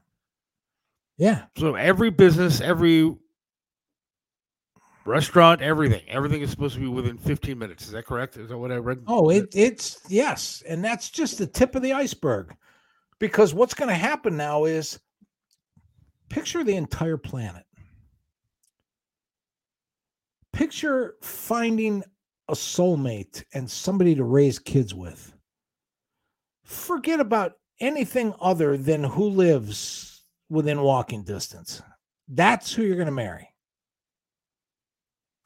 Yeah. 1.18 1.44
So 1.58 1.76
every 1.76 2.10
business, 2.10 2.62
every 2.62 3.16
restaurant, 5.06 5.62
everything, 5.62 6.02
everything 6.08 6.42
is 6.42 6.50
supposed 6.50 6.76
to 6.76 6.80
be 6.80 6.88
within 6.88 7.18
15 7.18 7.58
minutes. 7.58 7.86
Is 7.86 7.92
that 7.92 8.06
correct? 8.06 8.38
Is 8.38 8.50
that 8.50 8.58
what 8.58 8.72
I 8.72 8.78
read? 8.78 9.04
Oh, 9.08 9.30
it 9.30 9.50
it's 9.54 10.00
yes, 10.08 10.64
and 10.68 10.84
that's 10.84 11.10
just 11.10 11.38
the 11.38 11.48
tip 11.48 11.76
of 11.76 11.82
the 11.82 11.94
iceberg. 11.94 12.56
Because 13.20 13.54
what's 13.54 13.74
going 13.74 13.90
to 13.90 13.96
happen 13.96 14.38
now 14.38 14.64
is 14.64 14.98
picture 16.30 16.64
the 16.64 16.76
entire 16.76 17.18
planet. 17.18 17.66
Picture 20.54 21.16
finding 21.22 22.02
a 22.48 22.54
soulmate 22.54 23.44
and 23.54 23.70
somebody 23.70 24.16
to 24.16 24.24
raise 24.24 24.58
kids 24.58 24.96
with. 24.96 25.36
Forget 26.70 27.20
about 27.20 27.54
anything 27.80 28.32
other 28.40 28.78
than 28.78 29.04
who 29.04 29.28
lives 29.30 30.22
within 30.50 30.82
walking 30.82 31.24
distance. 31.24 31.82
That's 32.28 32.72
who 32.72 32.84
you're 32.84 32.96
going 32.96 33.08
to 33.08 33.12
marry. 33.12 33.50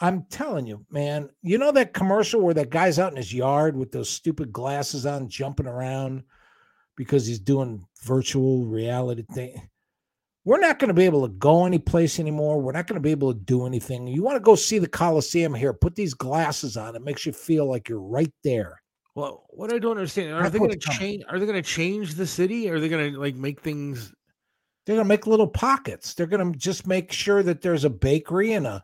I'm 0.02 0.26
telling 0.30 0.68
you, 0.68 0.86
man. 0.92 1.30
You 1.42 1.58
know 1.58 1.72
that 1.72 1.94
commercial 1.94 2.42
where 2.42 2.54
that 2.56 2.72
guy's 2.72 3.00
out 3.00 3.12
in 3.12 3.18
his 3.18 3.34
yard 3.34 3.78
with 3.78 3.90
those 3.94 4.10
stupid 4.10 4.52
glasses 4.52 5.06
on, 5.06 5.30
jumping 5.30 5.66
around 5.66 6.24
because 6.98 7.26
he's 7.26 7.40
doing 7.40 7.86
virtual 8.04 8.66
reality 8.66 9.24
thing. 9.34 9.70
We're 10.44 10.60
not 10.60 10.78
going 10.78 10.90
to 10.90 10.94
be 10.94 11.06
able 11.06 11.26
to 11.26 11.34
go 11.36 11.66
any 11.66 11.80
place 11.80 12.20
anymore. 12.20 12.60
We're 12.62 12.74
not 12.74 12.88
going 12.88 13.02
to 13.02 13.02
be 13.02 13.12
able 13.12 13.34
to 13.34 13.40
do 13.40 13.66
anything. 13.66 14.08
You 14.08 14.24
want 14.24 14.36
to 14.36 14.42
go 14.42 14.56
see 14.56 14.78
the 14.78 14.90
Coliseum 14.90 15.54
here? 15.54 15.72
Put 15.72 15.96
these 15.96 16.14
glasses 16.14 16.76
on. 16.76 16.98
It 16.98 17.02
makes 17.02 17.26
you 17.26 17.32
feel 17.32 17.66
like 17.66 17.88
you're 17.88 18.02
right 18.02 18.34
there. 18.44 18.83
Well, 19.16 19.46
what 19.50 19.72
I 19.72 19.80
don't 19.80 19.92
understand 19.92 20.34
are 20.34 20.42
That's 20.42 20.54
they 20.54 20.60
going 20.60 20.72
to 20.72 20.78
change? 20.78 21.24
Are 21.30 21.38
they 21.38 21.46
going 21.46 21.62
to 21.62 21.68
change 21.68 22.16
the 22.16 22.26
city? 22.26 22.70
Are 22.70 22.80
they 22.80 22.90
going 22.90 23.14
to 23.14 23.20
like 23.20 23.36
make 23.36 23.62
things? 23.62 24.14
They're 24.86 24.96
going 24.96 25.06
to 25.06 25.10
make 25.10 25.28
little 25.28 25.48
pockets. 25.48 26.14
They're 26.14 26.26
going 26.26 26.52
to 26.52 26.58
just 26.58 26.88
make 26.88 27.12
sure 27.12 27.44
that 27.44 27.62
there's 27.62 27.86
a 27.86 27.90
bakery 27.90 28.54
and 28.54 28.66
a 28.66 28.84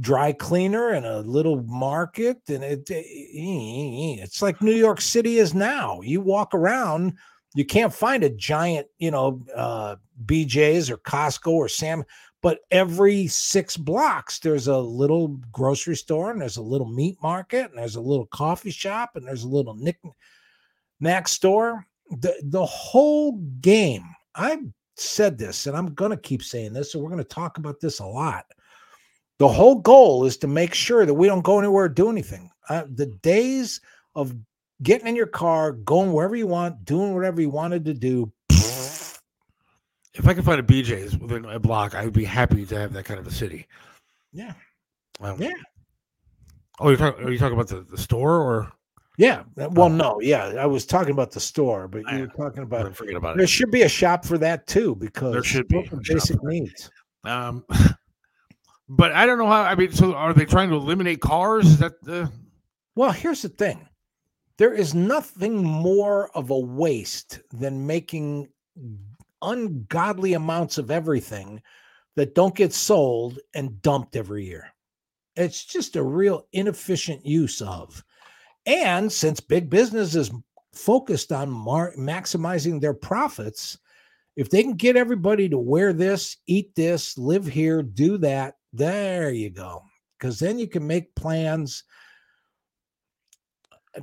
dry 0.00 0.32
cleaner 0.32 0.90
and 0.90 1.06
a 1.06 1.20
little 1.20 1.62
market 1.64 2.38
and 2.48 2.62
it, 2.62 2.88
eh, 2.90 3.02
it's 4.22 4.40
like 4.40 4.62
New 4.62 4.74
York 4.74 5.00
City 5.00 5.38
is 5.38 5.54
now. 5.54 6.00
You 6.02 6.20
walk 6.20 6.54
around, 6.54 7.14
you 7.54 7.64
can't 7.64 7.92
find 7.92 8.22
a 8.22 8.30
giant, 8.30 8.86
you 8.98 9.10
know, 9.10 9.42
uh 9.54 9.96
BJ's 10.24 10.90
or 10.90 10.98
Costco 10.98 11.50
or 11.50 11.68
Sam, 11.68 12.04
but 12.42 12.60
every 12.70 13.26
6 13.26 13.76
blocks 13.78 14.38
there's 14.38 14.68
a 14.68 14.78
little 14.78 15.28
grocery 15.52 15.96
store 15.96 16.30
and 16.30 16.40
there's 16.40 16.56
a 16.56 16.62
little 16.62 16.88
meat 16.88 17.16
market 17.22 17.70
and 17.70 17.78
there's 17.78 17.96
a 17.96 18.00
little 18.00 18.26
coffee 18.26 18.70
shop 18.70 19.10
and 19.14 19.26
there's 19.26 19.44
a 19.44 19.48
little 19.48 19.74
knick 19.74 19.98
knack 21.00 21.28
store. 21.28 21.86
The 22.10 22.34
the 22.44 22.64
whole 22.64 23.32
game. 23.60 24.04
I've 24.34 24.64
said 24.96 25.38
this 25.38 25.66
and 25.66 25.76
I'm 25.76 25.94
going 25.94 26.10
to 26.10 26.16
keep 26.16 26.42
saying 26.42 26.72
this 26.72 26.94
and 26.94 27.02
we're 27.02 27.10
going 27.10 27.22
to 27.22 27.28
talk 27.28 27.58
about 27.58 27.80
this 27.80 27.98
a 27.98 28.06
lot. 28.06 28.46
The 29.38 29.48
whole 29.48 29.76
goal 29.76 30.24
is 30.24 30.36
to 30.38 30.48
make 30.48 30.74
sure 30.74 31.06
that 31.06 31.14
we 31.14 31.26
don't 31.26 31.44
go 31.44 31.58
anywhere 31.58 31.84
or 31.84 31.88
do 31.88 32.10
anything. 32.10 32.50
Uh, 32.68 32.84
the 32.92 33.06
days 33.06 33.80
of 34.14 34.34
getting 34.82 35.06
in 35.06 35.16
your 35.16 35.26
car, 35.26 35.72
going 35.72 36.12
wherever 36.12 36.34
you 36.34 36.46
want, 36.46 36.84
doing 36.84 37.14
whatever 37.14 37.40
you 37.40 37.50
wanted 37.50 37.84
to 37.84 37.94
do. 37.94 38.32
If 40.18 40.26
I 40.26 40.34
could 40.34 40.44
find 40.44 40.58
a 40.60 40.62
BJ's 40.64 41.16
within 41.16 41.44
a 41.44 41.58
block, 41.58 41.94
I 41.94 42.04
would 42.04 42.12
be 42.12 42.24
happy 42.24 42.66
to 42.66 42.78
have 42.78 42.92
that 42.92 43.04
kind 43.04 43.20
of 43.20 43.26
a 43.26 43.30
city. 43.30 43.66
Yeah. 44.32 44.52
Um, 45.20 45.40
Yeah. 45.40 45.52
Oh, 46.80 46.88
you're 46.90 46.98
talking? 46.98 47.24
Are 47.24 47.30
you 47.30 47.38
talking 47.38 47.54
about 47.54 47.68
the, 47.68 47.80
the 47.80 47.98
store 47.98 48.36
or? 48.36 48.70
Yeah. 49.16 49.42
Well, 49.56 49.82
Oh. 49.82 49.88
no. 49.88 50.20
Yeah. 50.20 50.54
I 50.58 50.66
was 50.66 50.86
talking 50.86 51.12
about 51.12 51.30
the 51.32 51.40
store, 51.40 51.88
but 51.88 52.02
you 52.12 52.20
were 52.20 52.26
talking 52.28 52.62
about 52.62 52.94
forget 52.96 53.16
about 53.16 53.36
there 53.36 53.44
it. 53.44 53.48
should 53.50 53.70
be 53.70 53.82
a 53.82 53.88
shop 53.88 54.24
for 54.24 54.38
that 54.38 54.66
too, 54.66 54.94
because 54.96 55.32
there 55.32 55.42
should 55.42 55.66
be 55.68 55.88
basic 56.08 56.42
needs. 56.44 56.90
Um, 57.24 57.64
but 58.88 59.12
I 59.12 59.26
don't 59.26 59.38
know 59.38 59.46
how. 59.48 59.62
I 59.62 59.74
mean, 59.74 59.90
so 59.92 60.14
are 60.14 60.32
they 60.32 60.44
trying 60.44 60.68
to 60.70 60.76
eliminate 60.76 61.20
cars? 61.20 61.66
Is 61.66 61.78
that 61.78 62.00
the? 62.02 62.30
Well, 62.94 63.10
here's 63.12 63.42
the 63.42 63.48
thing 63.48 63.88
there 64.56 64.72
is 64.74 64.94
nothing 64.94 65.62
more 65.64 66.30
of 66.36 66.50
a 66.50 66.58
waste 66.58 67.40
than 67.52 67.86
making 67.86 68.48
ungodly 69.42 70.34
amounts 70.34 70.78
of 70.78 70.90
everything 70.90 71.62
that 72.16 72.34
don't 72.34 72.54
get 72.54 72.72
sold 72.72 73.38
and 73.54 73.80
dumped 73.82 74.16
every 74.16 74.44
year. 74.44 74.66
It's 75.36 75.64
just 75.64 75.96
a 75.96 76.02
real 76.02 76.46
inefficient 76.52 77.24
use 77.24 77.60
of. 77.62 78.02
And 78.66 79.10
since 79.10 79.40
big 79.40 79.70
business 79.70 80.14
is 80.14 80.32
focused 80.74 81.32
on 81.32 81.50
mar- 81.50 81.94
maximizing 81.96 82.80
their 82.80 82.94
profits, 82.94 83.78
if 84.36 84.50
they 84.50 84.62
can 84.62 84.74
get 84.74 84.96
everybody 84.96 85.48
to 85.48 85.58
wear 85.58 85.92
this, 85.92 86.36
eat 86.46 86.74
this, 86.74 87.16
live 87.16 87.46
here, 87.46 87.82
do 87.82 88.18
that, 88.18 88.54
there 88.72 89.30
you 89.30 89.50
go. 89.50 89.82
Because 90.18 90.38
then 90.38 90.58
you 90.58 90.68
can 90.68 90.86
make 90.86 91.14
plans 91.14 91.84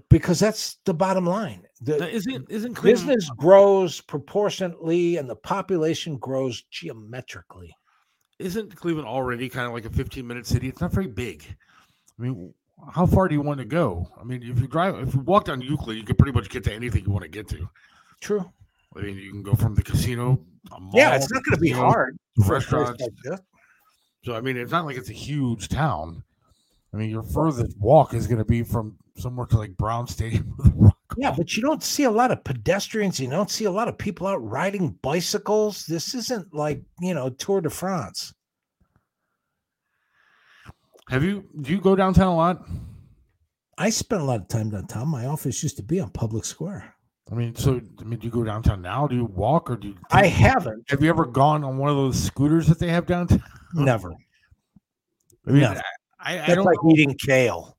because 0.10 0.40
that's 0.40 0.78
the 0.86 0.94
bottom 0.94 1.26
line. 1.26 1.64
The 1.82 2.10
Isn't 2.10 2.50
isn't 2.50 2.82
business 2.82 3.30
grows 3.38 4.02
proportionately 4.02 5.18
and 5.18 5.30
the 5.30 5.36
population 5.36 6.18
grows 6.18 6.64
geometrically. 6.72 7.76
isn't 8.40 8.76
Cleveland 8.76 9.08
already 9.08 9.48
kind 9.50 9.68
of 9.68 9.74
like 9.74 9.86
a 9.86 9.90
15 9.90 10.26
minute 10.26 10.46
city? 10.46 10.68
It's 10.68 10.82
not 10.82 10.92
very 10.92 11.08
big. 11.08 11.46
I 12.20 12.22
mean, 12.24 12.54
how 12.92 13.06
far 13.06 13.28
do 13.28 13.36
you 13.36 13.42
want 13.42 13.60
to 13.60 13.66
go? 13.66 14.10
I 14.20 14.24
mean, 14.24 14.44
if 14.44 14.60
you 14.60 14.68
drive, 14.68 14.96
if 15.08 15.14
you 15.14 15.22
walk 15.22 15.46
down 15.46 15.62
Euclid, 15.62 15.98
you 15.98 16.04
can 16.04 16.16
pretty 16.16 16.34
much 16.34 16.50
get 16.50 16.64
to 16.66 16.74
anything 16.74 17.06
you 17.06 17.12
want 17.12 17.24
to 17.24 17.30
get 17.30 17.48
to. 17.50 17.70
True. 18.22 18.52
I 18.98 19.02
mean, 19.02 19.18
you 19.18 19.32
can 19.32 19.44
go 19.44 19.54
from 19.54 19.76
the 19.76 19.84
casino. 19.84 20.40
a 20.72 20.78
Yeah, 20.94 21.16
it's 21.16 21.32
not 21.32 21.44
going 21.44 21.56
to 21.56 21.62
be 21.62 21.72
hard 21.72 22.18
for 22.46 22.56
a 22.56 22.62
place 22.62 22.72
restaurants. 22.72 23.02
like. 23.26 23.40
So 24.24 24.36
I 24.36 24.42
mean, 24.42 24.58
it's 24.58 24.72
not 24.72 24.86
like 24.86 24.98
it's 24.98 25.10
a 25.10 25.14
huge 25.14 25.70
town. 25.70 26.24
I 26.96 26.98
mean, 26.98 27.10
your 27.10 27.24
furthest 27.24 27.78
walk 27.78 28.14
is 28.14 28.26
going 28.26 28.38
to 28.38 28.46
be 28.46 28.64
from 28.64 28.96
somewhere 29.18 29.46
to 29.48 29.58
like 29.58 29.76
Brown 29.76 30.08
Stadium. 30.08 30.56
with 30.58 30.68
a 30.68 30.76
rock 30.76 30.98
Yeah, 31.18 31.34
but 31.36 31.56
you 31.56 31.62
don't 31.62 31.84
see 31.84 32.04
a 32.04 32.12
lot 32.12 32.32
of 32.32 32.42
pedestrians. 32.46 33.20
You 33.20 33.30
don't 33.30 33.52
see 33.52 33.66
a 33.66 33.72
lot 33.72 33.90
of 33.90 33.98
people 33.98 34.28
out 34.28 34.38
riding 34.38 34.92
bicycles. 35.02 35.86
This 35.86 36.16
isn't 36.16 36.54
like, 36.54 36.82
you 37.02 37.14
know, 37.14 37.30
Tour 37.30 37.60
de 37.60 37.70
France. 37.70 38.34
Have 41.10 41.22
you? 41.24 41.44
Do 41.62 41.72
you 41.72 41.82
go 41.82 41.98
downtown 41.98 42.28
a 42.28 42.36
lot? 42.36 42.66
I 43.78 43.90
spent 43.90 44.22
a 44.22 44.26
lot 44.26 44.40
of 44.40 44.48
time 44.48 44.70
downtown. 44.70 45.10
My 45.10 45.26
office 45.26 45.62
used 45.64 45.76
to 45.78 45.84
be 45.84 46.00
on 46.00 46.10
Public 46.12 46.46
Square. 46.46 46.96
I 47.30 47.36
mean, 47.36 47.56
so 47.56 47.82
I 48.00 48.04
mean, 48.04 48.20
do 48.20 48.26
you 48.26 48.32
go 48.32 48.44
downtown 48.46 48.82
now? 48.82 49.06
Do 49.06 49.16
you 49.16 49.26
walk 49.26 49.70
or 49.70 49.76
do 49.76 49.90
you? 49.90 49.96
I 50.12 50.28
haven't. 50.28 50.90
Have 50.90 51.04
you 51.04 51.10
ever 51.10 51.26
gone 51.26 51.66
on 51.66 51.78
one 51.78 51.90
of 51.90 51.98
those 51.98 52.24
scooters 52.24 52.68
that 52.68 52.80
they 52.80 52.88
have 52.88 53.06
downtown? 53.06 53.44
Never. 53.74 54.14
I 55.46 55.52
mean, 55.52 55.62
Never. 55.62 55.82
I, 56.26 56.32
I, 56.32 56.34
I 56.34 56.38
That's 56.38 56.56
don't. 56.56 56.66
like 56.66 56.78
eating 56.90 57.16
kale. 57.16 57.78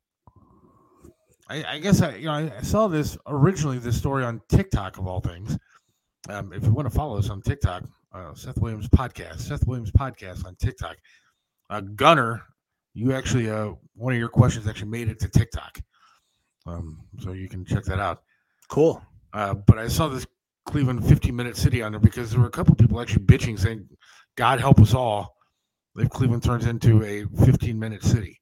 I, 1.48 1.64
I 1.64 1.78
guess 1.78 2.00
I, 2.00 2.16
you 2.16 2.26
know, 2.26 2.32
I, 2.32 2.52
I 2.58 2.62
saw 2.62 2.88
this 2.88 3.18
originally. 3.26 3.78
This 3.78 3.96
story 3.96 4.24
on 4.24 4.40
TikTok 4.48 4.98
of 4.98 5.06
all 5.06 5.20
things. 5.20 5.58
Um, 6.28 6.52
if 6.52 6.64
you 6.64 6.72
want 6.72 6.88
to 6.88 6.94
follow 6.94 7.18
us 7.18 7.30
on 7.30 7.42
TikTok, 7.42 7.84
uh, 8.12 8.34
Seth 8.34 8.58
Williams 8.58 8.88
podcast, 8.88 9.40
Seth 9.40 9.66
Williams 9.66 9.92
podcast 9.92 10.44
on 10.44 10.56
TikTok. 10.56 10.96
Uh, 11.70 11.80
Gunner, 11.80 12.42
you 12.94 13.12
actually 13.12 13.50
uh, 13.50 13.72
one 13.94 14.12
of 14.12 14.18
your 14.18 14.28
questions 14.28 14.66
actually 14.66 14.88
made 14.88 15.08
it 15.08 15.20
to 15.20 15.28
TikTok, 15.28 15.78
um, 16.66 17.00
so 17.20 17.32
you 17.32 17.48
can 17.48 17.64
check 17.64 17.84
that 17.84 18.00
out. 18.00 18.22
Cool. 18.68 19.02
Uh, 19.32 19.54
but 19.54 19.78
I 19.78 19.86
saw 19.86 20.08
this 20.08 20.26
Cleveland 20.64 21.06
15 21.06 21.34
minute 21.34 21.56
city 21.56 21.82
on 21.82 21.92
there 21.92 22.00
because 22.00 22.30
there 22.30 22.40
were 22.40 22.46
a 22.46 22.50
couple 22.50 22.74
people 22.74 23.00
actually 23.00 23.24
bitching 23.24 23.58
saying, 23.58 23.88
God 24.36 24.60
help 24.60 24.80
us 24.80 24.94
all 24.94 25.35
if 25.98 26.10
Cleveland 26.10 26.42
turns 26.42 26.66
into 26.66 27.02
a 27.04 27.24
15 27.44 27.78
minute 27.78 28.02
city. 28.02 28.40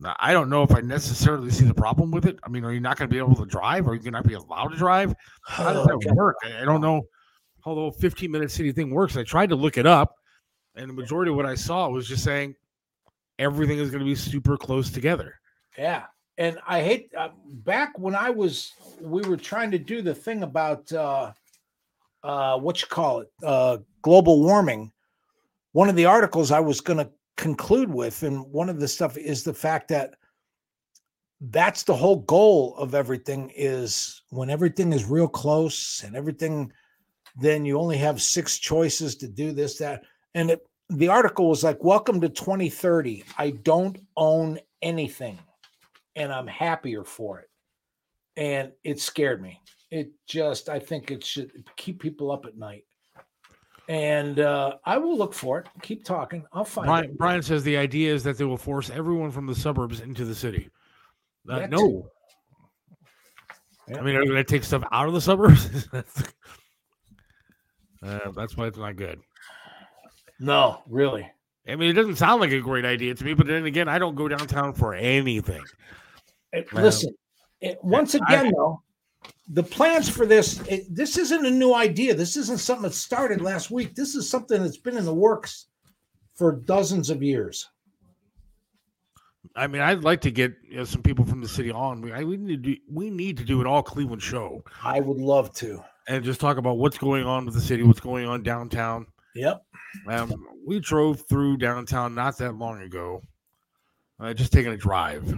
Now, 0.00 0.14
I 0.20 0.32
don't 0.32 0.48
know 0.48 0.62
if 0.62 0.72
I 0.72 0.80
necessarily 0.80 1.50
see 1.50 1.64
the 1.64 1.74
problem 1.74 2.12
with 2.12 2.24
it. 2.24 2.38
I 2.44 2.48
mean, 2.48 2.64
are 2.64 2.72
you 2.72 2.80
not 2.80 2.96
going 2.96 3.08
to 3.08 3.12
be 3.12 3.18
able 3.18 3.34
to 3.34 3.46
drive? 3.46 3.88
Are 3.88 3.94
you 3.94 4.00
going 4.00 4.12
to 4.12 4.18
not 4.18 4.26
be 4.26 4.34
allowed 4.34 4.68
to 4.68 4.76
drive? 4.76 5.14
How 5.46 5.72
does 5.72 5.86
that 5.86 6.14
work? 6.14 6.36
I 6.44 6.62
I 6.62 6.64
don't 6.64 6.80
know 6.80 7.02
how 7.64 7.74
the 7.74 7.92
15 7.98 8.30
minute 8.30 8.50
city 8.50 8.72
thing 8.72 8.90
works. 8.90 9.16
I 9.16 9.24
tried 9.24 9.48
to 9.48 9.56
look 9.56 9.76
it 9.76 9.86
up, 9.86 10.14
and 10.76 10.88
the 10.88 10.94
majority 10.94 11.30
of 11.30 11.36
what 11.36 11.46
I 11.46 11.56
saw 11.56 11.88
was 11.88 12.06
just 12.06 12.22
saying 12.22 12.54
everything 13.38 13.78
is 13.78 13.90
going 13.90 14.00
to 14.00 14.04
be 14.04 14.14
super 14.14 14.56
close 14.56 14.90
together. 14.90 15.34
Yeah. 15.76 16.04
And 16.36 16.58
I 16.66 16.82
hate 16.82 17.10
uh, 17.16 17.30
back 17.64 17.98
when 17.98 18.14
I 18.14 18.30
was 18.30 18.72
we 19.00 19.22
were 19.22 19.36
trying 19.36 19.72
to 19.72 19.78
do 19.78 20.02
the 20.02 20.14
thing 20.14 20.44
about 20.44 20.90
uh 20.92 21.32
uh 22.22 22.58
what 22.58 22.80
you 22.80 22.88
call 22.88 23.20
it 23.20 23.28
uh 23.44 23.78
global 24.02 24.42
warming. 24.42 24.92
One 25.78 25.88
of 25.88 25.94
the 25.94 26.06
articles 26.06 26.50
I 26.50 26.58
was 26.58 26.80
going 26.80 26.96
to 26.98 27.08
conclude 27.36 27.88
with 27.88 28.24
and 28.24 28.44
one 28.50 28.68
of 28.68 28.80
the 28.80 28.88
stuff 28.88 29.16
is 29.16 29.44
the 29.44 29.54
fact 29.54 29.86
that 29.90 30.16
that's 31.40 31.84
the 31.84 31.94
whole 31.94 32.16
goal 32.22 32.74
of 32.78 32.96
everything 32.96 33.52
is 33.54 34.22
when 34.30 34.50
everything 34.50 34.92
is 34.92 35.04
real 35.04 35.28
close 35.28 36.02
and 36.02 36.16
everything 36.16 36.72
then 37.40 37.64
you 37.64 37.78
only 37.78 37.96
have 37.96 38.20
six 38.20 38.58
choices 38.58 39.14
to 39.18 39.28
do 39.28 39.52
this 39.52 39.78
that 39.78 40.02
and 40.34 40.50
it, 40.50 40.66
the 40.90 41.06
article 41.06 41.48
was 41.48 41.62
like 41.62 41.84
welcome 41.84 42.20
to 42.20 42.28
2030 42.28 43.22
i 43.38 43.50
don't 43.50 44.00
own 44.16 44.58
anything 44.82 45.38
and 46.16 46.32
i'm 46.32 46.48
happier 46.48 47.04
for 47.04 47.38
it. 47.38 47.50
And 48.36 48.72
it 48.82 48.98
scared 48.98 49.40
me. 49.40 49.60
It 49.92 50.10
just 50.26 50.68
i 50.68 50.80
think 50.80 51.12
it 51.12 51.22
should 51.22 51.52
keep 51.76 52.02
people 52.02 52.32
up 52.32 52.46
at 52.46 52.58
night 52.58 52.82
and 53.88 54.40
uh 54.40 54.74
i 54.84 54.98
will 54.98 55.16
look 55.16 55.32
for 55.32 55.58
it 55.58 55.66
keep 55.80 56.04
talking 56.04 56.44
i'll 56.52 56.64
find 56.64 56.86
Brian, 56.86 57.04
it 57.06 57.18
Brian 57.18 57.42
says 57.42 57.64
the 57.64 57.76
idea 57.76 58.14
is 58.14 58.22
that 58.24 58.36
they 58.36 58.44
will 58.44 58.58
force 58.58 58.90
everyone 58.90 59.30
from 59.30 59.46
the 59.46 59.54
suburbs 59.54 60.00
into 60.00 60.24
the 60.26 60.34
city. 60.34 60.68
Uh, 61.48 61.66
no, 61.66 61.78
too. 61.78 62.04
I 63.96 64.02
mean, 64.02 64.16
are 64.16 64.20
they 64.20 64.26
going 64.26 64.36
to 64.36 64.44
take 64.44 64.64
stuff 64.64 64.84
out 64.92 65.08
of 65.08 65.14
the 65.14 65.20
suburbs? 65.20 65.88
uh, 68.02 68.30
that's 68.36 68.54
why 68.54 68.66
it's 68.66 68.76
not 68.76 68.96
good. 68.96 69.20
no 70.38 70.82
really 70.86 71.26
I 71.68 71.76
mean, 71.76 71.90
it 71.90 71.94
doesn't 71.94 72.16
sound 72.16 72.40
like 72.40 72.52
a 72.52 72.60
great 72.60 72.86
idea 72.86 73.14
to 73.14 73.24
me, 73.24 73.34
but 73.34 73.46
then 73.46 73.66
again, 73.66 73.88
I 73.88 73.98
don't 73.98 74.14
go 74.14 74.26
downtown 74.26 74.72
for 74.72 74.94
anything. 74.94 75.62
It- 76.52 76.72
listen, 76.72 77.14
it, 77.60 77.78
once 77.82 78.14
I- 78.14 78.20
again, 78.26 78.52
though, 78.56 78.82
the 79.48 79.62
plans 79.62 80.08
for 80.08 80.26
this, 80.26 80.60
it, 80.68 80.94
this 80.94 81.16
isn't 81.16 81.46
a 81.46 81.50
new 81.50 81.74
idea. 81.74 82.14
This 82.14 82.36
isn't 82.36 82.60
something 82.60 82.82
that 82.82 82.94
started 82.94 83.40
last 83.40 83.70
week. 83.70 83.94
This 83.94 84.14
is 84.14 84.28
something 84.28 84.62
that's 84.62 84.76
been 84.76 84.96
in 84.96 85.04
the 85.04 85.14
works 85.14 85.66
for 86.34 86.52
dozens 86.52 87.10
of 87.10 87.22
years. 87.22 87.68
I 89.56 89.66
mean, 89.66 89.80
I'd 89.80 90.04
like 90.04 90.20
to 90.22 90.30
get 90.30 90.54
you 90.68 90.76
know, 90.76 90.84
some 90.84 91.02
people 91.02 91.24
from 91.24 91.40
the 91.40 91.48
city 91.48 91.70
on. 91.70 92.02
We, 92.02 92.12
I, 92.12 92.22
we 92.22 92.36
need 92.36 92.62
to 92.62 92.74
do, 92.74 92.76
we 92.90 93.10
need 93.10 93.36
to 93.38 93.44
do 93.44 93.60
an 93.60 93.66
all 93.66 93.82
Cleveland 93.82 94.22
show 94.22 94.62
I 94.84 95.00
would 95.00 95.16
love 95.16 95.52
to. 95.56 95.82
and 96.06 96.22
just 96.22 96.40
talk 96.40 96.58
about 96.58 96.78
what's 96.78 96.98
going 96.98 97.24
on 97.24 97.46
with 97.46 97.54
the 97.54 97.60
city, 97.60 97.82
what's 97.82 98.00
going 98.00 98.26
on 98.26 98.42
downtown. 98.42 99.06
Yep. 99.34 99.62
Um, 100.06 100.46
we 100.66 100.80
drove 100.80 101.22
through 101.28 101.56
downtown 101.56 102.14
not 102.14 102.36
that 102.38 102.56
long 102.56 102.82
ago. 102.82 103.22
Uh, 104.20 104.34
just 104.34 104.52
taking 104.52 104.72
a 104.72 104.76
drive. 104.76 105.32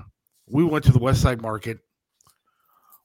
We 0.48 0.64
went 0.64 0.84
to 0.86 0.92
the 0.92 0.98
West 0.98 1.20
Side 1.22 1.40
Market, 1.40 1.78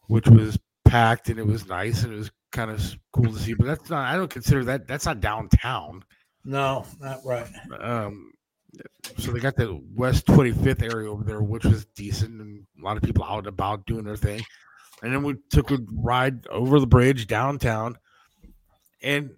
which 0.07 0.27
was 0.27 0.57
packed 0.85 1.29
and 1.29 1.39
it 1.39 1.45
was 1.45 1.67
nice 1.67 2.03
and 2.03 2.13
it 2.13 2.17
was 2.17 2.31
kind 2.51 2.71
of 2.71 2.81
cool 3.11 3.31
to 3.31 3.39
see. 3.39 3.53
But 3.53 3.67
that's 3.67 3.89
not. 3.89 4.07
I 4.07 4.15
don't 4.15 4.29
consider 4.29 4.63
that. 4.65 4.87
That's 4.87 5.05
not 5.05 5.19
downtown. 5.19 6.03
No, 6.43 6.85
not 6.99 7.19
right. 7.25 7.47
Um, 7.79 8.31
so 9.17 9.31
they 9.31 9.39
got 9.39 9.55
the 9.55 9.81
West 9.95 10.25
25th 10.27 10.83
area 10.83 11.11
over 11.11 11.23
there, 11.23 11.41
which 11.41 11.65
was 11.65 11.85
decent 11.95 12.39
and 12.41 12.65
a 12.79 12.83
lot 12.83 12.97
of 12.97 13.03
people 13.03 13.23
out 13.23 13.39
and 13.39 13.47
about 13.47 13.85
doing 13.85 14.03
their 14.03 14.17
thing. 14.17 14.43
And 15.01 15.13
then 15.13 15.23
we 15.23 15.35
took 15.49 15.71
a 15.71 15.79
ride 15.93 16.47
over 16.47 16.79
the 16.79 16.87
bridge 16.87 17.27
downtown, 17.27 17.97
and 19.01 19.31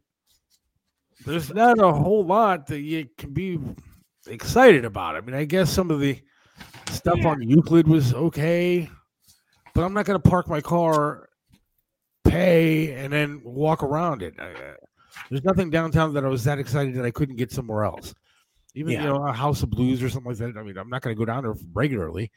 there's 1.26 1.54
not 1.54 1.80
a 1.80 1.92
whole 1.92 2.26
lot 2.26 2.68
that 2.68 2.82
you 2.82 3.08
can 3.18 3.34
be 3.34 3.60
excited 4.28 4.86
about. 4.86 5.16
I 5.16 5.22
mean, 5.22 5.36
I 5.36 5.46
guess 5.46 5.70
some 5.70 5.92
of 5.92 6.00
the 6.00 6.20
stuff 6.90 7.26
on 7.26 7.42
Euclid 7.42 7.88
was 7.88 8.14
okay, 8.14 8.90
but 9.74 9.84
I'm 9.84 9.94
not 9.94 10.06
going 10.06 10.22
to 10.22 10.30
park 10.30 10.48
my 10.48 10.62
car, 10.62 11.27
pay, 12.28 12.94
and 12.94 13.12
then 13.12 13.42
walk 13.44 13.84
around 13.84 14.22
it. 14.22 14.34
I, 14.40 14.52
there's 15.30 15.44
nothing 15.44 15.70
downtown 15.70 16.14
that 16.14 16.24
I 16.26 16.28
was 16.28 16.44
that 16.44 16.60
excited 16.60 16.96
that 16.96 17.06
I 17.06 17.12
couldn't 17.12 17.36
get 17.36 17.52
somewhere 17.52 17.84
else. 17.84 18.14
Even 18.76 18.94
Yeah. 18.94 19.04
you 19.04 19.08
know 19.10 19.28
a 19.28 19.34
House 19.34 19.64
of 19.64 19.70
Blues 19.70 20.04
or 20.04 20.10
something 20.10 20.30
like 20.32 20.38
that. 20.38 20.58
I 20.58 20.64
mean, 20.64 20.78
I'm 20.78 20.90
not 20.90 21.02
going 21.02 21.16
to 21.16 21.20
go 21.20 21.26
down 21.26 21.44
there 21.44 21.56
regularly. 21.74 22.32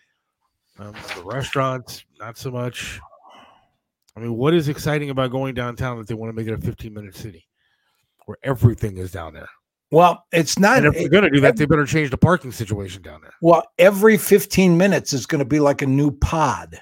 Um, 0.79 0.95
the 1.17 1.23
restaurants, 1.25 2.05
not 2.19 2.39
so 2.39 2.51
much. 2.51 3.01
I 4.17 4.21
mean, 4.21 4.35
what 4.37 4.55
is 4.55 4.69
exciting 4.69 5.11
about 5.11 5.31
going 5.31 5.55
downtown 5.55 5.99
that 5.99 6.07
they 6.09 6.15
want 6.15 6.31
to 6.31 6.37
make 6.37 6.47
it 6.49 6.55
a 6.55 6.59
15 6.59 6.93
minute 6.95 7.15
city 7.15 7.47
where 8.27 8.39
everything 8.43 8.97
is 8.97 9.13
down 9.13 9.35
there? 9.35 9.49
Well, 9.93 10.25
it's 10.33 10.59
not. 10.59 10.79
And 10.79 10.87
if 10.87 10.95
they're 10.95 11.09
going 11.09 11.25
to 11.25 11.31
do 11.31 11.41
that, 11.41 11.57
they 11.57 11.67
better 11.67 11.85
change 11.85 12.11
the 12.11 12.17
parking 12.17 12.53
situation 12.53 13.03
down 13.03 13.21
there. 13.23 13.33
well, 13.43 13.65
every 13.79 14.17
15 14.17 14.79
minutes 14.79 15.13
is 15.13 15.27
going 15.27 15.41
to 15.41 15.45
be 15.45 15.61
like 15.61 15.83
a 15.83 15.87
new 15.87 16.11
pod. 16.13 16.81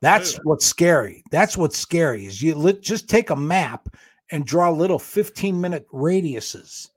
That's 0.00 0.36
what's 0.44 0.66
scary. 0.66 1.22
That's 1.30 1.56
what's 1.56 1.78
scary 1.78 2.26
is 2.26 2.42
you 2.42 2.54
lit, 2.54 2.82
just 2.82 3.08
take 3.08 3.30
a 3.30 3.36
map 3.36 3.88
and 4.30 4.44
draw 4.44 4.70
little 4.70 4.98
15 4.98 5.60
minute 5.60 5.86
radiuses. 5.92 6.88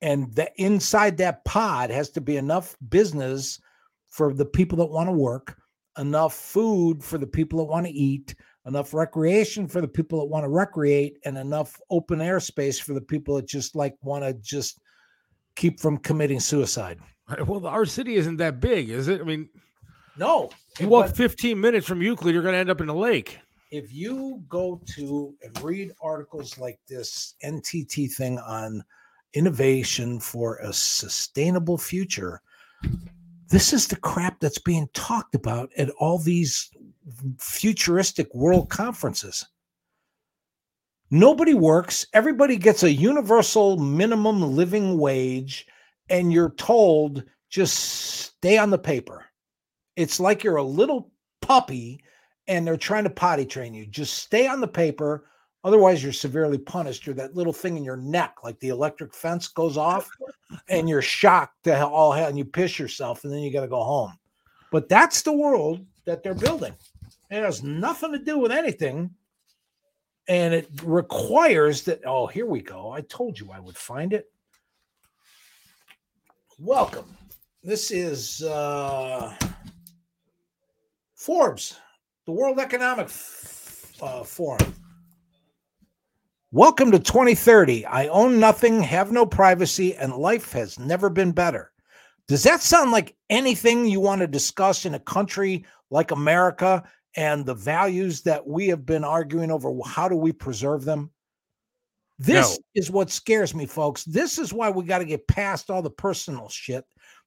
And 0.00 0.34
the 0.34 0.50
inside 0.56 1.16
that 1.18 1.44
pod 1.44 1.90
has 1.90 2.10
to 2.10 2.20
be 2.20 2.36
enough 2.36 2.76
business 2.88 3.60
for 4.08 4.34
the 4.34 4.44
people 4.44 4.78
that 4.78 4.90
want 4.90 5.08
to 5.08 5.12
work, 5.12 5.56
enough 5.98 6.34
food 6.34 7.04
for 7.04 7.18
the 7.18 7.26
people 7.26 7.58
that 7.60 7.70
want 7.70 7.86
to 7.86 7.92
eat, 7.92 8.34
enough 8.66 8.94
recreation 8.94 9.66
for 9.66 9.80
the 9.80 9.88
people 9.88 10.18
that 10.20 10.26
want 10.26 10.44
to 10.44 10.48
recreate, 10.48 11.18
and 11.24 11.38
enough 11.38 11.80
open 11.90 12.20
air 12.20 12.40
space 12.40 12.78
for 12.78 12.94
the 12.94 13.00
people 13.00 13.36
that 13.36 13.46
just 13.46 13.74
like 13.76 13.94
want 14.02 14.24
to 14.24 14.34
just 14.34 14.80
keep 15.56 15.80
from 15.80 15.98
committing 15.98 16.40
suicide. 16.40 16.98
Well, 17.46 17.66
our 17.66 17.86
city 17.86 18.16
isn't 18.16 18.36
that 18.38 18.60
big, 18.60 18.90
is 18.90 19.08
it? 19.08 19.20
I 19.20 19.24
mean, 19.24 19.48
No, 20.16 20.50
you 20.78 20.88
walk 20.88 21.06
but 21.06 21.16
15 21.16 21.58
minutes 21.60 21.86
from 21.86 22.02
Euclid, 22.02 22.34
you're 22.34 22.42
going 22.42 22.52
to 22.54 22.58
end 22.58 22.70
up 22.70 22.80
in 22.80 22.88
a 22.88 22.94
lake. 22.94 23.38
if 23.70 23.90
you 23.92 24.42
go 24.48 24.80
to 24.94 25.34
and 25.42 25.62
read 25.62 25.90
articles 26.02 26.58
like 26.58 26.78
this 26.86 27.34
NTT 27.42 28.12
thing 28.12 28.38
on 28.40 28.84
innovation 29.32 30.20
for 30.20 30.56
a 30.58 30.72
sustainable 30.72 31.78
future, 31.78 32.42
this 33.48 33.72
is 33.72 33.86
the 33.86 33.96
crap 33.96 34.38
that's 34.40 34.58
being 34.58 34.88
talked 34.92 35.34
about 35.34 35.70
at 35.78 35.88
all 35.98 36.18
these 36.18 36.70
futuristic 37.38 38.32
world 38.34 38.68
conferences. 38.68 39.46
Nobody 41.10 41.54
works. 41.54 42.06
Everybody 42.12 42.56
gets 42.58 42.82
a 42.82 42.92
universal 42.92 43.78
minimum 43.78 44.42
living 44.54 44.98
wage, 44.98 45.66
and 46.10 46.30
you're 46.32 46.54
told 46.56 47.24
just 47.48 47.74
stay 47.74 48.58
on 48.58 48.70
the 48.70 48.78
paper. 48.78 49.24
It's 49.96 50.20
like 50.20 50.42
you're 50.42 50.56
a 50.56 50.62
little 50.62 51.12
puppy 51.40 52.02
and 52.48 52.66
they're 52.66 52.76
trying 52.76 53.04
to 53.04 53.10
potty 53.10 53.44
train 53.44 53.74
you. 53.74 53.86
Just 53.86 54.14
stay 54.14 54.46
on 54.46 54.60
the 54.60 54.68
paper. 54.68 55.26
Otherwise, 55.64 56.02
you're 56.02 56.12
severely 56.12 56.58
punished. 56.58 57.06
You're 57.06 57.14
that 57.14 57.36
little 57.36 57.52
thing 57.52 57.76
in 57.76 57.84
your 57.84 57.96
neck, 57.96 58.36
like 58.42 58.58
the 58.58 58.70
electric 58.70 59.14
fence 59.14 59.46
goes 59.46 59.76
off, 59.76 60.10
and 60.68 60.88
you're 60.88 61.02
shocked 61.02 61.64
to 61.64 61.86
all 61.86 62.10
hell, 62.10 62.28
and 62.28 62.36
you 62.36 62.44
piss 62.44 62.80
yourself, 62.80 63.22
and 63.22 63.32
then 63.32 63.40
you 63.40 63.52
got 63.52 63.60
to 63.60 63.68
go 63.68 63.82
home. 63.82 64.12
But 64.72 64.88
that's 64.88 65.22
the 65.22 65.32
world 65.32 65.86
that 66.04 66.24
they're 66.24 66.34
building. 66.34 66.74
It 67.30 67.42
has 67.42 67.62
nothing 67.62 68.10
to 68.12 68.18
do 68.18 68.38
with 68.38 68.50
anything. 68.50 69.10
And 70.28 70.52
it 70.54 70.68
requires 70.82 71.82
that. 71.82 72.00
Oh, 72.06 72.26
here 72.26 72.46
we 72.46 72.60
go. 72.60 72.90
I 72.90 73.00
told 73.02 73.38
you 73.38 73.50
I 73.52 73.60
would 73.60 73.76
find 73.76 74.12
it. 74.12 74.30
Welcome. 76.58 77.16
This 77.62 77.90
is 77.90 78.42
uh, 78.42 79.34
Forbes, 81.22 81.78
the 82.26 82.32
World 82.32 82.58
Economic 82.58 83.06
uh, 84.00 84.24
Forum. 84.24 84.74
Welcome 86.50 86.90
to 86.90 86.98
2030. 86.98 87.86
I 87.86 88.08
own 88.08 88.40
nothing, 88.40 88.82
have 88.82 89.12
no 89.12 89.24
privacy, 89.24 89.94
and 89.94 90.16
life 90.16 90.50
has 90.50 90.80
never 90.80 91.08
been 91.08 91.30
better. 91.30 91.70
Does 92.26 92.42
that 92.42 92.60
sound 92.60 92.90
like 92.90 93.14
anything 93.30 93.86
you 93.86 94.00
want 94.00 94.20
to 94.22 94.26
discuss 94.26 94.84
in 94.84 94.94
a 94.94 94.98
country 94.98 95.64
like 95.90 96.10
America 96.10 96.82
and 97.14 97.46
the 97.46 97.54
values 97.54 98.22
that 98.22 98.44
we 98.44 98.66
have 98.66 98.84
been 98.84 99.04
arguing 99.04 99.52
over? 99.52 99.72
How 99.86 100.08
do 100.08 100.16
we 100.16 100.32
preserve 100.32 100.84
them? 100.84 101.08
This 102.18 102.58
no. 102.58 102.64
is 102.74 102.90
what 102.90 103.10
scares 103.10 103.54
me, 103.54 103.66
folks. 103.66 104.02
This 104.02 104.38
is 104.38 104.52
why 104.52 104.70
we 104.70 104.82
got 104.82 104.98
to 104.98 105.04
get 105.04 105.28
past 105.28 105.70
all 105.70 105.82
the 105.82 105.90
personal 105.90 106.48
shit. 106.48 106.84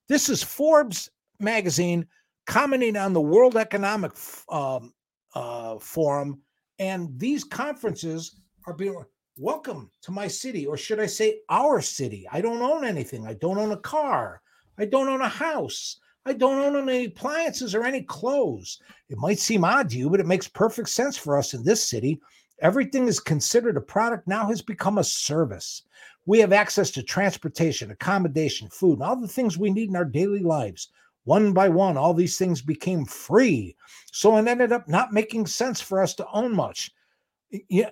This 0.10 0.28
is 0.28 0.44
Forbes 0.44 1.10
magazine 1.40 2.06
commenting 2.46 2.98
on 2.98 3.14
the 3.14 3.22
World 3.22 3.58
Economic 3.58 4.12
um, 4.50 4.94
uh, 5.34 5.78
Forum, 5.80 6.42
and 6.80 7.10
these 7.18 7.44
conferences 7.44 8.40
are 8.68 8.74
being 8.74 9.02
welcome 9.38 9.90
to 10.02 10.12
my 10.12 10.28
city, 10.28 10.66
or 10.66 10.78
should 10.78 11.00
I 11.00 11.06
say 11.06 11.40
our 11.50 11.82
city? 11.82 12.28
I 12.32 12.42
don't 12.42 12.62
own 12.62 12.86
anything. 12.86 13.28
I 13.28 13.34
don't 13.34 13.58
own 13.58 13.72
a 13.72 13.78
car. 13.78 14.42
I 14.78 14.86
don't 14.86 15.10
own 15.10 15.22
a 15.22 15.28
house. 15.28 16.00
I 16.26 16.34
don't 16.34 16.60
own 16.60 16.90
any 16.90 17.06
appliances 17.06 17.76
or 17.76 17.84
any 17.84 18.02
clothes. 18.02 18.80
It 19.10 19.18
might 19.18 19.40
seem 19.40 19.64
odd 19.64 19.90
to 19.92 19.98
you, 19.98 20.10
but 20.10 20.20
it 20.20 20.26
makes 20.26 20.48
perfect 20.48 20.90
sense 20.90 21.18
for 21.18 21.38
us 21.38 21.54
in 21.54 21.64
this 21.64 21.88
city. 21.88 22.20
Everything 22.62 23.08
is 23.08 23.20
considered 23.20 23.78
a 23.78 23.82
product 23.82 24.28
now 24.28 24.48
has 24.48 24.62
become 24.62 24.98
a 24.98 25.04
service. 25.04 25.84
We 26.26 26.40
have 26.40 26.54
access 26.54 26.90
to 26.92 27.04
transportation, 27.04 27.92
accommodation, 27.92 28.70
food, 28.70 28.94
and 28.94 29.04
all 29.04 29.16
the 29.16 29.28
things 29.28 29.58
we 29.58 29.70
need 29.70 29.90
in 29.90 29.96
our 29.96 30.06
daily 30.06 30.40
lives. 30.40 30.90
One 31.26 31.54
by 31.54 31.70
one, 31.70 31.98
all 31.98 32.14
these 32.14 32.38
things 32.38 32.62
became 32.62 33.06
free. 33.06 33.76
So 34.12 34.38
it 34.38 34.48
ended 34.48 34.72
up 34.72 34.88
not 34.88 35.14
making 35.14 35.48
sense 35.48 35.82
for 35.82 36.02
us 36.02 36.16
to 36.16 36.28
own 36.32 36.56
much 36.56 36.92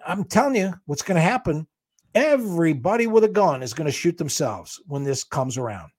I'm 0.05 0.23
telling 0.26 0.55
you 0.55 0.73
what's 0.85 1.01
going 1.01 1.15
to 1.15 1.22
happen. 1.22 1.68
Everybody 2.15 3.07
with 3.07 3.23
a 3.23 3.30
gun 3.30 3.64
is 3.64 3.73
going 3.73 3.85
to 3.85 3.91
shoot 3.91 4.18
themselves 4.18 4.81
when 4.88 5.03
this 5.03 5.23
comes 5.23 5.57
around. 5.57 5.91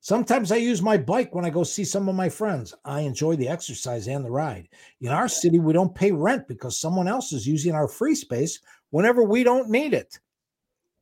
Sometimes 0.00 0.52
I 0.52 0.56
use 0.56 0.82
my 0.82 0.98
bike 0.98 1.34
when 1.34 1.46
I 1.46 1.50
go 1.50 1.64
see 1.64 1.84
some 1.84 2.08
of 2.08 2.14
my 2.14 2.28
friends. 2.28 2.74
I 2.84 3.00
enjoy 3.00 3.36
the 3.36 3.48
exercise 3.48 4.06
and 4.06 4.24
the 4.24 4.30
ride. 4.30 4.68
In 5.00 5.08
our 5.08 5.28
city, 5.28 5.58
we 5.58 5.72
don't 5.72 5.94
pay 5.94 6.12
rent 6.12 6.46
because 6.46 6.78
someone 6.78 7.08
else 7.08 7.32
is 7.32 7.46
using 7.46 7.74
our 7.74 7.88
free 7.88 8.14
space 8.14 8.60
whenever 8.90 9.22
we 9.22 9.44
don't 9.44 9.70
need 9.70 9.94
it. 9.94 10.18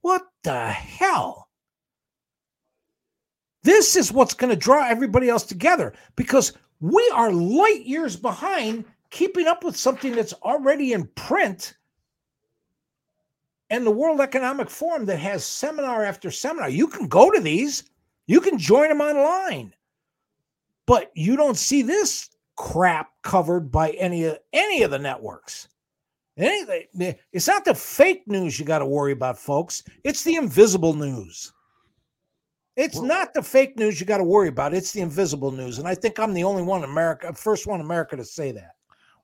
What 0.03 0.23
the 0.45 0.69
hell? 0.69 1.49
This 3.63 3.97
is 3.97 4.13
what's 4.13 4.35
going 4.35 4.51
to 4.51 4.57
draw 4.57 4.87
everybody 4.87 5.29
else 5.29 5.45
together 5.45 5.93
because 6.17 6.53
we 6.81 7.09
are 7.15 7.33
light 7.33 7.83
years 7.85 8.17
behind 8.17 8.85
keeping 9.11 9.47
up 9.47 9.63
with 9.63 9.77
something 9.77 10.15
that's 10.15 10.33
already 10.33 10.93
in 10.93 11.07
print 11.15 11.77
and 13.71 13.87
the 13.87 13.91
World 13.91 14.21
Economic 14.21 14.69
Forum 14.69 15.07
that 15.07 15.19
has 15.19 15.45
seminar 15.45 16.05
after 16.05 16.31
seminar. 16.31 16.69
You 16.69 16.89
can 16.89 17.09
go 17.09 17.31
to 17.31 17.41
these, 17.41 17.85
you 18.27 18.41
can 18.41 18.59
join 18.59 18.89
them 18.89 19.01
online, 19.01 19.75
but 20.87 21.11
you 21.15 21.37
don't 21.37 21.57
see 21.57 21.83
this 21.83 22.31
crap 22.57 23.11
covered 23.23 23.71
by 23.71 23.93
any 23.93 24.25
of 24.25 24.39
any 24.53 24.83
of 24.83 24.91
the 24.91 24.99
networks. 24.99 25.69
Anything, 26.37 27.15
it's 27.33 27.47
not 27.47 27.65
the 27.65 27.75
fake 27.75 28.27
news 28.27 28.59
you 28.59 28.65
got 28.65 28.79
to 28.79 28.87
worry 28.87 29.13
about, 29.13 29.39
folks. 29.39 29.83
It's 30.05 30.25
the 30.25 30.37
invisible 30.37 30.95
news. 30.95 31.53
It's 32.77 33.01
not 33.01 33.35
the 33.35 33.43
fake 33.43 33.79
news 33.79 34.01
you 34.01 34.07
got 34.07 34.19
to 34.19 34.25
worry 34.25 34.49
about. 34.49 34.73
It's 34.73 34.93
the 34.93 35.01
invisible 35.01 35.51
news, 35.51 35.79
and 35.79 35.87
I 35.87 35.95
think 35.95 36.19
I'm 36.19 36.33
the 36.33 36.45
only 36.45 36.63
one 36.63 36.83
in 36.83 36.91
America, 36.91 37.33
first 37.35 37.67
one 37.67 37.81
in 37.81 37.87
America 37.87 38.17
to 38.17 38.25
say 38.25 38.51
that 38.53 38.77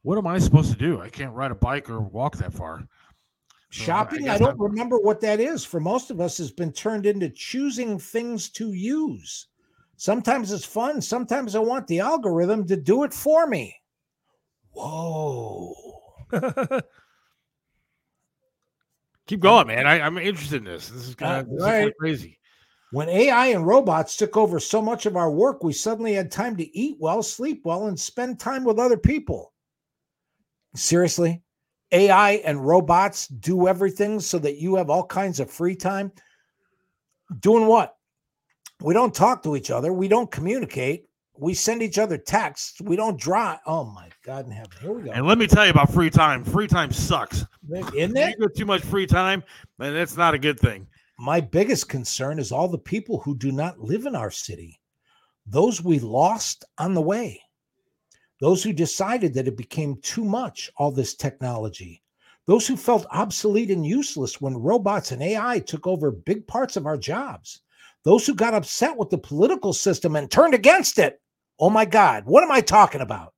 what 0.02 0.18
am 0.18 0.26
I 0.26 0.38
supposed 0.38 0.72
to 0.72 0.78
do? 0.78 1.00
I 1.00 1.08
can't 1.08 1.34
ride 1.34 1.50
a 1.50 1.56
bike 1.56 1.90
or 1.90 2.00
walk 2.00 2.36
that 2.38 2.52
far. 2.52 2.86
Shopping, 3.70 4.28
I, 4.28 4.36
I 4.36 4.38
don't 4.38 4.52
I'm... 4.52 4.62
remember 4.62 4.98
what 4.98 5.20
that 5.20 5.40
is. 5.40 5.64
For 5.64 5.80
most 5.80 6.10
of 6.10 6.20
us, 6.20 6.38
has 6.38 6.50
been 6.50 6.72
turned 6.72 7.04
into 7.04 7.28
choosing 7.28 7.98
things 7.98 8.48
to 8.50 8.72
use. 8.72 9.48
Sometimes 9.96 10.52
it's 10.52 10.64
fun. 10.64 11.02
Sometimes 11.02 11.54
I 11.54 11.58
want 11.58 11.86
the 11.86 12.00
algorithm 12.00 12.66
to 12.68 12.76
do 12.76 13.02
it 13.02 13.12
for 13.12 13.46
me. 13.46 13.76
Whoa. 14.70 15.74
Keep 19.26 19.40
going, 19.40 19.66
man. 19.66 19.86
I, 19.86 19.98
am 19.98 20.16
interested 20.16 20.58
in 20.58 20.64
this. 20.64 20.88
This 20.88 21.08
is 21.08 21.14
kind 21.14 21.40
of 21.40 21.48
right. 21.60 21.92
crazy. 21.98 22.38
When 22.90 23.08
AI 23.08 23.48
and 23.48 23.66
robots 23.66 24.16
took 24.16 24.36
over 24.36 24.58
so 24.58 24.80
much 24.80 25.04
of 25.04 25.16
our 25.16 25.30
work, 25.30 25.62
we 25.62 25.72
suddenly 25.72 26.14
had 26.14 26.30
time 26.30 26.56
to 26.56 26.76
eat 26.76 26.96
well, 26.98 27.22
sleep 27.22 27.60
well, 27.64 27.86
and 27.86 27.98
spend 27.98 28.40
time 28.40 28.64
with 28.64 28.78
other 28.78 28.96
people. 28.96 29.52
Seriously? 30.74 31.42
AI 31.92 32.32
and 32.44 32.66
robots 32.66 33.28
do 33.28 33.68
everything 33.68 34.20
so 34.20 34.38
that 34.38 34.58
you 34.58 34.76
have 34.76 34.90
all 34.90 35.04
kinds 35.04 35.40
of 35.40 35.50
free 35.50 35.76
time? 35.76 36.12
Doing 37.40 37.66
what? 37.66 37.94
We 38.80 38.94
don't 38.94 39.14
talk 39.14 39.42
to 39.42 39.56
each 39.56 39.70
other. 39.70 39.92
We 39.92 40.08
don't 40.08 40.30
communicate. 40.30 41.06
We 41.36 41.54
send 41.54 41.82
each 41.82 41.98
other 41.98 42.16
texts. 42.16 42.80
We 42.80 42.96
don't 42.96 43.18
draw. 43.18 43.58
Oh 43.66 43.84
my 43.84 44.08
God 44.24 44.46
in 44.46 44.52
heaven. 44.52 44.70
Here 44.80 44.92
we 44.92 45.02
go. 45.02 45.10
And 45.12 45.26
let 45.26 45.38
me 45.38 45.46
tell 45.46 45.64
you 45.64 45.70
about 45.70 45.92
free 45.92 46.10
time. 46.10 46.42
Free 46.42 46.66
time 46.66 46.90
sucks. 46.90 47.44
Isn't 47.70 48.16
it? 48.16 48.36
You 48.38 48.48
get 48.48 48.56
too 48.56 48.66
much 48.66 48.82
free 48.82 49.06
time, 49.06 49.44
and 49.78 49.94
it's 49.94 50.16
not 50.16 50.34
a 50.34 50.38
good 50.38 50.58
thing. 50.58 50.86
My 51.18 51.40
biggest 51.40 51.88
concern 51.88 52.38
is 52.38 52.52
all 52.52 52.68
the 52.68 52.78
people 52.78 53.20
who 53.20 53.36
do 53.36 53.52
not 53.52 53.80
live 53.80 54.06
in 54.06 54.14
our 54.14 54.30
city, 54.30 54.80
those 55.46 55.82
we 55.82 55.98
lost 55.98 56.64
on 56.78 56.94
the 56.94 57.02
way 57.02 57.42
those 58.40 58.62
who 58.62 58.72
decided 58.72 59.34
that 59.34 59.48
it 59.48 59.56
became 59.56 59.96
too 59.96 60.24
much, 60.24 60.70
all 60.76 60.92
this 60.92 61.14
technology, 61.14 62.02
those 62.46 62.66
who 62.66 62.76
felt 62.76 63.06
obsolete 63.10 63.70
and 63.70 63.84
useless 63.84 64.40
when 64.40 64.56
robots 64.56 65.12
and 65.12 65.22
AI 65.22 65.58
took 65.58 65.86
over 65.86 66.10
big 66.10 66.46
parts 66.46 66.76
of 66.76 66.86
our 66.86 66.96
jobs, 66.96 67.62
those 68.04 68.26
who 68.26 68.34
got 68.34 68.54
upset 68.54 68.96
with 68.96 69.10
the 69.10 69.18
political 69.18 69.72
system 69.72 70.16
and 70.16 70.30
turned 70.30 70.54
against 70.54 70.98
it. 70.98 71.20
Oh 71.58 71.70
my 71.70 71.84
God, 71.84 72.24
what 72.26 72.44
am 72.44 72.52
I 72.52 72.60
talking 72.60 73.00
about? 73.00 73.34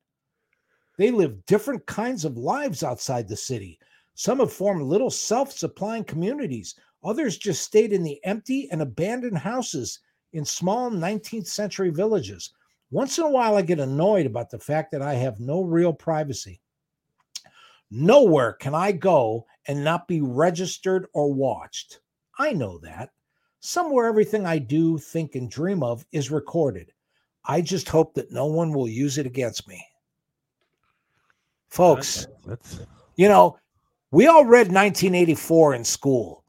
They 0.99 1.11
live 1.11 1.47
different 1.47 1.87
kinds 1.87 2.27
of 2.27 2.37
lives 2.37 2.83
outside 2.83 3.27
the 3.27 3.37
city. 3.37 3.79
Some 4.15 4.39
have 4.41 4.53
formed 4.53 4.83
little 4.83 5.11
self 5.11 5.51
supplying 5.51 6.05
communities, 6.05 6.75
others 7.03 7.39
just 7.39 7.63
stayed 7.63 7.93
in 7.93 8.03
the 8.03 8.23
empty 8.25 8.69
and 8.71 8.83
abandoned 8.83 9.39
houses 9.39 10.01
in 10.33 10.45
small 10.45 10.91
19th 10.91 11.47
century 11.47 11.91
villages. 11.91 12.53
Once 12.91 13.19
in 13.19 13.25
a 13.25 13.31
while, 13.31 13.57
I 13.57 13.63
get 13.63 13.81
annoyed 13.81 14.27
about 14.27 14.51
the 14.51 14.59
fact 14.59 14.91
that 14.93 15.03
I 15.03 15.15
have 15.15 15.41
no 15.41 15.63
real 15.63 15.93
privacy. 15.93 16.61
Nowhere 17.91 18.53
can 18.55 18.75
I 18.75 18.93
go 18.93 19.47
and 19.67 19.85
not 19.85 20.09
be 20.09 20.21
registered 20.21 21.07
or 21.13 21.33
watched. 21.33 22.01
I 22.39 22.53
know 22.53 22.79
that. 22.79 23.11
Somewhere, 23.61 24.07
everything 24.07 24.47
I 24.47 24.59
do, 24.59 24.97
think, 24.99 25.35
and 25.35 25.51
dream 25.51 25.83
of 25.83 26.05
is 26.13 26.31
recorded. 26.31 26.93
I 27.45 27.61
just 27.61 27.89
hope 27.89 28.15
that 28.15 28.33
no 28.33 28.47
one 28.47 28.73
will 28.73 28.89
use 28.89 29.19
it 29.19 29.27
against 29.27 29.69
me. 29.69 29.85
Folks, 31.69 32.27
you 33.17 33.29
know, 33.29 33.59
we 34.11 34.27
all 34.27 34.45
read 34.45 34.73
1984 34.73 35.75
in 35.75 35.85
school 35.85 36.45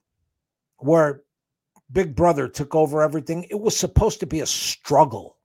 where 0.83 1.23
Big 1.91 2.15
Brother 2.15 2.47
took 2.47 2.75
over 2.75 3.01
everything. 3.01 3.45
It 3.49 3.59
was 3.59 3.75
supposed 3.75 4.19
to 4.21 4.25
be 4.25 4.41
a 4.41 4.45
struggle. 4.45 5.37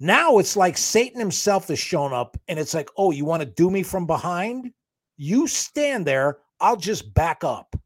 Now 0.00 0.38
it's 0.38 0.56
like 0.56 0.76
Satan 0.76 1.20
himself 1.20 1.68
has 1.68 1.78
shown 1.78 2.12
up 2.12 2.36
and 2.48 2.58
it's 2.58 2.74
like, 2.74 2.90
oh, 2.96 3.10
you 3.10 3.24
want 3.24 3.42
to 3.42 3.48
do 3.48 3.70
me 3.70 3.82
from 3.82 4.06
behind? 4.06 4.72
You 5.16 5.46
stand 5.46 6.06
there, 6.06 6.38
I'll 6.60 6.76
just 6.76 7.14
back 7.14 7.44
up. 7.44 7.76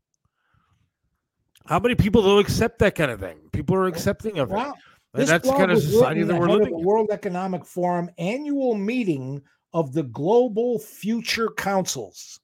How 1.66 1.78
many 1.80 1.94
people 1.94 2.22
will 2.22 2.38
accept 2.38 2.78
that 2.78 2.94
kind 2.94 3.10
of 3.10 3.20
thing? 3.20 3.38
People 3.52 3.74
are 3.76 3.86
accepting 3.86 4.38
of 4.38 4.50
well, 4.50 4.70
it. 5.14 5.20
And 5.20 5.28
that's 5.28 5.50
kind 5.50 5.72
of 5.72 5.82
society 5.82 6.22
that 6.22 6.38
we're 6.38 6.48
living 6.48 6.68
in. 6.68 6.80
The 6.80 6.86
World 6.86 7.08
Economic 7.10 7.66
Forum 7.66 8.08
annual 8.18 8.74
meeting 8.74 9.42
of 9.72 9.92
the 9.92 10.04
Global 10.04 10.78
Future 10.78 11.50
Councils. 11.56 12.40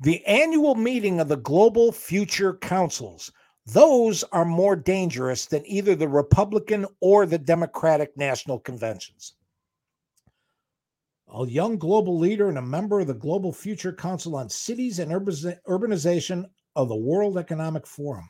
The 0.00 0.24
annual 0.26 0.74
meeting 0.74 1.20
of 1.20 1.28
the 1.28 1.36
Global 1.36 1.90
Future 1.90 2.54
Councils. 2.54 3.32
Those 3.64 4.22
are 4.24 4.44
more 4.44 4.76
dangerous 4.76 5.46
than 5.46 5.66
either 5.66 5.94
the 5.94 6.08
Republican 6.08 6.86
or 7.00 7.26
the 7.26 7.38
Democratic 7.38 8.16
national 8.16 8.60
conventions. 8.60 9.34
A 11.34 11.46
young 11.46 11.76
global 11.76 12.18
leader 12.18 12.48
and 12.48 12.58
a 12.58 12.62
member 12.62 13.00
of 13.00 13.08
the 13.08 13.14
Global 13.14 13.52
Future 13.52 13.92
Council 13.92 14.36
on 14.36 14.48
Cities 14.48 14.98
and 15.00 15.10
Urbanization 15.10 16.44
of 16.76 16.88
the 16.88 16.94
World 16.94 17.38
Economic 17.38 17.86
Forum. 17.86 18.28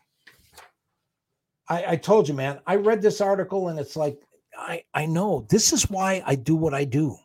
I, 1.69 1.85
I 1.89 1.97
told 1.97 2.29
you, 2.29 2.35
man, 2.35 2.61
I 2.67 2.77
read 2.77 3.03
this 3.03 3.21
article 3.21 3.69
and 3.69 3.79
it's 3.79 3.97
like, 3.97 4.19
I, 4.57 4.85
I 4.95 5.05
know 5.05 5.47
this 5.51 5.73
is 5.73 5.91
why 5.91 6.23
I 6.25 6.37
do 6.37 6.57
what 6.57 6.73
I 6.73 6.85
do. 6.85 7.17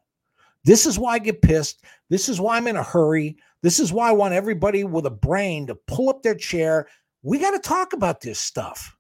This 0.63 0.85
is 0.85 0.99
why 0.99 1.13
I 1.13 1.19
get 1.19 1.41
pissed. 1.41 1.83
This 2.09 2.29
is 2.29 2.39
why 2.39 2.57
I'm 2.57 2.67
in 2.67 2.75
a 2.75 2.83
hurry. 2.83 3.38
This 3.63 3.79
is 3.79 3.91
why 3.91 4.09
I 4.09 4.13
want 4.13 4.33
everybody 4.33 4.83
with 4.83 5.05
a 5.05 5.11
brain 5.11 5.67
to 5.67 5.75
pull 5.75 6.09
up 6.09 6.23
their 6.23 6.35
chair. 6.35 6.88
We 7.23 7.39
got 7.39 7.51
to 7.51 7.59
talk 7.59 7.93
about 7.93 8.21
this 8.21 8.39
stuff. 8.39 8.95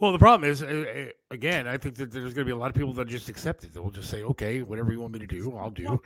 Well, 0.00 0.12
the 0.12 0.18
problem 0.18 0.50
is, 0.50 0.62
again, 1.30 1.68
I 1.68 1.78
think 1.78 1.94
that 1.96 2.10
there's 2.10 2.34
going 2.34 2.34
to 2.34 2.44
be 2.44 2.50
a 2.50 2.56
lot 2.56 2.68
of 2.68 2.74
people 2.74 2.92
that 2.94 3.08
just 3.08 3.28
accept 3.28 3.64
it. 3.64 3.72
They'll 3.72 3.90
just 3.90 4.10
say, 4.10 4.22
"Okay, 4.22 4.62
whatever 4.62 4.92
you 4.92 5.00
want 5.00 5.12
me 5.12 5.20
to 5.20 5.26
do, 5.26 5.56
I'll 5.56 5.70
do." 5.70 6.00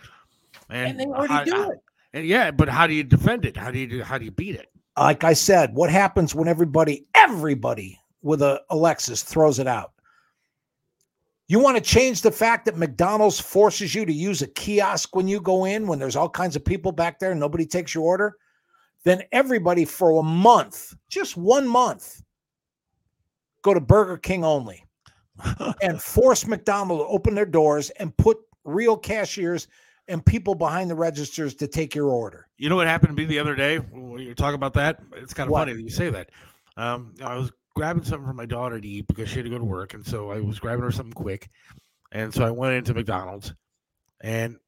And 0.69 1.01
they 1.01 1.07
already 1.07 1.33
how- 1.33 1.45
do 1.45 1.71
it. 1.71 1.79
And 2.13 2.27
yeah, 2.27 2.51
but 2.51 2.69
how 2.69 2.87
do 2.87 2.95
you 2.95 3.05
defend 3.05 3.45
it? 3.45 3.57
How 3.57 3.71
do 3.71 3.79
you 3.79 3.87
do, 3.87 4.03
how 4.03 4.17
do 4.19 4.25
you 4.25 4.31
beat 4.31 4.55
it? 4.55 4.69
Like 4.97 5.25
I 5.25 5.35
said, 5.35 5.75
what 5.75 5.91
happens 5.91 6.35
when 6.35 6.49
everybody, 6.49 7.07
everybody 7.15 8.01
with 8.23 8.41
a 8.41 8.63
Alexis 8.71 9.23
throws 9.23 9.59
it 9.59 9.67
out? 9.67 9.93
You 11.49 11.59
want 11.59 11.79
to 11.79 11.83
change 11.83 12.21
the 12.21 12.31
fact 12.31 12.67
that 12.67 12.77
McDonald's 12.77 13.41
forces 13.41 13.95
you 13.95 14.05
to 14.05 14.13
use 14.13 14.43
a 14.43 14.47
kiosk 14.47 15.17
when 15.17 15.27
you 15.27 15.41
go 15.41 15.65
in, 15.65 15.87
when 15.87 15.99
there's 15.99 16.15
all 16.17 16.29
kinds 16.29 16.57
of 16.57 16.65
people 16.65 16.93
back 16.93 17.19
there 17.19 17.31
and 17.31 17.41
nobody 17.41 17.65
takes 17.65 17.95
your 17.95 18.05
order? 18.05 18.37
Then 19.05 19.23
everybody 19.33 19.87
for 19.87 20.21
a 20.21 20.23
month, 20.23 20.95
just 21.09 21.39
one 21.39 21.67
month, 21.67 22.23
go 23.63 23.73
to 23.73 23.81
Burger 23.81 24.19
King 24.19 24.45
only 24.45 24.85
and 25.83 26.03
force 26.03 26.47
McDonald's 26.47 27.05
to 27.05 27.09
open 27.09 27.35
their 27.35 27.47
doors 27.47 27.89
and 27.91 28.15
put 28.19 28.37
real 28.65 28.97
cashiers 28.97 29.69
and 30.09 30.25
people 30.25 30.55
behind 30.55 30.91
the 30.91 30.95
registers 30.95 31.55
to 31.55 31.67
take 31.67 31.95
your 31.95 32.09
order. 32.09 32.47
You 32.59 32.69
know 32.69 32.77
what 32.77 32.87
happened 32.87 33.17
to 33.17 33.23
me 33.23 33.27
the 33.27 33.39
other 33.39 33.55
day 33.55 33.79
when 33.79 34.21
you 34.21 34.35
talking 34.35 34.55
about 34.55 34.75
that? 34.75 35.01
It's 35.17 35.33
kind 35.33 35.47
of 35.49 35.53
What? 35.53 35.61
funny 35.61 35.75
that 35.75 35.83
you 35.83 35.91
say 35.91 36.11
that. 36.11 36.31
Um, 36.77 37.15
I 37.23 37.37
was 37.37 37.51
grabbing 37.79 38.03
something 38.05 38.27
for 38.27 38.35
my 38.35 38.47
daughter 38.47 38.81
to 38.81 38.89
eat 38.89 39.07
because 39.07 39.29
she 39.29 39.37
had 39.37 39.45
to 39.45 39.51
go 39.51 39.59
to 39.59 39.65
work, 39.65 39.95
and 39.95 40.05
so 40.05 40.31
I 40.31 40.41
was 40.41 40.59
grabbing 40.59 40.83
her 40.85 40.91
something 40.91 41.13
quick, 41.13 41.49
and 42.13 42.33
so 42.35 42.45
I 42.45 42.51
went 42.51 42.75
into 42.75 42.93
McDonald's, 42.95 43.55
and 44.21 44.59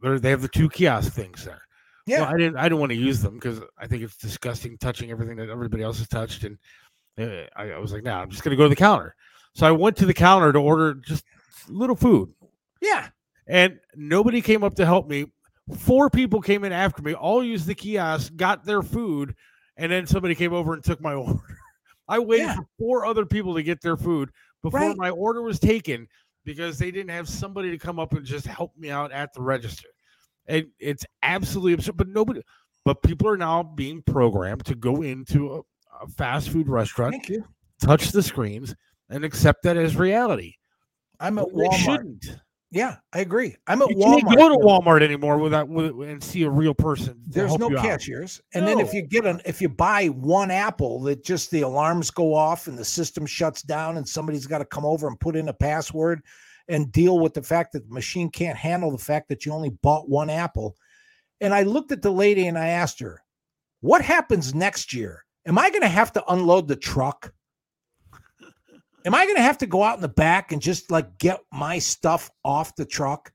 they're- 0.00 0.18
have 0.20 0.42
the 0.42 0.48
two 0.48 0.68
kiosk 0.68 1.12
things 1.12 1.44
there. 1.44 1.60
Yeah. 2.06 2.20
Well, 2.22 2.34
I 2.34 2.36
didn't. 2.38 2.56
I 2.56 2.62
didn't 2.64 2.78
want 2.78 2.90
to 2.92 2.96
use 2.96 3.20
them 3.20 3.34
because 3.34 3.60
I 3.78 3.86
think 3.86 4.02
it's 4.04 4.16
disgusting 4.16 4.78
touching 4.78 5.10
everything 5.10 5.36
that 5.36 5.50
everybody 5.50 5.82
else 5.82 5.98
has 5.98 6.08
touched, 6.08 6.44
and 6.44 6.56
uh, 7.18 7.46
I, 7.56 7.72
I 7.72 7.78
was 7.78 7.92
like, 7.92 8.04
"No, 8.04 8.12
I'm 8.14 8.30
just 8.30 8.42
going 8.44 8.52
to 8.52 8.56
go 8.56 8.62
to 8.62 8.68
the 8.68 8.76
counter." 8.76 9.14
So 9.54 9.66
I 9.66 9.72
went 9.72 9.96
to 9.96 10.06
the 10.06 10.14
counter 10.14 10.52
to 10.52 10.58
order 10.58 10.94
just 10.94 11.24
little 11.68 11.96
food, 11.96 12.32
Yeah. 12.80 13.08
and 13.48 13.80
nobody 13.96 14.40
came 14.40 14.62
up 14.62 14.74
to 14.76 14.86
help 14.86 15.08
me. 15.08 15.26
Four 15.78 16.08
people 16.10 16.40
came 16.40 16.62
in 16.62 16.72
after 16.72 17.02
me, 17.02 17.14
all 17.14 17.42
used 17.42 17.66
the 17.66 17.74
kiosk, 17.74 18.36
got 18.36 18.64
their 18.64 18.82
food, 18.82 19.34
and 19.76 19.90
then 19.90 20.06
somebody 20.06 20.34
came 20.36 20.52
over 20.52 20.74
and 20.74 20.84
took 20.84 21.00
my 21.00 21.14
order. 21.26 21.55
I 22.08 22.18
waited 22.18 22.44
Yeah. 22.46 22.56
for 22.56 22.66
four 22.78 23.06
other 23.06 23.26
people 23.26 23.54
to 23.54 23.62
get 23.62 23.80
their 23.80 23.96
food 23.96 24.30
before 24.62 24.80
Right. 24.80 24.96
my 24.96 25.10
order 25.10 25.42
was 25.42 25.58
taken 25.58 26.08
because 26.44 26.78
they 26.78 26.90
didn't 26.90 27.10
have 27.10 27.28
somebody 27.28 27.70
to 27.70 27.78
come 27.78 27.98
up 27.98 28.12
and 28.12 28.24
just 28.24 28.46
help 28.46 28.76
me 28.76 28.90
out 28.90 29.10
at 29.12 29.32
the 29.34 29.42
register. 29.42 29.88
And 30.46 30.66
it's 30.78 31.04
absolutely 31.22 31.72
absurd. 31.72 31.96
But 31.96 32.08
nobody, 32.08 32.42
but 32.84 33.02
people 33.02 33.28
are 33.28 33.36
now 33.36 33.62
being 33.64 34.02
programmed 34.02 34.64
to 34.66 34.76
go 34.76 35.02
into 35.02 35.54
a, 35.54 35.58
a 36.04 36.06
fast 36.16 36.50
food 36.50 36.68
restaurant, 36.68 37.16
touch 37.82 38.12
the 38.12 38.22
screens, 38.22 38.74
and 39.08 39.24
accept 39.24 39.62
that 39.64 39.76
as 39.76 39.96
reality. 39.96 40.54
I'm 41.18 41.38
at 41.38 41.46
They 41.48 41.54
Walmart. 41.54 41.72
shouldn't. 41.74 42.26
Yeah, 42.72 42.96
I 43.12 43.20
agree. 43.20 43.56
I'm 43.68 43.80
at 43.80 43.90
You 43.90 43.96
Walmart. 43.96 44.20
can't 44.22 44.36
go 44.38 44.48
to. 44.48 44.56
Walmart 44.56 45.02
anymore 45.02 45.38
without 45.38 45.68
with, 45.68 45.92
and 46.08 46.22
see 46.22 46.42
a 46.42 46.50
real 46.50 46.74
person. 46.74 47.20
There's 47.26 47.56
no 47.58 47.70
you 47.70 47.78
out. 47.78 47.84
cashiers. 47.84 48.40
And 48.54 48.66
then 48.66 48.80
if 48.80 48.92
you 48.92 49.02
get 49.02 49.24
an 49.24 49.40
if 49.44 49.62
you 49.62 49.68
buy 49.68 50.06
one 50.08 50.50
apple 50.50 51.00
that 51.02 51.24
just 51.24 51.50
the 51.52 51.60
alarms 51.60 52.10
go 52.10 52.34
off 52.34 52.66
and 52.66 52.76
the 52.76 52.84
system 52.84 53.24
shuts 53.24 53.62
down 53.62 53.96
and 53.98 54.08
somebody's 54.08 54.46
got 54.48 54.58
to 54.58 54.64
come 54.64 54.84
over 54.84 55.06
and 55.06 55.18
put 55.20 55.36
in 55.36 55.48
a 55.48 55.52
password 55.54 56.22
and 56.68 56.90
deal 56.90 57.20
with 57.20 57.34
the 57.34 57.42
fact 57.42 57.72
that 57.72 57.86
the 57.86 57.94
machine 57.94 58.28
can't 58.30 58.58
handle 58.58 58.90
the 58.90 58.98
fact 58.98 59.28
that 59.28 59.46
you 59.46 59.52
only 59.52 59.70
bought 59.82 60.08
one 60.08 60.28
apple. 60.28 60.74
And 61.40 61.54
I 61.54 61.62
looked 61.62 61.92
at 61.92 62.02
the 62.02 62.10
lady 62.10 62.48
and 62.48 62.58
I 62.58 62.68
asked 62.68 62.98
her, 62.98 63.22
"What 63.80 64.02
happens 64.02 64.54
next 64.54 64.92
year? 64.92 65.24
Am 65.46 65.56
I 65.56 65.70
going 65.70 65.82
to 65.82 65.88
have 65.88 66.12
to 66.14 66.32
unload 66.32 66.66
the 66.66 66.74
truck? 66.74 67.32
Am 69.06 69.14
I 69.14 69.24
going 69.24 69.36
to 69.36 69.42
have 69.42 69.58
to 69.58 69.66
go 69.66 69.82
out 69.82 69.96
in 69.96 70.02
the 70.02 70.08
back 70.08 70.52
and 70.52 70.60
just 70.60 70.90
like 70.90 71.18
get 71.18 71.40
my 71.50 71.78
stuff 71.78 72.30
off 72.44 72.76
the 72.76 72.84
truck?" 72.84 73.32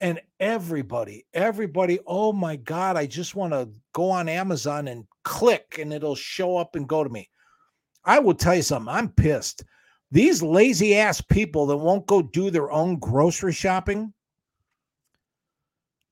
and 0.00 0.20
everybody 0.40 1.24
everybody 1.32 1.98
oh 2.06 2.32
my 2.32 2.56
god 2.56 2.96
i 2.96 3.06
just 3.06 3.34
want 3.34 3.52
to 3.52 3.68
go 3.92 4.10
on 4.10 4.28
amazon 4.28 4.88
and 4.88 5.04
click 5.24 5.78
and 5.80 5.92
it'll 5.92 6.14
show 6.14 6.56
up 6.56 6.76
and 6.76 6.88
go 6.88 7.02
to 7.02 7.10
me 7.10 7.28
i 8.04 8.18
will 8.18 8.34
tell 8.34 8.54
you 8.54 8.62
something 8.62 8.94
i'm 8.94 9.08
pissed 9.08 9.64
these 10.10 10.42
lazy 10.42 10.96
ass 10.96 11.20
people 11.20 11.66
that 11.66 11.76
won't 11.76 12.06
go 12.06 12.20
do 12.20 12.50
their 12.50 12.70
own 12.70 12.98
grocery 12.98 13.52
shopping 13.52 14.12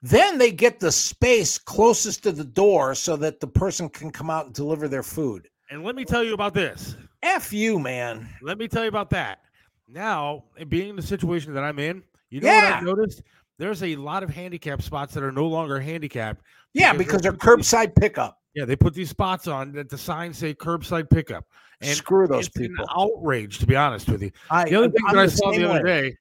then 0.01 0.36
they 0.36 0.51
get 0.51 0.81
the 0.81 0.93
space 0.93 1.59
closest 1.59 2.23
to 2.23 2.32
the 2.32 2.44
door 2.44 2.94
so 2.94 3.16
that 3.16 3.40
the 3.40 3.47
person 3.47 3.89
can 3.89 4.11
come 4.11 4.31
out 4.31 4.47
and 4.47 4.55
deliver 4.55 4.89
their 4.89 5.02
food 5.02 5.48
And 5.70 5.82
let 5.82 5.97
me 5.97 6.05
tell 6.05 6.23
you 6.23 6.35
about 6.35 6.52
this. 6.52 6.94
F 7.24 7.52
you 7.52 7.78
man 7.78 8.28
Let 8.42 8.59
me 8.59 8.68
tell 8.68 8.82
you 8.82 8.88
about 8.88 9.10
that. 9.10 9.40
Now, 9.88 10.44
being 10.68 10.90
in 10.90 10.96
the 10.96 11.02
situation 11.02 11.52
that 11.55 11.64
I'm 11.64 11.78
in, 11.78 12.02
you 12.30 12.40
know 12.40 12.48
what 12.48 12.64
I've 12.64 12.82
noticed? 12.82 13.22
There's 13.59 13.82
a 13.82 13.96
lot 13.96 14.22
of 14.22 14.30
handicap 14.30 14.82
spots 14.82 15.14
that 15.14 15.22
are 15.22 15.32
no 15.32 15.46
longer 15.46 15.78
handicapped. 15.80 16.42
yeah 16.72 16.92
Because 16.92 17.06
because 17.06 17.22
they're 17.22 17.32
they're 17.32 17.38
put 17.38 17.56
these- 17.59 17.66
curbside 17.72 17.94
pickup 17.96 18.38
Yeah, 18.55 18.64
they 18.64 18.76
put 18.76 18.94
these 18.94 19.10
spots 19.10 19.46
on 19.48 19.72
that 19.72 19.88
the 19.88 19.98
signs 19.98 20.38
say 20.38 20.55
curbside 20.55 21.09
pickup. 21.10 21.44
And 21.80 21.96
screw 21.96 22.26
those 22.26 22.48
people 22.48 22.86
outrage, 22.96 23.59
to 23.59 23.66
be 23.66 23.76
honest 23.76 24.09
with 24.09 24.22
you. 24.22 24.30
I, 24.51 24.64
The 24.68 24.76
other 24.76 24.90
thing 24.90 25.02
I'm 25.09 25.16
that 25.16 25.22
I 25.22 25.26
saw 25.26 25.51
the 25.52 25.68
other 25.68 25.82
way. 25.84 26.02
day, 26.10 26.16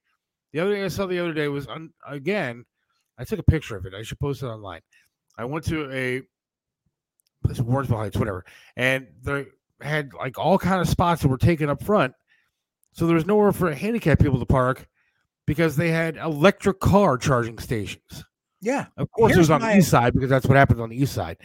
the 0.52 0.60
other 0.60 0.72
thing 0.74 0.82
I 0.84 0.88
saw 0.88 1.06
the 1.06 1.18
other 1.20 1.32
day 1.32 1.48
was 1.48 1.66
un, 1.68 1.90
again, 2.06 2.64
I 3.18 3.24
took 3.24 3.38
a 3.38 3.42
picture 3.44 3.76
of 3.76 3.86
it. 3.86 3.94
I 3.94 4.02
should 4.02 4.18
post 4.18 4.42
it 4.42 4.46
online. 4.46 4.80
I 5.38 5.44
went 5.44 5.64
to 5.66 5.90
a 5.92 6.22
place 7.44 7.58
in 7.60 7.64
Warrensville 7.66 7.96
Heights, 7.96 8.16
whatever, 8.18 8.44
and 8.76 9.06
they 9.22 9.46
had 9.80 10.12
like 10.14 10.38
all 10.38 10.58
kind 10.58 10.80
of 10.80 10.88
spots 10.88 11.22
that 11.22 11.28
were 11.28 11.38
taken 11.38 11.68
up 11.68 11.82
front. 11.82 12.14
So 12.92 13.06
there 13.06 13.14
was 13.16 13.26
nowhere 13.26 13.52
for 13.52 13.72
handicapped 13.74 14.22
people 14.22 14.38
to 14.38 14.46
park 14.46 14.88
because 15.46 15.76
they 15.76 15.90
had 15.90 16.16
electric 16.16 16.80
car 16.80 17.18
charging 17.18 17.58
stations. 17.58 18.24
yeah 18.62 18.86
Of 18.96 19.10
course, 19.10 19.34
it 19.34 19.38
was 19.38 19.50
on 19.50 19.60
my- 19.60 19.72
the 19.72 19.78
east 19.78 19.90
side 19.90 20.14
because 20.14 20.30
that's 20.30 20.46
what 20.46 20.56
happens 20.56 20.80
on 20.80 20.88
the 20.90 20.96
east 20.96 21.12
side. 21.12 21.36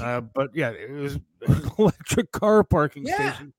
Uh, 0.00 0.20
but 0.20 0.50
yeah, 0.54 0.70
it 0.70 0.90
was 0.90 1.18
electric 1.78 2.30
car 2.32 2.62
parking 2.62 3.04
Yeah. 3.06 3.32
station. 3.32 3.52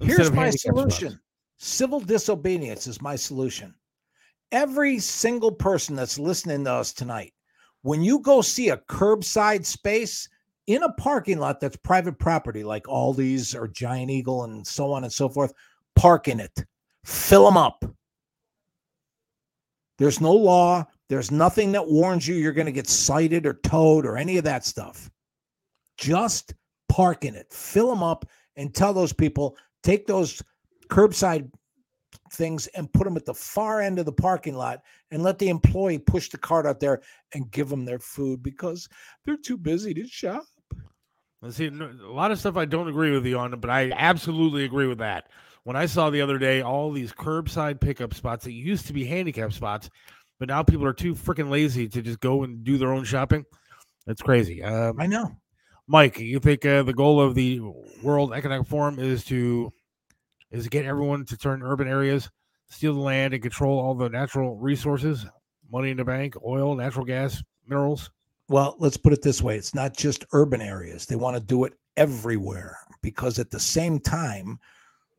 Here's 0.00 0.30
my 0.30 0.44
handicap 0.44 0.74
spots. 0.76 0.96
solution 0.96 1.20
civil 1.60 1.98
disobedience 2.00 2.86
is 2.86 3.00
my 3.02 3.16
solution. 3.16 3.74
Every 4.52 4.98
single 4.98 5.50
person 5.52 5.94
that's 5.96 6.18
listening 6.18 6.64
to 6.64 6.72
us 6.72 6.92
tonight, 6.92 7.32
when 7.82 8.02
you 8.02 8.20
go 8.20 8.40
see 8.42 8.68
a 8.70 8.76
curbside 8.76 9.64
space 9.66 10.28
in 10.68 10.82
a 10.82 10.92
parking 10.92 11.38
lot 11.38 11.60
that's 11.60 11.76
private 11.76 12.18
property, 12.18 12.62
like 12.62 12.84
Aldi's 12.84 13.54
or 13.54 13.68
Giant 13.68 14.10
Eagle 14.10 14.44
and 14.44 14.66
so 14.66 14.92
on 14.92 15.02
and 15.02 15.12
so 15.12 15.26
forth, 15.26 15.54
park 15.96 16.28
in 16.28 16.40
it, 16.40 16.64
fill 17.04 17.46
them 17.46 17.56
up. 17.56 17.84
There's 19.96 20.20
no 20.20 20.32
law, 20.32 20.86
there's 21.08 21.30
nothing 21.30 21.72
that 21.72 21.88
warns 21.88 22.28
you 22.28 22.34
you're 22.34 22.52
going 22.52 22.66
to 22.66 22.72
get 22.72 22.86
cited 22.86 23.46
or 23.46 23.54
towed 23.54 24.04
or 24.04 24.18
any 24.18 24.36
of 24.36 24.44
that 24.44 24.66
stuff. 24.66 25.10
Just 25.96 26.52
park 26.90 27.24
in 27.24 27.34
it, 27.34 27.50
fill 27.50 27.88
them 27.88 28.02
up, 28.02 28.26
and 28.56 28.74
tell 28.74 28.92
those 28.92 29.12
people 29.12 29.56
take 29.82 30.06
those 30.06 30.42
curbside 30.88 31.50
things 32.32 32.66
and 32.68 32.92
put 32.92 33.04
them 33.04 33.16
at 33.16 33.24
the 33.24 33.32
far 33.32 33.80
end 33.80 33.98
of 33.98 34.04
the 34.04 34.12
parking 34.12 34.54
lot 34.54 34.82
and 35.10 35.22
let 35.22 35.38
the 35.38 35.48
employee 35.48 35.98
push 35.98 36.28
the 36.28 36.36
cart 36.36 36.66
out 36.66 36.78
there 36.78 37.00
and 37.32 37.50
give 37.50 37.70
them 37.70 37.86
their 37.86 37.98
food 37.98 38.42
because 38.42 38.86
they're 39.24 39.38
too 39.38 39.56
busy 39.56 39.94
to 39.94 40.06
shop. 40.06 40.44
Let's 41.40 41.56
see, 41.56 41.66
a 41.66 41.70
lot 41.70 42.32
of 42.32 42.40
stuff 42.40 42.56
I 42.56 42.64
don't 42.64 42.88
agree 42.88 43.12
with 43.12 43.24
you 43.24 43.38
on, 43.38 43.58
but 43.60 43.70
I 43.70 43.92
absolutely 43.94 44.64
agree 44.64 44.88
with 44.88 44.98
that. 44.98 45.30
When 45.62 45.76
I 45.76 45.86
saw 45.86 46.10
the 46.10 46.20
other 46.20 46.38
day 46.38 46.62
all 46.62 46.90
these 46.90 47.12
curbside 47.12 47.80
pickup 47.80 48.14
spots 48.14 48.44
that 48.44 48.52
used 48.52 48.86
to 48.86 48.92
be 48.92 49.04
handicap 49.04 49.52
spots, 49.52 49.88
but 50.38 50.48
now 50.48 50.62
people 50.62 50.86
are 50.86 50.92
too 50.92 51.14
freaking 51.14 51.50
lazy 51.50 51.88
to 51.88 52.02
just 52.02 52.20
go 52.20 52.42
and 52.42 52.64
do 52.64 52.78
their 52.78 52.92
own 52.92 53.04
shopping. 53.04 53.44
That's 54.06 54.22
crazy. 54.22 54.62
Um, 54.62 55.00
I 55.00 55.06
know. 55.06 55.36
Mike, 55.86 56.18
you 56.18 56.40
think 56.40 56.66
uh, 56.66 56.82
the 56.82 56.92
goal 56.92 57.20
of 57.20 57.34
the 57.34 57.60
World 58.02 58.32
Economic 58.32 58.66
Forum 58.66 58.98
is 58.98 59.24
to 59.26 59.72
is 60.50 60.64
to 60.64 60.70
get 60.70 60.84
everyone 60.86 61.24
to 61.26 61.36
turn 61.36 61.62
urban 61.62 61.88
areas, 61.88 62.30
steal 62.68 62.94
the 62.94 63.00
land, 63.00 63.34
and 63.34 63.42
control 63.42 63.78
all 63.78 63.94
the 63.94 64.08
natural 64.08 64.56
resources, 64.56 65.26
money 65.70 65.90
in 65.90 65.98
the 65.98 66.04
bank, 66.04 66.34
oil, 66.44 66.74
natural 66.74 67.04
gas, 67.04 67.42
minerals? 67.66 68.10
Well, 68.48 68.76
let's 68.78 68.96
put 68.96 69.12
it 69.12 69.22
this 69.22 69.42
way 69.42 69.56
it's 69.56 69.74
not 69.74 69.96
just 69.96 70.24
urban 70.32 70.62
areas, 70.62 71.06
they 71.06 71.16
want 71.16 71.36
to 71.36 71.42
do 71.42 71.64
it 71.64 71.72
everywhere 71.96 72.78
because 73.02 73.38
at 73.38 73.50
the 73.50 73.60
same 73.60 74.00
time, 74.00 74.58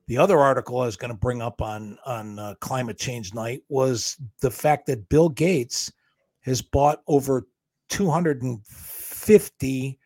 the 0.08 0.18
other 0.18 0.40
article 0.40 0.82
I 0.82 0.88
was 0.88 0.98
going 0.98 1.12
to 1.12 1.18
bring 1.18 1.42
up 1.42 1.62
on 1.62 1.98
on 2.06 2.40
uh, 2.40 2.56
climate 2.60 2.98
change 2.98 3.34
night 3.34 3.62
was 3.70 4.18
the 4.42 4.52
fact 4.52 4.88
that 4.88 5.08
Bill 5.10 5.30
Gates 5.30 5.92
has 6.42 6.62
bought 6.62 7.02
over 7.08 7.48
250 7.90 10.00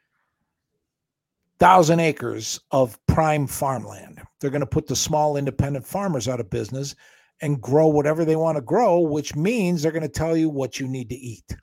thousand 1.60 2.00
acres 2.02 2.60
of 2.72 3.00
prime 3.08 3.48
farmland. 3.48 4.22
They're 4.42 4.50
going 4.50 4.60
to 4.60 4.66
put 4.66 4.88
the 4.88 4.98
small 4.98 5.38
independent 5.38 5.88
farmers 5.88 6.28
out 6.28 6.42
of 6.42 6.50
business 6.50 6.94
and 7.42 7.62
grow 7.62 7.88
whatever 7.88 8.26
they 8.26 8.36
want 8.36 8.58
to 8.58 8.62
grow, 8.62 9.00
which 9.00 9.34
means 9.36 9.82
they're 9.82 9.94
going 9.94 10.02
to 10.02 10.10
tell 10.10 10.36
you 10.36 10.50
what 10.50 10.78
you 10.80 10.88
need 10.88 11.10
to 11.10 11.16
eat. 11.16 11.56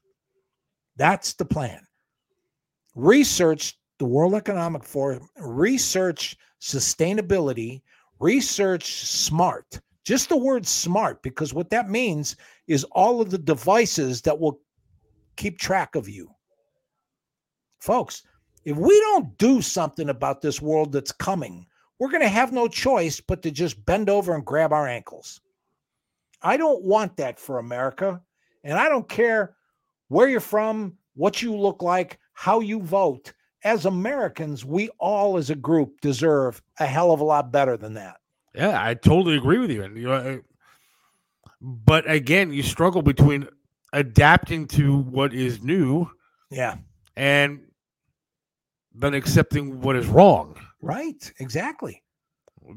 That's 1.01 1.33
the 1.33 1.47
plan. 1.47 1.81
Research 2.95 3.79
the 3.99 4.05
World 4.05 4.35
Economic 4.35 4.85
Forum, 4.85 5.31
research 5.39 6.37
sustainability, 6.61 7.81
research 8.19 9.07
smart. 9.07 9.81
Just 10.05 10.29
the 10.29 10.37
word 10.37 10.67
smart, 10.67 11.23
because 11.23 11.55
what 11.55 11.71
that 11.71 11.89
means 11.89 12.37
is 12.67 12.85
all 12.85 13.23
of 13.23 13.31
the 13.31 13.39
devices 13.39 14.21
that 14.21 14.39
will 14.39 14.61
keep 15.37 15.59
track 15.59 15.95
of 15.95 16.07
you. 16.07 16.31
Folks, 17.79 18.23
if 18.67 18.77
we 18.77 19.01
don't 19.01 19.39
do 19.39 19.63
something 19.63 20.11
about 20.11 20.43
this 20.43 20.61
world 20.61 20.93
that's 20.93 21.13
coming, 21.13 21.67
we're 21.99 22.11
going 22.11 22.21
to 22.21 22.29
have 22.29 22.53
no 22.53 22.69
choice 22.69 23.23
but 23.23 23.41
to 23.41 23.51
just 23.51 23.83
bend 23.87 24.11
over 24.11 24.35
and 24.35 24.45
grab 24.45 24.71
our 24.71 24.87
ankles. 24.87 25.41
I 26.43 26.59
don't 26.59 26.83
want 26.83 27.17
that 27.17 27.41
for 27.41 27.59
America. 27.59 28.21
And 28.65 28.79
I 28.79 28.91
don't 28.91 29.09
care 29.09 29.57
where 30.11 30.29
you're 30.29 30.41
from, 30.41 30.99
what 31.15 31.41
you 31.41 31.57
look 31.57 31.83
like, 31.83 32.19
how 32.35 32.61
you 32.61 32.83
vote. 32.83 33.33
As 33.63 33.87
Americans, 33.87 34.65
we 34.65 34.91
all 34.99 35.37
as 35.37 35.51
a 35.51 35.55
group 35.55 36.01
deserve 36.01 36.61
a 36.79 36.87
hell 36.87 37.13
of 37.13 37.21
a 37.21 37.25
lot 37.25 37.53
better 37.53 37.77
than 37.77 37.95
that. 37.95 38.17
Yeah, 38.55 38.83
I 38.83 38.95
totally 38.95 39.37
agree 39.37 39.59
with 39.59 39.71
you. 39.71 39.83
And 39.83 39.97
you 39.97 40.09
know, 40.09 40.41
but 41.61 42.11
again, 42.11 42.53
you 42.53 42.63
struggle 42.63 43.03
between 43.03 43.47
adapting 43.93 44.67
to 44.69 44.99
what 44.99 45.33
is 45.33 45.63
new, 45.63 46.11
yeah, 46.51 46.77
and 47.17 47.61
then 48.95 49.15
accepting 49.15 49.81
what 49.81 49.95
is 49.95 50.07
wrong. 50.07 50.57
Right, 50.81 51.33
exactly. 51.39 52.03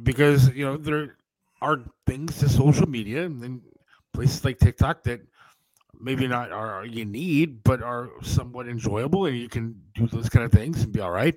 Because 0.04 0.50
you 0.50 0.66
know 0.66 0.78
there 0.78 1.18
are 1.62 1.80
things 2.06 2.38
to 2.40 2.50
social 2.50 2.88
media 2.88 3.26
and 3.26 3.62
places 4.14 4.44
like 4.44 4.60
TikTok 4.60 5.04
that 5.06 5.22
maybe 6.00 6.28
not 6.28 6.52
are 6.52 6.86
you 6.86 7.06
need, 7.06 7.64
but 7.64 7.82
are 7.82 8.10
somewhat 8.22 8.68
enjoyable, 8.68 9.26
and 9.26 9.38
you 9.38 9.50
can 9.50 9.80
do 9.96 10.08
those 10.08 10.30
kind 10.30 10.46
of 10.46 10.52
things 10.52 10.84
and 10.84 10.92
be 10.94 11.00
all 11.00 11.12
right. 11.12 11.36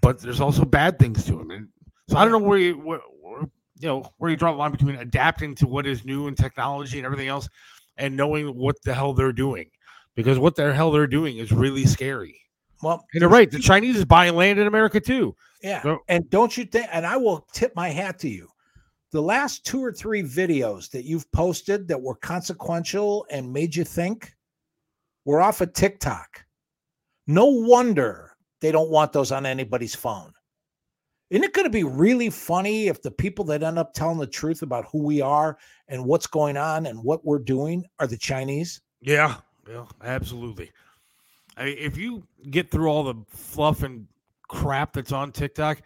But 0.00 0.20
there's 0.20 0.40
also 0.40 0.64
bad 0.64 0.98
things 0.98 1.24
to 1.26 1.32
them, 1.32 1.50
and 1.50 1.68
so 2.08 2.16
I 2.16 2.24
don't 2.24 2.32
know 2.32 2.46
where 2.46 2.58
you 2.58 2.78
where, 2.78 3.00
where, 3.20 3.42
you 3.78 3.88
know 3.88 4.04
where 4.18 4.30
you 4.30 4.36
draw 4.36 4.52
the 4.52 4.58
line 4.58 4.70
between 4.70 4.96
adapting 4.96 5.54
to 5.56 5.66
what 5.66 5.86
is 5.86 6.04
new 6.04 6.28
and 6.28 6.36
technology 6.36 6.98
and 6.98 7.06
everything 7.06 7.28
else, 7.28 7.48
and 7.96 8.16
knowing 8.16 8.56
what 8.56 8.76
the 8.84 8.94
hell 8.94 9.12
they're 9.12 9.32
doing, 9.32 9.68
because 10.14 10.38
what 10.38 10.54
the 10.54 10.72
hell 10.72 10.92
they're 10.92 11.06
doing 11.06 11.38
is 11.38 11.50
really 11.50 11.84
scary. 11.84 12.38
Well, 12.82 13.04
and 13.12 13.20
you're 13.20 13.30
right. 13.30 13.50
The 13.50 13.58
Chinese 13.58 13.96
is 13.96 14.04
buying 14.04 14.34
land 14.34 14.58
in 14.58 14.66
America 14.66 15.00
too. 15.00 15.34
Yeah, 15.62 15.82
so, 15.82 15.98
and 16.08 16.28
don't 16.30 16.56
you 16.56 16.64
think? 16.64 16.88
And 16.92 17.04
I 17.04 17.16
will 17.16 17.46
tip 17.52 17.74
my 17.74 17.88
hat 17.88 18.18
to 18.20 18.28
you 18.28 18.48
the 19.12 19.22
last 19.22 19.64
two 19.64 19.84
or 19.84 19.92
three 19.92 20.22
videos 20.22 20.90
that 20.90 21.04
you've 21.04 21.30
posted 21.32 21.86
that 21.88 22.00
were 22.00 22.14
consequential 22.16 23.26
and 23.30 23.52
made 23.52 23.76
you 23.76 23.84
think 23.84 24.34
were 25.24 25.40
off 25.40 25.60
of 25.60 25.72
TikTok. 25.74 26.44
No 27.26 27.46
wonder 27.46 28.32
they 28.60 28.72
don't 28.72 28.90
want 28.90 29.12
those 29.12 29.30
on 29.30 29.46
anybody's 29.46 29.94
phone. 29.94 30.32
Isn't 31.30 31.44
it 31.44 31.54
going 31.54 31.64
to 31.64 31.70
be 31.70 31.84
really 31.84 32.30
funny 32.30 32.88
if 32.88 33.00
the 33.00 33.10
people 33.10 33.44
that 33.46 33.62
end 33.62 33.78
up 33.78 33.94
telling 33.94 34.18
the 34.18 34.26
truth 34.26 34.62
about 34.62 34.86
who 34.90 35.02
we 35.02 35.20
are 35.20 35.56
and 35.88 36.04
what's 36.04 36.26
going 36.26 36.56
on 36.56 36.86
and 36.86 37.02
what 37.02 37.24
we're 37.24 37.38
doing 37.38 37.84
are 37.98 38.06
the 38.06 38.18
Chinese? 38.18 38.80
Yeah, 39.00 39.36
yeah, 39.68 39.86
absolutely. 40.02 40.70
I 41.56 41.66
mean, 41.66 41.76
if 41.78 41.96
you 41.96 42.26
get 42.50 42.70
through 42.70 42.88
all 42.88 43.04
the 43.04 43.14
fluff 43.28 43.82
and 43.82 44.06
crap 44.48 44.92
that's 44.94 45.12
on 45.12 45.32
TikTok, 45.32 45.82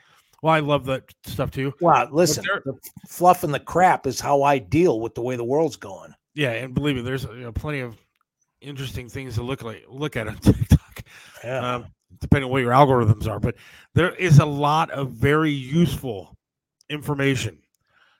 well, 0.47 0.55
I 0.55 0.61
love 0.61 0.85
that 0.85 1.03
stuff 1.25 1.51
too. 1.51 1.75
Well, 1.81 2.09
listen, 2.13 2.45
the 2.65 2.79
fluff 3.09 3.43
and 3.43 3.53
the 3.53 3.59
crap 3.59 4.07
is 4.07 4.21
how 4.21 4.45
I 4.45 4.59
deal 4.59 5.01
with 5.01 5.17
the 5.17 5.21
way 5.21 5.35
the 5.35 5.43
world's 5.43 5.75
going. 5.75 6.15
Yeah, 6.37 6.53
and 6.53 6.73
believe 6.73 6.95
me, 6.95 7.03
there's 7.03 7.25
you 7.25 7.41
know, 7.41 7.51
plenty 7.51 7.81
of 7.81 7.97
interesting 8.61 9.09
things 9.09 9.35
to 9.35 9.43
look 9.43 9.65
like 9.65 9.85
look 9.89 10.17
at 10.17 10.29
on 10.29 10.37
TikTok. 10.41 11.03
Yeah. 11.43 11.75
Um, 11.75 11.87
depending 12.21 12.45
on 12.45 12.53
what 12.53 12.63
your 12.63 12.71
algorithms 12.71 13.27
are, 13.27 13.41
but 13.41 13.57
there 13.95 14.15
is 14.15 14.39
a 14.39 14.47
lot 14.47 14.89
of 14.93 15.11
very 15.11 15.51
useful 15.51 16.37
information. 16.89 17.59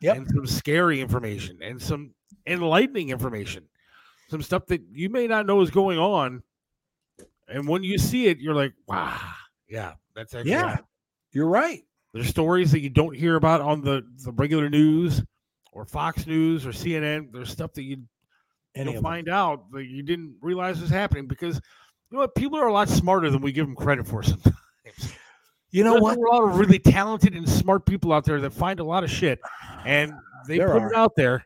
Yep. 0.01 0.17
And 0.17 0.29
some 0.29 0.47
scary 0.49 1.01
information 1.01 1.59
and 1.63 1.81
some 1.81 2.13
enlightening 2.45 3.11
information. 3.11 3.67
Some 4.31 4.43
stuff 4.43 4.67
that 4.67 4.83
you 4.91 5.11
may 5.11 5.29
not 5.29 5.47
know 5.47 5.61
is 5.61 5.71
going 5.71 6.01
on. 6.01 6.43
And 7.47 7.69
when 7.69 7.85
you 7.85 7.99
see 7.99 8.27
it, 8.27 8.41
you're 8.41 8.53
like, 8.53 8.73
wow, 8.89 9.17
yeah, 9.69 9.93
that's 10.17 10.35
actually 10.35 10.51
yeah, 10.51 10.79
you're 11.31 11.49
right. 11.49 11.85
There's 12.13 12.29
stories 12.29 12.73
that 12.73 12.81
you 12.81 12.91
don't 12.91 13.15
hear 13.15 13.37
about 13.37 13.61
on 13.61 13.83
the, 13.83 14.03
the 14.25 14.33
regular 14.33 14.69
news 14.71 15.23
or 15.73 15.85
Fox 15.85 16.27
News 16.27 16.67
or 16.67 16.71
CNN. 16.71 17.33
There's 17.33 17.51
stuff 17.51 17.73
that 17.75 17.83
you 17.83 17.99
Any 18.75 18.93
you'll 18.93 19.03
find 19.03 19.29
out 19.29 19.71
that 19.73 19.85
you 19.85 20.03
didn't 20.03 20.37
realize 20.41 20.81
was 20.81 20.91
happening 20.91 21.27
because 21.27 21.57
you 21.57 22.17
know 22.17 22.21
what? 22.21 22.35
People 22.35 22.59
are 22.59 22.69
a 22.69 22.73
lot 22.73 22.89
smarter 22.89 23.31
than 23.31 23.43
we 23.43 23.53
give 23.53 23.67
them 23.67 23.77
credit 23.77 24.07
for 24.07 24.23
sometimes. 24.23 24.57
You 25.73 25.85
know 25.85 25.91
There's 25.91 26.03
what? 26.03 26.17
a 26.17 26.21
lot 26.21 26.45
of 26.45 26.59
really 26.59 26.79
talented 26.79 27.35
and 27.35 27.47
smart 27.47 27.85
people 27.85 28.13
out 28.13 28.25
there 28.25 28.41
that 28.41 28.53
find 28.53 28.81
a 28.81 28.85
lot 28.85 29.05
of 29.05 29.11
shit 29.11 29.39
and 29.85 30.13
they 30.47 30.57
there 30.57 30.73
put 30.73 30.81
are. 30.81 30.93
it 30.93 30.97
out 30.97 31.15
there. 31.17 31.45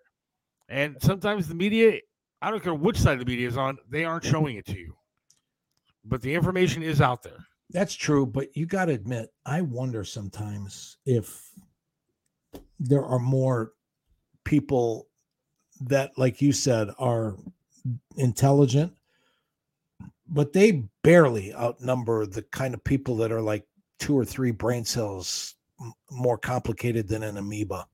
And 0.69 0.97
sometimes 1.01 1.49
the 1.49 1.55
media, 1.55 1.99
I 2.41 2.51
don't 2.51 2.62
care 2.62 2.74
which 2.74 2.97
side 2.99 3.15
of 3.15 3.19
the 3.20 3.24
media 3.24 3.49
is 3.49 3.57
on, 3.57 3.78
they 3.89 4.05
aren't 4.05 4.24
showing 4.24 4.57
it 4.57 4.66
to 4.66 4.78
you. 4.78 4.95
But 6.05 6.23
the 6.23 6.32
information 6.32 6.82
is 6.82 7.01
out 7.01 7.23
there. 7.24 7.39
That's 7.73 7.95
true, 7.95 8.27
but 8.27 8.57
you 8.57 8.67
got 8.67 8.87
to 8.87 8.93
admit, 8.93 9.33
I 9.47 9.61
wonder 9.61 10.05
sometimes 10.05 10.97
if 11.07 11.51
there 12.81 13.05
are 13.05 13.19
more 13.19 13.73
people 14.45 15.07
that, 15.83 16.19
like 16.19 16.43
you 16.43 16.53
said, 16.53 16.89
are 16.99 17.37
intelligent, 18.17 18.93
but 20.29 20.53
they 20.53 20.85
barely 21.03 21.55
outnumber 21.55 22.27
the 22.27 22.43
kind 22.43 22.75
of 22.75 22.83
people 22.83 23.17
that 23.17 23.33
are 23.33 23.41
like 23.41 23.67
two 23.99 24.19
or 24.19 24.25
three 24.25 24.51
brain 24.51 24.85
cells 24.85 25.55
more 26.11 26.39
complicated 26.39 27.09
than 27.09 27.23
an 27.23 27.37
amoeba. 27.37 27.87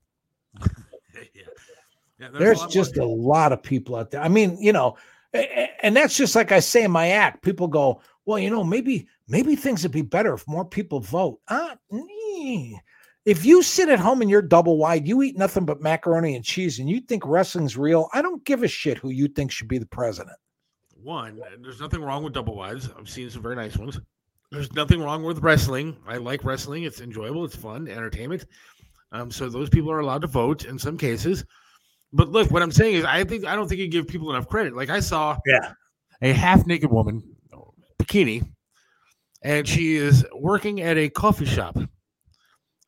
yeah. 0.61 1.43
Yeah, 2.19 2.29
there's, 2.31 2.59
there's 2.59 2.73
just 2.73 2.97
a 2.97 3.05
lot 3.05 3.51
of 3.51 3.61
people 3.61 3.95
out 3.95 4.09
there. 4.09 4.21
I 4.21 4.27
mean, 4.27 4.57
you 4.59 4.73
know, 4.73 4.97
and 5.83 5.95
that's 5.95 6.17
just 6.17 6.35
like 6.35 6.51
I 6.51 6.59
say 6.59 6.83
in 6.83 6.91
my 6.91 7.09
act. 7.09 7.43
People 7.43 7.67
go, 7.67 8.01
well, 8.25 8.39
you 8.39 8.49
know, 8.49 8.63
maybe 8.63 9.07
maybe 9.27 9.55
things 9.55 9.83
would 9.83 9.91
be 9.91 10.01
better 10.01 10.33
if 10.33 10.47
more 10.47 10.65
people 10.65 10.99
vote. 10.99 11.39
Ah, 11.49 11.75
nee. 11.91 12.79
if 13.25 13.45
you 13.45 13.61
sit 13.61 13.89
at 13.89 13.99
home 13.99 14.21
and 14.21 14.29
you're 14.29 14.41
double 14.41 14.77
wide, 14.77 15.07
you 15.07 15.21
eat 15.21 15.37
nothing 15.37 15.65
but 15.65 15.81
macaroni 15.81 16.35
and 16.35 16.45
cheese, 16.45 16.79
and 16.79 16.89
you 16.89 17.01
think 17.01 17.25
wrestling's 17.25 17.77
real, 17.77 18.09
I 18.13 18.21
don't 18.21 18.43
give 18.45 18.63
a 18.63 18.67
shit 18.67 18.97
who 18.97 19.09
you 19.09 19.27
think 19.27 19.51
should 19.51 19.67
be 19.67 19.77
the 19.77 19.85
president. 19.85 20.37
One, 21.03 21.41
there's 21.61 21.79
nothing 21.79 22.01
wrong 22.01 22.23
with 22.23 22.33
double 22.33 22.55
wides. 22.55 22.89
I've 22.97 23.09
seen 23.09 23.29
some 23.29 23.41
very 23.41 23.55
nice 23.55 23.77
ones. 23.77 23.99
There's 24.51 24.71
nothing 24.73 25.01
wrong 25.01 25.23
with 25.23 25.39
wrestling. 25.39 25.97
I 26.07 26.17
like 26.17 26.45
wrestling. 26.45 26.83
It's 26.83 27.01
enjoyable. 27.01 27.43
It's 27.43 27.55
fun, 27.55 27.87
entertainment. 27.87 28.45
Um, 29.11 29.29
so 29.29 29.49
those 29.49 29.69
people 29.69 29.91
are 29.91 29.99
allowed 29.99 30.21
to 30.21 30.27
vote 30.27 30.65
in 30.65 30.79
some 30.79 30.97
cases. 30.97 31.43
But 32.13 32.29
look, 32.29 32.49
what 32.51 32.61
I'm 32.61 32.71
saying 32.71 32.95
is, 32.95 33.03
I 33.03 33.23
think 33.25 33.45
I 33.45 33.55
don't 33.55 33.67
think 33.67 33.81
you 33.81 33.89
give 33.89 34.07
people 34.07 34.29
enough 34.29 34.47
credit. 34.47 34.73
Like 34.73 34.89
I 34.89 35.01
saw, 35.01 35.37
yeah, 35.45 35.73
a 36.21 36.31
half 36.31 36.65
naked 36.65 36.89
woman 36.89 37.21
bikini, 38.01 38.47
and 39.43 39.67
she 39.67 39.95
is 39.95 40.25
working 40.33 40.81
at 40.81 40.97
a 40.97 41.09
coffee 41.09 41.45
shop, 41.45 41.77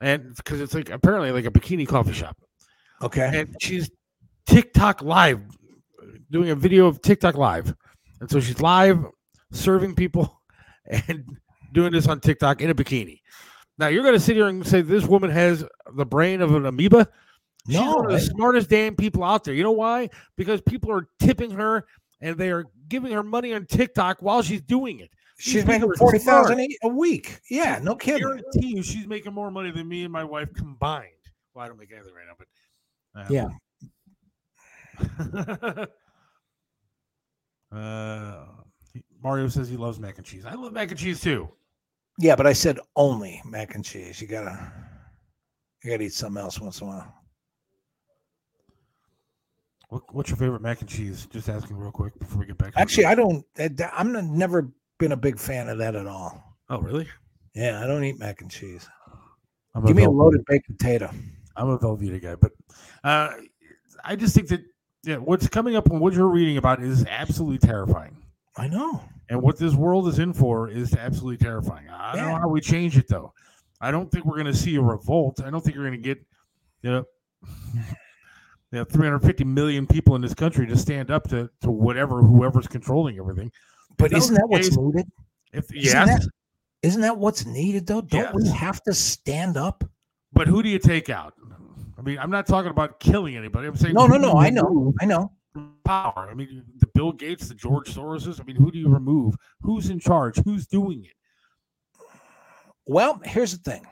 and 0.02 0.36
because 0.36 0.62
it's 0.62 0.74
like 0.74 0.90
apparently 0.90 1.32
like 1.32 1.46
a 1.46 1.52
bikini 1.52 1.88
coffee 1.88 2.14
shop. 2.14 2.38
Okay, 3.02 3.30
and 3.34 3.56
she's 3.60 3.90
TikTok 4.46 5.02
live, 5.02 5.42
doing 6.32 6.50
a 6.50 6.56
video 6.56 6.88
of 6.88 7.02
TikTok 7.02 7.36
live, 7.36 7.74
and 8.20 8.30
so 8.30 8.40
she's 8.40 8.60
live 8.60 9.06
serving 9.52 9.96
people 9.96 10.42
and 10.86 11.26
doing 11.74 11.92
this 11.92 12.08
on 12.08 12.20
TikTok 12.20 12.62
in 12.62 12.70
a 12.70 12.76
bikini. 12.76 13.20
Now 13.78 13.88
you're 13.88 14.04
going 14.04 14.16
to 14.16 14.20
sit 14.20 14.36
here 14.36 14.48
and 14.48 14.66
say 14.66 14.82
this 14.82 15.06
woman 15.06 15.30
has 15.30 15.66
the 15.96 16.06
brain 16.06 16.42
of 16.42 16.54
an 16.54 16.66
amoeba. 16.66 17.08
She's 17.66 17.76
no, 17.76 17.96
one 17.96 18.06
of 18.06 18.12
the 18.12 18.20
smartest 18.20 18.70
damn 18.70 18.96
people 18.96 19.24
out 19.24 19.44
there. 19.44 19.54
You 19.54 19.64
know 19.64 19.72
why? 19.72 20.10
Because 20.36 20.62
people 20.62 20.92
are 20.92 21.08
tipping 21.20 21.52
her 21.52 21.86
and 22.20 22.38
they 22.38 22.50
are 22.50 22.66
giving 22.88 23.12
her 23.12 23.24
money 23.24 23.54
on 23.54 23.66
TikTok 23.66 24.22
while 24.22 24.42
she's 24.42 24.62
doing 24.62 25.00
it. 25.00 25.12
She's 25.40 25.66
making 25.66 25.94
forty 25.94 26.20
thousand 26.20 26.60
a 26.84 26.88
week. 26.90 27.40
Yeah, 27.50 27.80
no 27.82 27.96
kidding. 27.96 28.26
I 28.26 28.28
guarantee 28.28 28.76
you, 28.76 28.84
she's 28.84 29.08
making 29.08 29.34
more 29.34 29.50
money 29.50 29.72
than 29.72 29.88
me 29.88 30.04
and 30.04 30.12
my 30.12 30.26
wife 30.26 30.54
combined. 30.54 31.08
Well, 31.54 31.64
I 31.64 31.70
don't 31.70 31.80
make 31.80 31.94
anything 31.94 32.14
right 32.14 32.26
now, 32.28 32.36
but 32.38 32.48
um, 33.16 33.28
yeah. 33.32 33.48
uh, 37.78 38.46
Mario 39.24 39.48
says 39.48 39.70
he 39.70 39.78
loves 39.78 39.98
mac 39.98 40.18
and 40.18 40.26
cheese. 40.26 40.46
I 40.46 40.56
love 40.56 40.74
mac 40.74 40.90
and 40.92 41.00
cheese 41.00 41.22
too. 41.22 41.50
Yeah, 42.18 42.36
but 42.36 42.46
I 42.46 42.52
said 42.52 42.78
only 42.98 43.42
mac 43.46 43.76
and 43.76 43.86
cheese. 43.86 44.20
You 44.20 44.28
gotta, 44.28 44.72
you 45.84 45.92
gotta 45.92 46.04
eat 46.04 46.14
something 46.14 46.44
else 46.44 46.60
once 46.60 46.82
in 46.82 46.88
a 46.88 46.90
while. 46.90 47.16
What, 49.88 50.14
what's 50.14 50.30
your 50.30 50.38
favorite 50.38 50.62
mac 50.62 50.82
and 50.82 50.90
cheese? 50.90 51.28
Just 51.32 51.48
asking 51.48 51.78
real 51.78 51.92
quick 51.92 52.20
before 52.20 52.40
we 52.40 52.46
get 52.46 52.58
back. 52.58 52.74
Actually, 52.76 53.06
I 53.06 53.16
don't. 53.16 53.46
I'm 53.94 54.38
never 54.38 54.70
been 55.00 55.12
a 55.14 55.18
big 55.18 55.40
fan 55.40 55.68
of 55.70 55.80
that 55.80 55.96
at 55.96 56.06
all. 56.06 56.58
Oh, 56.70 56.80
really? 56.80 57.08
Yeah, 57.56 57.82
I 57.84 57.88
don't 57.88 58.04
eat 58.04 58.20
mac 58.20 58.42
and 58.42 58.52
cheese. 58.52 58.88
I'm 59.74 59.86
Give 59.86 59.96
me 59.96 60.04
a 60.04 60.08
Velveeta- 60.08 60.16
loaded 60.16 60.46
baked 60.46 60.68
potato. 60.68 61.10
I'm 61.56 61.70
a 61.70 61.78
Velveeta 61.80 62.22
guy, 62.22 62.36
but 62.36 62.52
uh, 63.04 63.32
I 64.06 64.16
just 64.16 64.36
think 64.36 64.48
that 64.50 64.62
yeah, 65.04 65.16
what's 65.16 65.48
coming 65.48 65.76
up 65.76 65.90
and 65.90 66.00
what 66.00 66.14
you're 66.14 66.28
reading 66.28 66.58
about 66.58 66.82
is 66.84 67.06
absolutely 67.06 67.58
terrifying. 67.58 68.16
I 68.58 68.68
know. 68.68 69.02
And 69.30 69.42
what 69.42 69.58
this 69.58 69.74
world 69.74 70.08
is 70.08 70.20
in 70.20 70.34
for 70.34 70.70
is 70.70 70.94
absolutely 70.96 71.38
terrifying. 71.38 71.88
I 71.90 72.16
don't 72.16 72.28
know 72.28 72.36
how 72.38 72.50
we 72.50 72.62
change 72.62 72.98
it 72.98 73.08
though. 73.08 73.34
I 73.82 73.92
don't 73.92 74.12
think 74.12 74.26
we're 74.26 74.36
going 74.36 74.48
to 74.48 74.56
see 74.56 74.76
a 74.76 74.82
revolt. 74.82 75.42
I 75.42 75.50
don't 75.50 75.62
think 75.64 75.76
you're 75.76 75.86
going 75.88 76.02
to 76.02 76.04
get, 76.04 76.20
you 76.82 76.92
know, 76.92 77.06
you 78.72 78.80
know, 78.80 78.84
350 78.84 79.44
million 79.46 79.88
people 79.88 80.16
in 80.16 80.22
this 80.22 80.34
country 80.34 80.68
to 80.68 80.78
stand 80.78 81.12
up 81.12 81.28
to 81.30 81.50
to 81.62 81.72
whatever 81.72 82.22
whoever's 82.22 82.68
controlling 82.68 83.18
everything. 83.18 83.52
But 84.00 84.14
isn't 84.14 84.34
that 84.34 84.48
what's 84.48 84.76
needed? 84.76 85.06
If 85.52 85.66
Isn't 85.76 85.76
yes, 85.76 86.08
that, 86.24 86.30
isn't 86.82 87.02
that 87.02 87.18
what's 87.18 87.46
needed 87.46 87.86
though? 87.86 88.02
Don't 88.02 88.34
we 88.34 88.48
have 88.50 88.82
to 88.84 88.94
stand 88.94 89.58
up? 89.58 89.84
but 90.32 90.48
who 90.48 90.64
do 90.64 90.70
you 90.70 90.80
take 90.80 91.10
out? 91.10 91.34
I 91.98 92.02
mean, 92.02 92.18
I'm 92.18 92.32
not 92.32 92.48
talking 92.48 92.72
about 92.72 93.00
killing 93.02 93.36
anybody. 93.36 93.68
I'm 93.68 93.76
saying 93.76 93.94
No, 93.94 94.08
no, 94.08 94.18
no. 94.18 94.38
I 94.38 94.50
know. 94.50 94.94
I 95.02 95.06
know. 95.06 95.34
Power. 95.84 96.30
I 96.32 96.34
mean, 96.34 96.64
the 96.78 96.88
Bill 96.94 97.12
Gates, 97.12 97.50
the 97.50 97.56
George 97.56 97.94
Soroses. 97.94 98.40
I 98.40 98.46
mean, 98.46 98.56
who 98.56 98.72
do 98.72 98.80
you 98.80 98.88
remove? 98.88 99.36
Who's 99.62 99.90
in 99.90 100.00
charge? 100.00 100.38
Who's 100.46 100.66
doing 100.66 101.04
it? 101.04 102.08
Well, 102.86 103.20
here's 103.26 103.58
the 103.58 103.70
thing. 103.70 103.86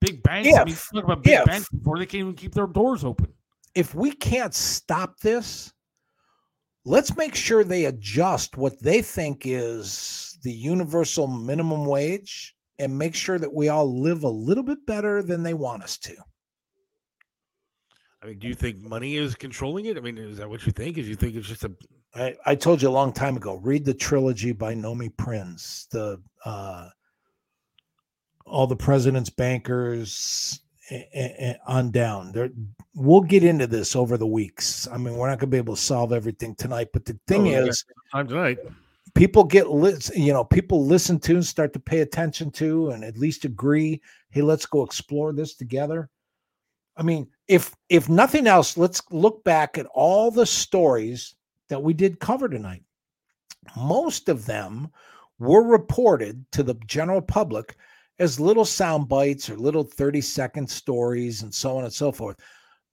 Big 0.00 0.22
banks. 0.22 0.56
I 0.56 0.64
mean, 0.64 0.74
talk 0.74 1.04
about 1.04 1.22
big 1.22 1.34
if- 1.34 1.44
banks 1.44 1.68
before 1.68 1.98
they 1.98 2.06
can't 2.06 2.20
even 2.20 2.34
keep 2.34 2.54
their 2.54 2.66
doors 2.68 3.04
open. 3.04 3.30
If 3.74 3.94
we 3.94 4.12
can't 4.12 4.54
stop 4.54 5.18
this, 5.20 5.73
let's 6.84 7.16
make 7.16 7.34
sure 7.34 7.64
they 7.64 7.86
adjust 7.86 8.56
what 8.56 8.80
they 8.82 9.02
think 9.02 9.42
is 9.44 10.38
the 10.42 10.52
universal 10.52 11.26
minimum 11.26 11.86
wage 11.86 12.54
and 12.78 12.96
make 12.98 13.14
sure 13.14 13.38
that 13.38 13.52
we 13.52 13.68
all 13.68 14.00
live 14.00 14.24
a 14.24 14.28
little 14.28 14.64
bit 14.64 14.84
better 14.86 15.22
than 15.22 15.42
they 15.42 15.54
want 15.54 15.82
us 15.82 15.96
to. 15.98 16.14
I 18.22 18.26
mean, 18.26 18.38
do 18.38 18.48
you 18.48 18.54
think 18.54 18.80
money 18.80 19.16
is 19.16 19.34
controlling 19.34 19.86
it? 19.86 19.96
I 19.96 20.00
mean, 20.00 20.18
is 20.18 20.38
that 20.38 20.48
what 20.48 20.64
you 20.66 20.72
think? 20.72 20.98
Is 20.98 21.08
you 21.08 21.14
think 21.14 21.36
it's 21.36 21.48
just 21.48 21.64
a 21.64 21.72
I, 22.14 22.36
I 22.46 22.54
told 22.54 22.80
you 22.80 22.88
a 22.88 22.90
long 22.90 23.12
time 23.12 23.36
ago, 23.36 23.56
read 23.56 23.84
the 23.84 23.94
trilogy 23.94 24.52
by 24.52 24.74
Nomi 24.74 25.14
Prins, 25.16 25.88
the 25.90 26.22
uh, 26.44 26.88
all 28.46 28.66
the 28.66 28.76
president's 28.76 29.30
bankers 29.30 30.60
a- 30.90 31.08
a- 31.14 31.50
a- 31.50 31.58
on 31.66 31.90
down. 31.90 32.30
There, 32.32 32.50
we'll 32.94 33.20
get 33.20 33.44
into 33.44 33.66
this 33.66 33.96
over 33.96 34.16
the 34.16 34.26
weeks. 34.26 34.86
I 34.90 34.96
mean, 34.96 35.16
we're 35.16 35.28
not 35.28 35.38
going 35.38 35.50
to 35.50 35.54
be 35.54 35.58
able 35.58 35.76
to 35.76 35.80
solve 35.82 36.12
everything 36.12 36.54
tonight, 36.54 36.88
but 36.92 37.04
the 37.04 37.18
thing 37.26 37.48
Oh, 37.48 37.66
is, 37.66 37.84
time 38.12 38.28
tonight? 38.28 38.58
people 39.14 39.44
get 39.44 39.68
lis- 39.70 40.10
you 40.16 40.32
know 40.32 40.42
people 40.44 40.84
listen 40.84 41.18
to 41.20 41.34
and 41.34 41.44
start 41.46 41.72
to 41.72 41.78
pay 41.78 42.00
attention 42.00 42.50
to 42.50 42.90
and 42.90 43.04
at 43.04 43.16
least 43.16 43.44
agree 43.44 44.00
hey 44.30 44.42
let's 44.42 44.66
go 44.66 44.82
explore 44.82 45.32
this 45.32 45.54
together 45.54 46.08
i 46.96 47.02
mean 47.02 47.24
if 47.46 47.76
if 47.90 48.08
nothing 48.08 48.48
else 48.48 48.76
let's 48.76 49.00
look 49.12 49.44
back 49.44 49.78
at 49.78 49.86
all 49.94 50.32
the 50.32 50.44
stories 50.46 51.36
that 51.68 51.80
we 51.80 51.92
did 51.94 52.18
cover 52.18 52.48
tonight 52.48 52.82
most 53.76 54.28
of 54.28 54.46
them 54.46 54.88
were 55.38 55.62
reported 55.62 56.44
to 56.50 56.64
the 56.64 56.74
general 56.86 57.22
public 57.22 57.76
as 58.18 58.40
little 58.40 58.64
sound 58.64 59.08
bites 59.08 59.48
or 59.48 59.56
little 59.56 59.84
30 59.84 60.20
second 60.20 60.68
stories 60.68 61.42
and 61.42 61.54
so 61.54 61.76
on 61.78 61.84
and 61.84 61.92
so 61.92 62.10
forth 62.10 62.36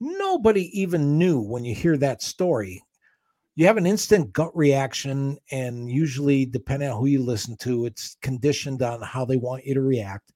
nobody 0.02 0.68
even 0.78 1.16
knew 1.16 1.40
when 1.40 1.64
you 1.64 1.74
hear 1.74 1.96
that 1.96 2.22
story. 2.22 2.82
You 3.54 3.66
have 3.66 3.76
an 3.76 3.86
instant 3.86 4.32
gut 4.32 4.50
reaction 4.56 5.38
and 5.50 5.88
usually 5.88 6.44
depending 6.44 6.88
on 6.90 6.98
who 6.98 7.06
you 7.06 7.22
listen 7.22 7.56
to 7.58 7.86
it's 7.86 8.16
conditioned 8.22 8.82
on 8.82 9.00
how 9.02 9.24
they 9.24 9.36
want 9.36 9.64
you 9.64 9.74
to 9.74 9.82
react. 9.82 10.32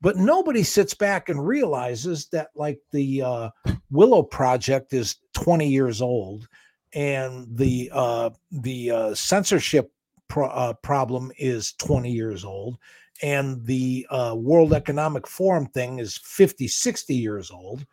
But 0.00 0.16
nobody 0.16 0.62
sits 0.62 0.94
back 0.94 1.28
and 1.28 1.44
realizes 1.46 2.26
that 2.28 2.48
like 2.54 2.78
the 2.92 3.22
uh, 3.22 3.50
willow 3.90 4.22
project 4.22 4.92
is 4.92 5.16
20 5.34 5.68
years 5.68 6.00
old 6.00 6.46
and 6.94 7.46
the 7.56 7.90
uh, 7.92 8.30
the 8.50 8.90
uh, 8.90 9.14
censorship 9.14 9.90
pro- 10.28 10.48
uh, 10.48 10.74
problem 10.74 11.32
is 11.38 11.72
20 11.78 12.10
years 12.10 12.44
old 12.44 12.78
and 13.22 13.64
the 13.64 14.06
uh, 14.10 14.34
world 14.36 14.72
economic 14.72 15.26
forum 15.26 15.66
thing 15.66 15.98
is 15.98 16.18
50 16.18 16.68
60 16.68 17.14
years 17.14 17.50
old 17.50 17.86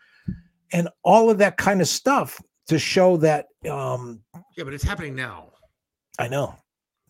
and 0.71 0.89
all 1.03 1.29
of 1.29 1.37
that 1.39 1.57
kind 1.57 1.81
of 1.81 1.87
stuff 1.87 2.41
to 2.67 2.77
show 2.77 3.17
that 3.17 3.47
um, 3.69 4.21
Yeah, 4.55 4.63
but 4.63 4.73
it's 4.73 4.83
happening 4.83 5.15
now. 5.15 5.51
I 6.17 6.27
know 6.27 6.55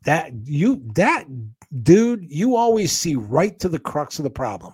that 0.06 0.32
you 0.44 0.82
that 0.96 1.26
dude, 1.84 2.26
you 2.30 2.56
always 2.56 2.92
see 2.92 3.16
right 3.16 3.60
to 3.60 3.70
the 3.70 3.80
crux 3.80 4.20
of 4.20 4.24
the 4.24 4.30
problem. 4.30 4.74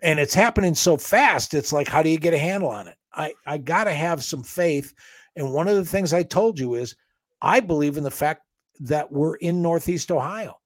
And 0.00 0.20
it's 0.20 0.34
happening 0.34 0.74
so 0.74 0.96
fast. 0.96 1.54
It's 1.54 1.72
like, 1.72 1.88
how 1.88 2.02
do 2.02 2.08
you 2.08 2.18
get 2.18 2.34
a 2.34 2.38
handle 2.38 2.68
on 2.68 2.86
it? 2.86 2.96
I, 3.14 3.34
I 3.46 3.58
gotta 3.58 3.92
have 3.92 4.22
some 4.22 4.42
faith. 4.42 4.94
And 5.34 5.52
one 5.52 5.68
of 5.68 5.76
the 5.76 5.84
things 5.84 6.12
I 6.12 6.22
told 6.22 6.58
you 6.58 6.74
is 6.74 6.94
I 7.42 7.60
believe 7.60 7.96
in 7.96 8.04
the 8.04 8.10
fact 8.10 8.42
that 8.80 9.10
we're 9.10 9.36
in 9.36 9.62
Northeast 9.62 10.10
Ohio, 10.10 10.60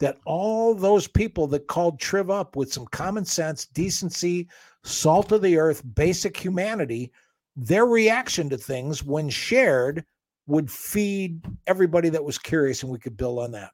that 0.00 0.18
all 0.26 0.74
those 0.74 1.06
people 1.06 1.46
that 1.48 1.66
called 1.66 2.00
Triv 2.00 2.30
up 2.30 2.56
with 2.56 2.72
some 2.72 2.86
common 2.86 3.24
sense, 3.24 3.66
decency, 3.66 4.48
salt 4.84 5.32
of 5.32 5.42
the 5.42 5.58
earth, 5.58 5.82
basic 5.94 6.36
humanity, 6.36 7.10
their 7.56 7.86
reaction 7.86 8.48
to 8.50 8.58
things 8.58 9.02
when 9.02 9.28
shared 9.28 10.04
would 10.46 10.70
feed 10.70 11.40
everybody 11.66 12.08
that 12.10 12.24
was 12.24 12.38
curious 12.38 12.82
and 12.82 12.92
we 12.92 12.98
could 12.98 13.16
build 13.16 13.38
on 13.38 13.50
that. 13.52 13.70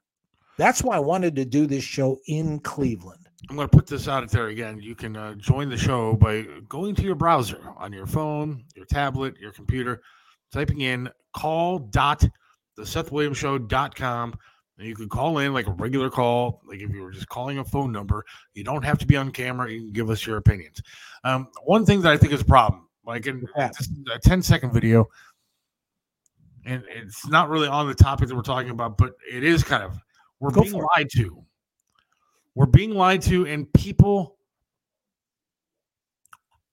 That's 0.57 0.83
why 0.83 0.95
I 0.95 0.99
wanted 0.99 1.35
to 1.35 1.45
do 1.45 1.67
this 1.67 1.83
show 1.83 2.19
in 2.27 2.59
Cleveland. 2.59 3.27
I'm 3.49 3.55
going 3.55 3.67
to 3.67 3.75
put 3.75 3.87
this 3.87 4.07
out 4.07 4.29
there 4.29 4.47
again. 4.47 4.79
You 4.81 4.95
can 4.95 5.17
uh, 5.17 5.33
join 5.35 5.69
the 5.69 5.77
show 5.77 6.13
by 6.13 6.45
going 6.69 6.95
to 6.95 7.01
your 7.01 7.15
browser 7.15 7.73
on 7.77 7.91
your 7.91 8.05
phone, 8.05 8.63
your 8.75 8.85
tablet, 8.85 9.37
your 9.39 9.51
computer, 9.51 10.01
typing 10.53 10.81
in 10.81 11.09
call 11.33 11.79
dot 11.79 12.23
the 12.77 12.85
Seth 12.85 13.11
Williams. 13.11 13.37
And 14.81 14.89
you 14.89 14.95
can 14.95 15.07
call 15.09 15.37
in 15.37 15.53
like 15.53 15.67
a 15.67 15.71
regular 15.73 16.09
call, 16.09 16.59
like 16.65 16.79
if 16.79 16.89
you 16.89 17.03
were 17.03 17.11
just 17.11 17.29
calling 17.29 17.59
a 17.59 17.63
phone 17.63 17.91
number. 17.91 18.25
You 18.55 18.63
don't 18.63 18.83
have 18.83 18.97
to 18.97 19.05
be 19.05 19.15
on 19.15 19.29
camera. 19.29 19.71
You 19.71 19.79
can 19.81 19.91
give 19.91 20.09
us 20.09 20.25
your 20.25 20.37
opinions. 20.37 20.81
Um, 21.23 21.49
one 21.65 21.85
thing 21.85 22.01
that 22.01 22.11
I 22.11 22.17
think 22.17 22.33
is 22.33 22.41
a 22.41 22.45
problem, 22.45 22.87
like 23.05 23.27
in 23.27 23.45
a 23.55 23.69
10 24.23 24.41
second 24.41 24.73
video, 24.73 25.07
and 26.65 26.83
it's 26.89 27.27
not 27.27 27.49
really 27.49 27.67
on 27.67 27.87
the 27.87 27.93
topic 27.93 28.27
that 28.27 28.35
we're 28.35 28.41
talking 28.41 28.71
about, 28.71 28.97
but 28.97 29.13
it 29.31 29.43
is 29.43 29.63
kind 29.63 29.83
of 29.83 29.99
we're 30.39 30.49
Go 30.49 30.63
being 30.63 30.73
it. 30.75 30.83
lied 30.97 31.09
to. 31.11 31.45
We're 32.55 32.65
being 32.65 32.95
lied 32.95 33.21
to, 33.23 33.45
and 33.45 33.71
people, 33.73 34.37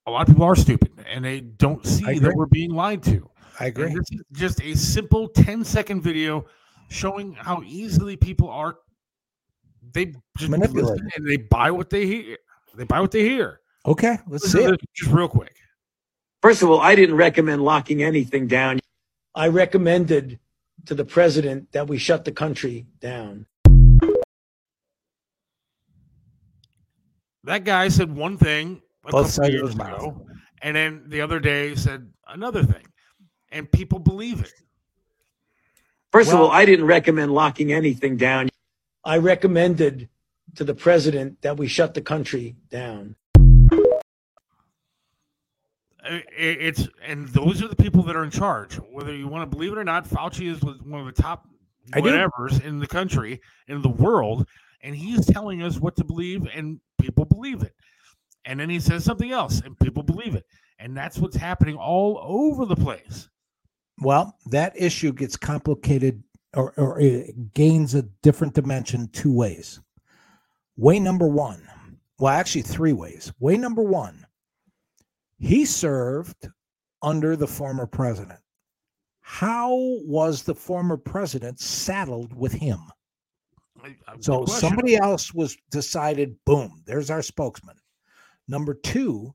a 0.07 0.11
lot 0.11 0.23
of 0.23 0.29
people 0.29 0.45
are 0.45 0.57
stupid 0.57 0.93
and 1.07 1.23
they 1.23 1.41
don't 1.41 1.85
see 1.85 2.19
that 2.21 2.35
we're 2.35 2.47
being 2.47 2.71
lied 2.71 3.03
to. 3.03 3.29
I 3.61 3.67
And 3.67 3.77
agree. 3.77 3.95
this 3.95 4.11
is 4.13 4.23
just 4.33 4.63
a 4.63 4.75
simple 4.75 5.29
10 5.29 5.63
second 5.63 6.01
video 6.01 6.47
showing 6.89 7.33
how 7.35 7.63
easily 7.65 8.17
people 8.17 8.49
are. 8.51 8.77
They 9.93 10.15
just 10.37 10.51
Manipulated. 10.51 10.91
listen 10.91 11.11
and 11.17 11.27
they 11.29 11.37
buy 11.37 11.71
what 11.71 11.91
they 11.91 12.07
hear. 12.07 12.37
They 12.75 12.85
buy 12.85 13.01
what 13.01 13.11
they 13.11 13.23
hear. 13.23 13.61
Okay, 13.87 14.19
let's 14.29 14.45
Listen 14.45 14.61
see 14.61 14.67
to 14.67 14.73
it. 14.75 14.81
just 14.95 15.11
real 15.11 15.29
quick. 15.29 15.55
First 16.43 16.63
of 16.63 16.71
all, 16.71 16.81
I 16.81 16.95
didn't 16.95 17.17
recommend 17.17 17.63
locking 17.63 18.03
anything 18.03 18.47
down. 18.47 18.81
I 19.35 19.49
recommended 19.49 20.39
to 20.87 20.95
the 20.95 21.05
president 21.05 21.73
that 21.73 21.89
we 21.89 21.99
shut 21.99 22.25
the 22.25 22.33
country 22.33 22.87
down. 23.01 23.47
That 27.45 27.65
guy 27.65 27.89
said 27.89 28.15
one 28.15 28.37
thing 28.37 28.83
a 29.05 29.11
Both 29.11 29.13
couple 29.13 29.29
sides 29.31 29.49
of 29.49 29.55
years 29.55 29.67
his 29.69 29.77
mouth. 29.77 30.21
and 30.63 30.77
then 30.77 31.05
the 31.07 31.21
other 31.21 31.41
day 31.41 31.75
said 31.75 32.11
another 32.29 32.63
thing, 32.63 32.85
and 33.51 33.71
people 33.73 33.99
believe 33.99 34.41
it. 34.43 34.53
First 36.19 36.33
of 36.33 36.41
all, 36.41 36.51
I 36.51 36.65
didn't 36.65 36.87
recommend 36.87 37.33
locking 37.33 37.73
anything 37.73 38.17
down. 38.17 38.49
I 39.05 39.19
recommended 39.19 40.09
to 40.57 40.65
the 40.65 40.75
president 40.75 41.43
that 41.43 41.57
we 41.57 41.69
shut 41.69 41.95
the 41.95 42.01
country 42.03 42.57
down. 42.71 43.15
I- 46.03 46.25
i- 46.25 46.25
It's 46.37 46.89
and 47.03 47.29
those 47.29 47.63
are 47.63 47.69
the 47.69 47.77
people 47.77 48.03
that 48.05 48.17
are 48.17 48.25
in 48.25 48.31
charge. 48.31 48.75
Whether 48.91 49.15
you 49.15 49.29
want 49.29 49.49
to 49.49 49.57
believe 49.57 49.71
it 49.73 49.79
or 49.79 49.85
not, 49.85 50.09
Fauci 50.09 50.51
is 50.51 50.61
one 50.61 51.01
of 51.01 51.07
the 51.07 51.23
top 51.23 51.49
whatevers 52.03 52.65
in 52.65 52.81
the 52.81 52.89
country, 52.89 53.41
in 53.69 53.83
the 53.83 53.89
world, 53.89 54.49
and 54.81 54.97
he's 54.97 55.25
telling 55.25 55.63
us 55.63 55.79
what 55.79 55.95
to 55.97 56.05
believe, 56.05 56.49
and 56.53 56.81
people 57.01 57.27
believe 57.27 57.63
it. 57.63 57.75
And 58.45 58.59
then 58.59 58.71
he 58.71 58.81
says 58.81 59.05
something 59.05 59.31
else, 59.31 59.61
and 59.61 59.79
people 59.79 60.03
believe 60.03 60.35
it, 60.35 60.47
and 60.81 60.97
that's 60.97 61.19
what's 61.19 61.37
happening 61.37 61.77
all 61.77 62.19
over 62.23 62.65
the 62.65 62.77
place. 62.77 63.29
Well, 64.01 64.37
that 64.47 64.73
issue 64.81 65.13
gets 65.13 65.37
complicated 65.37 66.23
or, 66.55 66.73
or 66.77 67.01
it 67.01 67.55
gains 67.55 67.95
a 67.95 68.03
different 68.23 68.55
dimension 68.55 69.09
two 69.13 69.33
ways. 69.33 69.81
Way 70.77 70.99
number 71.01 71.27
one, 71.27 71.69
well, 72.19 72.33
actually, 72.33 72.63
three 72.63 72.93
ways. 72.93 73.33
Way 73.39 73.57
number 73.57 73.83
one, 73.83 74.27
he 75.39 75.65
served 75.65 76.49
under 77.03 77.37
the 77.37 77.47
former 77.47 77.87
president. 77.87 78.41
How 79.21 79.75
was 80.05 80.43
the 80.43 80.55
former 80.55 80.97
president 80.97 81.61
saddled 81.61 82.35
with 82.35 82.53
him? 82.53 82.81
So 84.21 84.47
somebody 84.47 84.97
else 84.97 85.33
was 85.33 85.57
decided, 85.71 86.37
boom, 86.45 86.83
there's 86.87 87.11
our 87.11 87.23
spokesman. 87.23 87.77
Number 88.49 88.75
two, 88.75 89.35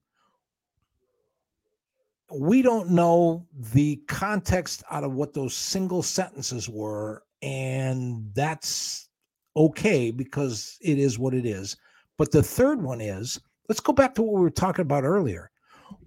we 2.39 2.61
don't 2.61 2.89
know 2.89 3.45
the 3.73 3.97
context 4.07 4.83
out 4.89 5.03
of 5.03 5.13
what 5.13 5.33
those 5.33 5.55
single 5.55 6.03
sentences 6.03 6.69
were. 6.69 7.23
And 7.41 8.29
that's 8.33 9.09
okay 9.55 10.11
because 10.11 10.77
it 10.81 10.97
is 10.97 11.19
what 11.19 11.33
it 11.33 11.45
is. 11.45 11.77
But 12.17 12.31
the 12.31 12.43
third 12.43 12.81
one 12.81 13.01
is 13.01 13.39
let's 13.69 13.81
go 13.81 13.93
back 13.93 14.15
to 14.15 14.21
what 14.21 14.35
we 14.35 14.41
were 14.41 14.49
talking 14.49 14.83
about 14.83 15.03
earlier. 15.03 15.51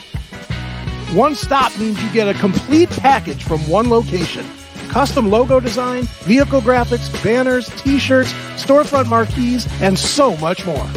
One 1.13 1.35
stop 1.35 1.77
means 1.77 2.01
you 2.01 2.11
get 2.11 2.27
a 2.27 2.33
complete 2.39 2.89
package 2.89 3.43
from 3.43 3.59
one 3.69 3.89
location. 3.89 4.45
Custom 4.89 5.29
logo 5.29 5.59
design, 5.59 6.03
vehicle 6.21 6.61
graphics, 6.61 7.11
banners, 7.23 7.69
t-shirts, 7.81 8.33
storefront 8.55 9.09
marquees, 9.09 9.67
and 9.81 9.97
so 9.97 10.37
much 10.37 10.65
more. 10.65 10.87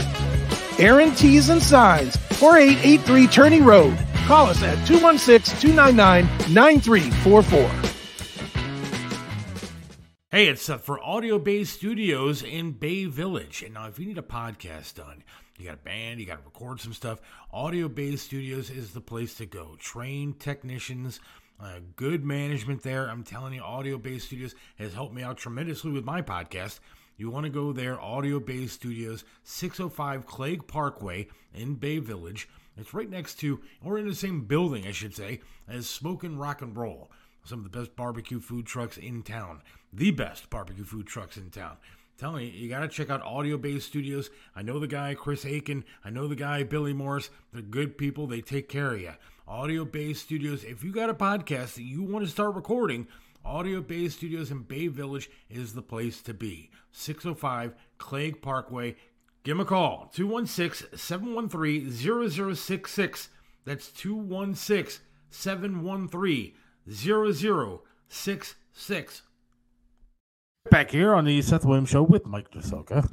Aaron 0.78 1.14
Tees 1.14 1.48
and 1.48 1.62
Signs, 1.62 2.16
4883 2.36 3.26
Turney 3.28 3.62
Road. 3.62 3.96
Call 4.26 4.46
us 4.46 4.62
at 4.62 4.86
216 4.86 5.58
299 5.58 6.52
9344. 6.52 7.92
Hey, 10.30 10.48
it's 10.48 10.68
uh, 10.68 10.76
for 10.76 11.02
Audio 11.02 11.38
Bay 11.38 11.64
Studios 11.64 12.42
in 12.42 12.72
Bay 12.72 13.06
Village. 13.06 13.62
And 13.62 13.72
now, 13.72 13.86
if 13.86 13.98
you 13.98 14.04
need 14.04 14.18
a 14.18 14.22
podcast 14.22 14.96
done, 14.96 15.22
you 15.56 15.64
got 15.64 15.74
a 15.74 15.78
band, 15.78 16.20
you 16.20 16.26
got 16.26 16.40
to 16.40 16.44
record 16.44 16.80
some 16.80 16.92
stuff, 16.92 17.20
Audio 17.50 17.88
Bay 17.88 18.16
Studios 18.16 18.68
is 18.68 18.92
the 18.92 19.00
place 19.00 19.34
to 19.36 19.46
go. 19.46 19.76
Trained 19.78 20.38
technicians, 20.38 21.20
uh, 21.58 21.78
good 21.94 22.22
management 22.22 22.82
there. 22.82 23.08
I'm 23.08 23.22
telling 23.22 23.54
you, 23.54 23.62
Audio 23.62 23.96
Bay 23.96 24.18
Studios 24.18 24.54
has 24.78 24.92
helped 24.92 25.14
me 25.14 25.22
out 25.22 25.38
tremendously 25.38 25.90
with 25.90 26.04
my 26.04 26.20
podcast. 26.20 26.80
You 27.18 27.30
want 27.30 27.44
to 27.44 27.50
go 27.50 27.72
there, 27.72 27.98
Audio 27.98 28.38
Bay 28.38 28.66
Studios, 28.66 29.24
605 29.42 30.26
Clague 30.26 30.66
Parkway 30.66 31.28
in 31.54 31.76
Bay 31.76 31.98
Village. 31.98 32.46
It's 32.76 32.92
right 32.92 33.08
next 33.08 33.36
to, 33.36 33.60
or 33.82 33.96
in 33.96 34.06
the 34.06 34.14
same 34.14 34.42
building, 34.42 34.86
I 34.86 34.92
should 34.92 35.16
say, 35.16 35.40
as 35.66 35.88
Smoking 35.88 36.36
Rock 36.36 36.60
and 36.60 36.76
Roll. 36.76 37.10
Some 37.42 37.64
of 37.64 37.72
the 37.72 37.78
best 37.78 37.96
barbecue 37.96 38.38
food 38.38 38.66
trucks 38.66 38.98
in 38.98 39.22
town. 39.22 39.62
The 39.94 40.10
best 40.10 40.50
barbecue 40.50 40.84
food 40.84 41.06
trucks 41.06 41.38
in 41.38 41.48
town. 41.48 41.78
Tell 42.18 42.38
you, 42.38 42.48
you 42.48 42.68
got 42.68 42.80
to 42.80 42.88
check 42.88 43.08
out 43.08 43.22
Audio 43.22 43.56
Bay 43.56 43.78
Studios. 43.78 44.28
I 44.54 44.60
know 44.60 44.78
the 44.78 44.86
guy, 44.86 45.14
Chris 45.14 45.46
Aiken. 45.46 45.84
I 46.04 46.10
know 46.10 46.28
the 46.28 46.36
guy, 46.36 46.64
Billy 46.64 46.92
Morris. 46.92 47.30
They're 47.50 47.62
good 47.62 47.96
people. 47.96 48.26
They 48.26 48.42
take 48.42 48.68
care 48.68 48.92
of 48.92 49.00
you. 49.00 49.12
Audio 49.48 49.86
Bay 49.86 50.12
Studios. 50.12 50.64
If 50.64 50.84
you 50.84 50.92
got 50.92 51.08
a 51.08 51.14
podcast 51.14 51.76
that 51.76 51.82
you 51.82 52.02
want 52.02 52.26
to 52.26 52.30
start 52.30 52.54
recording, 52.54 53.06
Audio 53.46 53.80
Bay 53.80 54.08
Studios 54.08 54.50
in 54.50 54.62
Bay 54.62 54.88
Village 54.88 55.30
is 55.48 55.74
the 55.74 55.82
place 55.82 56.20
to 56.22 56.34
be. 56.34 56.70
605 56.90 57.76
Clague 57.96 58.42
Parkway. 58.42 58.96
Give 59.44 59.56
them 59.56 59.64
a 59.64 59.68
call 59.68 60.10
216 60.12 60.98
713 60.98 61.92
0066. 61.92 63.28
That's 63.64 63.92
216 63.92 65.00
713 65.30 66.54
0066. 66.90 69.22
Back 70.68 70.90
here 70.90 71.14
on 71.14 71.24
the 71.24 71.40
Seth 71.42 71.64
Williams 71.64 71.90
Show 71.90 72.02
with 72.02 72.26
Mike 72.26 72.50
Cheselka. 72.50 73.08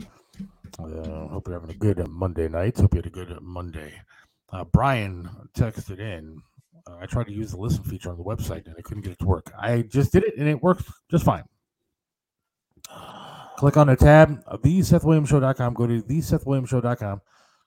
Uh, 0.79 1.27
hope 1.27 1.47
you're 1.47 1.59
having 1.59 1.75
a 1.75 1.77
good 1.77 2.07
Monday 2.07 2.49
night. 2.49 2.79
Hope 2.79 2.95
you 2.95 2.97
had 2.97 3.05
a 3.05 3.11
good 3.11 3.39
Monday. 3.39 4.01
Uh, 4.51 4.63
Brian 4.63 5.29
texted 5.55 5.99
in 5.99 6.41
uh, 6.87 6.97
I 7.01 7.05
tried 7.05 7.27
to 7.27 7.33
use 7.33 7.51
the 7.51 7.57
listen 7.57 7.83
feature 7.83 8.09
on 8.09 8.17
the 8.17 8.23
website 8.23 8.65
and 8.65 8.75
I 8.77 8.81
couldn't 8.81 9.03
get 9.03 9.13
it 9.13 9.19
to 9.19 9.25
work. 9.25 9.51
I 9.57 9.83
just 9.83 10.11
did 10.11 10.23
it 10.23 10.35
and 10.37 10.47
it 10.47 10.61
worked 10.61 10.89
just 11.09 11.23
fine. 11.23 11.43
Click 13.57 13.77
on 13.77 13.87
the 13.87 13.95
tab, 13.95 14.43
uh, 14.47 14.57
thesethwilliamsshow.com. 14.57 15.73
Go 15.73 15.87
to 15.87 16.01
thesethwilliamsshow.com. 16.01 17.21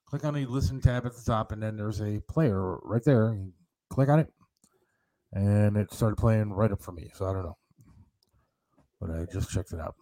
Click 0.06 0.24
on 0.24 0.34
the 0.34 0.46
listen 0.46 0.80
tab 0.80 1.04
at 1.06 1.14
the 1.14 1.22
top, 1.22 1.50
and 1.50 1.60
then 1.60 1.76
there's 1.76 2.00
a 2.00 2.20
player 2.28 2.76
right 2.84 3.02
there. 3.02 3.34
You 3.34 3.52
click 3.90 4.08
on 4.08 4.20
it, 4.20 4.32
and 5.32 5.76
it 5.76 5.92
started 5.92 6.16
playing 6.16 6.52
right 6.52 6.70
up 6.70 6.80
for 6.80 6.92
me. 6.92 7.10
So 7.14 7.26
I 7.26 7.32
don't 7.32 7.44
know, 7.44 7.56
but 9.00 9.10
I 9.10 9.26
just 9.32 9.50
checked 9.50 9.72
it 9.72 9.80
out. 9.80 9.96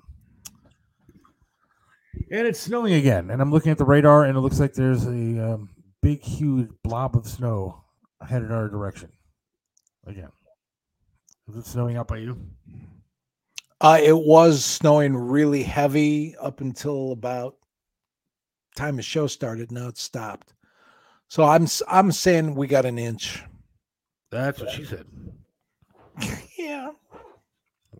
And 2.30 2.46
it's 2.46 2.60
snowing 2.60 2.94
again, 2.94 3.30
and 3.30 3.40
I'm 3.40 3.50
looking 3.50 3.72
at 3.72 3.78
the 3.78 3.84
radar, 3.84 4.24
and 4.24 4.36
it 4.36 4.40
looks 4.40 4.60
like 4.60 4.74
there's 4.74 5.06
a 5.06 5.54
um, 5.54 5.70
big, 6.02 6.22
huge 6.22 6.68
blob 6.82 7.16
of 7.16 7.26
snow 7.26 7.83
headed 8.28 8.50
our 8.50 8.68
direction 8.68 9.10
again. 10.06 10.30
Is 11.48 11.56
it 11.56 11.66
snowing 11.66 11.96
out 11.96 12.08
by 12.08 12.18
you? 12.18 12.38
Uh, 13.80 13.98
it 14.02 14.16
was 14.16 14.64
snowing 14.64 15.14
really 15.14 15.62
heavy 15.62 16.34
up 16.36 16.60
until 16.60 17.12
about 17.12 17.56
time 18.76 18.96
the 18.96 19.02
show 19.02 19.26
started. 19.26 19.70
Now 19.70 19.88
it 19.88 19.98
stopped. 19.98 20.54
So 21.28 21.44
I'm 21.44 21.66
I'm 21.88 22.12
saying 22.12 22.54
we 22.54 22.66
got 22.66 22.86
an 22.86 22.98
inch. 22.98 23.42
That's 24.30 24.60
what 24.60 24.70
she 24.70 24.84
said. 24.84 25.06
yeah. 26.58 26.90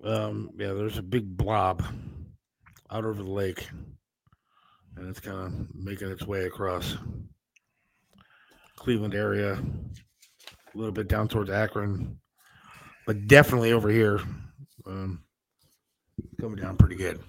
Um. 0.05 0.51
Yeah. 0.57 0.73
There's 0.73 0.99
a 0.99 1.03
big 1.03 1.37
blob 1.37 1.85
out 2.91 3.05
over 3.05 3.23
the 3.23 3.31
lake, 3.31 3.69
and 4.97 5.09
it's 5.09 5.21
kind 5.21 5.39
of 5.39 5.75
making 5.75 6.11
its 6.11 6.27
way 6.27 6.45
across 6.45 6.97
Cleveland 8.77 9.15
area, 9.15 9.59
a 10.75 10.79
little 10.79 10.93
bit 10.93 11.09
down 11.09 11.29
towards 11.29 11.51
Akron, 11.51 12.19
but 13.07 13.27
definitely 13.27 13.73
over 13.73 13.89
here. 13.89 14.21
Um, 14.87 15.23
coming 16.41 16.57
down 16.57 16.77
pretty 16.77 16.97
good. 16.97 17.21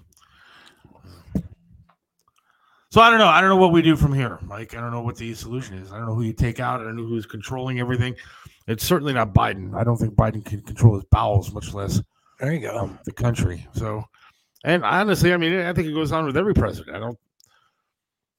So 2.91 3.01
I 3.01 3.09
don't 3.09 3.19
know. 3.19 3.27
I 3.27 3.41
don't 3.41 3.49
know 3.49 3.57
what 3.57 3.73
we 3.73 3.81
do 3.81 3.95
from 3.95 4.13
here, 4.13 4.39
Mike. 4.43 4.73
I 4.73 4.79
don't 4.79 4.91
know 4.91 5.01
what 5.01 5.17
the 5.17 5.33
solution 5.33 5.77
is. 5.77 5.91
I 5.91 5.97
don't 5.97 6.05
know 6.05 6.15
who 6.15 6.23
you 6.23 6.33
take 6.33 6.59
out. 6.59 6.79
I 6.79 6.85
don't 6.85 6.95
know 6.95 7.05
who's 7.05 7.25
controlling 7.25 7.79
everything. 7.79 8.15
It's 8.67 8.85
certainly 8.85 9.13
not 9.13 9.33
Biden. 9.33 9.75
I 9.75 9.83
don't 9.83 9.97
think 9.97 10.15
Biden 10.15 10.43
can 10.45 10.61
control 10.61 10.95
his 10.95 11.03
bowels, 11.05 11.53
much 11.53 11.73
less 11.73 12.01
there 12.39 12.53
you 12.53 12.59
go 12.59 12.77
um, 12.77 12.99
the 13.05 13.11
country. 13.11 13.65
So 13.73 14.03
And 14.63 14.83
honestly, 14.83 15.33
I 15.33 15.37
mean, 15.37 15.59
I 15.59 15.73
think 15.73 15.87
it 15.87 15.93
goes 15.93 16.11
on 16.11 16.25
with 16.25 16.37
every 16.37 16.53
president. 16.53 16.95
I 16.95 16.99
don't. 16.99 17.17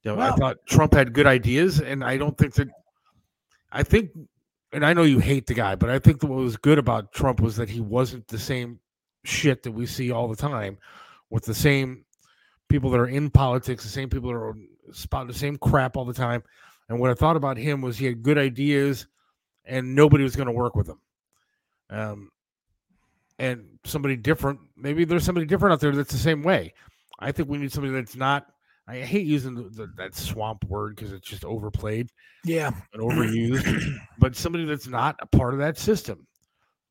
You 0.03 0.15
know, 0.15 0.23
I 0.23 0.31
thought 0.37 0.59
Trump 0.67 0.95
had 0.95 1.13
good 1.13 1.27
ideas, 1.27 1.81
and 1.81 2.05
I 2.05 2.17
don't 2.17 2.37
think 2.39 2.55
that. 2.55 2.69
I 3.73 3.83
think, 3.83 4.11
and 4.77 4.85
I 4.85 4.93
know 4.93 5.05
you 5.05 5.21
hate 5.21 5.47
the 5.47 5.55
guy, 5.55 5.75
but 5.75 5.89
I 5.89 5.99
think 5.99 6.23
what 6.23 6.33
was 6.33 6.59
good 6.59 6.79
about 6.79 7.11
Trump 7.11 7.41
was 7.41 7.57
that 7.57 7.71
he 7.71 7.81
wasn't 7.81 8.29
the 8.29 8.39
same 8.39 8.79
shit 9.25 9.63
that 9.63 9.73
we 9.73 9.87
see 9.87 10.11
all 10.11 10.29
the 10.29 10.37
time, 10.37 10.77
with 11.31 11.47
the 11.47 11.55
same 11.55 12.05
people 12.69 12.91
that 12.91 13.01
are 13.01 13.09
in 13.09 13.31
politics, 13.31 13.85
the 13.85 13.89
same 13.89 14.11
people 14.11 14.29
that 14.29 14.37
are 14.37 14.55
spouting 14.93 15.29
the 15.29 15.33
same 15.33 15.57
crap 15.57 15.97
all 15.97 16.05
the 16.05 16.13
time. 16.13 16.43
And 16.91 17.01
what 17.01 17.11
I 17.11 17.15
thought 17.15 17.37
about 17.37 17.57
him 17.57 17.81
was 17.81 17.97
he 17.97 18.05
had 18.05 18.23
good 18.23 18.37
ideas, 18.37 19.07
and 19.65 19.95
nobody 19.95 20.23
was 20.23 20.37
going 20.37 20.47
to 20.47 20.53
work 20.53 20.77
with 20.77 20.91
him. 20.91 21.01
Um, 21.89 22.31
and 23.39 23.79
somebody 23.87 24.15
different. 24.15 24.61
Maybe 24.77 25.07
there's 25.07 25.25
somebody 25.25 25.47
different 25.47 25.73
out 25.73 25.81
there 25.81 25.93
that's 25.93 26.13
the 26.13 26.19
same 26.19 26.43
way. 26.43 26.75
I 27.19 27.33
think 27.33 27.49
we 27.49 27.57
need 27.57 27.73
somebody 27.73 27.95
that's 27.95 28.15
not. 28.15 28.47
I 28.89 28.99
hate 28.99 29.27
using 29.27 29.55
the, 29.55 29.63
the, 29.65 29.93
that 29.97 30.15
swamp 30.15 30.65
word 30.65 30.95
because 30.95 31.13
it's 31.13 31.27
just 31.29 31.45
overplayed 31.45 32.11
Yeah. 32.45 32.71
and 32.93 33.03
overused, 33.03 33.97
but 34.19 34.37
somebody 34.37 34.65
that's 34.65 34.87
not 34.87 35.17
a 35.21 35.27
part 35.27 35.55
of 35.55 35.61
that 35.61 35.77
system 35.77 36.27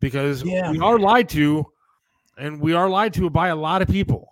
because 0.02 0.44
Yeah. 0.44 0.72
we 0.72 0.80
are 0.80 1.00
lied 1.00 1.30
to, 1.30 1.66
and 2.38 2.60
we 2.60 2.74
are 2.74 2.90
lied 2.90 3.14
to 3.14 3.30
by 3.30 3.48
a 3.48 3.56
lot 3.56 3.82
of 3.82 3.88
people. 3.88 4.30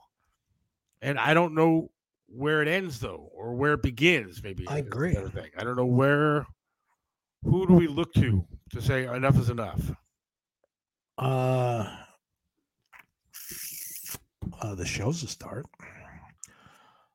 And 1.01 1.17
I 1.17 1.33
don't 1.33 1.55
know 1.55 1.89
where 2.27 2.61
it 2.61 2.67
ends 2.67 2.99
though, 2.99 3.29
or 3.33 3.53
where 3.55 3.73
it 3.73 3.81
begins. 3.83 4.43
Maybe 4.43 4.67
I 4.67 4.79
agree. 4.79 5.13
Thing. 5.13 5.51
I 5.57 5.63
don't 5.63 5.75
know 5.77 5.85
where. 5.85 6.45
Who 7.43 7.67
do 7.67 7.73
we 7.73 7.87
look 7.87 8.13
to 8.15 8.45
to 8.71 8.81
say 8.81 9.05
enough 9.05 9.37
is 9.37 9.49
enough? 9.49 9.91
Uh, 11.17 11.93
uh 14.61 14.75
the 14.75 14.85
show's 14.85 15.21
a 15.23 15.27
start. 15.27 15.65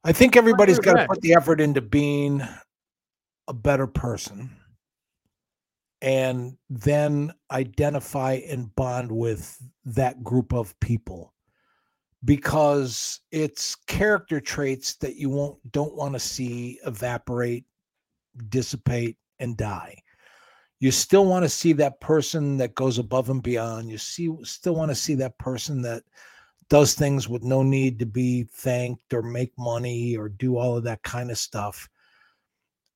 I 0.08 0.12
think 0.12 0.36
everybody's 0.36 0.78
got 0.78 0.94
to 0.94 1.06
put 1.06 1.20
the 1.20 1.34
effort 1.34 1.60
into 1.60 1.82
being 1.82 2.42
a 3.46 3.52
better 3.52 3.86
person 3.86 4.48
and 6.00 6.56
then 6.70 7.34
identify 7.50 8.40
and 8.48 8.74
bond 8.74 9.12
with 9.12 9.62
that 9.84 10.24
group 10.24 10.54
of 10.54 10.78
people 10.80 11.34
because 12.24 13.20
it's 13.32 13.74
character 13.74 14.40
traits 14.40 14.94
that 14.94 15.16
you 15.16 15.28
won't 15.28 15.58
don't 15.72 15.94
want 15.94 16.14
to 16.14 16.20
see 16.20 16.78
evaporate 16.86 17.66
dissipate 18.48 19.18
and 19.40 19.58
die. 19.58 19.94
You 20.80 20.90
still 20.90 21.26
want 21.26 21.42
to 21.42 21.50
see 21.50 21.74
that 21.74 22.00
person 22.00 22.56
that 22.56 22.74
goes 22.74 22.96
above 22.96 23.28
and 23.28 23.42
beyond. 23.42 23.90
You 23.90 23.98
see 23.98 24.34
still 24.42 24.74
want 24.74 24.90
to 24.90 24.94
see 24.94 25.16
that 25.16 25.36
person 25.36 25.82
that 25.82 26.02
does 26.68 26.94
things 26.94 27.28
with 27.28 27.42
no 27.42 27.62
need 27.62 27.98
to 27.98 28.06
be 28.06 28.44
thanked 28.44 29.14
or 29.14 29.22
make 29.22 29.52
money 29.58 30.16
or 30.16 30.28
do 30.28 30.56
all 30.56 30.76
of 30.76 30.84
that 30.84 31.02
kind 31.02 31.30
of 31.30 31.38
stuff 31.38 31.88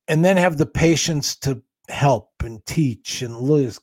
and 0.08 0.24
then 0.24 0.36
have 0.36 0.58
the 0.58 0.66
patience 0.66 1.36
to 1.36 1.62
help 1.88 2.30
and 2.40 2.64
teach 2.66 3.22
and 3.22 3.36
lose 3.36 3.80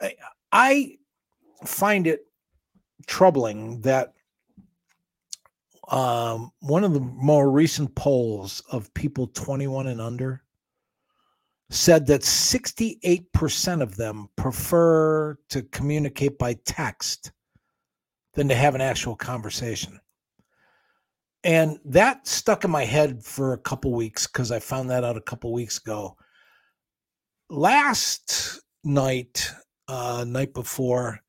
I- 0.00 0.14
i 0.52 0.98
find 1.64 2.06
it 2.06 2.26
troubling 3.06 3.80
that 3.82 4.14
um, 5.88 6.52
one 6.60 6.84
of 6.84 6.94
the 6.94 7.00
more 7.00 7.50
recent 7.50 7.94
polls 7.94 8.62
of 8.70 8.92
people 8.94 9.26
21 9.26 9.88
and 9.88 10.00
under 10.00 10.42
said 11.70 12.06
that 12.06 12.20
68% 12.20 13.82
of 13.82 13.96
them 13.96 14.28
prefer 14.36 15.36
to 15.48 15.62
communicate 15.62 16.38
by 16.38 16.54
text 16.64 17.32
than 18.34 18.48
to 18.48 18.54
have 18.54 18.74
an 18.74 18.80
actual 18.80 19.16
conversation. 19.16 20.00
And 21.44 21.78
that 21.84 22.26
stuck 22.26 22.64
in 22.64 22.70
my 22.70 22.84
head 22.84 23.24
for 23.24 23.52
a 23.52 23.58
couple 23.58 23.92
weeks 23.92 24.26
because 24.26 24.52
I 24.52 24.60
found 24.60 24.90
that 24.90 25.04
out 25.04 25.16
a 25.16 25.22
couple 25.22 25.52
weeks 25.52 25.78
ago. 25.78 26.16
Last 27.50 28.60
night, 28.84 29.50
uh, 29.88 30.24
night 30.26 30.54
before, 30.54 31.20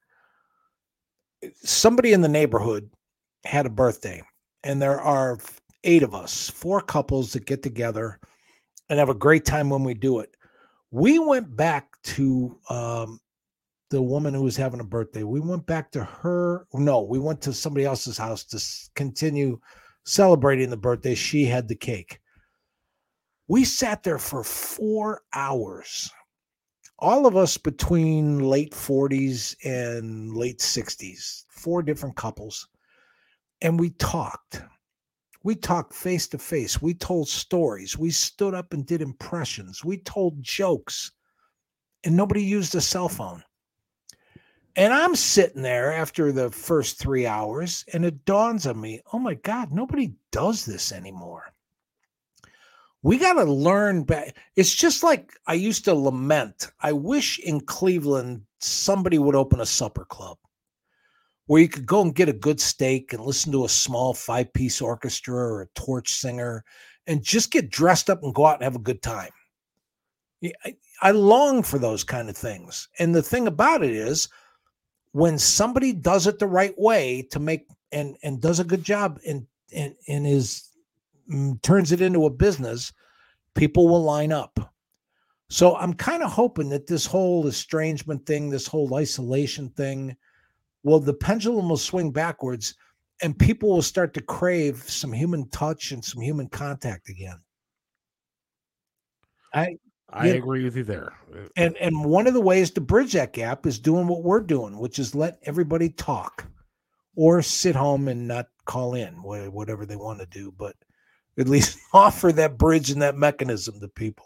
somebody 1.64 2.14
in 2.14 2.22
the 2.22 2.30
neighborhood 2.30 2.90
had 3.44 3.66
a 3.66 3.72
birthday, 3.72 4.22
and 4.64 4.82
there 4.82 5.02
are 5.02 5.40
eight 5.84 6.04
of 6.04 6.16
us, 6.16 6.50
four 6.50 6.80
couples 6.80 7.34
that 7.34 7.46
get 7.46 7.62
together 7.62 8.20
and 8.90 9.00
have 9.00 9.10
a 9.10 9.16
great 9.16 9.46
time 9.46 9.70
when 9.70 9.84
we 9.84 9.94
do 9.94 10.20
it. 10.20 10.36
We 10.92 11.20
went 11.20 11.56
back 11.56 11.88
to 12.04 12.58
um, 12.70 13.20
the 13.94 14.02
woman 14.02 14.34
who 14.34 14.42
was 14.42 14.58
having 14.58 14.80
a 14.80 14.84
birthday. 14.84 15.22
We 15.22 15.40
went 15.40 15.68
back 15.68 15.92
to 15.92 16.04
her. 16.04 16.66
No, 16.74 17.04
we 17.04 17.20
went 17.20 17.42
to 17.42 17.54
somebody 17.54 17.86
else's 17.86 18.18
house 18.18 18.44
to 18.46 18.60
continue 18.96 19.60
celebrating 20.04 20.72
the 20.72 20.78
birthday. 20.78 21.14
She 21.14 21.46
had 21.46 21.68
the 21.68 21.76
cake. 21.76 22.20
We 23.48 23.64
sat 23.64 24.02
there 24.02 24.18
for 24.18 24.44
four 24.44 25.22
hours. 25.32 26.10
All 26.98 27.28
of 27.28 27.38
us 27.38 27.56
between 27.56 28.40
late 28.40 28.72
40s 28.72 29.56
and 29.64 30.36
late 30.36 30.58
60s, 30.58 31.44
four 31.52 31.84
different 31.84 32.16
couples. 32.16 32.68
And 33.62 33.80
we 33.80 33.92
talked. 33.92 34.64
We 35.44 35.54
talked 35.54 35.94
face 35.94 36.28
to 36.30 36.40
face. 36.40 36.82
We 36.82 36.96
told 36.96 37.30
stories. 37.30 37.96
We 37.96 38.10
stood 38.10 38.56
up 38.56 38.74
and 38.74 38.88
did 38.88 39.04
impressions. 39.04 39.86
We 39.86 39.98
told 39.98 40.42
jokes. 40.42 41.12
And 42.04 42.18
nobody 42.18 42.44
used 42.44 42.74
a 42.74 42.82
cell 42.82 43.08
phone. 43.08 43.44
And 44.76 44.92
I'm 44.92 45.16
sitting 45.16 45.62
there 45.62 45.94
after 45.94 46.32
the 46.32 46.50
first 46.50 46.98
three 46.98 47.28
hours, 47.28 47.86
and 47.94 48.04
it 48.04 48.26
dawns 48.26 48.66
on 48.66 48.82
me 48.82 49.02
oh 49.12 49.20
my 49.20 49.36
God, 49.36 49.72
nobody 49.72 50.14
does 50.32 50.66
this 50.66 50.92
anymore. 50.92 51.54
We 53.04 53.18
got 53.18 53.34
to 53.34 53.44
learn 53.44 54.04
back. 54.04 54.38
It's 54.56 54.74
just 54.74 55.04
like 55.04 55.34
I 55.46 55.56
used 55.56 55.86
to 55.86 55.94
lament. 55.94 56.72
I 56.80 56.94
wish 56.94 57.38
in 57.40 57.60
Cleveland 57.62 58.44
somebody 58.60 59.20
would 59.20 59.36
open 59.36 59.60
a 59.60 59.66
supper 59.66 60.06
club 60.06 60.38
where 61.48 61.62
you 61.62 61.68
could 61.68 61.86
go 61.86 62.02
and 62.02 62.16
get 62.16 62.30
a 62.30 62.34
good 62.34 62.62
steak 62.62 63.12
and 63.12 63.22
listen 63.22 63.52
to 63.52 63.66
a 63.66 63.70
small 63.70 64.14
five 64.14 64.52
piece 64.54 64.82
orchestra 64.82 65.36
or 65.36 65.62
a 65.62 65.68
torch 65.76 66.14
singer 66.14 66.64
and 67.06 67.22
just 67.22 67.52
get 67.52 67.70
dressed 67.70 68.10
up 68.10 68.24
and 68.24 68.34
go 68.34 68.46
out 68.46 68.56
and 68.56 68.64
have 68.64 68.78
a 68.78 68.80
good 68.80 69.02
time. 69.02 69.32
I, 70.66 70.76
I 71.02 71.12
long 71.12 71.62
for 71.64 71.80
those 71.80 72.04
kind 72.04 72.30
of 72.30 72.38
things. 72.38 72.88
And 73.00 73.14
the 73.14 73.22
thing 73.22 73.48
about 73.48 73.84
it 73.84 73.92
is, 73.92 74.30
when 75.14 75.38
somebody 75.40 75.94
does 75.94 76.28
it 76.28 76.40
the 76.40 76.48
right 76.48 76.74
way 76.78 77.28
to 77.32 77.40
make 77.40 77.68
and 77.92 78.18
and 78.24 78.42
does 78.42 78.60
a 78.60 78.64
good 78.64 78.84
job 78.84 79.20
and 79.26 79.48
and 79.74 79.96
and 80.08 80.28
is 80.28 80.70
mm, 81.32 81.60
turns 81.62 81.92
it 81.92 82.02
into 82.02 82.26
a 82.26 82.30
business, 82.30 82.92
people 83.56 83.88
will 83.88 84.04
line 84.04 84.32
up. 84.32 84.74
So 85.50 85.76
I'm 85.76 85.94
kind 85.94 86.24
of 86.24 86.32
hoping 86.32 86.70
that 86.70 86.88
this 86.88 87.06
whole 87.06 87.48
estrangement 87.48 88.26
thing, 88.26 88.50
this 88.50 88.66
whole 88.66 88.96
isolation 88.96 89.70
thing, 89.70 90.18
well, 90.82 91.00
the 91.00 91.14
pendulum 91.14 91.70
will 91.70 91.78
swing 91.78 92.12
backwards 92.12 92.76
and 93.22 93.38
people 93.38 93.70
will 93.70 93.84
start 93.84 94.16
to 94.16 94.22
crave 94.22 94.78
some 94.90 95.14
human 95.14 95.48
touch 95.50 95.92
and 95.92 96.04
some 96.04 96.22
human 96.22 96.50
contact 96.50 97.08
again. 97.08 97.40
I 99.54 99.78
I 100.16 100.28
Yeah. 100.28 100.34
agree 100.34 100.64
with 100.64 100.78
you 100.78 100.84
there. 100.84 101.14
Uh, 101.34 101.48
and 101.58 101.76
and 101.78 102.06
one 102.06 102.28
of 102.28 102.34
the 102.36 102.42
ways 102.42 102.70
to 102.72 102.82
bridge 102.82 103.14
that 103.14 103.34
gap 103.34 103.66
is 103.66 103.80
doing 103.80 104.08
what 104.08 104.24
we're 104.24 104.42
doing, 104.42 104.78
which 104.78 105.00
is 105.00 105.16
let 105.16 105.40
everybody 105.44 105.90
talk 105.90 106.46
or 107.16 107.42
sit 107.42 107.76
home 107.76 108.08
and 108.08 108.28
not 108.28 108.48
call 108.66 108.94
in, 108.94 109.14
whatever 109.24 109.86
they 109.86 109.96
want 109.96 110.20
to 110.20 110.26
do, 110.28 110.52
but 110.52 110.76
at 111.38 111.48
least 111.50 111.78
offer 111.94 112.32
that 112.32 112.58
bridge 112.58 112.92
and 112.92 113.02
that 113.02 113.16
mechanism 113.18 113.80
to 113.80 113.88
people. 113.88 114.26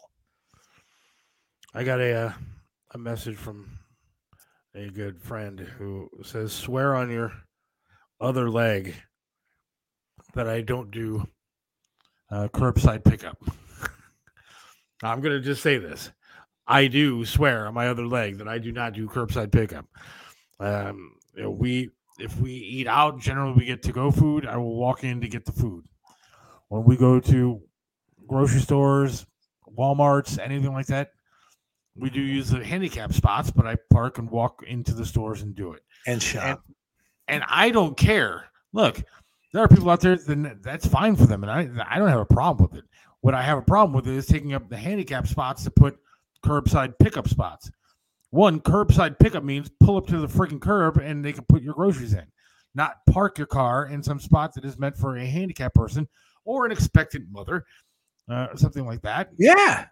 I 1.73 1.83
got 1.83 2.01
a 2.01 2.13
uh, 2.13 2.33
a 2.91 2.97
message 2.97 3.37
from 3.37 3.79
a 4.75 4.89
good 4.89 5.21
friend 5.21 5.59
who 5.59 6.09
says, 6.23 6.51
"Swear 6.51 6.95
on 6.95 7.09
your 7.09 7.31
other 8.19 8.49
leg 8.49 8.95
that 10.33 10.49
I 10.49 10.61
don't 10.61 10.91
do 10.91 11.27
uh, 12.29 12.49
curbside 12.49 13.05
pickup." 13.05 13.37
I'm 15.03 15.21
gonna 15.21 15.39
just 15.39 15.61
say 15.61 15.77
this: 15.77 16.11
I 16.67 16.87
do 16.87 17.25
swear 17.25 17.67
on 17.67 17.73
my 17.73 17.87
other 17.87 18.05
leg 18.05 18.37
that 18.39 18.47
I 18.47 18.57
do 18.57 18.71
not 18.71 18.93
do 18.93 19.07
curbside 19.07 19.51
pickup. 19.51 19.85
Um, 20.59 21.15
you 21.35 21.43
know, 21.43 21.51
we 21.51 21.91
if 22.19 22.37
we 22.39 22.51
eat 22.51 22.87
out, 22.87 23.19
generally 23.19 23.53
we 23.53 23.65
get 23.65 23.83
to 23.83 23.91
go 23.91 24.11
food. 24.11 24.45
I 24.45 24.57
will 24.57 24.75
walk 24.75 25.03
in 25.03 25.21
to 25.21 25.27
get 25.27 25.45
the 25.45 25.51
food. 25.51 25.85
When 26.69 26.83
we 26.83 26.97
go 26.97 27.19
to 27.19 27.61
grocery 28.27 28.59
stores, 28.59 29.25
WalMarts, 29.77 30.39
anything 30.39 30.73
like 30.73 30.87
that, 30.87 31.11
we 31.95 32.09
do 32.09 32.21
use 32.21 32.49
the 32.49 32.63
handicap 32.63 33.13
spots, 33.13 33.51
but 33.51 33.65
I 33.65 33.77
park 33.91 34.17
and 34.17 34.29
walk 34.29 34.63
into 34.67 34.93
the 34.93 35.05
stores 35.05 35.41
and 35.41 35.55
do 35.55 35.73
it. 35.73 35.83
And 36.05 36.21
shop. 36.21 36.63
And 37.27 37.43
I 37.47 37.69
don't 37.69 37.97
care. 37.97 38.45
Look, 38.73 39.03
there 39.53 39.63
are 39.63 39.67
people 39.67 39.89
out 39.89 40.01
there, 40.01 40.15
then 40.15 40.59
that's 40.61 40.85
fine 40.85 41.15
for 41.15 41.25
them, 41.25 41.43
and 41.43 41.51
I 41.51 41.69
I 41.89 41.97
don't 41.99 42.09
have 42.09 42.19
a 42.19 42.25
problem 42.25 42.69
with 42.69 42.79
it. 42.79 42.85
What 43.27 43.35
I 43.35 43.41
have 43.41 43.57
a 43.57 43.61
problem 43.61 43.91
with 43.91 44.07
is 44.07 44.25
taking 44.25 44.53
up 44.53 44.69
the 44.69 44.77
handicap 44.77 45.27
spots 45.27 45.65
to 45.65 45.69
put 45.69 45.97
curbside 46.45 46.97
pickup 46.97 47.27
spots. 47.27 47.69
One 48.29 48.61
curbside 48.61 49.19
pickup 49.19 49.43
means 49.43 49.69
pull 49.81 49.97
up 49.97 50.07
to 50.07 50.19
the 50.19 50.27
freaking 50.27 50.61
curb 50.61 50.95
and 50.95 51.25
they 51.25 51.33
can 51.33 51.43
put 51.43 51.61
your 51.61 51.73
groceries 51.73 52.13
in. 52.13 52.23
not 52.73 53.05
park 53.05 53.37
your 53.37 53.45
car 53.47 53.87
in 53.87 54.01
some 54.01 54.21
spot 54.21 54.53
that 54.53 54.63
is 54.63 54.79
meant 54.79 54.95
for 54.95 55.17
a 55.17 55.25
handicapped 55.25 55.75
person 55.75 56.07
or 56.45 56.65
an 56.65 56.71
expectant 56.71 57.25
mother, 57.29 57.65
uh, 58.29 58.55
something 58.55 58.85
like 58.85 59.01
that. 59.01 59.27
Yeah. 59.37 59.87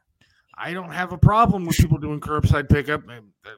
I 0.58 0.72
don't 0.72 0.92
have 0.92 1.12
a 1.12 1.18
problem 1.18 1.66
with 1.66 1.76
people 1.76 1.98
doing 1.98 2.22
curbside 2.22 2.70
pickup. 2.70 3.04
Uh, 3.10 3.50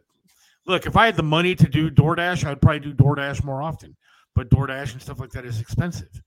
Look, 0.65 0.87
if 0.87 0.97
I 0.97 1.05
had 1.05 1.17
the 1.17 1.21
money 1.21 1.53
to 1.53 1.69
do 1.69 1.91
DoorDash, 1.91 2.43
I'd 2.45 2.63
probably 2.63 2.79
do 2.79 2.95
DoorDash 2.95 3.43
more 3.43 3.61
often. 3.61 3.95
But 4.33 4.49
DoorDash 4.49 4.93
and 4.93 5.01
stuff 5.03 5.19
like 5.19 5.33
that 5.33 5.45
is 5.45 5.61
expensive. 5.61 6.19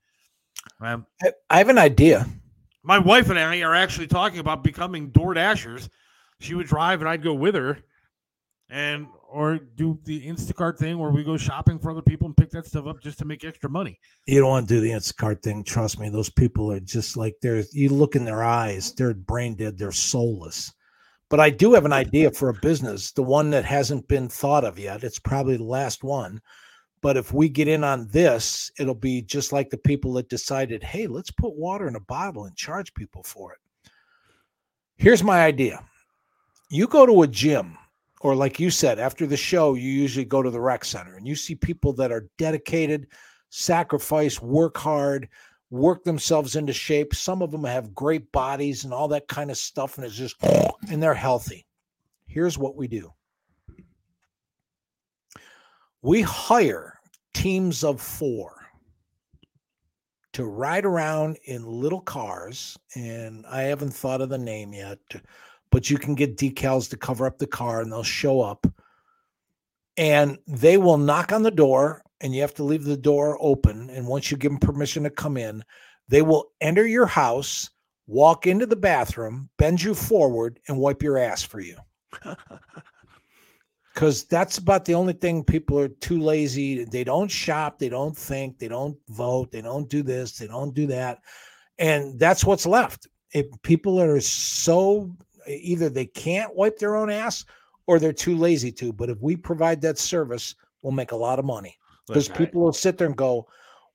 Um, 0.79 1.05
I 1.49 1.57
have 1.57 1.67
an 1.67 1.77
idea. 1.77 2.25
My 2.83 2.99
wife 2.99 3.29
and 3.29 3.37
I 3.37 3.61
are 3.61 3.75
actually 3.75 4.07
talking 4.07 4.39
about 4.39 4.63
becoming 4.63 5.09
Door 5.09 5.35
Dashers. 5.35 5.89
She 6.39 6.55
would 6.55 6.67
drive 6.67 7.01
and 7.01 7.09
I'd 7.09 7.23
go 7.23 7.33
with 7.33 7.55
her, 7.55 7.79
and 8.69 9.07
or 9.29 9.59
do 9.75 9.99
the 10.03 10.27
Instacart 10.27 10.77
thing 10.77 10.97
where 10.97 11.11
we 11.11 11.23
go 11.23 11.37
shopping 11.37 11.79
for 11.79 11.91
other 11.91 12.01
people 12.01 12.27
and 12.27 12.35
pick 12.35 12.49
that 12.51 12.65
stuff 12.65 12.87
up 12.87 13.01
just 13.01 13.17
to 13.19 13.25
make 13.25 13.45
extra 13.45 13.69
money. 13.69 13.97
You 14.27 14.41
don't 14.41 14.49
want 14.49 14.67
to 14.67 14.73
do 14.73 14.81
the 14.81 14.91
Instacart 14.91 15.41
thing. 15.41 15.63
Trust 15.63 15.99
me, 15.99 16.09
those 16.09 16.29
people 16.29 16.71
are 16.71 16.79
just 16.79 17.15
like 17.15 17.35
they're 17.41 17.63
you 17.71 17.89
look 17.89 18.15
in 18.15 18.25
their 18.25 18.43
eyes, 18.43 18.93
they're 18.93 19.13
brain 19.13 19.55
dead, 19.55 19.77
they're 19.77 19.91
soulless. 19.91 20.73
But 21.29 21.39
I 21.39 21.49
do 21.49 21.73
have 21.73 21.85
an 21.85 21.93
idea 21.93 22.29
for 22.31 22.49
a 22.49 22.53
business, 22.53 23.11
the 23.13 23.23
one 23.23 23.51
that 23.51 23.63
hasn't 23.63 24.07
been 24.09 24.27
thought 24.27 24.65
of 24.65 24.77
yet. 24.77 25.03
It's 25.03 25.19
probably 25.19 25.55
the 25.55 25.63
last 25.63 26.03
one. 26.03 26.41
But 27.01 27.17
if 27.17 27.33
we 27.33 27.49
get 27.49 27.67
in 27.67 27.83
on 27.83 28.07
this, 28.09 28.71
it'll 28.79 28.93
be 28.93 29.21
just 29.23 29.51
like 29.51 29.69
the 29.69 29.77
people 29.77 30.13
that 30.13 30.29
decided, 30.29 30.83
hey, 30.83 31.07
let's 31.07 31.31
put 31.31 31.55
water 31.55 31.87
in 31.87 31.95
a 31.95 32.01
bottle 32.01 32.45
and 32.45 32.55
charge 32.55 32.93
people 32.93 33.23
for 33.23 33.53
it. 33.53 33.91
Here's 34.97 35.23
my 35.23 35.43
idea 35.43 35.83
you 36.69 36.87
go 36.87 37.05
to 37.05 37.23
a 37.23 37.27
gym, 37.27 37.77
or 38.21 38.35
like 38.35 38.59
you 38.59 38.69
said, 38.69 38.99
after 38.99 39.25
the 39.25 39.35
show, 39.35 39.73
you 39.73 39.89
usually 39.89 40.25
go 40.25 40.43
to 40.43 40.51
the 40.51 40.61
rec 40.61 40.85
center 40.85 41.15
and 41.15 41.27
you 41.27 41.35
see 41.35 41.55
people 41.55 41.91
that 41.93 42.11
are 42.11 42.29
dedicated, 42.37 43.07
sacrifice, 43.49 44.41
work 44.41 44.77
hard, 44.77 45.27
work 45.71 46.03
themselves 46.03 46.55
into 46.55 46.71
shape. 46.71 47.15
Some 47.15 47.41
of 47.41 47.51
them 47.51 47.63
have 47.63 47.95
great 47.95 48.31
bodies 48.31 48.83
and 48.83 48.93
all 48.93 49.07
that 49.07 49.27
kind 49.27 49.49
of 49.49 49.57
stuff, 49.57 49.97
and 49.97 50.05
it's 50.05 50.15
just, 50.15 50.35
and 50.89 51.01
they're 51.01 51.15
healthy. 51.15 51.65
Here's 52.27 52.57
what 52.57 52.75
we 52.75 52.87
do 52.87 53.11
we 56.01 56.21
hire 56.21 56.99
teams 57.33 57.83
of 57.83 58.01
four 58.01 58.55
to 60.33 60.45
ride 60.45 60.85
around 60.85 61.37
in 61.45 61.65
little 61.65 62.01
cars 62.01 62.77
and 62.95 63.45
i 63.47 63.61
haven't 63.63 63.91
thought 63.91 64.21
of 64.21 64.29
the 64.29 64.37
name 64.37 64.73
yet 64.73 64.99
but 65.71 65.89
you 65.89 65.97
can 65.97 66.13
get 66.15 66.37
decals 66.37 66.89
to 66.89 66.97
cover 66.97 67.25
up 67.25 67.39
the 67.39 67.47
car 67.47 67.81
and 67.81 67.91
they'll 67.91 68.03
show 68.03 68.41
up. 68.41 68.67
And 69.97 70.37
they 70.47 70.77
will 70.77 70.97
knock 70.97 71.31
on 71.31 71.43
the 71.43 71.51
door 71.51 72.03
and 72.19 72.35
you 72.35 72.41
have 72.41 72.53
to 72.55 72.63
leave 72.63 72.83
the 72.83 72.97
door 72.97 73.37
open 73.41 73.89
and 73.89 74.07
once 74.07 74.29
you 74.29 74.37
give 74.37 74.51
them 74.51 74.59
permission 74.59 75.03
to 75.03 75.09
come 75.09 75.37
in 75.37 75.63
they 76.07 76.21
will 76.21 76.51
enter 76.61 76.85
your 76.85 77.05
house 77.05 77.69
walk 78.07 78.45
into 78.45 78.65
the 78.65 78.75
bathroom 78.75 79.49
bend 79.57 79.81
you 79.81 79.93
forward 79.95 80.59
and 80.67 80.77
wipe 80.77 81.01
your 81.01 81.17
ass 81.17 81.41
for 81.41 81.59
you 81.59 81.75
because 84.01 84.23
that's 84.23 84.57
about 84.57 84.83
the 84.83 84.95
only 84.95 85.13
thing 85.13 85.43
people 85.43 85.77
are 85.77 85.87
too 85.87 86.19
lazy. 86.19 86.85
They 86.85 87.03
don't 87.03 87.29
shop, 87.29 87.77
they 87.77 87.87
don't 87.87 88.17
think, 88.17 88.57
they 88.57 88.67
don't 88.67 88.97
vote, 89.09 89.51
they 89.51 89.61
don't 89.61 89.87
do 89.87 90.01
this, 90.01 90.39
they 90.39 90.47
don't 90.47 90.73
do 90.73 90.87
that, 90.87 91.19
and 91.77 92.19
that's 92.19 92.43
what's 92.43 92.65
left. 92.65 93.07
If 93.31 93.45
people 93.61 94.01
are 94.01 94.19
so 94.19 95.15
either 95.47 95.87
they 95.87 96.07
can't 96.07 96.55
wipe 96.55 96.79
their 96.79 96.95
own 96.95 97.11
ass 97.11 97.45
or 97.85 97.99
they're 97.99 98.11
too 98.11 98.35
lazy 98.35 98.71
to. 98.71 98.91
But 98.91 99.11
if 99.11 99.19
we 99.21 99.35
provide 99.35 99.81
that 99.81 99.99
service, 99.99 100.55
we'll 100.81 100.93
make 100.93 101.11
a 101.11 101.15
lot 101.15 101.37
of 101.37 101.45
money 101.45 101.77
because 102.07 102.27
I- 102.27 102.37
people 102.37 102.63
will 102.63 102.73
sit 102.73 102.97
there 102.97 103.05
and 103.05 103.15
go, 103.15 103.47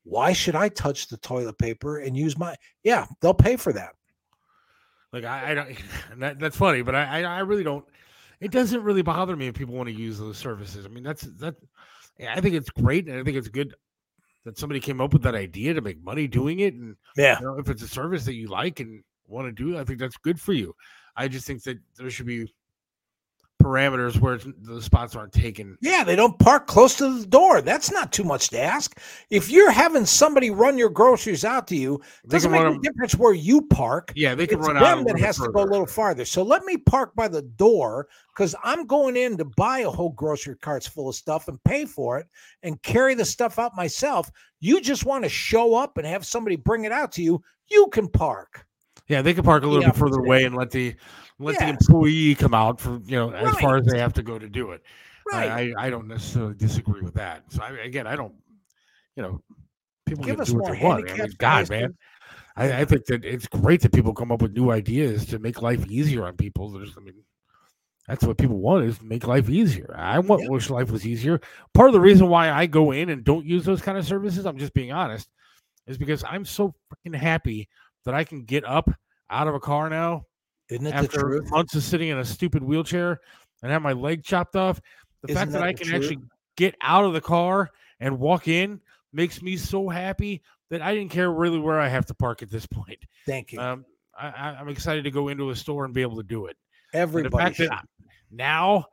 "Why 0.04 0.32
should 0.32 0.54
I 0.54 0.68
touch 0.68 1.08
the 1.08 1.16
toilet 1.16 1.58
paper 1.58 1.98
and 1.98 2.16
use 2.16 2.38
my?" 2.38 2.54
Yeah, 2.84 3.06
they'll 3.20 3.34
pay 3.34 3.56
for 3.56 3.72
that. 3.72 3.96
Like 5.12 5.24
I, 5.24 5.50
I 5.50 5.54
don't. 5.54 5.76
That, 6.18 6.38
that's 6.38 6.56
funny, 6.56 6.82
but 6.82 6.94
I, 6.94 7.24
I 7.24 7.40
really 7.40 7.64
don't. 7.64 7.84
It 8.40 8.50
doesn't 8.50 8.82
really 8.82 9.02
bother 9.02 9.34
me 9.36 9.46
if 9.48 9.54
people 9.54 9.74
want 9.74 9.88
to 9.88 9.94
use 9.94 10.18
those 10.18 10.36
services. 10.38 10.84
I 10.84 10.88
mean, 10.88 11.02
that's 11.04 11.22
that. 11.22 11.54
yeah, 12.18 12.34
I 12.36 12.40
think 12.40 12.54
it's 12.54 12.70
great, 12.70 13.08
and 13.08 13.18
I 13.18 13.24
think 13.24 13.36
it's 13.36 13.48
good 13.48 13.74
that 14.44 14.58
somebody 14.58 14.78
came 14.78 15.00
up 15.00 15.12
with 15.12 15.22
that 15.22 15.34
idea 15.34 15.74
to 15.74 15.80
make 15.80 16.02
money 16.04 16.26
doing 16.28 16.60
it. 16.60 16.74
And 16.74 16.96
Yeah. 17.16 17.38
you 17.40 17.46
know, 17.46 17.58
if 17.58 17.68
it's 17.68 17.82
a 17.82 17.88
service 17.88 18.24
that 18.26 18.34
you 18.34 18.48
like 18.48 18.80
and 18.80 19.02
want 19.26 19.46
to 19.48 19.52
do, 19.52 19.78
I 19.78 19.84
think 19.84 19.98
that's 19.98 20.16
good 20.18 20.40
for 20.40 20.52
you. 20.52 20.74
I 21.16 21.28
just 21.28 21.46
think 21.46 21.62
that 21.64 21.78
there 21.96 22.10
should 22.10 22.26
be 22.26 22.52
parameters 23.66 24.20
where 24.20 24.38
the 24.38 24.80
spots 24.80 25.16
aren't 25.16 25.32
taken. 25.32 25.76
Yeah, 25.80 26.04
they 26.04 26.14
don't 26.14 26.38
park 26.38 26.66
close 26.66 26.94
to 26.96 27.18
the 27.18 27.26
door. 27.26 27.60
That's 27.60 27.90
not 27.90 28.12
too 28.12 28.22
much 28.22 28.48
to 28.50 28.60
ask. 28.60 28.98
If 29.30 29.50
you're 29.50 29.70
having 29.70 30.06
somebody 30.06 30.50
run 30.50 30.78
your 30.78 30.88
groceries 30.88 31.44
out 31.44 31.66
to 31.68 31.76
you, 31.76 32.00
They 32.24 32.36
doesn't 32.36 32.52
make 32.52 32.62
a 32.62 32.78
difference 32.78 33.16
where 33.16 33.34
you 33.34 33.62
park. 33.62 34.12
Yeah, 34.14 34.34
they 34.34 34.46
can 34.46 34.58
it's 34.58 34.68
run 34.68 34.76
them 34.76 34.84
out 34.84 35.06
that 35.06 35.18
has 35.20 35.38
to 35.38 35.48
go 35.48 35.62
a 35.62 35.66
little 35.66 35.86
farther. 35.86 36.24
So 36.24 36.42
let 36.42 36.64
me 36.64 36.76
park 36.76 37.14
by 37.16 37.26
the 37.26 37.42
door 37.42 38.08
because 38.34 38.54
I'm 38.62 38.86
going 38.86 39.16
in 39.16 39.36
to 39.38 39.44
buy 39.44 39.80
a 39.80 39.90
whole 39.90 40.12
grocery 40.12 40.56
carts 40.56 40.86
full 40.86 41.08
of 41.08 41.16
stuff 41.16 41.48
and 41.48 41.62
pay 41.64 41.84
for 41.86 42.18
it 42.18 42.26
and 42.62 42.80
carry 42.82 43.14
the 43.14 43.24
stuff 43.24 43.58
out 43.58 43.74
myself. 43.74 44.30
You 44.60 44.80
just 44.80 45.04
want 45.04 45.24
to 45.24 45.30
show 45.30 45.74
up 45.74 45.98
and 45.98 46.06
have 46.06 46.24
somebody 46.24 46.56
bring 46.56 46.84
it 46.84 46.92
out 46.92 47.12
to 47.12 47.22
you. 47.22 47.42
You 47.68 47.88
can 47.92 48.08
park. 48.08 48.64
Yeah, 49.08 49.22
they 49.22 49.34
could 49.34 49.44
park 49.44 49.62
a 49.62 49.66
little 49.66 49.82
Yeah, 49.82 49.90
bit 49.92 49.98
further 49.98 50.18
away 50.18 50.44
and 50.44 50.56
let 50.56 50.70
the 50.70 50.94
let 51.38 51.58
the 51.58 51.68
employee 51.68 52.34
come 52.34 52.54
out 52.54 52.80
for 52.80 53.00
you 53.06 53.16
know 53.16 53.30
as 53.30 53.54
far 53.56 53.76
as 53.76 53.86
they 53.86 53.98
have 53.98 54.12
to 54.14 54.22
go 54.22 54.38
to 54.38 54.48
do 54.48 54.72
it. 54.72 54.82
I- 55.32 55.36
Right. 55.36 55.74
I, 55.76 55.86
I 55.86 55.90
don't 55.90 56.06
necessarily 56.06 56.54
disagree 56.54 57.02
with 57.02 57.14
that. 57.14 57.42
So 57.48 57.60
I, 57.60 57.70
again, 57.78 58.06
I 58.06 58.14
don't, 58.14 58.32
you 59.16 59.22
know, 59.24 59.42
people 60.06 60.24
Give 60.24 60.36
can 60.36 60.42
us 60.42 60.48
do 60.48 60.54
what 60.54 60.66
more 60.66 60.76
they 60.76 60.82
want. 60.84 61.10
I 61.10 61.16
mean, 61.16 61.32
God, 61.38 61.68
man. 61.68 61.96
I, 62.56 62.80
I 62.80 62.84
think 62.84 63.06
that 63.06 63.24
it's 63.24 63.48
great 63.48 63.80
that 63.82 63.92
people 63.92 64.14
come 64.14 64.30
up 64.30 64.40
with 64.40 64.52
new 64.52 64.70
ideas 64.70 65.26
to 65.26 65.40
make 65.40 65.62
life 65.62 65.84
easier 65.88 66.24
on 66.26 66.36
people. 66.36 66.70
There's, 66.70 66.96
I 66.96 67.00
mean, 67.00 67.14
that's 68.06 68.22
what 68.24 68.38
people 68.38 68.58
want 68.58 68.84
is 68.84 69.02
make 69.02 69.26
life 69.26 69.50
easier. 69.50 69.92
I 69.98 70.20
want 70.20 70.42
Yep. 70.42 70.50
wish 70.52 70.70
life 70.70 70.92
was 70.92 71.04
easier. 71.04 71.40
Part 71.74 71.88
of 71.88 71.92
the 71.92 72.00
reason 72.00 72.28
why 72.28 72.52
I 72.52 72.66
go 72.66 72.92
in 72.92 73.10
and 73.10 73.24
don't 73.24 73.44
use 73.44 73.64
those 73.64 73.82
kind 73.82 73.98
of 73.98 74.06
services, 74.06 74.46
I'm 74.46 74.58
just 74.58 74.74
being 74.74 74.92
honest, 74.92 75.28
is 75.88 75.98
because 75.98 76.22
I'm 76.22 76.44
so 76.44 76.72
freaking 76.88 77.16
happy 77.16 77.68
that 78.06 78.14
I 78.14 78.24
can 78.24 78.44
get 78.44 78.64
up 78.64 78.88
out 79.28 79.46
of 79.46 79.54
a 79.54 79.60
car 79.60 79.90
now 79.90 80.24
Isn't 80.70 80.86
it 80.86 80.90
the 80.90 80.96
after 80.96 81.42
months 81.48 81.74
of 81.74 81.82
sitting 81.82 82.08
in 82.08 82.18
a 82.18 82.24
stupid 82.24 82.62
wheelchair 82.62 83.20
and 83.62 83.70
have 83.70 83.82
my 83.82 83.92
leg 83.92 84.24
chopped 84.24 84.56
off. 84.56 84.80
The 85.22 85.32
Isn't 85.32 85.36
fact 85.36 85.52
that 85.52 85.58
that 85.58 85.66
I 85.66 85.72
can 85.74 85.88
truth? 85.88 86.02
actually 86.02 86.22
get 86.56 86.74
out 86.80 87.04
of 87.04 87.12
the 87.12 87.20
car 87.20 87.68
and 88.00 88.18
walk 88.18 88.48
in 88.48 88.80
makes 89.12 89.42
me 89.42 89.56
so 89.56 89.88
happy 89.88 90.42
that 90.70 90.82
I 90.82 90.94
didn't 90.94 91.10
care 91.10 91.30
really 91.30 91.58
where 91.58 91.80
I 91.80 91.88
have 91.88 92.06
to 92.06 92.14
park 92.14 92.42
at 92.42 92.50
this 92.50 92.66
point. 92.72 92.98
Thank 93.26 93.52
you. 93.52 93.60
Um, 93.60 93.84
I, 94.18 94.56
I'm 94.58 94.68
excited 94.68 95.04
to 95.04 95.10
go 95.10 95.28
into 95.28 95.50
a 95.50 95.56
store 95.56 95.84
and 95.84 95.92
be 95.92 96.00
able 96.02 96.16
to 96.16 96.22
do 96.22 96.46
it. 96.46 96.56
Everybody 96.94 97.68
now 98.30 98.86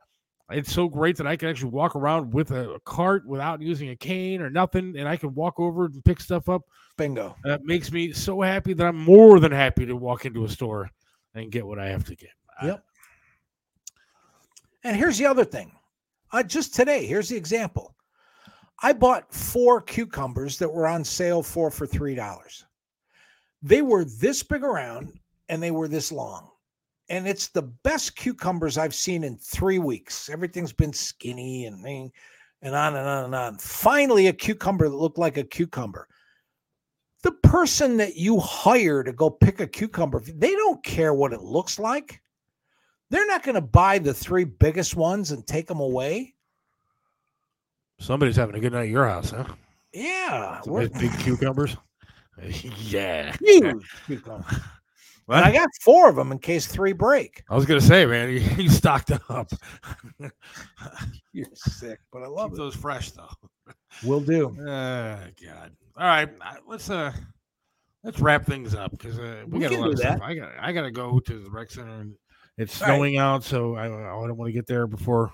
it's 0.50 0.72
so 0.72 0.88
great 0.88 1.16
that 1.16 1.26
I 1.26 1.36
can 1.36 1.48
actually 1.48 1.70
walk 1.70 1.96
around 1.96 2.32
with 2.32 2.50
a, 2.50 2.78
cart 2.84 3.26
without 3.26 3.62
using 3.62 3.90
a 3.90 3.96
cane 3.96 4.42
or 4.42 4.50
nothing, 4.50 4.94
and 4.98 5.08
I 5.08 5.16
can 5.16 5.34
walk 5.34 5.58
over 5.58 5.86
and 5.86 6.04
pick 6.04 6.20
stuff 6.20 6.48
up. 6.48 6.62
Bingo. 6.96 7.34
That 7.44 7.64
makes 7.64 7.90
me 7.90 8.12
so 8.12 8.40
happy 8.40 8.74
that 8.74 8.86
I'm 8.86 8.96
more 8.96 9.40
than 9.40 9.52
happy 9.52 9.86
to 9.86 9.96
walk 9.96 10.26
into 10.26 10.44
a 10.44 10.48
store 10.48 10.90
and 11.34 11.50
get 11.50 11.66
what 11.66 11.78
I 11.78 11.88
have 11.88 12.04
to 12.04 12.16
get. 12.16 12.30
Yep. 12.62 12.84
And 14.84 14.96
here's 14.96 15.18
the 15.18 15.26
other 15.26 15.44
thing. 15.44 15.72
Uh, 16.30 16.42
just 16.42 16.74
today, 16.74 17.06
here's 17.06 17.28
the 17.28 17.36
example. 17.36 17.94
I 18.82 18.92
bought 18.92 19.32
four 19.32 19.80
cucumbers 19.80 20.58
that 20.58 20.72
were 20.72 20.86
on 20.86 21.04
sale 21.04 21.42
for 21.42 21.70
for 21.70 21.86
three 21.86 22.14
dollars. 22.14 22.64
They 23.62 23.82
were 23.82 24.04
this 24.04 24.42
big 24.42 24.62
around 24.62 25.18
and 25.48 25.62
they 25.62 25.70
were 25.70 25.88
this 25.88 26.12
long. 26.12 26.50
And 27.08 27.28
it's 27.28 27.48
the 27.48 27.62
best 27.62 28.16
cucumbers 28.16 28.78
I've 28.78 28.94
seen 28.94 29.24
in 29.24 29.36
three 29.36 29.78
weeks. 29.78 30.30
Everything's 30.30 30.72
been 30.72 30.92
skinny 30.92 31.66
and 31.66 31.82
thing 31.82 32.12
and 32.64 32.74
on 32.74 32.96
and 32.96 33.06
on 33.06 33.24
and 33.26 33.34
on. 33.34 33.58
Finally, 33.58 34.26
a 34.26 34.32
cucumber 34.32 34.88
that 34.88 34.96
looked 34.96 35.18
like 35.18 35.36
a 35.36 35.44
cucumber. 35.44 36.08
The 37.22 37.32
person 37.32 37.98
that 37.98 38.16
you 38.16 38.40
hire 38.40 39.02
to 39.02 39.12
go 39.12 39.30
pick 39.30 39.60
a 39.60 39.66
cucumber, 39.66 40.20
they 40.20 40.52
don't 40.52 40.82
care 40.82 41.14
what 41.14 41.32
it 41.32 41.42
looks 41.42 41.78
like. 41.78 42.20
They're 43.10 43.26
not 43.26 43.42
going 43.42 43.54
to 43.54 43.60
buy 43.60 43.98
the 43.98 44.14
three 44.14 44.44
biggest 44.44 44.96
ones 44.96 45.30
and 45.30 45.46
take 45.46 45.66
them 45.66 45.80
away. 45.80 46.34
Somebody's 47.98 48.36
having 48.36 48.56
a 48.56 48.60
good 48.60 48.72
night 48.72 48.84
at 48.84 48.88
your 48.88 49.06
house, 49.06 49.30
huh? 49.30 49.44
Yeah, 49.92 50.60
big 50.98 51.16
cucumbers. 51.20 51.76
yeah. 52.76 53.36
huge 53.40 53.88
cucumbers. 54.06 54.60
What? 55.26 55.38
And 55.38 55.46
I 55.46 55.52
got 55.52 55.68
four 55.80 56.08
of 56.10 56.16
them 56.16 56.32
in 56.32 56.38
case 56.38 56.66
three 56.66 56.92
break. 56.92 57.42
I 57.48 57.54
was 57.54 57.64
gonna 57.66 57.80
say, 57.80 58.04
man, 58.06 58.28
you, 58.32 58.40
you 58.62 58.68
stocked 58.68 59.10
up. 59.30 59.50
You're 61.32 61.46
sick, 61.54 62.00
but 62.12 62.22
I 62.22 62.26
love 62.26 62.50
Keep 62.50 62.54
it. 62.54 62.62
those 62.62 62.76
fresh 62.76 63.10
though. 63.12 63.28
Will 64.04 64.20
do. 64.20 64.48
Uh, 64.60 65.18
God. 65.44 65.72
All 65.96 66.06
right, 66.06 66.28
let's 66.66 66.90
uh, 66.90 67.12
let's 68.02 68.20
wrap 68.20 68.44
things 68.46 68.74
up 68.74 68.90
because 68.90 69.18
uh, 69.18 69.44
we, 69.46 69.58
We 69.58 69.60
got 69.60 69.72
a 69.72 69.80
lot 69.80 69.90
of 69.92 69.98
stuff. 69.98 70.20
I 70.22 70.34
got 70.34 70.52
I 70.60 70.72
got 70.72 70.82
to 70.82 70.90
go 70.90 71.18
to 71.20 71.38
the 71.38 71.50
rec 71.50 71.70
center 71.70 72.00
and 72.00 72.14
it's 72.58 72.80
All 72.82 72.88
right. 72.88 72.94
snowing 72.96 73.16
out, 73.16 73.44
so 73.44 73.74
I, 73.76 73.86
I 73.86 73.88
don't 74.26 74.36
want 74.36 74.48
to 74.48 74.52
get 74.52 74.66
there 74.66 74.86
before. 74.86 75.32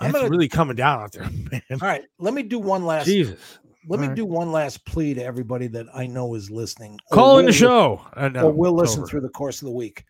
I'm 0.00 0.10
It's 0.10 0.18
gonna- 0.18 0.28
really 0.30 0.48
coming 0.48 0.76
down 0.76 1.00
out 1.00 1.12
there, 1.12 1.24
man. 1.50 1.62
All 1.72 1.78
right, 1.78 2.02
let 2.18 2.34
me 2.34 2.42
do 2.42 2.58
one 2.58 2.84
last. 2.84 3.06
Jesus. 3.06 3.58
Let 3.88 4.00
me 4.00 4.06
All 4.06 4.10
right. 4.10 4.16
do 4.16 4.26
one 4.26 4.52
last 4.52 4.84
plea 4.84 5.14
to 5.14 5.24
everybody 5.24 5.66
that 5.68 5.86
I 5.94 6.06
know 6.06 6.34
is 6.34 6.50
listening. 6.50 6.98
Call 7.12 7.38
in 7.38 7.46
the 7.46 7.50
will 7.50 7.54
show. 7.54 8.06
Uh, 8.14 8.28
no, 8.28 8.46
or 8.46 8.52
will 8.52 8.74
listen 8.74 9.00
over. 9.00 9.08
through 9.08 9.20
the 9.22 9.30
course 9.30 9.62
of 9.62 9.66
the 9.66 9.72
week. 9.72 10.04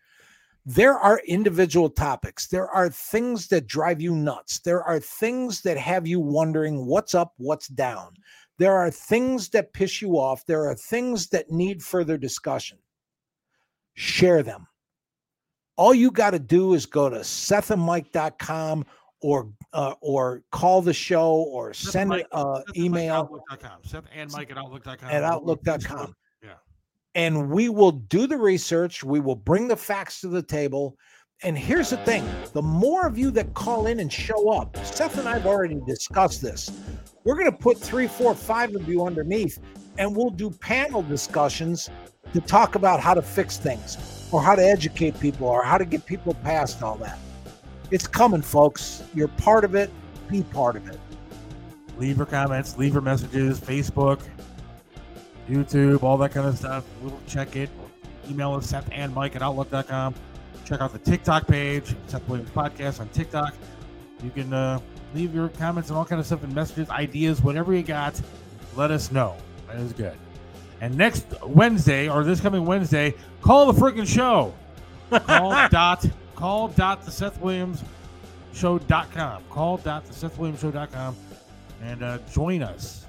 There 0.65 0.99
are 0.99 1.21
individual 1.25 1.89
topics. 1.89 2.47
There 2.47 2.69
are 2.69 2.89
things 2.89 3.47
that 3.47 3.67
drive 3.67 4.01
you 4.01 4.13
nuts. 4.13 4.59
There 4.59 4.83
are 4.83 4.99
things 4.99 5.61
that 5.61 5.77
have 5.77 6.05
you 6.05 6.19
wondering 6.19 6.85
what's 6.85 7.15
up, 7.15 7.33
what's 7.37 7.69
down. 7.69 8.13
There 8.57 8.75
are 8.75 8.91
things 8.91 9.49
that 9.49 9.71
piss 9.71 10.01
you 10.01 10.19
off. 10.19 10.45
There 10.45 10.69
are 10.69 10.75
things 10.75 11.29
that 11.29 11.49
need 11.49 11.81
further 11.81 12.17
discussion. 12.17 12.77
Share 13.95 14.43
them. 14.43 14.67
All 15.77 15.93
you 15.93 16.11
got 16.11 16.31
to 16.31 16.39
do 16.39 16.73
is 16.73 16.85
go 16.85 17.09
to 17.09 17.19
sethandmike.com 17.19 18.85
or 19.21 19.49
uh, 19.73 19.93
or 20.01 20.41
call 20.51 20.81
the 20.81 20.93
show 20.93 21.31
or 21.31 21.73
Seth 21.73 21.91
send 21.91 22.09
Mike- 22.09 22.27
uh, 22.31 22.57
Seth 22.57 22.69
at 22.69 22.77
email 22.77 23.13
Outlook.com. 23.15 23.83
Seth 23.83 24.05
and 24.13 24.31
Mike 24.31 24.51
at 24.51 24.57
Outlook.com. 24.57 25.09
at 25.09 25.23
outlook.com. 25.23 26.15
Yeah. 26.43 26.49
And 27.15 27.49
we 27.49 27.69
will 27.69 27.91
do 27.91 28.27
the 28.27 28.37
research, 28.37 29.03
we 29.03 29.19
will 29.19 29.35
bring 29.35 29.67
the 29.67 29.75
facts 29.75 30.21
to 30.21 30.27
the 30.27 30.41
table. 30.43 30.97
And 31.43 31.57
here's 31.57 31.89
the 31.89 31.97
thing 31.97 32.27
the 32.53 32.61
more 32.61 33.07
of 33.07 33.17
you 33.17 33.31
that 33.31 33.53
call 33.53 33.87
in 33.87 33.99
and 33.99 34.11
show 34.11 34.49
up, 34.49 34.75
Seth 34.85 35.17
and 35.17 35.27
I 35.27 35.33
have 35.33 35.45
already 35.45 35.79
discussed 35.87 36.41
this. 36.41 36.71
We're 37.23 37.35
going 37.35 37.51
to 37.51 37.57
put 37.57 37.77
three, 37.77 38.07
four, 38.07 38.33
five 38.33 38.75
of 38.75 38.87
you 38.87 39.05
underneath, 39.05 39.59
and 39.97 40.15
we'll 40.15 40.31
do 40.31 40.49
panel 40.49 41.01
discussions 41.01 41.89
to 42.33 42.41
talk 42.41 42.75
about 42.75 42.99
how 42.99 43.13
to 43.13 43.21
fix 43.21 43.57
things 43.57 44.27
or 44.31 44.41
how 44.41 44.55
to 44.55 44.63
educate 44.63 45.19
people 45.19 45.47
or 45.47 45.63
how 45.63 45.77
to 45.77 45.85
get 45.85 46.05
people 46.05 46.33
past 46.35 46.83
all 46.83 46.95
that. 46.97 47.17
It's 47.91 48.07
coming, 48.07 48.41
folks. 48.41 49.03
You're 49.13 49.27
part 49.29 49.63
of 49.63 49.75
it. 49.75 49.89
Be 50.29 50.43
part 50.43 50.75
of 50.75 50.87
it. 50.87 50.99
Leave 51.97 52.17
your 52.17 52.25
comments, 52.25 52.77
leave 52.77 52.93
your 52.93 53.01
messages, 53.01 53.59
Facebook, 53.59 54.21
YouTube, 55.49 56.01
all 56.01 56.17
that 56.17 56.31
kind 56.31 56.47
of 56.47 56.57
stuff. 56.57 56.85
We'll 57.01 57.19
check 57.27 57.57
it. 57.57 57.69
Email 58.29 58.53
us, 58.53 58.69
Seth 58.69 58.87
and 58.91 59.13
Mike 59.13 59.35
at 59.35 59.41
Outlook.com. 59.41 60.15
Check 60.63 60.79
out 60.81 60.93
the 60.93 60.99
TikTok 60.99 61.47
page, 61.47 61.95
Seth 62.07 62.25
Williams 62.29 62.51
Podcast 62.51 63.01
on 63.01 63.09
TikTok. 63.09 63.53
You 64.23 64.29
can 64.29 64.53
uh, 64.53 64.79
leave 65.13 65.35
your 65.35 65.49
comments 65.49 65.89
and 65.89 65.97
all 65.97 66.05
kind 66.05 66.21
of 66.21 66.25
stuff 66.25 66.43
and 66.43 66.55
messages, 66.55 66.89
ideas, 66.89 67.41
whatever 67.41 67.73
you 67.73 67.83
got. 67.83 68.19
Let 68.77 68.91
us 68.91 69.11
know. 69.11 69.35
That 69.67 69.77
is 69.77 69.91
good. 69.91 70.17
And 70.79 70.95
next 70.95 71.25
Wednesday, 71.43 72.07
or 72.07 72.23
this 72.23 72.39
coming 72.39 72.65
Wednesday, 72.65 73.13
call 73.41 73.71
the 73.71 73.79
freaking 73.79 74.07
show. 74.07 74.53
Call 75.25 75.67
dot 75.69 76.05
call 76.39 76.69
dot 76.69 77.03
the 77.03 77.11
Seth 77.11 77.39
Williams 77.41 77.83
show.com. 78.53 79.43
Call 79.49 79.77
dot 79.77 80.05
the 80.05 80.13
Seth 80.13 80.37
Williams 80.37 80.61
show.com 80.61 81.15
and 81.83 82.01
uh, 82.01 82.17
join 82.31 82.63
us. 82.63 83.05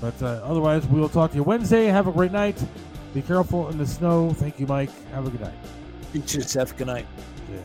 But 0.00 0.20
uh, 0.20 0.40
otherwise, 0.44 0.86
we 0.88 1.00
will 1.00 1.08
talk 1.08 1.30
to 1.30 1.36
you 1.36 1.42
Wednesday. 1.42 1.86
Have 1.86 2.06
a 2.06 2.12
great 2.12 2.32
night. 2.32 2.62
Be 3.14 3.22
careful 3.22 3.68
in 3.70 3.78
the 3.78 3.86
snow. 3.86 4.30
Thank 4.30 4.60
you, 4.60 4.66
Mike. 4.66 4.90
Have 5.12 5.26
a 5.26 5.30
good 5.30 5.40
night. 5.40 5.54
You, 6.12 6.22
Seth. 6.26 6.76
Good 6.76 6.88
night. 6.88 7.06
Yeah. 7.50 7.58